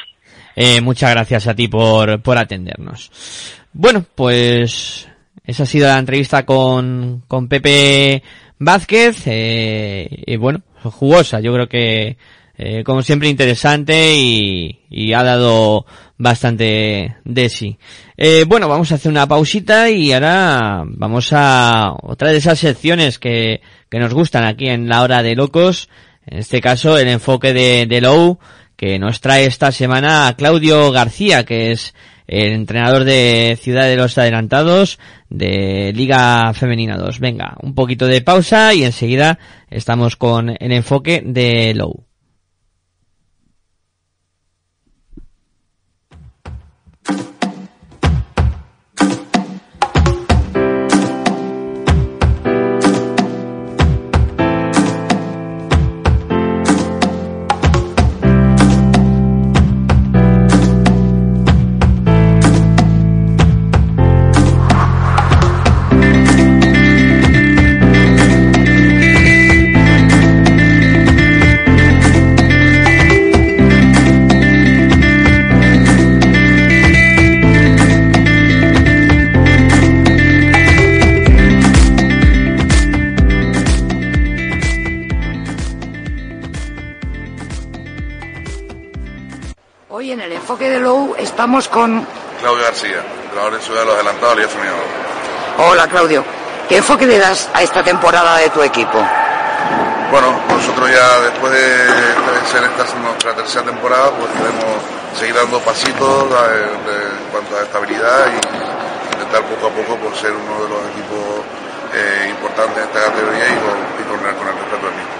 Eh, 0.55 0.79
muchas 0.79 1.11
gracias 1.11 1.45
a 1.45 1.53
ti 1.53 1.67
por, 1.67 2.21
por 2.21 2.37
atendernos. 2.37 3.11
Bueno, 3.73 4.05
pues 4.15 5.09
esa 5.43 5.63
ha 5.63 5.65
sido 5.65 5.89
la 5.89 5.99
entrevista 5.99 6.45
con, 6.45 7.23
con 7.27 7.49
Pepe 7.49 8.23
Vázquez. 8.59 9.23
Eh, 9.25 10.23
y 10.25 10.37
bueno, 10.37 10.61
jugosa. 10.83 11.41
Yo 11.41 11.51
creo 11.51 11.67
que, 11.67 12.15
eh, 12.57 12.83
como 12.85 13.01
siempre, 13.01 13.27
interesante 13.27 14.13
y 14.15 15.13
ha 15.13 15.21
dado 15.21 15.85
bastante 16.19 17.15
de 17.23 17.49
sí. 17.49 17.79
Eh, 18.17 18.43
bueno, 18.47 18.67
vamos 18.67 18.91
a 18.91 18.95
hacer 18.95 19.09
una 19.09 19.27
pausita 19.27 19.89
y 19.89 20.11
ahora 20.11 20.83
vamos 20.85 21.29
a 21.31 21.95
otra 22.03 22.29
de 22.29 22.37
esas 22.37 22.59
secciones 22.59 23.17
que, 23.17 23.61
que 23.89 23.99
nos 23.99 24.13
gustan 24.13 24.43
aquí 24.43 24.67
en 24.67 24.87
la 24.87 25.01
hora 25.01 25.23
de 25.23 25.35
locos. 25.35 25.89
En 26.27 26.39
este 26.39 26.61
caso, 26.61 26.97
el 26.97 27.07
enfoque 27.07 27.53
de, 27.53 27.87
de 27.87 28.01
Low, 28.01 28.37
que 28.75 28.99
nos 28.99 29.21
trae 29.21 29.45
esta 29.45 29.71
semana 29.71 30.27
a 30.27 30.35
Claudio 30.35 30.91
García, 30.91 31.45
que 31.45 31.71
es 31.71 31.95
el 32.27 32.51
entrenador 32.51 33.05
de 33.05 33.57
Ciudad 33.59 33.85
de 33.85 33.95
los 33.95 34.17
Adelantados 34.17 34.99
de 35.29 35.93
Liga 35.95 36.53
Femenina 36.53 36.97
2. 36.97 37.19
Venga, 37.19 37.55
un 37.61 37.73
poquito 37.73 38.07
de 38.07 38.21
pausa 38.21 38.73
y 38.73 38.83
enseguida 38.83 39.39
estamos 39.69 40.17
con 40.17 40.49
el 40.49 40.71
enfoque 40.73 41.23
de 41.25 41.73
Low. 41.73 42.08
Estamos 91.59 91.67
con... 91.67 92.07
Claudio 92.39 92.63
García, 92.63 93.03
entrenador 93.23 93.53
de 93.53 93.59
Ciudad 93.61 93.79
de 93.81 93.85
los 93.87 93.95
Adelantados, 93.95 94.35
Liga 94.37 94.47
Femenina. 94.49 94.75
Hola 95.57 95.87
Claudio, 95.87 96.23
¿qué 96.69 96.77
enfoque 96.77 97.05
le 97.05 97.17
das 97.19 97.49
a 97.53 97.61
esta 97.61 97.83
temporada 97.83 98.37
de 98.37 98.49
tu 98.49 98.61
equipo? 98.63 98.97
Bueno, 100.11 100.39
nosotros 100.49 100.89
ya 100.89 101.19
después 101.19 101.51
de, 101.51 101.59
de 101.59 102.47
ser 102.49 102.63
esta 102.63 102.95
nuestra 102.99 103.35
tercera 103.35 103.65
temporada, 103.65 104.09
pues 104.11 104.29
queremos 104.31 104.81
seguir 105.19 105.35
dando 105.35 105.59
pasitos 105.59 106.29
de- 106.29 107.19
en 107.19 107.27
cuanto 107.31 107.57
a 107.57 107.61
estabilidad 107.63 108.27
y 108.31 109.13
intentar 109.13 109.43
poco 109.43 109.67
a 109.67 109.69
poco 109.69 109.95
por 109.97 110.15
ser 110.15 110.31
uno 110.31 110.63
de 110.63 110.69
los 110.69 110.79
equipos 110.95 111.43
eh, 111.93 112.27
importantes 112.29 112.77
en 112.77 112.83
esta 112.83 112.99
categoría 113.11 113.45
y 113.45 113.57
con, 113.59 113.77
y 113.99 114.03
con 114.07 114.27
el, 114.29 114.35
con 114.35 114.47
el 114.47 114.53
respeto 114.55 114.85
del 114.87 114.95
mismo. 114.95 115.11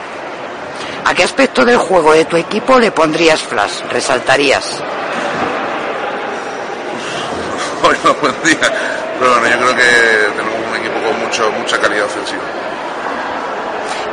¿A 1.06 1.14
qué 1.14 1.24
aspecto 1.24 1.66
del 1.66 1.78
juego 1.78 2.14
de 2.14 2.26
tu 2.26 2.38
equipo 2.38 2.80
le 2.80 2.91
pondrías 2.91 3.41
flash? 3.41 3.82
¿Resaltarías? 3.91 4.82
Hoy 7.84 7.95
buen 8.22 8.35
día, 8.43 8.60
pero 9.19 9.31
bueno, 9.31 9.47
yo 9.47 9.57
creo 9.57 9.76
que 9.76 10.38
tenemos 10.38 10.68
un 10.69 10.76
equipo 10.77 11.07
con 11.07 11.19
mucho, 11.19 11.51
mucha 11.51 11.80
calidad 11.80 12.06
ofensiva. 12.06 12.41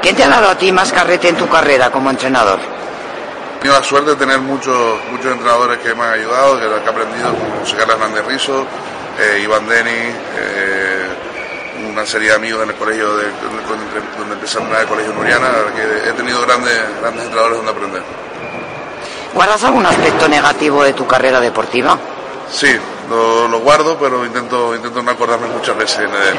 ¿Quién 0.03 0.15
te 0.15 0.25
ha 0.25 0.29
dado 0.29 0.51
a 0.51 0.55
ti 0.57 0.71
más 0.71 0.93
carrete 0.93 1.29
en 1.29 1.37
tu 1.37 1.49
carrera 1.49 1.91
como 1.91 2.11
entrenador? 2.11 2.61
He 2.61 3.59
tenido 3.61 3.79
la 3.79 3.85
suerte 3.85 4.11
de 4.11 4.17
tener 4.17 4.39
muchos, 4.39 5.01
muchos 5.11 5.33
entrenadores 5.33 5.79
que 5.79 5.95
me 5.95 6.05
han 6.05 6.13
ayudado, 6.13 6.59
que, 6.61 6.67
he 6.67 6.89
aprendido, 6.89 7.35
como 7.35 7.61
José 7.61 7.77
Carlos 7.77 7.97
Hernández 7.97 8.25
Rizo, 8.27 8.67
eh, 9.19 9.41
Iván 9.43 9.67
Denis, 9.67 10.15
eh, 10.39 11.09
una 11.91 12.07
serie 12.07 12.29
de 12.29 12.37
amigos 12.37 12.63
en 12.63 12.71
el 12.71 12.77
colegio 12.77 13.17
de, 13.17 13.25
donde, 13.25 14.17
donde 14.19 14.35
empecé 14.35 14.59
a 14.59 14.61
entrenar 14.61 14.83
el 14.83 14.89
colegio 14.89 15.13
Nuriana, 15.13 15.49
que 15.75 16.09
he 16.09 16.13
tenido 16.13 16.41
grandes, 16.43 16.79
grandes 17.01 17.25
entrenadores 17.25 17.57
donde 17.57 17.73
aprender. 17.73 18.03
¿Guardas 19.35 19.65
algún 19.65 19.87
aspecto 19.87 20.29
negativo 20.29 20.85
de 20.85 20.93
tu 20.93 21.07
carrera 21.07 21.41
deportiva? 21.41 21.99
Sí, 22.51 22.79
lo, 23.09 23.49
lo 23.49 23.61
guardo, 23.61 23.97
pero 23.99 24.25
intento, 24.25 24.75
intento 24.75 25.03
no 25.03 25.11
acordarme 25.11 25.47
muchas 25.49 25.77
veces 25.77 25.99
de 25.99 26.05
él. 26.05 26.37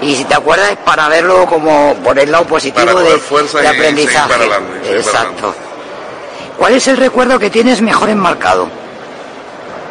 Y 0.00 0.14
si 0.14 0.24
te 0.24 0.34
acuerdas 0.34 0.70
es 0.70 0.76
para 0.78 1.08
verlo 1.08 1.44
como 1.46 1.94
por 2.04 2.18
el 2.18 2.30
lado 2.30 2.44
positivo 2.44 2.86
Para 2.86 3.00
de, 3.00 3.18
fuerza 3.18 3.58
de 3.58 3.64
y 3.64 3.66
aprendizaje. 3.66 4.28
para 4.28 4.44
adelante, 4.44 4.96
Exacto. 4.96 5.54
¿Cuál 6.56 6.74
es 6.74 6.88
el 6.88 6.96
recuerdo 6.96 7.38
que 7.38 7.50
tienes 7.50 7.80
mejor 7.82 8.08
enmarcado? 8.08 8.68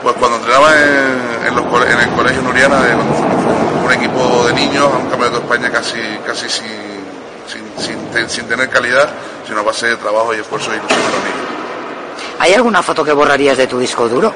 Pues 0.03 0.15
cuando 0.17 0.37
entrenaba 0.37 0.71
en, 0.73 1.47
en 1.47 1.55
los 1.55 1.89
en 1.89 1.99
el 1.99 2.09
colegio 2.11 2.41
Nuriana, 2.41 2.81
de 2.83 2.95
un, 2.95 3.91
equipo 3.93 4.45
de 4.47 4.53
niños 4.53 4.83
a 4.83 4.97
un 4.97 5.09
campeonato 5.09 5.39
de 5.39 5.43
España 5.45 5.71
casi, 5.71 5.99
casi 6.25 6.49
sin, 6.49 6.65
sin, 7.47 7.63
sin 7.83 7.97
te- 8.11 8.29
sin 8.29 8.45
tener 8.47 8.69
calidad, 8.69 9.09
sino 9.47 9.61
a 9.61 9.63
base 9.63 9.87
de 9.87 9.95
trabajo 9.97 10.33
y 10.33 10.39
esfuerzo 10.39 10.71
y 10.73 10.77
ilusión 10.77 10.99
de 10.99 11.05
los 11.05 11.23
niños. 11.23 11.47
¿Hay 12.39 12.53
alguna 12.53 12.83
foto 12.83 13.03
que 13.03 13.13
borrarías 13.13 13.57
de 13.57 13.65
tu 13.67 13.79
disco 13.79 14.07
duro? 14.07 14.33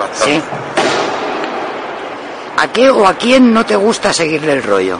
Bastante. 0.00 0.34
Sí. 0.34 0.42
¿A 2.56 2.72
qué 2.72 2.90
o 2.90 3.06
a 3.06 3.14
quién 3.14 3.52
no 3.52 3.64
te 3.64 3.76
gusta 3.76 4.12
seguirle 4.12 4.52
el 4.52 4.62
rollo? 4.62 4.98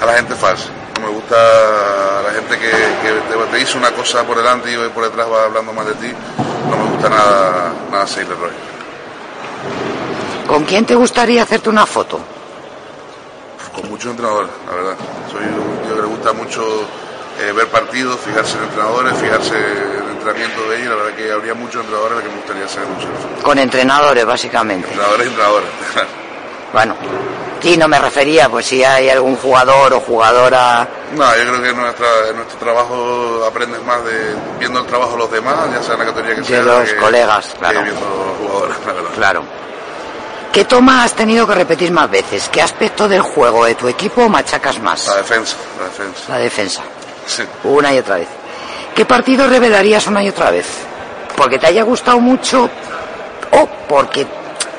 A 0.00 0.06
la 0.06 0.14
gente 0.14 0.34
falsa. 0.34 0.70
No 1.00 1.08
me 1.08 1.12
gusta 1.12 1.36
la 2.24 2.32
gente 2.32 2.58
que, 2.58 2.70
que 2.70 3.12
te, 3.28 3.50
te 3.50 3.56
dice 3.56 3.76
una 3.76 3.90
cosa 3.90 4.24
por 4.24 4.36
delante 4.36 4.72
y 4.72 4.76
por 4.90 5.04
detrás 5.04 5.26
va 5.30 5.44
hablando 5.44 5.72
más 5.72 5.86
de 5.86 5.94
ti. 5.94 6.12
No 6.70 6.76
me 6.76 6.90
gusta 6.92 7.08
nada, 7.08 7.72
nada 7.90 8.06
seguirle 8.06 8.34
el 8.34 8.40
rollo. 8.40 8.54
¿Con 10.46 10.64
quién 10.64 10.84
te 10.84 10.94
gustaría 10.94 11.42
hacerte 11.42 11.68
una 11.70 11.86
foto? 11.86 12.20
Con 13.74 13.90
muchos 13.90 14.10
entrenadores, 14.10 14.50
la 14.68 14.74
verdad. 14.76 14.96
Soy 15.32 15.42
un 15.42 15.86
tío 15.86 15.96
que 15.96 16.02
le 16.02 16.08
gusta 16.08 16.32
mucho 16.32 16.62
eh, 17.40 17.52
ver 17.52 17.68
partidos, 17.68 18.20
fijarse 18.20 18.56
en 18.58 18.64
entrenadores, 18.64 19.18
fijarse 19.18 19.56
en 19.56 20.03
entrenamiento 20.28 20.70
de 20.70 20.76
ellos. 20.80 20.88
La 20.90 20.96
verdad 21.04 21.16
que 21.16 21.32
habría 21.32 21.54
muchos 21.54 21.82
entrenadores 21.84 22.20
que 22.22 22.28
me 22.28 22.34
gustaría 22.36 22.68
fotos. 22.68 23.42
Con 23.42 23.58
entrenadores, 23.58 24.24
básicamente. 24.26 24.88
Entrenadores 24.88 25.26
y 25.26 25.28
entrenadoras. 25.28 25.68
Bueno, 26.72 26.96
sí, 27.62 27.76
no 27.76 27.86
me 27.86 28.00
refería, 28.00 28.48
pues 28.48 28.66
si 28.66 28.82
hay 28.82 29.08
algún 29.08 29.36
jugador 29.36 29.92
o 29.94 30.00
jugadora... 30.00 30.88
No, 31.14 31.24
yo 31.36 31.42
creo 31.44 31.62
que 31.62 31.68
en, 31.70 31.76
nuestra, 31.76 32.06
en 32.30 32.36
nuestro 32.36 32.58
trabajo 32.58 33.44
aprendes 33.48 33.80
más 33.84 34.04
de 34.04 34.34
viendo 34.58 34.80
el 34.80 34.86
trabajo 34.86 35.12
de 35.12 35.18
los 35.18 35.30
demás, 35.30 35.54
ya 35.72 35.80
sea 35.82 35.92
en 35.94 36.00
la 36.00 36.06
categoría 36.06 36.34
que 36.34 36.40
De 36.40 36.46
sea. 36.48 36.62
los 36.62 36.88
que- 36.90 36.96
colegas, 36.96 37.46
que 37.46 37.58
claro. 37.58 37.82
viendo 37.82 38.00
los 38.00 38.38
jugadores, 38.38 38.76
la 38.86 38.92
verdad. 38.92 39.10
Claro. 39.14 39.42
¿Qué 40.52 40.64
toma 40.64 41.04
has 41.04 41.12
tenido 41.14 41.46
que 41.46 41.54
repetir 41.54 41.92
más 41.92 42.10
veces? 42.10 42.48
¿Qué 42.50 42.60
aspecto 42.62 43.06
del 43.08 43.22
juego 43.22 43.64
de 43.66 43.74
tu 43.76 43.86
equipo 43.88 44.28
machacas 44.28 44.80
más? 44.80 45.06
La 45.06 45.16
defensa, 45.18 45.56
la 45.78 45.84
defensa. 45.86 46.22
La 46.28 46.38
defensa. 46.38 46.82
Sí. 47.26 47.42
Una 47.64 47.92
y 47.94 47.98
otra 47.98 48.16
vez. 48.16 48.28
¿Qué 48.94 49.04
partido 49.04 49.48
revelarías 49.48 50.06
una 50.06 50.22
y 50.22 50.28
otra 50.28 50.50
vez? 50.50 50.66
¿Porque 51.36 51.58
te 51.58 51.66
haya 51.66 51.82
gustado 51.82 52.20
mucho 52.20 52.70
o 53.50 53.68
porque 53.88 54.26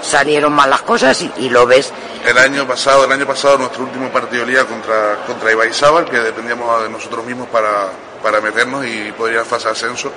salieron 0.01 0.53
mal 0.53 0.69
las 0.69 0.83
cosas 0.83 1.21
y, 1.21 1.31
y 1.37 1.49
lo 1.49 1.65
ves? 1.65 1.91
El 2.25 2.37
año 2.37 2.65
pasado, 2.65 3.03
el 3.03 3.11
año 3.11 3.27
pasado 3.27 3.57
nuestro 3.57 3.83
último 3.83 4.09
partido 4.09 4.45
liga 4.45 4.63
contra, 4.65 5.17
contra 5.27 5.51
Ibaizábal, 5.51 6.05
que 6.05 6.17
dependíamos 6.19 6.83
de 6.83 6.89
nosotros 6.89 7.25
mismos 7.25 7.47
para, 7.49 7.89
para 8.23 8.39
meternos 8.39 8.85
y 8.85 9.11
poder 9.11 9.33
ir 9.35 9.39
a 9.41 9.45
fase 9.45 9.65
de 9.65 9.71
ascenso, 9.73 10.11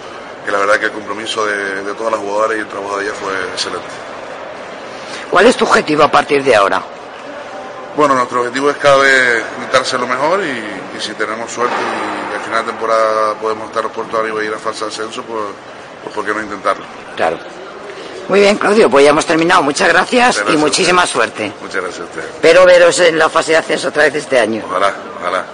que 0.45 0.53
la 0.53 0.59
verdad 0.59 0.79
que 0.79 0.87
el 0.87 0.93
compromiso 0.93 1.45
de, 1.45 1.83
de 1.83 1.95
todas 1.95 2.13
las 2.13 2.21
jugadoras 2.21 2.57
y 2.57 2.61
el 2.61 2.69
trabajo 2.69 2.99
de 2.99 3.05
ellas 3.05 3.17
fue 3.21 3.33
excelente. 3.53 3.89
¿Cuál 5.31 5.47
es 5.47 5.57
tu 5.57 5.65
objetivo 5.65 6.05
a 6.05 6.11
partir 6.11 6.43
de 6.45 6.55
ahora? 6.55 6.81
Bueno, 7.97 8.15
nuestro 8.15 8.41
objetivo 8.41 8.71
es 8.71 8.77
cada 8.77 8.97
vez 8.99 9.45
lo 9.99 10.07
mejor 10.07 10.41
y, 10.45 10.97
y 10.97 11.01
si 11.01 11.13
tenemos 11.15 11.51
suerte 11.51 11.75
y 11.75 12.18
final 12.49 12.67
de 12.67 12.73
temporada 12.73 13.35
podemos 13.41 13.69
estar 13.69 13.89
puertos 13.91 14.19
arriba 14.19 14.43
y 14.43 14.47
ir 14.47 14.53
a 14.53 14.57
de 14.59 14.71
ascenso, 14.71 15.23
pues, 15.23 15.43
pues 16.03 16.15
¿por 16.15 16.25
qué 16.25 16.33
no 16.33 16.43
intentarlo? 16.43 16.85
Claro. 17.17 17.39
Muy 18.29 18.41
bien, 18.41 18.57
Claudio, 18.57 18.91
pues 18.91 19.05
ya 19.05 19.11
hemos 19.11 19.25
terminado. 19.25 19.63
Muchas 19.63 19.89
gracias, 19.89 20.37
gracias 20.37 20.55
y 20.55 20.59
muchísima 20.59 21.07
suerte. 21.07 21.51
Muchas 21.63 21.83
gracias 21.83 22.01
a 22.01 22.05
ustedes. 22.05 22.27
Espero 22.27 22.67
veros 22.67 23.01
en 23.01 23.19
la 23.19 23.29
fase 23.31 23.53
de 23.53 23.59
ascenso 23.59 23.89
otra 23.89 24.03
vez 24.03 24.15
este 24.17 24.39
año. 24.39 24.63
Ojalá, 24.67 24.95
ojalá. 25.19 25.47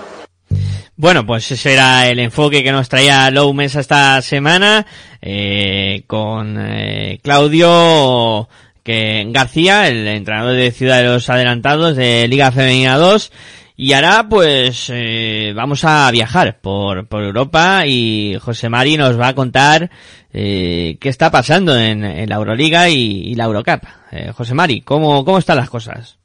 Bueno, 0.97 1.25
pues 1.27 1.51
ese 1.51 1.73
era 1.73 2.09
el 2.09 2.19
enfoque 2.19 2.62
que 2.62 2.73
nos 2.73 2.89
traía 2.89 3.31
Low 3.31 3.53
Mesa 3.53 3.81
esta 3.81 4.21
semana 4.23 4.87
eh, 5.21 6.05
con 6.07 6.57
eh, 6.59 7.21
Claudio 7.23 8.49
que 8.85 9.25
García, 9.29 9.89
el 9.89 10.07
entrenador 10.07 10.55
de 10.55 10.71
Ciudad 10.71 10.99
de 10.99 11.05
los 11.05 11.31
Adelantados 11.31 11.97
de 11.97 12.29
Liga 12.29 12.53
Femenina 12.53 12.97
2. 12.97 13.33
Y 13.77 13.93
ahora 13.93 14.27
pues 14.29 14.89
eh, 14.93 15.53
vamos 15.55 15.85
a 15.85 16.09
viajar 16.13 16.59
por, 16.61 17.09
por 17.09 17.25
Europa 17.25 17.85
y 17.87 18.37
José 18.41 18.69
Mari 18.69 18.97
nos 18.97 19.19
va 19.19 19.29
a 19.29 19.35
contar 19.35 19.91
eh, 20.33 20.97
qué 21.01 21.09
está 21.09 21.31
pasando 21.31 21.77
en, 21.77 22.29
la 22.29 22.37
Euroliga 22.37 22.89
y, 22.89 23.35
la 23.35 23.45
Eurocup. 23.45 23.83
Eh, 24.13 24.31
José 24.33 24.55
Mari, 24.55 24.83
¿cómo, 24.83 25.25
¿cómo 25.25 25.39
están 25.39 25.57
las 25.57 25.71
cosas? 25.71 26.19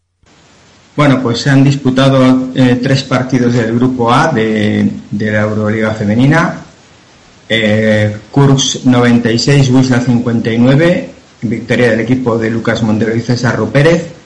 Bueno, 0.95 1.23
pues 1.23 1.39
se 1.39 1.49
han 1.49 1.63
disputado 1.63 2.49
tres 2.53 3.03
partidos 3.03 3.53
del 3.53 3.73
grupo 3.73 4.11
A 4.11 4.33
de, 4.33 4.91
la 5.11 5.41
Euroliga 5.41 5.93
Femenina. 5.93 6.65
Eh, 7.47 8.15
Kurs 8.29 8.85
96, 8.85 9.71
Wisla 9.71 10.01
59, 10.01 11.09
victoria 11.41 11.91
del 11.91 12.01
equipo 12.01 12.37
de 12.37 12.51
Lucas 12.51 12.83
Montero 12.83 13.15
y 13.15 13.21
César 13.21 13.55
Rupérez, 13.55 14.18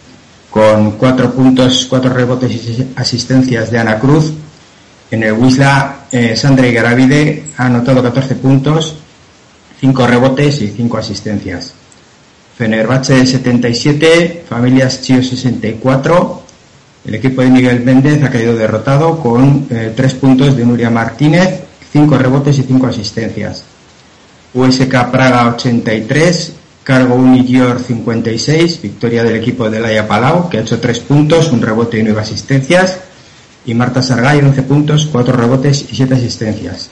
con 0.53 0.91
cuatro 0.91 1.33
puntos, 1.33 1.87
cuatro 1.89 2.13
rebotes 2.13 2.51
y 2.51 2.93
asistencias 2.95 3.71
de 3.71 3.79
Ana 3.79 3.97
Cruz. 3.97 4.31
En 5.09 5.23
el 5.23 5.33
Wisla, 5.33 6.05
eh, 6.11 6.35
Sandra 6.35 6.67
Igaravide 6.67 7.45
ha 7.57 7.65
anotado 7.65 8.03
14 8.03 8.35
puntos, 8.35 8.95
cinco 9.81 10.05
rebotes 10.05 10.61
y 10.61 10.67
cinco 10.67 10.99
asistencias. 10.99 11.73
Fenerbahce 12.55 13.25
77, 13.25 14.45
Familias 14.47 15.01
Chio 15.01 15.23
64. 15.23 16.43
El 17.05 17.15
equipo 17.15 17.41
de 17.41 17.49
Miguel 17.49 17.83
Méndez 17.83 18.23
ha 18.23 18.29
caído 18.29 18.55
derrotado 18.55 19.19
con 19.19 19.65
eh, 19.71 19.91
tres 19.95 20.13
puntos 20.13 20.55
de 20.55 20.67
Nuria 20.67 20.91
Martínez, 20.91 21.61
cinco 21.91 22.15
rebotes 22.15 22.59
y 22.59 22.61
cinco 22.61 22.85
asistencias. 22.85 23.63
USK 24.53 25.09
Praga 25.09 25.47
83, 25.47 26.53
Cargo 26.83 27.15
Unigior 27.15 27.79
56, 27.79 28.81
victoria 28.81 29.23
del 29.23 29.37
equipo 29.37 29.69
de 29.69 29.79
Laia 29.79 30.07
Palau, 30.07 30.49
que 30.49 30.57
ha 30.57 30.61
hecho 30.61 30.79
tres 30.79 30.99
puntos, 30.99 31.51
un 31.51 31.61
rebote 31.61 31.97
y 31.97 32.03
nueve 32.03 32.21
asistencias. 32.21 32.99
Y 33.65 33.73
Marta 33.73 34.01
Sargay 34.01 34.39
11 34.39 34.63
puntos, 34.63 35.07
cuatro 35.09 35.37
rebotes 35.37 35.85
y 35.89 35.95
siete 35.95 36.15
asistencias. 36.15 36.89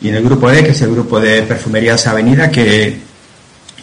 Y 0.00 0.08
en 0.08 0.16
el 0.16 0.24
grupo 0.24 0.50
D, 0.50 0.64
que 0.64 0.70
es 0.70 0.82
el 0.82 0.90
grupo 0.90 1.20
de 1.20 1.42
Perfumerías 1.42 2.06
Avenida, 2.08 2.50
que 2.50 2.98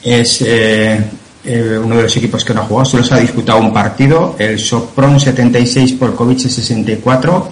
es 0.04 0.42
eh, 0.42 1.02
eh, 1.46 1.80
uno 1.82 1.96
de 1.96 2.04
los 2.04 2.18
equipos 2.18 2.44
que 2.44 2.54
no 2.54 2.62
ha 2.62 2.66
jugado, 2.66 2.86
solo 2.86 3.04
se 3.04 3.14
ha 3.14 3.20
disputado 3.20 3.60
un 3.60 3.74
partido, 3.74 4.36
el 4.38 4.60
Sopron 4.60 5.18
76, 5.18 5.94
Polkovice 5.94 6.50
64, 6.50 7.52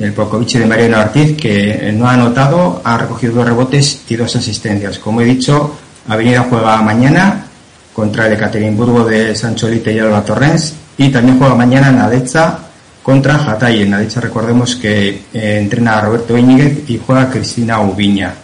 el 0.00 0.12
Polkovice 0.12 0.58
de 0.58 0.66
Mariano 0.66 0.98
Ortiz, 0.98 1.36
que 1.36 1.92
no 1.94 2.08
ha 2.08 2.14
anotado, 2.14 2.82
ha 2.82 2.98
recogido 2.98 3.34
dos 3.34 3.46
rebotes 3.46 4.02
y 4.08 4.16
dos 4.16 4.34
asistencias. 4.34 4.98
Como 4.98 5.20
he 5.20 5.24
dicho, 5.24 5.76
Avenida 6.08 6.46
juega 6.48 6.82
mañana 6.82 7.46
contra 7.92 8.26
el 8.26 8.34
Ekaterimburgo 8.34 9.04
de 9.04 9.34
Sancholite 9.34 9.92
y 9.92 9.98
Alba 9.98 10.24
Torrens, 10.24 10.74
y 10.98 11.10
también 11.10 11.38
juega 11.38 11.54
mañana 11.54 11.88
en 11.88 11.98
Adetza 11.98 12.58
contra 13.02 13.36
Hatay. 13.36 13.82
En 13.82 13.94
Adetza 13.94 14.20
recordemos 14.20 14.76
que 14.76 15.08
eh, 15.32 15.58
entrena 15.60 15.98
a 15.98 16.00
Roberto 16.02 16.36
Íñiguez 16.36 16.88
y 16.88 17.00
juega 17.04 17.30
Cristina 17.30 17.80
Ubiña. 17.80 18.34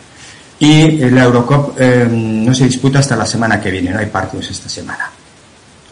Y 0.58 0.98
la 1.10 1.24
Eurocup 1.24 1.74
eh, 1.80 2.06
no 2.10 2.52
se 2.52 2.64
disputa 2.64 2.98
hasta 2.98 3.16
la 3.16 3.24
semana 3.24 3.60
que 3.60 3.70
viene, 3.70 3.90
no 3.90 3.98
hay 3.98 4.06
partidos 4.06 4.50
esta 4.50 4.68
semana. 4.68 5.10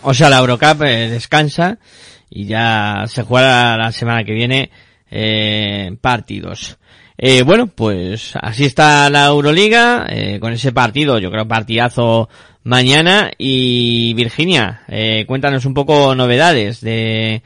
O 0.02 0.12
sea, 0.12 0.28
la 0.28 0.38
Eurocup 0.38 0.82
eh, 0.82 1.08
descansa 1.08 1.78
y 2.30 2.44
ya 2.44 3.04
se 3.08 3.22
juega 3.22 3.76
la 3.76 3.92
semana 3.92 4.24
que 4.24 4.32
viene 4.32 4.70
eh, 5.10 5.96
partidos. 6.00 6.76
Eh, 7.20 7.42
bueno, 7.42 7.66
pues 7.66 8.34
así 8.40 8.64
está 8.64 9.10
la 9.10 9.26
Euroliga, 9.26 10.06
eh, 10.08 10.38
con 10.40 10.52
ese 10.52 10.70
partido, 10.70 11.18
yo 11.18 11.30
creo 11.32 11.48
partidazo 11.48 12.28
mañana. 12.62 13.30
Y 13.36 14.14
Virginia, 14.14 14.82
eh, 14.88 15.24
cuéntanos 15.26 15.64
un 15.64 15.74
poco 15.74 16.14
novedades 16.14 16.80
de, 16.80 17.42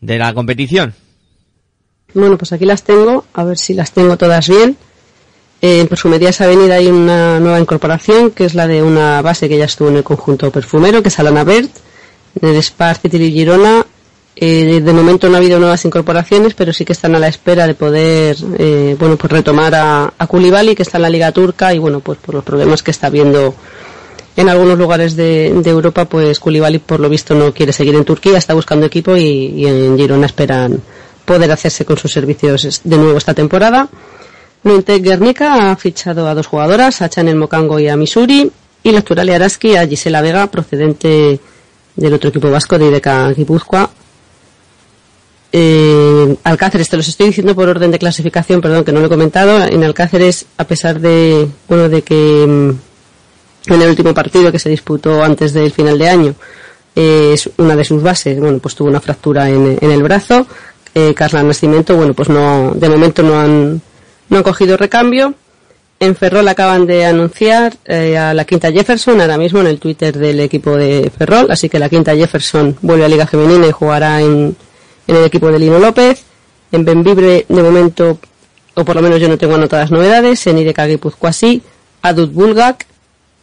de 0.00 0.18
la 0.18 0.32
competición. 0.34 0.94
Bueno, 2.14 2.38
pues 2.38 2.52
aquí 2.52 2.64
las 2.64 2.84
tengo, 2.84 3.26
a 3.34 3.44
ver 3.44 3.58
si 3.58 3.74
las 3.74 3.92
tengo 3.92 4.16
todas 4.16 4.48
bien. 4.48 4.76
Eh, 5.60 5.80
en 5.80 5.88
Perfumerías 5.88 6.40
Avenida 6.40 6.76
hay 6.76 6.86
una 6.86 7.40
nueva 7.40 7.58
incorporación, 7.58 8.30
que 8.30 8.44
es 8.44 8.54
la 8.54 8.68
de 8.68 8.82
una 8.82 9.20
base 9.22 9.48
que 9.48 9.58
ya 9.58 9.64
estuvo 9.64 9.88
en 9.88 9.96
el 9.96 10.04
conjunto 10.04 10.50
perfumero, 10.52 11.02
que 11.02 11.08
es 11.08 11.18
Alana 11.18 11.42
Bert. 11.42 11.70
En 12.40 12.50
el 12.50 12.62
Spar 12.62 12.96
City 12.96 13.32
Girona, 13.32 13.84
eh, 14.40 14.80
de 14.80 14.92
momento 14.92 15.28
no 15.28 15.34
ha 15.34 15.38
habido 15.38 15.58
nuevas 15.58 15.84
incorporaciones, 15.84 16.54
pero 16.54 16.72
sí 16.72 16.84
que 16.84 16.92
están 16.92 17.16
a 17.16 17.18
la 17.18 17.26
espera 17.26 17.66
de 17.66 17.74
poder, 17.74 18.36
eh, 18.56 18.94
bueno, 18.96 19.16
pues 19.16 19.32
retomar 19.32 19.74
a, 19.74 20.12
a 20.16 20.28
que 20.28 20.82
está 20.82 20.98
en 20.98 21.02
la 21.02 21.10
Liga 21.10 21.32
Turca, 21.32 21.74
y 21.74 21.78
bueno, 21.78 21.98
pues 21.98 22.18
por 22.18 22.36
los 22.36 22.44
problemas 22.44 22.84
que 22.84 22.92
está 22.92 23.08
habiendo 23.08 23.52
en 24.36 24.48
algunos 24.48 24.78
lugares 24.78 25.16
de, 25.16 25.48
Europa, 25.48 26.04
pues 26.04 26.38
Koulibaly 26.38 26.78
por 26.78 27.00
lo 27.00 27.08
visto 27.08 27.34
no 27.34 27.52
quiere 27.52 27.72
seguir 27.72 27.96
en 27.96 28.04
Turquía, 28.04 28.38
está 28.38 28.54
buscando 28.54 28.86
equipo 28.86 29.16
y, 29.16 29.66
en 29.66 29.98
Girona 29.98 30.26
esperan 30.26 30.80
poder 31.24 31.50
hacerse 31.50 31.84
con 31.84 31.96
sus 31.96 32.12
servicios 32.12 32.80
de 32.84 32.96
nuevo 32.96 33.18
esta 33.18 33.34
temporada. 33.34 33.88
Nuentec 34.62 35.02
Guernica 35.02 35.72
ha 35.72 35.76
fichado 35.76 36.28
a 36.28 36.34
dos 36.34 36.46
jugadoras, 36.46 37.02
a 37.02 37.08
Chanel 37.08 37.34
Mocango 37.34 37.80
y 37.80 37.88
a 37.88 37.96
Misuri, 37.96 38.48
y 38.84 38.92
la 38.92 39.02
Turale 39.02 39.34
Araski 39.34 39.74
a 39.74 39.84
Gisela 39.84 40.22
Vega, 40.22 40.46
procedente 40.46 41.40
del 41.96 42.14
otro 42.14 42.30
equipo 42.30 42.48
vasco 42.48 42.78
de 42.78 42.86
Ideca 42.86 43.32
Guipúzcoa. 43.32 43.90
Eh, 45.52 46.36
Alcáceres, 46.44 46.88
te 46.88 46.96
los 46.96 47.08
estoy 47.08 47.28
diciendo 47.28 47.54
por 47.54 47.68
orden 47.68 47.90
de 47.90 47.98
clasificación, 47.98 48.60
perdón 48.60 48.84
que 48.84 48.92
no 48.92 49.00
lo 49.00 49.06
he 49.06 49.10
comentado. 49.10 49.64
En 49.64 49.82
Alcáceres, 49.84 50.46
a 50.56 50.64
pesar 50.64 51.00
de, 51.00 51.48
bueno, 51.68 51.88
de 51.88 52.02
que 52.02 52.46
mm, 52.46 53.72
en 53.72 53.82
el 53.82 53.88
último 53.88 54.14
partido 54.14 54.52
que 54.52 54.58
se 54.58 54.70
disputó 54.70 55.22
antes 55.22 55.52
del 55.52 55.72
final 55.72 55.98
de 55.98 56.08
año, 56.08 56.34
eh, 56.94 57.32
es 57.34 57.48
una 57.56 57.76
de 57.76 57.84
sus 57.84 58.02
bases, 58.02 58.38
bueno, 58.38 58.58
pues 58.58 58.74
tuvo 58.74 58.88
una 58.88 59.00
fractura 59.00 59.48
en, 59.48 59.78
el 59.80 60.02
brazo. 60.02 60.46
Eh, 60.94 61.14
Carla 61.14 61.42
Nacimiento, 61.42 61.96
bueno, 61.96 62.14
pues 62.14 62.28
no, 62.28 62.72
de 62.74 62.88
momento 62.88 63.22
no 63.22 63.38
han, 63.38 63.80
no 64.28 64.36
han 64.36 64.42
cogido 64.42 64.76
recambio. 64.76 65.34
En 66.00 66.14
Ferrol 66.14 66.46
acaban 66.46 66.86
de 66.86 67.04
anunciar 67.06 67.76
eh, 67.84 68.16
a 68.16 68.32
la 68.32 68.44
Quinta 68.44 68.70
Jefferson 68.70 69.20
ahora 69.20 69.36
mismo 69.36 69.60
en 69.60 69.66
el 69.66 69.80
Twitter 69.80 70.16
del 70.16 70.38
equipo 70.38 70.76
de 70.76 71.10
Ferrol, 71.16 71.50
así 71.50 71.68
que 71.68 71.80
la 71.80 71.88
Quinta 71.88 72.14
Jefferson 72.14 72.76
vuelve 72.82 73.04
a 73.04 73.08
Liga 73.08 73.26
Femenina 73.26 73.66
y 73.66 73.72
jugará 73.72 74.20
en, 74.20 74.56
en 75.08 75.16
el 75.16 75.24
equipo 75.24 75.50
de 75.50 75.58
Lino 75.58 75.80
López. 75.80 76.22
En 76.70 76.84
Benvibre, 76.84 77.46
de 77.48 77.62
momento, 77.62 78.20
o 78.74 78.84
por 78.84 78.94
lo 78.94 79.02
menos 79.02 79.20
yo 79.20 79.28
no 79.28 79.36
tengo 79.36 79.56
anotadas 79.56 79.90
novedades. 79.90 80.46
En 80.46 80.58
Ideca 80.58 80.86
Guipúzcoa 80.86 81.32
sí. 81.32 81.62
Adut 82.02 82.32
Bulgak, 82.32 82.86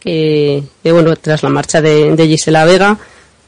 que, 0.00 0.62
que, 0.82 0.92
bueno, 0.92 1.14
tras 1.16 1.42
la 1.42 1.50
marcha 1.50 1.82
de, 1.82 2.16
de 2.16 2.26
Gisela 2.26 2.64
Vega, 2.64 2.96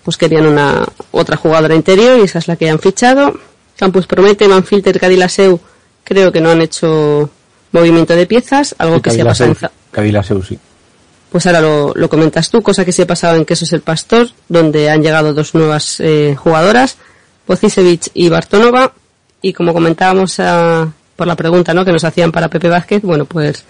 pues 0.03 0.17
querían 0.17 0.47
una 0.47 0.85
otra 1.13 1.37
jugadora 1.37 1.75
interior 1.75 2.19
y 2.19 2.23
esa 2.23 2.41
es 2.41 2.49
la 2.49 2.57
que 2.57 2.69
han 2.69 2.79
fichado. 2.79 3.35
Campus 3.77 4.07
promete, 4.07 4.49
Manfilter, 4.49 4.99
Cadilaseu, 4.99 5.61
creo 6.05 6.33
que 6.33 6.41
no 6.41 6.51
han 6.51 6.61
hecho 6.61 7.31
movimiento 7.73 8.17
de 8.17 8.27
piezas, 8.27 8.75
algo 8.79 9.01
que 9.01 9.11
se 9.11 9.23
ha 9.23 9.25
pasado 9.25 9.51
en 9.51 9.69
Cadilaseu, 9.93 10.43
sí. 10.43 10.59
pues 11.31 11.47
ahora 11.47 11.61
lo, 11.61 11.93
lo 11.95 12.09
comentas 12.09 12.51
tú, 12.51 12.61
cosa 12.61 12.85
que 12.85 12.93
se 12.93 13.03
ha 13.03 13.07
pasado 13.07 13.37
en 13.37 13.45
Quesos 13.45 13.73
el 13.73 13.83
Pastor, 13.83 14.29
donde 14.49 14.91
han 14.91 15.03
llegado 15.03 15.33
dos 15.33 15.55
nuevas 15.55 16.01
eh, 16.01 16.35
jugadoras, 16.37 16.97
Pocisevich 17.49 18.11
y 18.13 18.29
Bartonova, 18.29 18.93
y 19.41 19.55
como 19.55 19.73
comentábamos 19.73 20.39
ah, 20.39 20.87
por 21.17 21.27
la 21.27 21.35
pregunta 21.35 21.73
¿no? 21.73 21.83
que 21.83 21.93
nos 21.93 22.05
hacían 22.05 22.31
para 22.31 22.49
Pepe 22.49 22.69
Vázquez, 22.69 23.01
bueno, 23.03 23.25
pues 23.25 23.65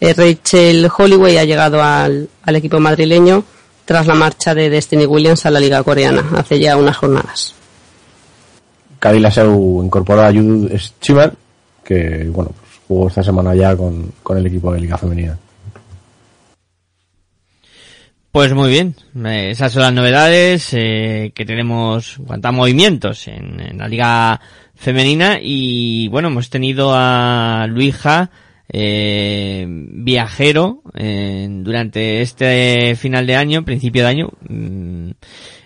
eh, 0.00 0.14
Rachel 0.14 0.88
Holloway 0.96 1.36
ha 1.36 1.44
llegado 1.44 1.82
al, 1.82 2.26
al 2.42 2.56
equipo 2.56 2.80
madrileño 2.80 3.44
tras 3.84 4.06
la 4.06 4.14
marcha 4.14 4.54
de 4.54 4.70
Destiny 4.70 5.04
Williams 5.04 5.44
a 5.44 5.50
la 5.50 5.60
Liga 5.60 5.82
Coreana, 5.82 6.24
hace 6.36 6.58
ya 6.58 6.78
unas 6.78 6.96
jornadas. 6.96 7.54
Cadilaseu 8.98 9.82
incorporó 9.84 10.22
a 10.22 10.32
Judith 10.32 10.78
Schimmel, 10.78 11.32
que 11.84 12.30
bueno, 12.30 12.52
pues 12.58 12.80
jugó 12.88 13.08
esta 13.08 13.22
semana 13.22 13.54
ya 13.54 13.76
con, 13.76 14.10
con 14.22 14.38
el 14.38 14.46
equipo 14.46 14.72
de 14.72 14.80
Liga 14.80 14.96
Femenina. 14.96 15.38
Pues 18.30 18.52
muy 18.52 18.70
bien, 18.70 18.94
Eh, 19.24 19.50
esas 19.50 19.72
son 19.72 19.82
las 19.82 19.92
novedades 19.92 20.72
eh, 20.72 21.32
que 21.34 21.44
tenemos 21.44 22.18
en 22.18 22.26
cuanto 22.26 22.48
a 22.48 22.52
movimientos 22.52 23.26
en, 23.26 23.60
en 23.60 23.78
la 23.78 23.88
liga 23.88 24.40
femenina 24.74 25.38
y 25.42 26.08
bueno, 26.08 26.28
hemos 26.28 26.50
tenido 26.50 26.92
a 26.94 27.66
Luija 27.68 28.30
eh, 28.68 29.66
viajero 29.68 30.82
eh, 30.94 31.48
durante 31.50 32.20
este 32.20 32.94
final 32.96 33.26
de 33.26 33.36
año, 33.36 33.64
principio 33.64 34.02
de 34.02 34.08
año 34.08 34.30
mm, 34.46 35.10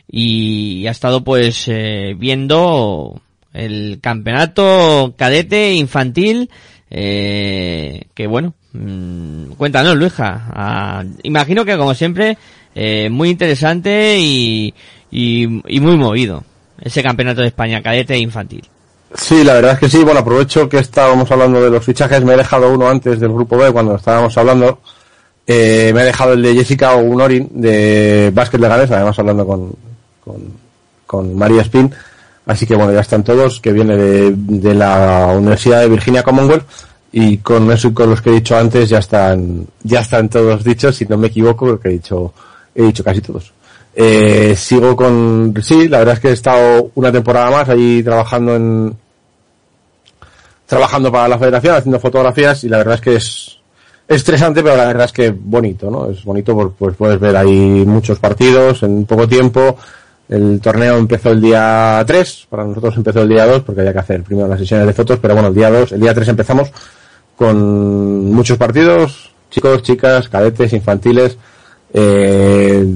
y 0.09 0.87
ha 0.87 0.93
estado 0.93 1.25
pues 1.25 1.67
eh, 1.67 2.15
viendo 2.17 3.21
el 3.53 3.99
campeonato 4.01 5.15
cadete 5.19 5.75
infantil 5.75 6.49
eh, 6.95 8.05
que 8.15 8.27
bueno 8.27 8.53
mm, 8.75 9.53
cuéntanos 9.53 9.97
Luija 9.97 10.47
Ah, 10.53 11.03
imagino 11.23 11.65
que 11.65 11.79
como 11.79 11.95
siempre 11.95 12.37
eh, 12.75 13.09
muy 13.11 13.31
interesante 13.31 14.19
y, 14.19 14.75
y, 15.11 15.47
muy 15.47 15.97
movido 15.97 16.45
ese 16.81 17.03
campeonato 17.03 17.41
de 17.41 17.47
España 17.49 17.83
cadete 17.83 18.19
infantil 18.19 18.69
Sí, 19.15 19.45
la 19.45 19.53
verdad 19.53 19.73
es 19.73 19.79
que 19.79 19.91
sí. 19.91 20.03
Bueno, 20.03 20.21
aprovecho 20.21 20.71
que 20.71 20.79
estábamos 20.79 21.31
hablando 21.31 21.63
de 21.63 21.69
los 21.69 21.85
fichajes. 21.85 22.25
Me 22.25 22.33
he 22.33 22.37
dejado 22.39 22.73
uno 22.73 22.89
antes 22.89 23.21
del 23.21 23.31
grupo 23.31 23.59
B 23.59 23.71
cuando 23.71 23.97
estábamos 23.97 24.35
hablando. 24.39 24.79
Eh, 25.47 25.93
me 25.95 26.01
he 26.01 26.05
dejado 26.07 26.33
el 26.33 26.41
de 26.41 26.55
Jessica 26.55 26.95
Ogunorin 26.95 27.51
de 27.53 28.31
Básquet 28.33 28.59
Leganés, 28.59 28.91
además 28.91 29.19
hablando 29.19 29.47
con, 29.47 29.75
con, 30.25 30.41
con 31.07 31.37
María 31.37 31.61
Spin. 31.61 31.93
Así 32.47 32.67
que 32.67 32.75
bueno, 32.75 32.93
ya 32.93 33.01
están 33.01 33.23
todos, 33.23 33.61
que 33.61 33.73
viene 33.73 33.97
de, 33.97 34.33
de 34.35 34.75
la 34.75 35.35
Universidad 35.37 35.81
de 35.81 35.89
Virginia 35.89 36.23
Commonwealth. 36.23 36.67
Y 37.15 37.39
con 37.39 37.71
eso 37.71 37.89
y 37.89 37.93
con 37.93 38.09
los 38.09 38.23
que 38.23 38.31
he 38.31 38.35
dicho 38.35 38.57
antes 38.57 38.89
ya 38.89 38.99
están, 38.99 39.67
ya 39.83 40.01
están 40.01 40.31
todos 40.31 40.65
dichos, 40.65 40.97
si 40.97 41.05
no 41.05 41.19
me 41.19 41.27
equivoco, 41.27 41.67
porque 41.67 41.89
he 41.89 41.93
dicho, 41.93 42.33
he 42.75 42.83
dicho 42.85 43.05
casi 43.05 43.21
todos. 43.21 43.53
Eh, 43.95 44.55
sigo 44.57 44.97
con, 44.97 45.55
sí, 45.63 45.89
la 45.89 45.99
verdad 45.99 46.15
es 46.15 46.21
que 46.21 46.29
he 46.29 46.33
estado 46.33 46.91
una 46.95 47.13
temporada 47.13 47.51
más 47.51 47.69
ahí 47.69 48.03
trabajando 48.03 48.57
en, 48.57 48.97
trabajando 50.67 51.13
para 51.13 51.29
la 51.29 51.39
federación, 51.39 51.75
haciendo 51.77 52.01
fotografías 52.01 52.65
y 52.65 52.71
la 52.71 52.79
verdad 52.79 52.95
es 52.95 53.01
que 53.03 53.17
es 53.17 53.59
estresante, 54.09 54.63
pero 54.63 54.75
la 54.75 54.87
verdad 54.87 55.05
es 55.05 55.13
que 55.13 55.31
bonito, 55.31 55.91
¿no? 55.91 56.09
Es 56.09 56.25
bonito 56.25 56.55
porque 56.55 56.75
pues 56.79 56.97
puedes 56.97 57.21
ver 57.21 57.37
ahí 57.37 57.85
muchos 57.87 58.19
partidos 58.19 58.83
en 58.83 59.05
poco 59.05 59.29
tiempo. 59.29 59.77
El 60.29 60.61
torneo 60.61 60.97
empezó 60.97 61.31
el 61.31 61.41
día 61.41 62.03
3, 62.07 62.47
para 62.49 62.65
nosotros 62.65 62.97
empezó 62.97 63.23
el 63.23 63.29
día 63.29 63.47
2 63.47 63.63
porque 63.63 63.81
había 63.83 63.93
que 63.93 63.99
hacer 63.99 64.23
primero 64.23 64.49
las 64.49 64.59
sesiones 64.59 64.87
de 64.87 64.93
fotos, 64.93 65.19
pero 65.21 65.35
bueno, 65.35 65.49
el 65.49 65.55
día 65.55 65.71
2, 65.71 65.93
el 65.93 66.01
día 66.01 66.15
3 66.15 66.29
empezamos 66.29 66.71
con 67.37 68.33
muchos 68.33 68.57
partidos, 68.57 69.31
chicos, 69.51 69.83
chicas, 69.83 70.29
cadetes, 70.29 70.73
infantiles, 70.73 71.37
eh, 71.93 72.87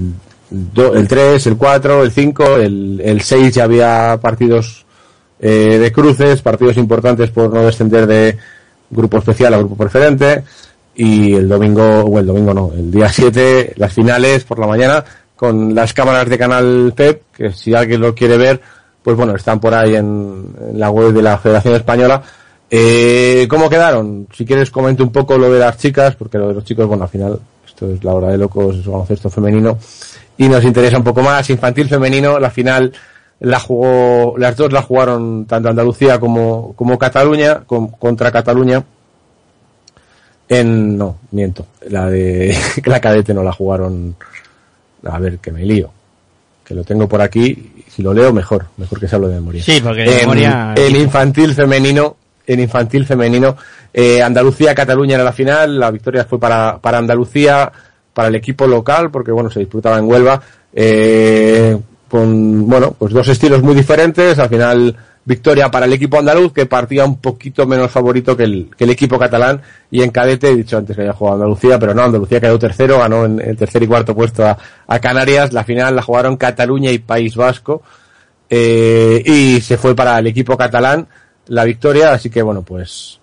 el 0.50 1.08
3, 1.08 1.46
el 1.46 1.56
4, 1.56 2.02
el 2.04 2.10
5, 2.10 2.56
el, 2.56 3.00
el 3.04 3.20
6 3.20 3.54
ya 3.54 3.64
había 3.64 4.18
partidos 4.20 4.86
eh, 5.38 5.78
de 5.78 5.92
cruces, 5.92 6.40
partidos 6.40 6.78
importantes 6.78 7.30
por 7.30 7.52
no 7.52 7.62
descender 7.64 8.06
de 8.06 8.38
grupo 8.88 9.18
especial 9.18 9.52
a 9.52 9.58
grupo 9.58 9.76
preferente 9.76 10.44
y 10.94 11.34
el 11.34 11.48
domingo, 11.48 12.00
o 12.00 12.18
el 12.18 12.26
domingo 12.26 12.54
no, 12.54 12.72
el 12.74 12.90
día 12.90 13.08
7 13.08 13.74
las 13.76 13.92
finales 13.92 14.44
por 14.44 14.58
la 14.58 14.66
mañana 14.66 15.04
con 15.36 15.74
las 15.74 15.92
cámaras 15.92 16.28
de 16.28 16.38
canal 16.38 16.92
PEP, 16.96 17.22
que 17.32 17.52
si 17.52 17.74
alguien 17.74 18.00
lo 18.00 18.14
quiere 18.14 18.36
ver, 18.38 18.60
pues 19.02 19.16
bueno, 19.16 19.36
están 19.36 19.60
por 19.60 19.74
ahí 19.74 19.94
en, 19.94 20.46
la 20.74 20.90
web 20.90 21.12
de 21.12 21.22
la 21.22 21.38
Federación 21.38 21.74
Española. 21.74 22.22
Eh, 22.70 23.46
¿Cómo 23.48 23.68
quedaron? 23.70 24.26
Si 24.34 24.44
quieres 24.44 24.70
comento 24.70 25.04
un 25.04 25.12
poco 25.12 25.38
lo 25.38 25.50
de 25.52 25.60
las 25.60 25.76
chicas, 25.78 26.16
porque 26.16 26.38
lo 26.38 26.48
de 26.48 26.54
los 26.54 26.64
chicos, 26.64 26.86
bueno, 26.86 27.04
al 27.04 27.10
final 27.10 27.38
esto 27.66 27.90
es 27.92 28.02
la 28.02 28.14
hora 28.14 28.28
de 28.28 28.38
locos, 28.38 28.76
es 28.76 28.86
baloncesto 28.86 29.30
femenino 29.30 29.78
y 30.38 30.48
nos 30.48 30.64
interesa 30.64 30.96
un 30.96 31.04
poco 31.04 31.22
más. 31.22 31.48
Infantil 31.50 31.88
femenino, 31.88 32.38
la 32.40 32.50
final 32.50 32.92
la 33.40 33.60
jugó, 33.60 34.34
las 34.38 34.56
dos 34.56 34.72
la 34.72 34.82
jugaron 34.82 35.44
tanto 35.46 35.68
Andalucía 35.68 36.18
como, 36.18 36.72
como 36.74 36.98
Cataluña, 36.98 37.62
con- 37.66 37.88
contra 37.88 38.32
Cataluña. 38.32 38.82
En, 40.48 40.96
no, 40.96 41.18
miento, 41.32 41.66
la 41.88 42.08
de, 42.08 42.56
la 42.84 43.00
cadete 43.00 43.34
no 43.34 43.42
la 43.42 43.52
jugaron, 43.52 44.14
a 45.10 45.18
ver, 45.18 45.38
que 45.38 45.50
me 45.52 45.64
lío, 45.64 45.90
que 46.64 46.74
lo 46.74 46.84
tengo 46.84 47.08
por 47.08 47.20
aquí, 47.20 47.72
y 47.76 47.84
si 47.90 48.02
lo 48.02 48.12
leo 48.14 48.32
mejor, 48.32 48.66
mejor 48.76 48.98
que 49.00 49.08
se 49.08 49.14
hablo 49.16 49.28
de 49.28 49.34
memoria. 49.36 49.62
Sí, 49.62 49.80
porque 49.82 50.02
de 50.02 50.12
En- 50.12 50.18
memoria- 50.20 50.74
En 50.76 50.96
infantil 50.96 51.54
femenino, 51.54 52.16
en 52.46 52.60
infantil 52.60 53.04
femenino, 53.06 53.56
eh, 53.92 54.22
Andalucía-Cataluña 54.22 55.14
era 55.14 55.24
la 55.24 55.32
final, 55.32 55.78
la 55.80 55.90
victoria 55.90 56.24
fue 56.24 56.38
para, 56.38 56.78
para 56.78 56.98
Andalucía, 56.98 57.70
para 58.12 58.28
el 58.28 58.34
equipo 58.36 58.66
local, 58.66 59.10
porque 59.10 59.30
bueno, 59.32 59.50
se 59.50 59.60
disputaba 59.60 59.98
en 59.98 60.04
Huelva, 60.04 60.40
eh, 60.74 61.76
con, 62.08 62.68
bueno, 62.68 62.94
pues 62.98 63.12
dos 63.12 63.26
estilos 63.28 63.62
muy 63.62 63.74
diferentes, 63.74 64.38
al 64.38 64.48
final 64.48 64.96
victoria 65.26 65.70
para 65.70 65.84
el 65.84 65.92
equipo 65.92 66.18
andaluz, 66.18 66.52
que 66.52 66.64
partía 66.66 67.04
un 67.04 67.18
poquito 67.18 67.66
menos 67.66 67.90
favorito 67.90 68.36
que 68.36 68.44
el, 68.44 68.70
que 68.76 68.84
el 68.84 68.90
equipo 68.90 69.18
catalán, 69.18 69.60
y 69.90 70.02
en 70.02 70.10
cadete, 70.10 70.50
he 70.50 70.56
dicho 70.56 70.78
antes 70.78 70.96
que 70.96 71.02
había 71.02 71.12
jugado 71.12 71.36
Andalucía, 71.36 71.78
pero 71.78 71.92
no, 71.92 72.04
Andalucía 72.04 72.40
quedó 72.40 72.58
tercero, 72.58 73.00
ganó 73.00 73.26
en 73.26 73.40
el 73.40 73.56
tercer 73.56 73.82
y 73.82 73.86
cuarto 73.86 74.14
puesto 74.14 74.46
a, 74.46 74.56
a 74.86 74.98
Canarias, 75.00 75.52
la 75.52 75.64
final 75.64 75.94
la 75.96 76.02
jugaron 76.02 76.36
Cataluña 76.36 76.90
y 76.92 77.00
País 77.00 77.34
Vasco, 77.34 77.82
eh, 78.48 79.22
y 79.26 79.60
se 79.60 79.76
fue 79.76 79.96
para 79.96 80.18
el 80.18 80.28
equipo 80.28 80.56
catalán 80.56 81.08
la 81.48 81.64
victoria, 81.64 82.12
así 82.12 82.30
que 82.30 82.42
bueno, 82.42 82.62
pues 82.62 83.18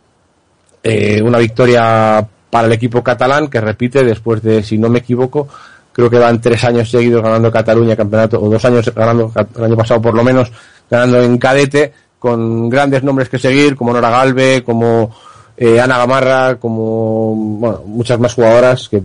eh, 0.83 1.21
una 1.23 1.37
victoria 1.37 2.27
para 2.49 2.67
el 2.67 2.73
equipo 2.73 3.01
catalán 3.01 3.47
que 3.47 3.61
repite 3.61 4.03
después 4.03 4.43
de, 4.43 4.61
si 4.61 4.77
no 4.77 4.89
me 4.89 4.99
equivoco, 4.99 5.47
creo 5.93 6.09
que 6.09 6.19
van 6.19 6.41
tres 6.41 6.63
años 6.65 6.89
seguidos 6.89 7.23
ganando 7.23 7.51
Cataluña 7.51 7.95
campeonato, 7.95 8.41
o 8.41 8.49
dos 8.49 8.63
años 8.65 8.93
ganando, 8.93 9.31
el 9.55 9.63
año 9.63 9.77
pasado 9.77 10.01
por 10.01 10.13
lo 10.13 10.23
menos, 10.23 10.51
ganando 10.93 11.21
en 11.21 11.37
cadete, 11.39 11.91
con 12.19 12.69
grandes 12.69 13.03
nombres 13.03 13.29
que 13.29 13.39
seguir, 13.39 13.75
como 13.75 13.93
Nora 13.93 14.11
Galve, 14.11 14.63
como 14.63 15.11
eh, 15.57 15.81
Ana 15.81 15.97
Gamarra, 15.97 16.55
como 16.55 17.35
bueno, 17.35 17.81
muchas 17.85 18.19
más 18.19 18.33
jugadoras 18.33 18.87
que 18.89 19.01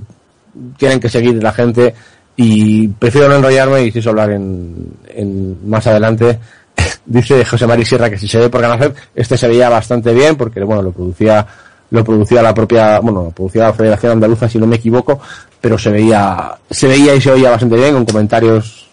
tienen 0.76 1.00
que 1.00 1.08
seguir 1.08 1.42
la 1.42 1.52
gente 1.52 1.94
y 2.36 2.88
prefiero 2.88 3.28
no 3.28 3.36
enrollarme 3.36 3.84
y 3.84 3.90
sí 3.90 4.06
hablar 4.06 4.32
en, 4.32 4.92
en 5.08 5.68
más 5.68 5.86
adelante. 5.86 6.38
Dice 7.06 7.42
José 7.44 7.66
María 7.66 7.86
Sierra 7.86 8.10
que 8.10 8.18
si 8.18 8.28
se 8.28 8.38
ve 8.38 8.50
por 8.50 8.60
Canal 8.60 8.94
este 9.14 9.36
se 9.36 9.48
veía 9.48 9.68
bastante 9.68 10.12
bien 10.12 10.36
porque 10.36 10.62
bueno 10.62 10.82
lo 10.82 10.92
producía 10.92 11.46
lo 11.90 12.04
producía 12.04 12.42
la 12.42 12.52
propia 12.52 13.00
bueno 13.00 13.24
lo 13.24 13.30
producía 13.30 13.62
la 13.62 13.72
Federación 13.72 14.12
Andaluza 14.12 14.48
si 14.48 14.58
no 14.58 14.66
me 14.66 14.76
equivoco 14.76 15.18
pero 15.60 15.78
se 15.78 15.90
veía 15.90 16.54
se 16.70 16.86
veía 16.86 17.14
y 17.14 17.20
se 17.20 17.30
oía 17.32 17.50
bastante 17.50 17.76
bien 17.76 17.94
con 17.94 18.04
comentarios 18.04 18.88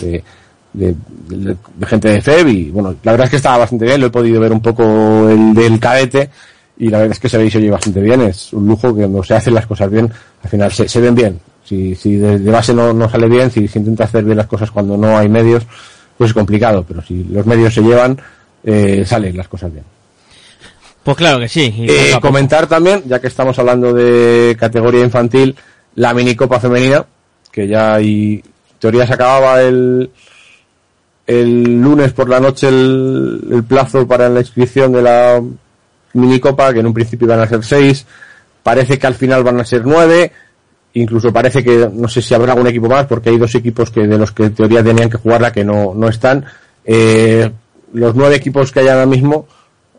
de, 0.00 0.22
de, 0.74 0.94
de- 1.28 1.56
de 1.78 1.86
gente 1.86 2.08
de 2.08 2.20
FEB 2.20 2.48
y 2.48 2.70
bueno 2.70 2.94
la 3.02 3.12
verdad 3.12 3.24
es 3.24 3.30
que 3.30 3.36
estaba 3.36 3.58
bastante 3.58 3.86
bien 3.86 4.00
lo 4.00 4.08
he 4.08 4.10
podido 4.10 4.38
ver 4.40 4.52
un 4.52 4.60
poco 4.60 5.28
el 5.30 5.54
del 5.54 5.80
cadete 5.80 6.28
y 6.76 6.88
la 6.88 6.98
verdad 6.98 7.12
es 7.12 7.20
que 7.20 7.28
se 7.28 7.38
ve 7.38 7.46
y 7.46 7.50
se 7.50 7.58
oye 7.58 7.70
bastante 7.70 8.00
bien. 8.00 8.20
Es 8.22 8.52
un 8.52 8.66
lujo 8.66 8.88
que 8.94 9.02
cuando 9.02 9.22
se 9.22 9.34
hacen 9.34 9.54
las 9.54 9.66
cosas 9.66 9.88
bien 9.90 10.10
al 10.42 10.50
final 10.50 10.70
se, 10.72 10.88
se 10.88 11.00
ven 11.00 11.14
bien. 11.14 11.40
Si, 11.64 11.94
si 11.94 12.16
de, 12.16 12.38
de 12.40 12.50
base 12.50 12.74
no, 12.74 12.92
no 12.92 13.08
sale 13.08 13.26
bien 13.28 13.50
si 13.50 13.66
se 13.68 13.78
intenta 13.78 14.04
hacer 14.04 14.24
bien 14.24 14.36
las 14.36 14.46
cosas 14.48 14.70
cuando 14.70 14.96
no 14.98 15.16
hay 15.16 15.28
medios 15.28 15.62
pues 16.18 16.30
es 16.30 16.34
complicado 16.34 16.84
pero 16.86 17.00
si 17.02 17.24
los 17.24 17.46
medios 17.46 17.72
se 17.72 17.80
llevan 17.80 18.20
eh, 18.64 19.04
salen 19.06 19.36
las 19.36 19.48
cosas 19.48 19.72
bien. 19.72 19.84
Pues 21.04 21.16
claro 21.18 21.38
que 21.38 21.48
sí. 21.48 21.72
y 21.76 21.86
eh, 21.90 22.18
comentar 22.20 22.66
también, 22.66 23.02
ya 23.06 23.20
que 23.20 23.26
estamos 23.26 23.58
hablando 23.58 23.92
de 23.92 24.56
categoría 24.58 25.04
infantil, 25.04 25.54
la 25.96 26.14
minicopa 26.14 26.58
femenina, 26.58 27.04
que 27.52 27.68
ya 27.68 27.94
hay, 27.94 28.36
en 28.36 28.78
teoría 28.78 29.06
se 29.06 29.12
acababa 29.12 29.60
el, 29.60 30.10
el 31.26 31.80
lunes 31.80 32.12
por 32.12 32.28
la 32.28 32.40
noche 32.40 32.68
el, 32.68 33.64
plazo 33.66 34.06
para 34.06 34.28
la 34.28 34.40
inscripción 34.40 34.92
de 34.92 35.02
la 35.02 35.42
minicopa, 36.12 36.72
que 36.72 36.80
en 36.80 36.86
un 36.86 36.94
principio 36.94 37.26
iban 37.26 37.40
a 37.40 37.48
ser 37.48 37.64
seis, 37.64 38.06
parece 38.62 38.98
que 38.98 39.06
al 39.06 39.14
final 39.14 39.42
van 39.42 39.60
a 39.60 39.64
ser 39.64 39.84
nueve, 39.84 40.32
Incluso 40.96 41.32
parece 41.32 41.64
que, 41.64 41.90
no 41.92 42.06
sé 42.06 42.22
si 42.22 42.34
habrá 42.34 42.52
algún 42.52 42.68
equipo 42.68 42.88
más, 42.88 43.06
porque 43.06 43.30
hay 43.30 43.36
dos 43.36 43.52
equipos 43.56 43.90
que 43.90 44.06
de 44.06 44.16
los 44.16 44.30
que 44.30 44.44
en 44.44 44.54
teoría 44.54 44.82
tenían 44.82 45.10
que 45.10 45.18
jugarla 45.18 45.52
que 45.52 45.64
no, 45.64 45.92
no 45.92 46.08
están. 46.08 46.44
Eh, 46.84 47.50
los 47.92 48.14
nueve 48.14 48.36
equipos 48.36 48.70
que 48.70 48.78
hay 48.78 48.88
ahora 48.88 49.04
mismo, 49.04 49.48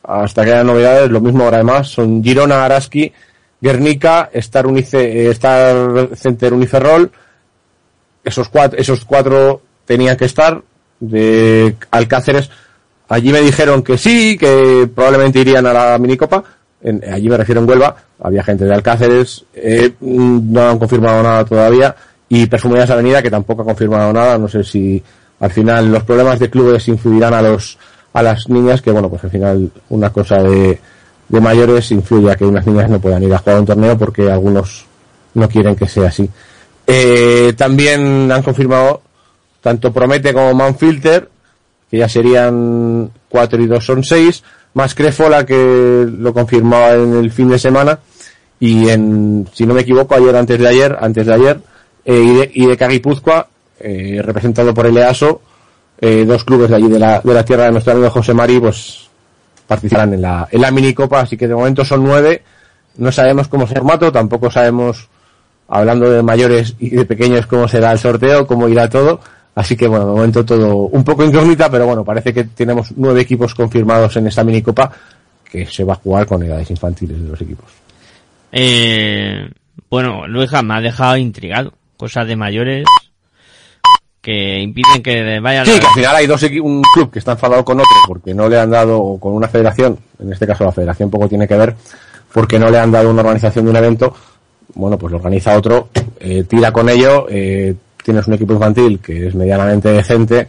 hasta 0.03 0.45
que 0.45 0.53
haya 0.53 0.63
novedades, 0.63 1.11
lo 1.11 1.19
mismo 1.19 1.43
ahora 1.43 1.57
además, 1.57 1.89
son 1.89 2.23
Girona, 2.23 2.63
Araski, 2.63 3.11
Guernica, 3.59 4.29
Star, 4.31 4.67
Unice, 4.67 5.27
eh, 5.27 5.31
Star 5.31 6.11
Center 6.15 6.53
Uniferrol. 6.53 7.11
Esos 8.23 8.47
cuatro, 8.47 8.79
esos 8.79 9.03
cuatro 9.03 9.61
tenían 9.85 10.15
que 10.15 10.25
estar. 10.25 10.61
De 10.99 11.75
Alcáceres, 11.91 12.49
allí 13.09 13.31
me 13.31 13.41
dijeron 13.41 13.83
que 13.83 13.97
sí, 13.97 14.37
que 14.37 14.89
probablemente 14.93 15.39
irían 15.39 15.65
a 15.65 15.73
la 15.73 15.97
minicopa. 15.97 16.43
En, 16.81 17.03
allí 17.11 17.29
me 17.29 17.37
refiero 17.37 17.61
en 17.61 17.69
Huelva, 17.69 17.95
había 18.21 18.43
gente 18.43 18.65
de 18.65 18.73
Alcáceres, 18.73 19.45
eh, 19.53 19.93
no 20.01 20.69
han 20.69 20.79
confirmado 20.79 21.23
nada 21.23 21.43
todavía, 21.43 21.95
y 22.29 22.45
Perfumerías 22.45 22.89
Avenida 22.89 23.21
que 23.21 23.31
tampoco 23.31 23.63
ha 23.63 23.65
confirmado 23.65 24.13
nada, 24.13 24.37
no 24.37 24.47
sé 24.47 24.63
si 24.63 25.01
al 25.39 25.51
final 25.51 25.91
los 25.91 26.03
problemas 26.03 26.39
de 26.39 26.49
clubes 26.49 26.87
influirán 26.87 27.33
a 27.33 27.41
los 27.41 27.77
a 28.13 28.23
las 28.23 28.47
niñas, 28.47 28.81
que 28.81 28.91
bueno, 28.91 29.09
pues 29.09 29.23
al 29.25 29.29
final 29.29 29.69
una 29.89 30.09
cosa 30.09 30.41
de, 30.41 30.79
de 31.27 31.41
mayores 31.41 31.91
influye 31.91 32.31
a 32.31 32.35
que 32.35 32.45
unas 32.45 32.65
niñas 32.65 32.89
no 32.89 32.99
puedan 32.99 33.23
ir 33.23 33.33
a 33.33 33.39
jugar 33.39 33.59
un 33.59 33.65
torneo 33.65 33.97
porque 33.97 34.31
algunos 34.31 34.85
no 35.33 35.49
quieren 35.49 35.75
que 35.75 35.87
sea 35.87 36.07
así. 36.07 36.29
Eh, 36.87 37.53
también 37.57 38.31
han 38.31 38.43
confirmado 38.43 39.01
tanto 39.65 39.91
Promete 39.91 40.31
como 40.31 40.53
Manfilter, 40.53 41.27
que 41.89 41.97
ya 41.97 42.07
serían 42.07 43.09
4 43.29 43.63
y 43.63 43.65
2 43.65 43.83
son 43.83 44.03
6, 44.03 44.43
más 44.75 44.93
Crefola 44.93 45.43
que 45.43 46.05
lo 46.07 46.31
confirmaba 46.35 46.93
en 46.93 47.15
el 47.15 47.31
fin 47.31 47.49
de 47.49 47.57
semana 47.57 47.97
y 48.59 48.87
en, 48.89 49.49
si 49.51 49.65
no 49.65 49.73
me 49.73 49.81
equivoco, 49.81 50.13
ayer 50.13 50.35
antes 50.35 50.59
de 50.59 50.67
ayer, 50.67 50.95
antes 51.01 51.25
de 51.25 51.33
ayer, 51.33 51.59
eh, 52.05 52.51
y 52.53 52.67
de, 52.67 52.77
Cagipuzcoa, 52.77 53.47
eh, 53.79 54.21
representado 54.23 54.71
por 54.71 54.85
el 54.85 54.97
EASO, 54.97 55.41
eh, 55.99 56.25
dos 56.27 56.43
clubes 56.43 56.69
de 56.69 56.75
allí 56.75 56.87
de 56.87 56.99
la, 56.99 57.21
de 57.21 57.33
la 57.33 57.43
tierra 57.43 57.63
de 57.63 57.71
nuestro 57.71 57.93
amigo 57.93 58.11
José 58.11 58.35
Mari, 58.35 58.59
pues 58.59 59.09
participarán 59.65 60.13
en 60.13 60.21
la, 60.21 60.47
en 60.51 60.61
la 60.61 60.69
minicopa, 60.69 61.21
así 61.21 61.37
que 61.37 61.47
de 61.47 61.55
momento 61.55 61.83
son 61.83 62.03
nueve, 62.03 62.43
no 62.97 63.11
sabemos 63.11 63.47
cómo 63.47 63.65
será 63.65 63.79
el 63.79 63.87
formato, 63.87 64.11
tampoco 64.11 64.51
sabemos, 64.51 65.09
hablando 65.67 66.07
de 66.07 66.21
mayores 66.21 66.75
y 66.77 66.91
de 66.91 67.05
pequeños, 67.05 67.47
cómo 67.47 67.67
será 67.67 67.91
el 67.93 67.97
sorteo, 67.97 68.45
cómo 68.45 68.69
irá 68.69 68.87
todo, 68.89 69.21
así 69.55 69.75
que 69.75 69.87
bueno, 69.87 70.05
de 70.05 70.11
momento 70.11 70.45
todo 70.45 70.75
un 70.75 71.03
poco 71.03 71.23
incógnita, 71.23 71.69
pero 71.69 71.87
bueno, 71.87 72.03
parece 72.03 72.33
que 72.33 72.43
tenemos 72.43 72.93
nueve 72.95 73.21
equipos 73.21 73.55
confirmados 73.55 74.15
en 74.17 74.27
esta 74.27 74.43
minicopa, 74.43 74.91
que 75.49 75.65
se 75.65 75.83
va 75.83 75.93
a 75.93 75.97
jugar 75.97 76.27
con 76.27 76.43
edades 76.43 76.69
infantiles 76.69 77.21
de 77.21 77.29
los 77.29 77.41
equipos. 77.41 77.65
Eh, 78.51 79.49
bueno, 79.89 80.27
Luija 80.27 80.61
me 80.61 80.75
ha 80.75 80.81
dejado 80.81 81.17
intrigado. 81.17 81.73
Cosas 81.97 82.27
de 82.27 82.35
mayores 82.35 82.85
que 84.25 84.59
impiden 84.59 85.03
que 85.03 85.39
vaya 85.39 85.63
Sí, 85.63 85.79
que 85.79 85.85
al 85.85 85.93
final 85.93 86.15
hay 86.15 86.25
dos 86.25 86.41
un 86.61 86.81
club 86.93 87.11
que 87.11 87.19
está 87.19 87.33
enfadado 87.33 87.63
con 87.63 87.79
otro 87.79 87.95
porque 88.07 88.33
no 88.33 88.49
le 88.49 88.59
han 88.59 88.71
dado, 88.71 88.99
o 88.99 89.19
con 89.19 89.33
una 89.33 89.47
federación, 89.47 89.99
en 90.19 90.33
este 90.33 90.47
caso 90.47 90.63
la 90.65 90.71
federación 90.71 91.11
poco 91.11 91.29
tiene 91.29 91.47
que 91.47 91.55
ver, 91.55 91.75
porque 92.33 92.57
no 92.57 92.71
le 92.71 92.79
han 92.79 92.91
dado 92.91 93.11
una 93.11 93.21
organización 93.21 93.65
de 93.65 93.71
un 93.71 93.77
evento, 93.77 94.15
bueno, 94.73 94.97
pues 94.97 95.11
lo 95.11 95.17
organiza 95.17 95.55
otro, 95.55 95.89
eh, 96.19 96.43
tira 96.43 96.71
con 96.71 96.89
ello, 96.89 97.27
eh, 97.29 97.75
tienes 98.05 98.27
un 98.27 98.35
equipo 98.35 98.53
infantil 98.53 98.99
que 98.99 99.27
es 99.27 99.33
medianamente 99.33 99.89
decente, 99.89 100.47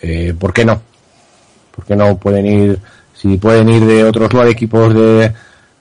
eh, 0.00 0.34
¿por 0.38 0.54
qué 0.54 0.64
no? 0.64 0.80
¿Por 1.76 1.84
qué 1.84 1.94
no 1.94 2.16
pueden 2.16 2.46
ir, 2.46 2.78
si 3.12 3.36
pueden 3.36 3.68
ir 3.68 3.84
de 3.84 4.04
otros 4.04 4.30
nueve 4.32 4.50
equipos 4.50 4.94
de, 4.94 5.34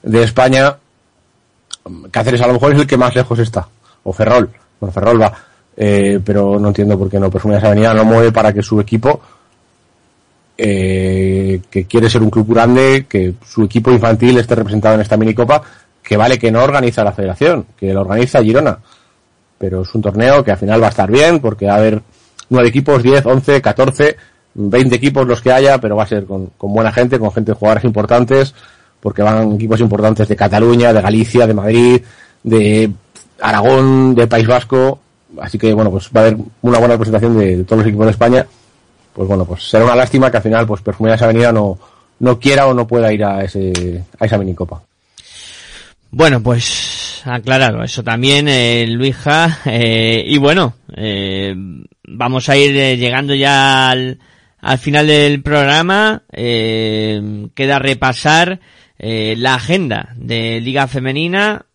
de 0.03 0.23
España, 0.23 0.75
Cáceres 2.11 2.41
a 2.41 2.47
lo 2.47 2.53
mejor 2.53 2.73
es 2.73 2.79
el 2.79 2.87
que 2.87 2.97
más 2.97 3.15
lejos 3.15 3.39
está, 3.39 3.69
o 4.03 4.11
Ferrol, 4.11 4.49
bueno, 4.81 4.91
Ferrol 4.91 5.21
va, 5.21 5.33
eh, 5.77 6.19
pero 6.23 6.59
no 6.59 6.67
entiendo 6.67 6.99
por 6.99 7.09
qué 7.09 7.21
no. 7.21 7.31
Perfumerías 7.31 7.63
Avenida 7.63 7.93
no 7.93 8.03
mueve 8.03 8.33
para 8.33 8.51
que 8.51 8.61
su 8.61 8.81
equipo, 8.81 9.21
eh, 10.57 11.61
que 11.69 11.85
quiere 11.85 12.09
ser 12.09 12.21
un 12.21 12.29
club 12.29 12.53
grande, 12.53 13.05
que 13.07 13.35
su 13.47 13.63
equipo 13.63 13.91
infantil 13.91 14.37
esté 14.37 14.55
representado 14.55 14.95
en 14.95 15.01
esta 15.01 15.15
minicopa, 15.15 15.63
que 16.03 16.17
vale 16.17 16.37
que 16.37 16.51
no 16.51 16.61
organiza 16.61 17.01
la 17.01 17.13
federación, 17.13 17.65
que 17.77 17.93
lo 17.93 18.01
organiza 18.01 18.43
Girona. 18.43 18.77
Pero 19.59 19.83
es 19.83 19.93
un 19.93 20.01
torneo 20.01 20.43
que 20.43 20.51
al 20.51 20.57
final 20.57 20.81
va 20.81 20.87
a 20.87 20.89
estar 20.89 21.11
bien, 21.11 21.39
porque 21.39 21.67
va 21.67 21.73
a 21.73 21.77
haber 21.77 22.01
nueve 22.49 22.69
equipos, 22.69 23.03
10, 23.03 23.25
11, 23.25 23.61
14, 23.61 24.17
20 24.55 24.95
equipos 24.95 25.27
los 25.27 25.41
que 25.41 25.51
haya, 25.51 25.77
pero 25.77 25.95
va 25.95 26.03
a 26.03 26.07
ser 26.07 26.25
con, 26.25 26.51
buena 26.57 26.91
gente, 26.91 27.19
con 27.19 27.31
gente 27.31 27.51
de 27.51 27.57
jugadores 27.57 27.83
importantes, 27.83 28.55
porque 28.99 29.21
van 29.21 29.53
equipos 29.53 29.79
importantes 29.79 30.27
de 30.27 30.35
Cataluña, 30.35 30.91
de 30.91 31.01
Galicia, 31.01 31.45
de 31.45 31.53
Madrid, 31.53 32.01
de 32.43 32.91
Aragón, 33.41 34.15
de 34.15 34.25
País 34.25 34.47
Vasco, 34.47 34.99
así 35.39 35.59
que 35.59 35.73
bueno, 35.73 35.91
pues 35.91 36.09
va 36.15 36.21
a 36.21 36.23
haber 36.25 36.37
una 36.61 36.79
buena 36.79 36.95
representación 36.95 37.37
de, 37.37 37.57
de 37.57 37.63
todos 37.63 37.79
los 37.79 37.87
equipos 37.87 38.07
de 38.07 38.11
España. 38.11 38.47
Pues 39.13 39.27
bueno, 39.27 39.45
pues 39.45 39.69
será 39.69 39.83
una 39.83 39.95
lástima 39.95 40.31
que 40.31 40.37
al 40.37 40.43
final 40.43 40.65
pues 40.65 40.81
Perfumerías 40.81 41.21
Avenida 41.21 41.51
no, 41.51 41.77
no 42.19 42.39
quiera 42.39 42.67
o 42.67 42.73
no 42.73 42.87
pueda 42.87 43.11
ir 43.11 43.23
a 43.23 43.43
ese, 43.43 44.03
a 44.19 44.25
esa 44.25 44.37
minicopa. 44.37 44.81
Bueno, 46.11 46.41
pues 46.41 46.65
aclarado 47.25 47.83
eso 47.83 48.03
también, 48.03 48.47
eh, 48.47 48.85
Luija. 48.87 49.59
Eh, 49.65 50.23
y 50.25 50.37
bueno, 50.37 50.75
eh, 50.95 51.53
vamos 52.07 52.49
a 52.49 52.57
ir 52.57 52.75
eh, 52.75 52.97
llegando 52.97 53.33
ya 53.35 53.89
al, 53.89 54.19
al 54.59 54.77
final 54.77 55.07
del 55.07 55.41
programa. 55.41 56.23
Eh, 56.31 57.47
queda 57.55 57.79
repasar 57.79 58.59
eh, 58.97 59.35
la 59.37 59.55
agenda 59.55 60.09
de 60.15 60.59
Liga 60.61 60.87
Femenina, 60.87 61.65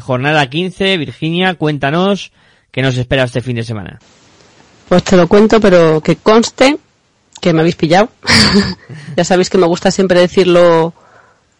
jornada 0.00 0.48
15. 0.48 0.96
Virginia, 0.98 1.54
cuéntanos 1.54 2.32
qué 2.70 2.82
nos 2.82 2.96
espera 2.96 3.24
este 3.24 3.40
fin 3.40 3.56
de 3.56 3.62
semana. 3.64 3.98
Pues 4.88 5.04
te 5.04 5.16
lo 5.16 5.28
cuento, 5.28 5.60
pero 5.60 6.00
que 6.00 6.16
conste 6.16 6.76
que 7.40 7.52
me 7.52 7.60
habéis 7.60 7.76
pillado. 7.76 8.10
ya 9.16 9.24
sabéis 9.24 9.48
que 9.48 9.58
me 9.58 9.66
gusta 9.66 9.90
siempre 9.90 10.20
decirlo 10.20 10.92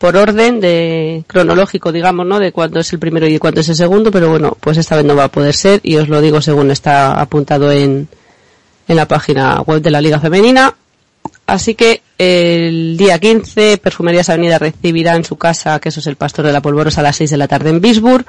por 0.01 0.17
orden 0.17 0.61
de 0.61 1.25
cronológico, 1.27 1.93
digamos, 1.93 2.27
¿no? 2.27 2.39
De 2.39 2.53
cuándo 2.53 2.81
es 2.81 2.91
el 2.91 2.99
primero 2.99 3.27
y 3.29 3.39
cuándo 3.39 3.61
es 3.61 3.69
el 3.69 3.77
segundo, 3.77 4.11
pero 4.11 4.31
bueno, 4.31 4.57
pues 4.59 4.79
esta 4.79 4.97
vez 4.97 5.05
no 5.05 5.15
va 5.15 5.25
a 5.25 5.29
poder 5.29 5.55
ser 5.55 5.81
y 5.83 5.97
os 5.97 6.09
lo 6.09 6.23
digo 6.23 6.41
según 6.41 6.71
está 6.71 7.21
apuntado 7.21 7.71
en, 7.71 8.09
en 8.89 8.97
la 8.97 9.07
página 9.07 9.61
web 9.61 9.83
de 9.83 9.91
la 9.91 10.01
Liga 10.01 10.19
Femenina. 10.19 10.75
Así 11.47 11.75
que 11.75 12.01
el 12.17 12.97
día 12.97 13.19
15, 13.19 13.77
Perfumerías 13.77 14.31
Avenida 14.31 14.59
recibirá 14.59 15.17
en 15.17 15.25
su 15.25 15.37
casa, 15.37 15.79
que 15.81 15.91
eso 15.91 16.01
es 16.01 16.07
el 16.07 16.17
Pastor 16.17 16.47
de 16.47 16.53
la 16.53 16.63
Polvorosa, 16.63 17.03
a 17.03 17.05
las 17.05 17.17
6 17.17 17.33
de 17.33 17.37
la 17.37 17.47
tarde 17.47 17.69
en 17.69 17.83
Bisburg. 17.83 18.25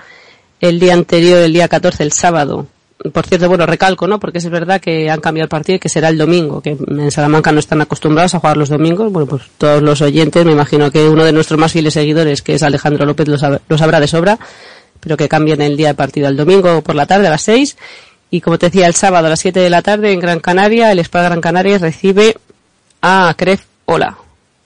El 0.60 0.77
día 0.77 0.93
anterior, 0.93 1.38
el 1.39 1.53
día 1.53 1.69
14, 1.69 2.03
el 2.03 2.11
sábado, 2.11 2.68
por 3.14 3.26
cierto, 3.26 3.48
bueno, 3.49 3.65
recalco, 3.65 4.07
¿no? 4.07 4.19
Porque 4.19 4.38
es 4.38 4.49
verdad 4.49 4.80
que 4.80 5.10
han 5.10 5.19
cambiado 5.22 5.45
el 5.45 5.49
partido 5.49 5.78
y 5.78 5.80
que 5.80 5.90
será 5.90 6.10
el 6.10 6.18
domingo, 6.18 6.61
que 6.61 6.78
en 6.88 7.11
Salamanca 7.11 7.52
no 7.52 7.60
están 7.60 7.82
acostumbrados 7.82 8.36
a 8.36 8.40
jugar 8.40 8.57
los 8.57 8.69
domingos. 8.69 9.11
Bueno, 9.11 9.28
pues 9.28 9.44
todos 9.57 9.82
los 9.82 10.02
oyentes, 10.02 10.45
me 10.45 10.52
imagino 10.52 10.91
que 10.91 11.07
uno 11.07 11.23
de 11.23 11.32
nuestros 11.32 11.60
más 11.60 11.72
fieles 11.72 11.94
seguidores, 11.94 12.41
que 12.41 12.56
es 12.56 12.64
Alejandro 12.64 13.06
López, 13.06 13.28
lo, 13.28 13.38
lo 13.68 13.78
sabrá 13.78 13.99
de 13.99 14.07
sobra, 14.07 14.38
pero 14.99 15.18
que 15.18 15.28
cambien 15.28 15.61
el 15.61 15.78
día 15.78 15.90
de 15.90 15.95
partido 15.95 16.28
al 16.28 16.38
domingo 16.38 16.82
por 16.82 16.95
la 16.95 17.06
tarde 17.06 17.28
a 17.28 17.32
las 17.32 17.41
6. 17.41 17.78
Y 18.30 18.41
como 18.41 18.57
te 18.57 18.68
decía, 18.68 18.88
el 18.88 18.95
sábado 18.95 19.28
a 19.28 19.30
las 19.30 19.40
7 19.40 19.60
de 19.60 19.69
la 19.69 19.82
tarde 19.82 20.14
en 20.14 20.19
Gran 20.19 20.40
Canaria, 20.40 20.91
el 20.91 20.99
Spa 20.99 21.23
Gran 21.23 21.41
Canaria 21.41 21.78
recibe 21.80 22.38
a 23.02 23.34
Cref 23.38 23.64
Ola. 23.86 24.18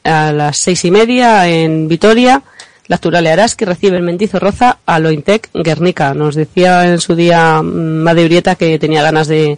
A 0.03 0.31
las 0.31 0.57
seis 0.57 0.85
y 0.85 0.91
media 0.91 1.47
en 1.47 1.87
Vitoria, 1.87 2.43
la 2.87 2.97
Turale 2.97 3.31
Araski 3.31 3.65
recibe 3.65 3.97
el 3.97 4.03
Mendizo 4.03 4.39
Roza 4.39 4.79
a 4.85 4.99
Lointec 4.99 5.49
Guernica. 5.53 6.13
Nos 6.13 6.35
decía 6.35 6.87
en 6.87 6.99
su 6.99 7.15
día 7.15 7.61
mm, 7.61 8.03
Made 8.03 8.25
Urieta 8.25 8.55
que 8.55 8.77
tenía 8.77 9.01
ganas 9.01 9.27
de, 9.27 9.57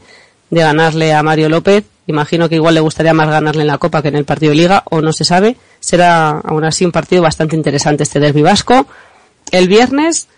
de 0.49 0.61
ganarle 0.61 1.13
a 1.13 1.23
Mario 1.23 1.49
López. 1.49 1.83
Imagino 2.07 2.47
que 2.47 2.55
igual 2.55 2.75
le 2.75 2.79
gustaría 2.79 3.13
más 3.13 3.29
ganarle 3.29 3.63
en 3.63 3.67
la 3.67 3.77
Copa 3.77 4.01
que 4.01 4.07
en 4.07 4.15
el 4.15 4.23
partido 4.23 4.51
de 4.51 4.57
Liga, 4.57 4.83
o 4.89 5.01
no 5.01 5.11
se 5.11 5.25
sabe. 5.25 5.57
Será 5.81 6.39
aún 6.39 6.63
así 6.63 6.85
un 6.85 6.93
partido 6.93 7.21
bastante 7.21 7.55
interesante 7.55 8.03
este 8.03 8.21
derbi 8.21 8.41
vasco. 8.41 8.87
El 9.51 9.67
viernes, 9.67 10.29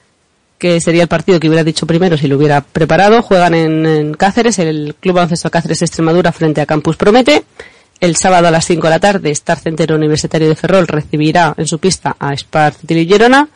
que 0.57 0.81
sería 0.81 1.03
el 1.03 1.07
partido 1.07 1.39
que 1.39 1.47
hubiera 1.47 1.63
dicho 1.63 1.85
primero 1.85 2.17
si 2.17 2.27
lo 2.27 2.37
hubiera 2.37 2.61
preparado, 2.61 3.21
juegan 3.21 3.53
en, 3.53 3.85
en 3.85 4.13
Cáceres, 4.15 4.57
el 4.57 4.95
Club 4.99 5.15
Baloncesto 5.15 5.51
Cáceres 5.51 5.83
Extremadura 5.83 6.31
frente 6.31 6.59
a 6.61 6.65
Campus 6.65 6.97
Promete. 6.97 7.43
El 7.99 8.15
sábado 8.15 8.47
a 8.47 8.51
las 8.51 8.65
5 8.65 8.87
de 8.87 8.89
la 8.89 8.99
tarde, 8.99 9.31
Star 9.31 9.59
Center 9.59 9.91
Universitario 9.93 10.47
de 10.47 10.55
Ferrol 10.55 10.87
recibirá 10.87 11.53
en 11.57 11.67
su 11.67 11.79
pista 11.79 12.15
a 12.17 12.33
Spar 12.33 12.73
City 12.73 13.05
Girona. 13.05 13.49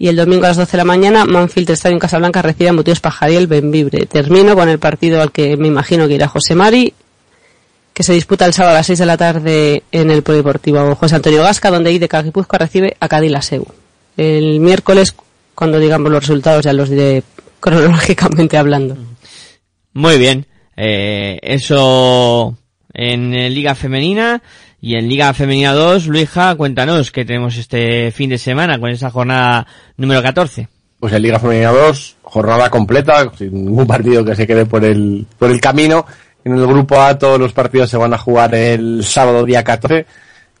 Y 0.00 0.08
el 0.08 0.16
domingo 0.16 0.44
a 0.44 0.48
las 0.48 0.56
12 0.56 0.72
de 0.72 0.78
la 0.78 0.84
mañana, 0.84 1.24
Manfield 1.24 1.70
Estadio 1.70 1.94
en 1.94 2.00
Casablanca 2.00 2.42
recibe 2.42 2.70
a 2.70 2.72
Motivos 2.72 3.00
Pajariel 3.00 3.46
Benvibre. 3.46 4.06
Termino 4.06 4.54
con 4.54 4.68
el 4.68 4.78
partido 4.78 5.20
al 5.20 5.32
que 5.32 5.56
me 5.56 5.68
imagino 5.68 6.06
que 6.06 6.14
irá 6.14 6.28
José 6.28 6.54
Mari, 6.54 6.92
que 7.92 8.02
se 8.04 8.12
disputa 8.12 8.46
el 8.46 8.52
sábado 8.52 8.74
a 8.74 8.78
las 8.78 8.86
6 8.86 8.98
de 8.98 9.06
la 9.06 9.16
tarde 9.16 9.82
en 9.90 10.10
el 10.10 10.22
Polideportivo 10.22 10.94
José 10.94 11.16
Antonio 11.16 11.42
Gasca, 11.42 11.70
donde 11.70 11.92
Ideca 11.92 12.22
Guipúzcoa 12.22 12.60
recibe 12.60 12.96
a 13.00 13.08
Cadilaseu. 13.08 13.66
El 14.16 14.60
miércoles, 14.60 15.14
cuando 15.54 15.80
digamos 15.80 16.10
los 16.10 16.22
resultados, 16.22 16.64
ya 16.64 16.72
los 16.72 16.90
diré 16.90 17.22
cronológicamente 17.60 18.56
hablando. 18.56 18.96
Muy 19.94 20.18
bien. 20.18 20.46
Eh, 20.76 21.40
eso 21.42 22.56
en 22.98 23.32
eh, 23.32 23.48
Liga 23.48 23.76
Femenina 23.76 24.42
y 24.80 24.96
en 24.96 25.08
Liga 25.08 25.32
Femenina 25.32 25.72
2, 25.72 26.08
Luija, 26.08 26.56
cuéntanos 26.56 27.12
qué 27.12 27.24
tenemos 27.24 27.56
este 27.56 28.10
fin 28.10 28.28
de 28.28 28.38
semana 28.38 28.80
con 28.80 28.90
esa 28.90 29.10
jornada 29.10 29.66
número 29.96 30.20
14. 30.20 30.68
Pues 30.98 31.12
en 31.12 31.22
Liga 31.22 31.38
Femenina 31.38 31.70
2, 31.70 32.16
jornada 32.22 32.68
completa, 32.68 33.30
sin 33.38 33.66
ningún 33.66 33.86
partido 33.86 34.24
que 34.24 34.34
se 34.34 34.48
quede 34.48 34.66
por 34.66 34.84
el, 34.84 35.24
por 35.38 35.48
el 35.48 35.60
camino. 35.60 36.04
En 36.44 36.54
el 36.54 36.66
grupo 36.66 37.00
A 37.00 37.16
todos 37.16 37.38
los 37.38 37.52
partidos 37.52 37.88
se 37.88 37.96
van 37.96 38.14
a 38.14 38.18
jugar 38.18 38.52
el 38.56 39.04
sábado 39.04 39.44
día 39.44 39.62
14. 39.62 40.04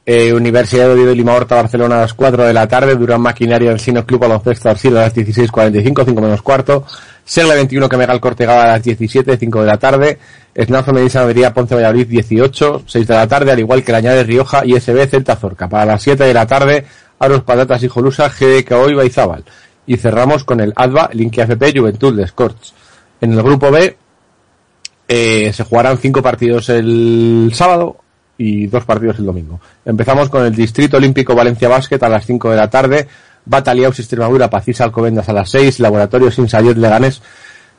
Eh, 0.06 0.32
Universidad 0.32 0.94
de 0.94 1.14
Lima 1.14 1.34
Horta 1.34 1.56
Barcelona 1.56 1.96
a 1.96 2.00
las 2.02 2.14
4 2.14 2.44
de 2.44 2.54
la 2.54 2.68
tarde, 2.68 2.94
Durán 2.94 3.20
Maquinaria 3.20 3.70
del 3.70 3.80
Sino 3.80 4.06
Club 4.06 4.20
Baloncesto 4.20 4.70
Arcila 4.70 5.00
a 5.00 5.02
las 5.04 5.14
16.45, 5.14 6.04
5 6.06 6.20
menos 6.22 6.40
cuarto, 6.40 6.86
Segle 7.28 7.56
21 7.56 7.90
que 7.90 7.96
Mega 7.98 8.14
el 8.14 8.20
Cortegada 8.20 8.62
a 8.62 8.66
las 8.68 8.82
17, 8.82 9.36
5 9.36 9.60
de 9.60 9.66
la 9.66 9.76
tarde, 9.76 10.18
Esnazo 10.54 10.94
Medina 10.94 11.20
Madería 11.20 11.52
Ponce 11.52 11.74
Valladolid 11.74 12.06
18, 12.06 12.84
6 12.86 13.06
de 13.06 13.14
la 13.14 13.28
tarde, 13.28 13.52
al 13.52 13.58
igual 13.58 13.84
que 13.84 13.92
la 13.92 13.98
Añade 13.98 14.24
Rioja 14.24 14.64
y 14.64 14.80
SB 14.80 15.06
Celta 15.06 15.36
Zorca. 15.36 15.68
Para 15.68 15.84
las 15.84 16.02
7 16.02 16.24
de 16.24 16.32
la 16.32 16.46
tarde, 16.46 16.86
Aros 17.18 17.42
Patatas 17.42 17.82
y 17.82 17.88
Jolusa, 17.88 18.30
GDK 18.30 18.72
Hoy 18.72 18.94
Baizábal. 18.94 19.44
Y 19.86 19.98
cerramos 19.98 20.44
con 20.44 20.60
el 20.60 20.72
ADVA, 20.74 21.10
Linky 21.12 21.42
FP, 21.42 21.78
Juventud 21.78 22.16
de 22.16 22.26
Scorch. 22.26 22.72
En 23.20 23.34
el 23.34 23.42
grupo 23.42 23.70
B, 23.70 23.94
eh, 25.06 25.52
se 25.52 25.64
jugarán 25.64 25.98
cinco 25.98 26.22
partidos 26.22 26.70
el 26.70 27.50
sábado 27.52 27.98
y 28.38 28.68
dos 28.68 28.86
partidos 28.86 29.18
el 29.18 29.26
domingo. 29.26 29.60
Empezamos 29.84 30.30
con 30.30 30.46
el 30.46 30.54
Distrito 30.54 30.96
Olímpico 30.96 31.34
Valencia 31.34 31.68
Básquet 31.68 32.02
a 32.02 32.08
las 32.08 32.24
5 32.24 32.50
de 32.50 32.56
la 32.56 32.70
tarde, 32.70 33.06
Bataliaus 33.48 33.98
Extremadura, 33.98 34.50
Pacisa 34.50 34.84
Alcobendas 34.84 35.28
a 35.28 35.32
las 35.32 35.50
6, 35.50 35.80
Laboratorios 35.80 36.38
Insayet 36.38 36.76
Leganés, 36.76 37.22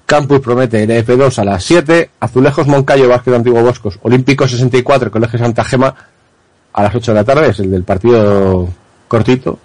Campus 0.06 0.40
Promete 0.40 0.88
NF2 0.88 1.38
a 1.38 1.46
las 1.46 1.64
7, 1.64 2.10
Azulejos 2.20 2.68
Moncayo 2.68 3.08
Básquet 3.08 3.36
Antiguo 3.36 3.62
Boscos, 3.62 4.00
Olímpico 4.02 4.48
64 4.48 5.12
Colegio 5.12 5.40
Santa 5.40 5.64
Gema 5.64 5.96
a 6.74 6.84
las 6.84 6.96
8 6.96 7.12
de 7.12 7.16
la 7.16 7.24
tarde, 7.24 7.50
es 7.50 7.60
el 7.60 7.72
del 7.72 7.84
partido 7.84 8.68
cortito. 9.08 9.60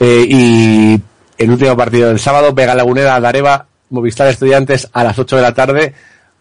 Eh, 0.00 0.26
y 0.28 1.02
el 1.36 1.50
último 1.50 1.76
partido 1.76 2.08
del 2.08 2.18
sábado, 2.18 2.52
Vega 2.52 2.74
Lagunera, 2.74 3.20
Dareva, 3.20 3.66
Movistar 3.90 4.28
Estudiantes 4.28 4.88
a 4.92 5.04
las 5.04 5.18
8 5.18 5.36
de 5.36 5.42
la 5.42 5.54
tarde, 5.54 5.94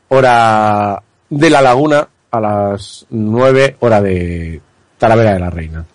hora 0.09 1.01
de 1.29 1.49
la 1.49 1.61
Laguna, 1.61 2.07
a 2.31 2.39
las 2.39 3.05
9, 3.09 3.77
hora 3.79 4.01
de 4.01 4.61
Talavera 4.97 5.33
de 5.33 5.39
la 5.39 5.49
Reina. 5.49 5.85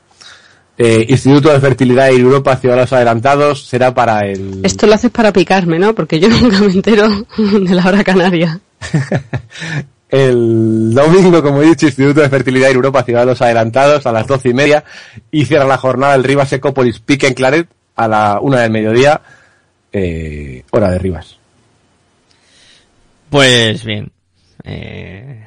Eh, 0.78 1.06
Instituto 1.08 1.52
de 1.52 1.60
Fertilidad 1.60 2.08
de 2.08 2.16
Europa, 2.16 2.56
Ciudadanos 2.56 2.92
Adelantados, 2.92 3.66
será 3.66 3.94
para 3.94 4.20
el... 4.20 4.60
Esto 4.64 4.86
lo 4.86 4.94
haces 4.94 5.10
para 5.10 5.32
picarme, 5.32 5.78
¿no? 5.78 5.94
Porque 5.94 6.18
yo 6.18 6.28
nunca 6.40 6.60
me 6.60 6.72
entero 6.72 7.08
de 7.36 7.74
la 7.74 7.86
hora 7.86 8.02
canaria. 8.02 8.60
El 10.12 10.92
domingo, 10.92 11.42
como 11.42 11.62
he 11.62 11.66
dicho, 11.68 11.86
Instituto 11.86 12.20
de 12.20 12.28
Fertilidad 12.28 12.68
de 12.68 12.74
Europa, 12.74 13.02
Ciudadanos 13.02 13.40
Adelantados, 13.40 14.06
a 14.06 14.12
las 14.12 14.26
doce 14.26 14.50
y 14.50 14.54
media, 14.54 14.84
y 15.30 15.46
cierra 15.46 15.64
la 15.64 15.78
jornada 15.78 16.14
el 16.14 16.22
Rivas 16.22 16.52
Ecópolis 16.52 16.98
Pique 16.98 17.28
en 17.28 17.32
Claret 17.32 17.66
a 17.96 18.08
la 18.08 18.38
una 18.42 18.60
del 18.60 18.70
mediodía, 18.70 19.22
eh, 19.90 20.64
hora 20.70 20.90
de 20.90 20.98
Rivas. 20.98 21.38
Pues 23.30 23.82
bien. 23.86 24.12
Eh, 24.64 25.46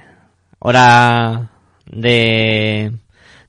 hora 0.57 1.47
de, 1.85 2.91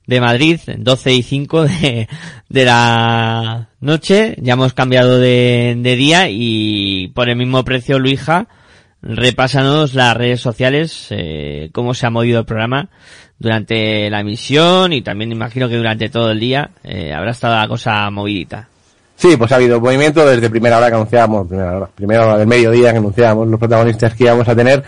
de 0.07 0.21
Madrid, 0.21 0.59
12 0.77 1.13
y 1.13 1.23
5 1.23 1.63
de, 1.63 2.09
de 2.49 2.65
la 2.65 3.69
noche. 3.79 4.35
Ya 4.41 4.53
hemos 4.53 4.73
cambiado 4.73 5.19
de, 5.19 5.75
de 5.77 5.95
día 5.95 6.29
y 6.29 7.09
por 7.09 7.29
el 7.29 7.35
mismo 7.35 7.63
precio, 7.63 7.99
Luija, 7.99 8.47
repásanos 9.01 9.93
las 9.93 10.17
redes 10.17 10.41
sociales, 10.41 11.07
eh, 11.11 11.69
cómo 11.73 11.93
se 11.93 12.07
ha 12.07 12.09
movido 12.09 12.39
el 12.39 12.45
programa 12.45 12.89
durante 13.37 14.09
la 14.09 14.21
emisión 14.21 14.93
y 14.93 15.01
también 15.01 15.31
imagino 15.31 15.69
que 15.69 15.77
durante 15.77 16.09
todo 16.09 16.31
el 16.31 16.39
día 16.39 16.71
eh, 16.83 17.13
habrá 17.13 17.31
estado 17.31 17.55
la 17.55 17.67
cosa 17.67 18.09
movidita. 18.09 18.67
Sí, 19.15 19.35
pues 19.35 19.51
ha 19.51 19.55
habido 19.55 19.81
movimiento 19.81 20.25
desde 20.27 20.49
primera 20.49 20.77
hora 20.77 20.89
que 20.89 20.95
anunciábamos, 20.95 21.47
primera 21.47 21.77
hora, 21.77 21.89
primera 21.93 22.25
hora 22.25 22.37
del 22.37 22.47
mediodía 22.47 22.91
que 22.91 22.99
anunciábamos 22.99 23.47
los 23.47 23.59
protagonistas 23.59 24.13
que 24.13 24.25
íbamos 24.25 24.47
a 24.47 24.55
tener. 24.55 24.83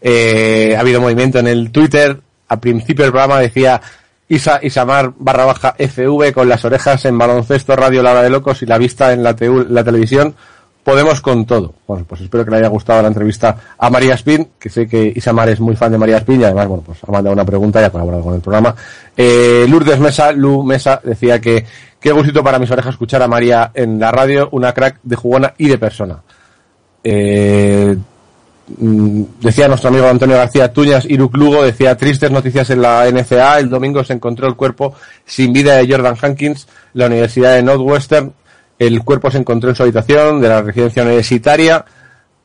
Eh, 0.00 0.74
ha 0.76 0.80
habido 0.80 1.02
movimiento 1.02 1.38
en 1.38 1.48
el 1.48 1.70
Twitter. 1.70 2.18
Al 2.48 2.60
principio 2.60 3.04
del 3.04 3.12
programa 3.12 3.40
decía 3.40 3.80
Isa, 4.28 4.58
Isamar 4.62 5.12
barra 5.18 5.44
baja 5.44 5.74
FV 5.78 6.32
con 6.32 6.48
las 6.48 6.64
orejas 6.64 7.04
en 7.04 7.18
baloncesto, 7.18 7.76
radio 7.76 8.02
La 8.02 8.12
Hora 8.12 8.22
de 8.22 8.30
Locos 8.30 8.62
y 8.62 8.66
la 8.66 8.78
vista 8.78 9.12
en 9.12 9.22
la, 9.22 9.36
la 9.68 9.84
televisión. 9.84 10.34
Podemos 10.82 11.22
con 11.22 11.46
todo. 11.46 11.74
Bueno, 11.86 12.04
pues 12.06 12.20
espero 12.20 12.44
que 12.44 12.50
le 12.50 12.58
haya 12.58 12.68
gustado 12.68 13.00
la 13.00 13.08
entrevista 13.08 13.56
a 13.78 13.88
María 13.88 14.14
Spin, 14.14 14.50
que 14.58 14.68
sé 14.68 14.86
que 14.86 15.12
Isamar 15.16 15.48
es 15.48 15.58
muy 15.58 15.76
fan 15.76 15.90
de 15.90 15.96
María 15.96 16.18
Spin 16.18 16.42
y 16.42 16.44
además, 16.44 16.68
bueno, 16.68 16.82
pues 16.84 16.98
ha 17.06 17.10
mandado 17.10 17.32
una 17.32 17.44
pregunta 17.44 17.80
y 17.80 17.84
ha 17.84 17.90
colaborado 17.90 18.22
con 18.22 18.34
el 18.34 18.40
programa. 18.42 18.74
Eh, 19.16 19.66
Lourdes 19.68 19.98
Mesa, 19.98 20.32
Lu 20.32 20.62
Mesa, 20.62 21.00
decía 21.02 21.40
que 21.40 21.64
qué 21.98 22.12
gustito 22.12 22.44
para 22.44 22.58
mis 22.58 22.70
orejas 22.70 22.92
escuchar 22.92 23.22
a 23.22 23.28
María 23.28 23.70
en 23.72 23.98
la 23.98 24.12
radio, 24.12 24.50
una 24.52 24.74
crack 24.74 25.00
de 25.02 25.16
jugona 25.16 25.54
y 25.56 25.68
de 25.68 25.78
persona. 25.78 26.22
Eh, 27.02 27.96
decía 28.66 29.68
nuestro 29.68 29.90
amigo 29.90 30.08
Antonio 30.08 30.36
García 30.36 30.72
Tuñas, 30.72 31.04
Iruk 31.04 31.36
Lugo, 31.36 31.62
decía 31.62 31.96
tristes 31.96 32.30
noticias 32.30 32.70
en 32.70 32.80
la 32.80 33.06
NCA, 33.10 33.58
el 33.58 33.68
domingo 33.68 34.02
se 34.04 34.14
encontró 34.14 34.46
el 34.48 34.56
cuerpo 34.56 34.94
sin 35.26 35.52
vida 35.52 35.76
de 35.76 35.86
Jordan 35.86 36.16
Hankins, 36.20 36.66
la 36.94 37.06
Universidad 37.06 37.54
de 37.54 37.62
Northwestern, 37.62 38.32
el 38.78 39.02
cuerpo 39.02 39.30
se 39.30 39.38
encontró 39.38 39.70
en 39.70 39.76
su 39.76 39.82
habitación 39.82 40.40
de 40.40 40.48
la 40.48 40.62
residencia 40.62 41.02
universitaria, 41.02 41.84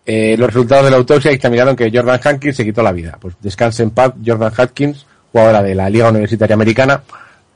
eh, 0.05 0.35
los 0.37 0.47
resultados 0.47 0.85
de 0.85 0.91
la 0.91 0.97
autopsia 0.97 1.29
dictaminaron 1.29 1.75
que 1.75 1.91
Jordan 1.93 2.19
Hankins 2.23 2.55
se 2.55 2.65
quitó 2.65 2.81
la 2.81 2.91
vida. 2.91 3.17
Pues 3.21 3.35
descanse 3.39 3.83
en 3.83 3.91
paz 3.91 4.13
Jordan 4.25 4.51
Hankins, 4.57 5.05
jugadora 5.31 5.61
de 5.61 5.75
la 5.75 5.87
Liga 5.87 6.09
Universitaria 6.09 6.55
Americana. 6.55 7.03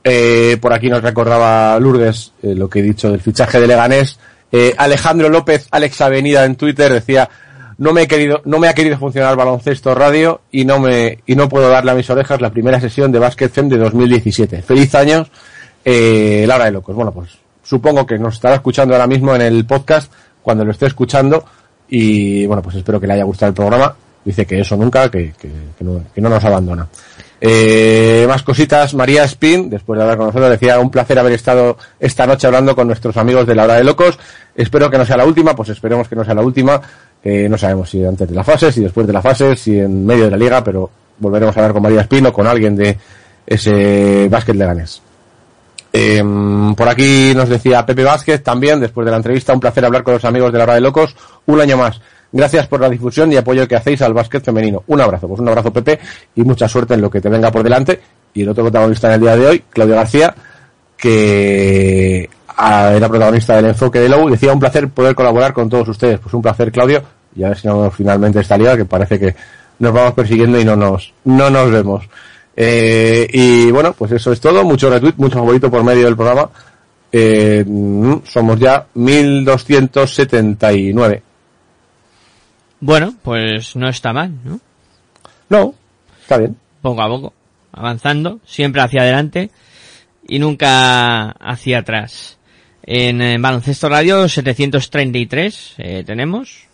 Eh, 0.04 0.56
por 0.60 0.72
aquí 0.72 0.88
nos 0.88 1.02
recordaba 1.02 1.76
Lourdes 1.80 2.32
eh, 2.42 2.54
lo 2.54 2.68
que 2.70 2.78
he 2.78 2.82
dicho 2.82 3.10
del 3.10 3.20
fichaje 3.20 3.58
de 3.58 3.66
Leganés. 3.66 4.18
Alejandro 4.76 5.28
López, 5.28 5.66
Alex 5.72 6.00
Avenida 6.00 6.44
en 6.44 6.54
Twitter 6.54 6.92
decía 6.92 7.28
no 7.78 7.92
me 7.92 8.02
he 8.02 8.08
querido, 8.08 8.42
no 8.44 8.58
me 8.58 8.68
ha 8.68 8.74
querido 8.74 8.98
funcionar 8.98 9.36
baloncesto 9.36 9.94
radio 9.94 10.42
y 10.50 10.64
no 10.64 10.78
me, 10.78 11.18
y 11.26 11.36
no 11.36 11.48
puedo 11.48 11.68
darle 11.68 11.90
a 11.90 11.94
mis 11.94 12.08
orejas 12.10 12.40
la 12.40 12.50
primera 12.50 12.80
sesión 12.80 13.12
de 13.12 13.18
Basket 13.18 13.48
Fem 13.48 13.68
de 13.68 13.78
2017. 13.78 14.62
Feliz 14.62 14.94
años, 14.94 15.30
eh, 15.84 16.44
Laura 16.46 16.66
de 16.66 16.72
Locos. 16.72 16.94
Bueno, 16.94 17.12
pues 17.12 17.30
supongo 17.62 18.06
que 18.06 18.18
nos 18.18 18.34
estará 18.34 18.56
escuchando 18.56 18.94
ahora 18.94 19.06
mismo 19.06 19.34
en 19.34 19.42
el 19.42 19.64
podcast 19.64 20.12
cuando 20.42 20.64
lo 20.64 20.70
esté 20.70 20.86
escuchando 20.86 21.44
y 21.88 22.46
bueno, 22.46 22.62
pues 22.62 22.76
espero 22.76 23.00
que 23.00 23.06
le 23.06 23.14
haya 23.14 23.24
gustado 23.24 23.50
el 23.50 23.54
programa. 23.54 23.96
Dice 24.24 24.46
que 24.46 24.60
eso 24.60 24.76
nunca, 24.76 25.10
que, 25.10 25.32
no, 25.80 26.02
que 26.14 26.20
no 26.20 26.28
nos 26.30 26.42
abandona. 26.44 26.88
Eh, 27.40 28.24
más 28.26 28.42
cositas, 28.42 28.94
María 28.94 29.24
Spin, 29.24 29.68
después 29.68 29.98
de 29.98 30.02
hablar 30.02 30.16
con 30.16 30.28
nosotros, 30.28 30.50
decía 30.50 30.78
un 30.78 30.90
placer 30.90 31.18
haber 31.18 31.34
estado 31.34 31.76
esta 32.00 32.26
noche 32.26 32.46
hablando 32.46 32.74
con 32.74 32.86
nuestros 32.86 33.18
amigos 33.18 33.46
de 33.46 33.54
la 33.54 33.64
hora 33.64 33.74
de 33.74 33.84
locos. 33.84 34.18
Espero 34.54 34.90
que 34.90 34.96
no 34.96 35.04
sea 35.04 35.18
la 35.18 35.26
última, 35.26 35.54
pues 35.54 35.68
esperemos 35.68 36.08
que 36.08 36.16
no 36.16 36.24
sea 36.24 36.32
la 36.32 36.40
última. 36.40 36.80
No 37.24 37.56
sabemos 37.56 37.88
si 37.88 38.04
antes 38.04 38.28
de 38.28 38.34
la 38.34 38.44
fase, 38.44 38.70
si 38.70 38.82
después 38.82 39.06
de 39.06 39.12
la 39.12 39.22
fase, 39.22 39.56
si 39.56 39.78
en 39.78 40.04
medio 40.04 40.24
de 40.24 40.30
la 40.32 40.36
liga, 40.36 40.62
pero 40.62 40.90
volveremos 41.18 41.56
a 41.56 41.60
hablar 41.60 41.72
con 41.72 41.82
María 41.82 42.02
Spin 42.02 42.26
o 42.26 42.32
con 42.32 42.46
alguien 42.46 42.76
de 42.76 42.98
ese 43.46 44.28
básquet 44.28 44.56
leganés. 44.56 45.00
Eh, 45.96 46.24
por 46.76 46.88
aquí 46.88 47.32
nos 47.36 47.48
decía 47.48 47.86
Pepe 47.86 48.02
Vázquez 48.02 48.42
también, 48.42 48.80
después 48.80 49.04
de 49.04 49.12
la 49.12 49.18
entrevista, 49.18 49.52
un 49.52 49.60
placer 49.60 49.84
hablar 49.84 50.02
con 50.02 50.14
los 50.14 50.24
amigos 50.24 50.50
de 50.50 50.58
la 50.58 50.64
hora 50.64 50.74
de 50.74 50.80
locos. 50.80 51.14
Un 51.46 51.60
año 51.60 51.76
más. 51.76 52.00
Gracias 52.32 52.66
por 52.66 52.80
la 52.80 52.88
difusión 52.88 53.32
y 53.32 53.36
apoyo 53.36 53.68
que 53.68 53.76
hacéis 53.76 54.02
al 54.02 54.12
básquet 54.12 54.44
femenino. 54.44 54.82
Un 54.88 55.00
abrazo, 55.00 55.28
pues 55.28 55.40
un 55.40 55.48
abrazo 55.48 55.72
Pepe 55.72 56.00
y 56.34 56.42
mucha 56.42 56.66
suerte 56.66 56.94
en 56.94 57.00
lo 57.00 57.08
que 57.08 57.20
te 57.20 57.28
venga 57.28 57.52
por 57.52 57.62
delante. 57.62 58.00
Y 58.34 58.42
el 58.42 58.48
otro 58.48 58.64
protagonista 58.64 59.06
en 59.06 59.14
el 59.14 59.20
día 59.20 59.36
de 59.36 59.46
hoy, 59.46 59.64
Claudio 59.70 59.94
García, 59.94 60.34
que 60.96 62.28
era 62.58 63.08
protagonista 63.08 63.54
del 63.54 63.66
enfoque 63.66 64.00
de 64.00 64.08
Low, 64.08 64.28
decía 64.28 64.52
un 64.52 64.58
placer 64.58 64.88
poder 64.88 65.14
colaborar 65.14 65.52
con 65.52 65.68
todos 65.68 65.86
ustedes. 65.86 66.18
Pues 66.18 66.34
un 66.34 66.42
placer 66.42 66.72
Claudio, 66.72 67.04
y 67.34 67.42
a 67.42 67.48
ver 67.48 67.58
si 67.58 67.68
no 67.68 67.90
finalmente 67.90 68.40
esta 68.40 68.56
liga, 68.56 68.76
que 68.76 68.84
parece 68.84 69.18
que 69.18 69.34
nos 69.78 69.92
vamos 69.92 70.14
persiguiendo 70.14 70.60
y 70.60 70.64
no 70.64 70.76
nos, 70.76 71.12
no 71.24 71.50
nos 71.50 71.70
vemos. 71.70 72.08
Eh, 72.56 73.28
y 73.32 73.70
bueno, 73.70 73.92
pues 73.92 74.12
eso 74.12 74.32
es 74.32 74.40
todo. 74.40 74.64
Mucho 74.64 74.90
retweet, 74.90 75.14
mucho 75.16 75.38
favorito 75.38 75.70
por 75.70 75.82
medio 75.82 76.04
del 76.04 76.16
programa. 76.16 76.50
Eh, 77.10 77.64
mm, 77.66 78.16
somos 78.24 78.58
ya 78.58 78.86
1279. 78.94 81.22
Bueno, 82.80 83.14
pues 83.22 83.76
no 83.76 83.88
está 83.88 84.12
mal, 84.12 84.32
¿no? 84.44 84.60
No, 85.48 85.74
está 86.20 86.36
bien. 86.38 86.56
Poco 86.82 87.00
a 87.00 87.08
poco, 87.08 87.32
avanzando, 87.72 88.40
siempre 88.44 88.82
hacia 88.82 89.02
adelante 89.02 89.50
y 90.28 90.38
nunca 90.38 91.30
hacia 91.30 91.78
atrás. 91.78 92.36
En, 92.82 93.22
eh, 93.22 93.38
Baloncesto 93.38 93.88
Radio 93.88 94.28
733 94.28 95.74
eh, 95.78 96.04
tenemos 96.04 96.66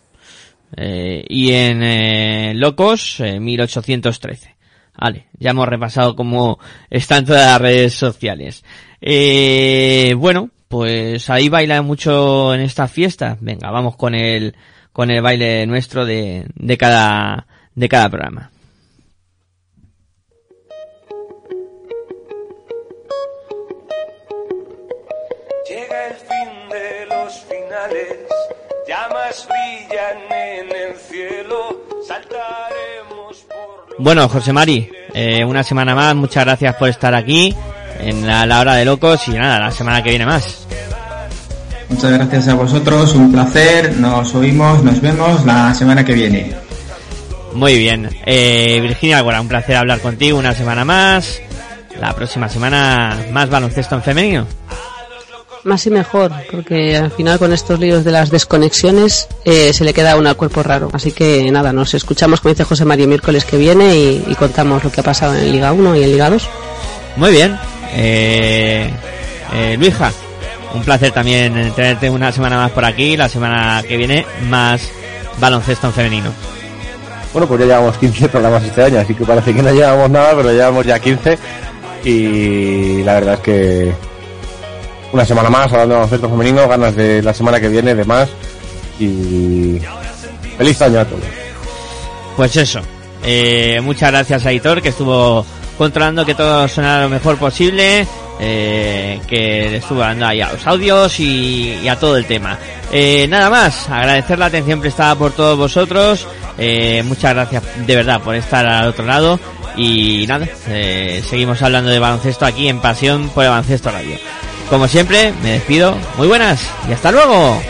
eh, 0.76 1.24
y 1.28 1.52
en 1.52 1.82
eh, 1.82 2.52
Locos 2.54 3.20
eh, 3.20 3.40
1813. 3.40 4.56
Vale, 4.98 5.28
ya 5.38 5.50
hemos 5.50 5.68
repasado 5.68 6.14
cómo 6.14 6.58
están 6.90 7.24
todas 7.24 7.46
las 7.46 7.60
redes 7.60 7.94
sociales. 7.94 8.64
Eh, 9.00 10.14
bueno, 10.16 10.50
pues 10.68 11.30
ahí 11.30 11.48
baila 11.48 11.80
mucho 11.82 12.54
en 12.54 12.60
esta 12.60 12.86
fiesta. 12.86 13.38
Venga, 13.40 13.70
vamos 13.70 13.96
con 13.96 14.14
el 14.14 14.54
con 14.92 15.10
el 15.10 15.22
baile 15.22 15.66
nuestro 15.66 16.04
de, 16.04 16.46
de 16.54 16.76
cada 16.76 17.46
de 17.74 17.88
cada 17.88 18.10
programa. 18.10 18.50
Llega 25.68 26.08
el 26.08 26.14
fin 26.14 26.68
de 26.68 27.06
los 27.06 27.40
finales, 27.44 28.18
Bueno, 34.02 34.30
José 34.30 34.54
Mari, 34.54 34.90
eh, 35.12 35.44
una 35.44 35.62
semana 35.62 35.94
más, 35.94 36.14
muchas 36.14 36.46
gracias 36.46 36.74
por 36.76 36.88
estar 36.88 37.14
aquí 37.14 37.54
en 38.00 38.26
la, 38.26 38.46
la 38.46 38.60
hora 38.60 38.74
de 38.74 38.86
locos 38.86 39.28
y 39.28 39.32
nada, 39.32 39.60
la 39.60 39.70
semana 39.70 40.02
que 40.02 40.08
viene 40.08 40.24
más. 40.24 40.66
Muchas 41.90 42.10
gracias 42.12 42.48
a 42.48 42.54
vosotros, 42.54 43.14
un 43.14 43.30
placer, 43.30 43.98
nos 43.98 44.34
oímos, 44.34 44.82
nos 44.82 45.02
vemos 45.02 45.44
la 45.44 45.74
semana 45.74 46.02
que 46.02 46.14
viene. 46.14 46.50
Muy 47.52 47.76
bien, 47.76 48.08
eh, 48.24 48.78
Virginia 48.80 49.18
Álvora, 49.18 49.38
un 49.38 49.48
placer 49.48 49.76
hablar 49.76 50.00
contigo 50.00 50.38
una 50.38 50.54
semana 50.54 50.82
más. 50.86 51.38
La 52.00 52.14
próxima 52.14 52.48
semana 52.48 53.18
más 53.32 53.50
baloncesto 53.50 53.96
en 53.96 54.02
femenino. 54.02 54.46
Más 55.62 55.86
y 55.86 55.90
mejor, 55.90 56.32
porque 56.50 56.96
al 56.96 57.10
final 57.10 57.38
con 57.38 57.52
estos 57.52 57.78
líos 57.78 58.02
de 58.02 58.12
las 58.12 58.30
desconexiones 58.30 59.28
eh, 59.44 59.72
se 59.74 59.84
le 59.84 59.92
queda 59.92 60.12
a 60.12 60.16
uno 60.16 60.30
al 60.30 60.36
cuerpo 60.36 60.62
raro. 60.62 60.88
Así 60.92 61.12
que 61.12 61.50
nada, 61.50 61.72
nos 61.72 61.92
escuchamos, 61.92 62.40
como 62.40 62.54
dice 62.54 62.64
José 62.64 62.86
María, 62.86 63.06
miércoles 63.06 63.44
que 63.44 63.58
viene 63.58 63.94
y, 63.94 64.24
y 64.26 64.34
contamos 64.36 64.82
lo 64.82 64.90
que 64.90 65.00
ha 65.00 65.04
pasado 65.04 65.34
en 65.34 65.52
Liga 65.52 65.72
1 65.72 65.96
y 65.96 66.02
en 66.02 66.12
Liga 66.12 66.30
2. 66.30 66.48
Muy 67.16 67.30
bien, 67.32 67.58
eh, 67.92 68.90
eh, 69.52 69.76
Luija, 69.78 70.12
un 70.74 70.82
placer 70.82 71.12
también 71.12 71.72
tenerte 71.74 72.08
una 72.08 72.32
semana 72.32 72.56
más 72.56 72.70
por 72.70 72.84
aquí. 72.84 73.16
La 73.16 73.28
semana 73.28 73.82
que 73.86 73.96
viene 73.96 74.24
más 74.48 74.88
baloncesto 75.38 75.88
en 75.88 75.92
femenino. 75.92 76.32
Bueno, 77.32 77.46
pues 77.46 77.60
ya 77.60 77.66
llevamos 77.66 77.96
15 77.98 78.28
programas 78.28 78.64
este 78.64 78.82
año, 78.82 78.98
así 78.98 79.14
que 79.14 79.24
parece 79.24 79.54
que 79.54 79.62
no 79.62 79.72
llevamos 79.72 80.10
nada, 80.10 80.34
pero 80.34 80.50
llevamos 80.52 80.86
ya 80.86 80.98
15. 80.98 81.38
Y 82.04 83.02
la 83.02 83.14
verdad 83.14 83.34
es 83.34 83.40
que 83.40 83.92
una 85.12 85.24
semana 85.24 85.50
más 85.50 85.66
hablando 85.66 85.94
de 85.94 86.00
baloncesto 86.00 86.28
femenino, 86.28 86.68
ganas 86.68 86.94
de 86.94 87.22
la 87.22 87.34
semana 87.34 87.60
que 87.60 87.68
viene 87.68 87.94
de 87.94 88.04
más. 88.04 88.28
Y 88.98 89.78
feliz 90.58 90.80
año 90.82 91.00
a 91.00 91.04
todos. 91.04 91.24
Pues 92.36 92.56
eso. 92.56 92.80
Eh, 93.22 93.80
muchas 93.82 94.10
gracias 94.10 94.46
a 94.46 94.52
Hitor 94.52 94.80
que 94.80 94.90
estuvo 94.90 95.44
controlando 95.76 96.24
que 96.24 96.34
todo 96.34 96.66
sonara 96.68 97.04
lo 97.04 97.08
mejor 97.08 97.36
posible. 97.38 98.06
eh, 98.42 99.20
que 99.28 99.68
le 99.70 99.76
estuvo 99.76 100.00
dando 100.00 100.26
ahí 100.26 100.40
a 100.40 100.52
los 100.52 100.66
audios 100.66 101.20
y, 101.20 101.86
a 101.86 101.96
todo 101.96 102.16
el 102.16 102.24
tema. 102.24 102.58
Eh, 102.90 103.26
nada 103.28 103.50
más, 103.50 103.88
agradecer 103.90 104.38
la 104.38 104.46
atención 104.46 104.80
prestada 104.80 105.14
por 105.14 105.32
todos 105.32 105.58
vosotros. 105.58 106.26
Eh, 106.56 107.02
muchas 107.04 107.34
gracias 107.34 107.62
de 107.86 107.96
verdad 107.96 108.20
por 108.22 108.34
estar 108.34 108.66
al 108.66 108.88
otro 108.88 109.04
lado. 109.04 109.38
Y 109.76 110.24
nada, 110.26 110.48
eh, 110.68 111.22
seguimos 111.28 111.62
hablando 111.62 111.90
de 111.90 111.98
baloncesto 111.98 112.44
aquí 112.46 112.68
en 112.68 112.80
Pasión 112.80 113.28
por 113.28 113.44
el 113.44 113.50
Baloncesto 113.50 113.90
Radio. 113.90 114.16
Como 114.70 114.86
siempre, 114.86 115.34
me 115.42 115.50
despido. 115.50 115.96
Muy 116.16 116.28
buenas 116.28 116.62
y 116.88 116.92
hasta 116.92 117.10
luego. 117.10 117.60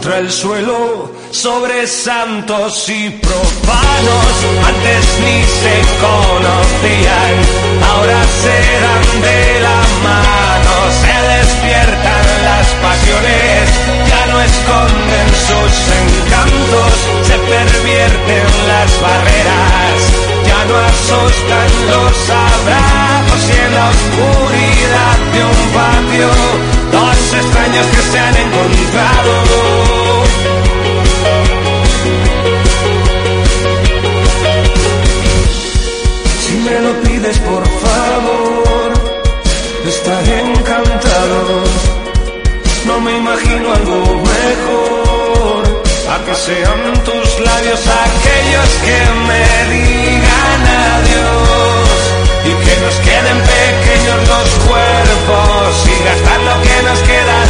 Contra 0.00 0.18
el 0.18 0.30
suelo 0.30 1.10
sobre 1.30 1.86
santos 1.86 2.88
y 2.88 3.10
profanos. 3.10 4.32
Antes 4.66 5.04
ni 5.20 5.42
se 5.60 5.76
conocían, 6.00 7.34
ahora 7.86 8.24
se 8.42 8.56
dan 8.80 9.20
de 9.20 9.60
la 9.60 9.80
mano. 10.02 10.72
Se 11.02 11.14
despiertan 11.36 12.24
las 12.48 12.66
pasiones, 12.84 13.68
no 14.30 14.40
esconden 14.40 15.28
sus 15.48 15.74
encantos. 16.02 16.92
Se 17.22 17.36
pervierten 17.52 18.46
las 18.70 18.90
barreras, 19.00 19.98
ya 20.46 20.60
no 20.68 20.76
asustan 20.90 21.70
los 21.90 22.16
abrazos 22.30 23.42
y 23.48 23.56
en 23.66 23.74
la 23.74 23.86
oscuridad 23.96 25.16
de 25.34 25.40
un 25.50 25.60
patio. 25.76 26.28
Dos 26.92 27.18
extraños 27.40 27.86
que 27.86 28.02
se 28.10 28.18
han 28.18 28.36
encontrado. 28.36 29.32
Si 36.42 36.52
me 36.66 36.80
lo 36.80 36.92
pides 37.02 37.38
por 37.38 37.64
favor, 37.84 38.92
estaré 39.86 40.40
encantado. 40.40 41.64
No 42.86 42.98
me 42.98 43.16
imagino 43.16 43.49
que 46.30 46.36
sean 46.36 46.94
tus 47.04 47.40
labios 47.40 47.80
aquellos 48.06 48.68
que 48.86 49.00
me 49.26 49.44
digan 49.74 50.62
adiós. 50.94 52.00
Y 52.44 52.52
que 52.64 52.74
nos 52.84 52.94
queden 53.06 53.38
pequeños 53.56 54.28
los 54.28 54.48
cuerpos 54.68 55.86
y 55.86 56.04
gastar 56.04 56.40
lo 56.48 56.62
que 56.62 56.82
nos 56.88 56.98
queda 57.00 57.49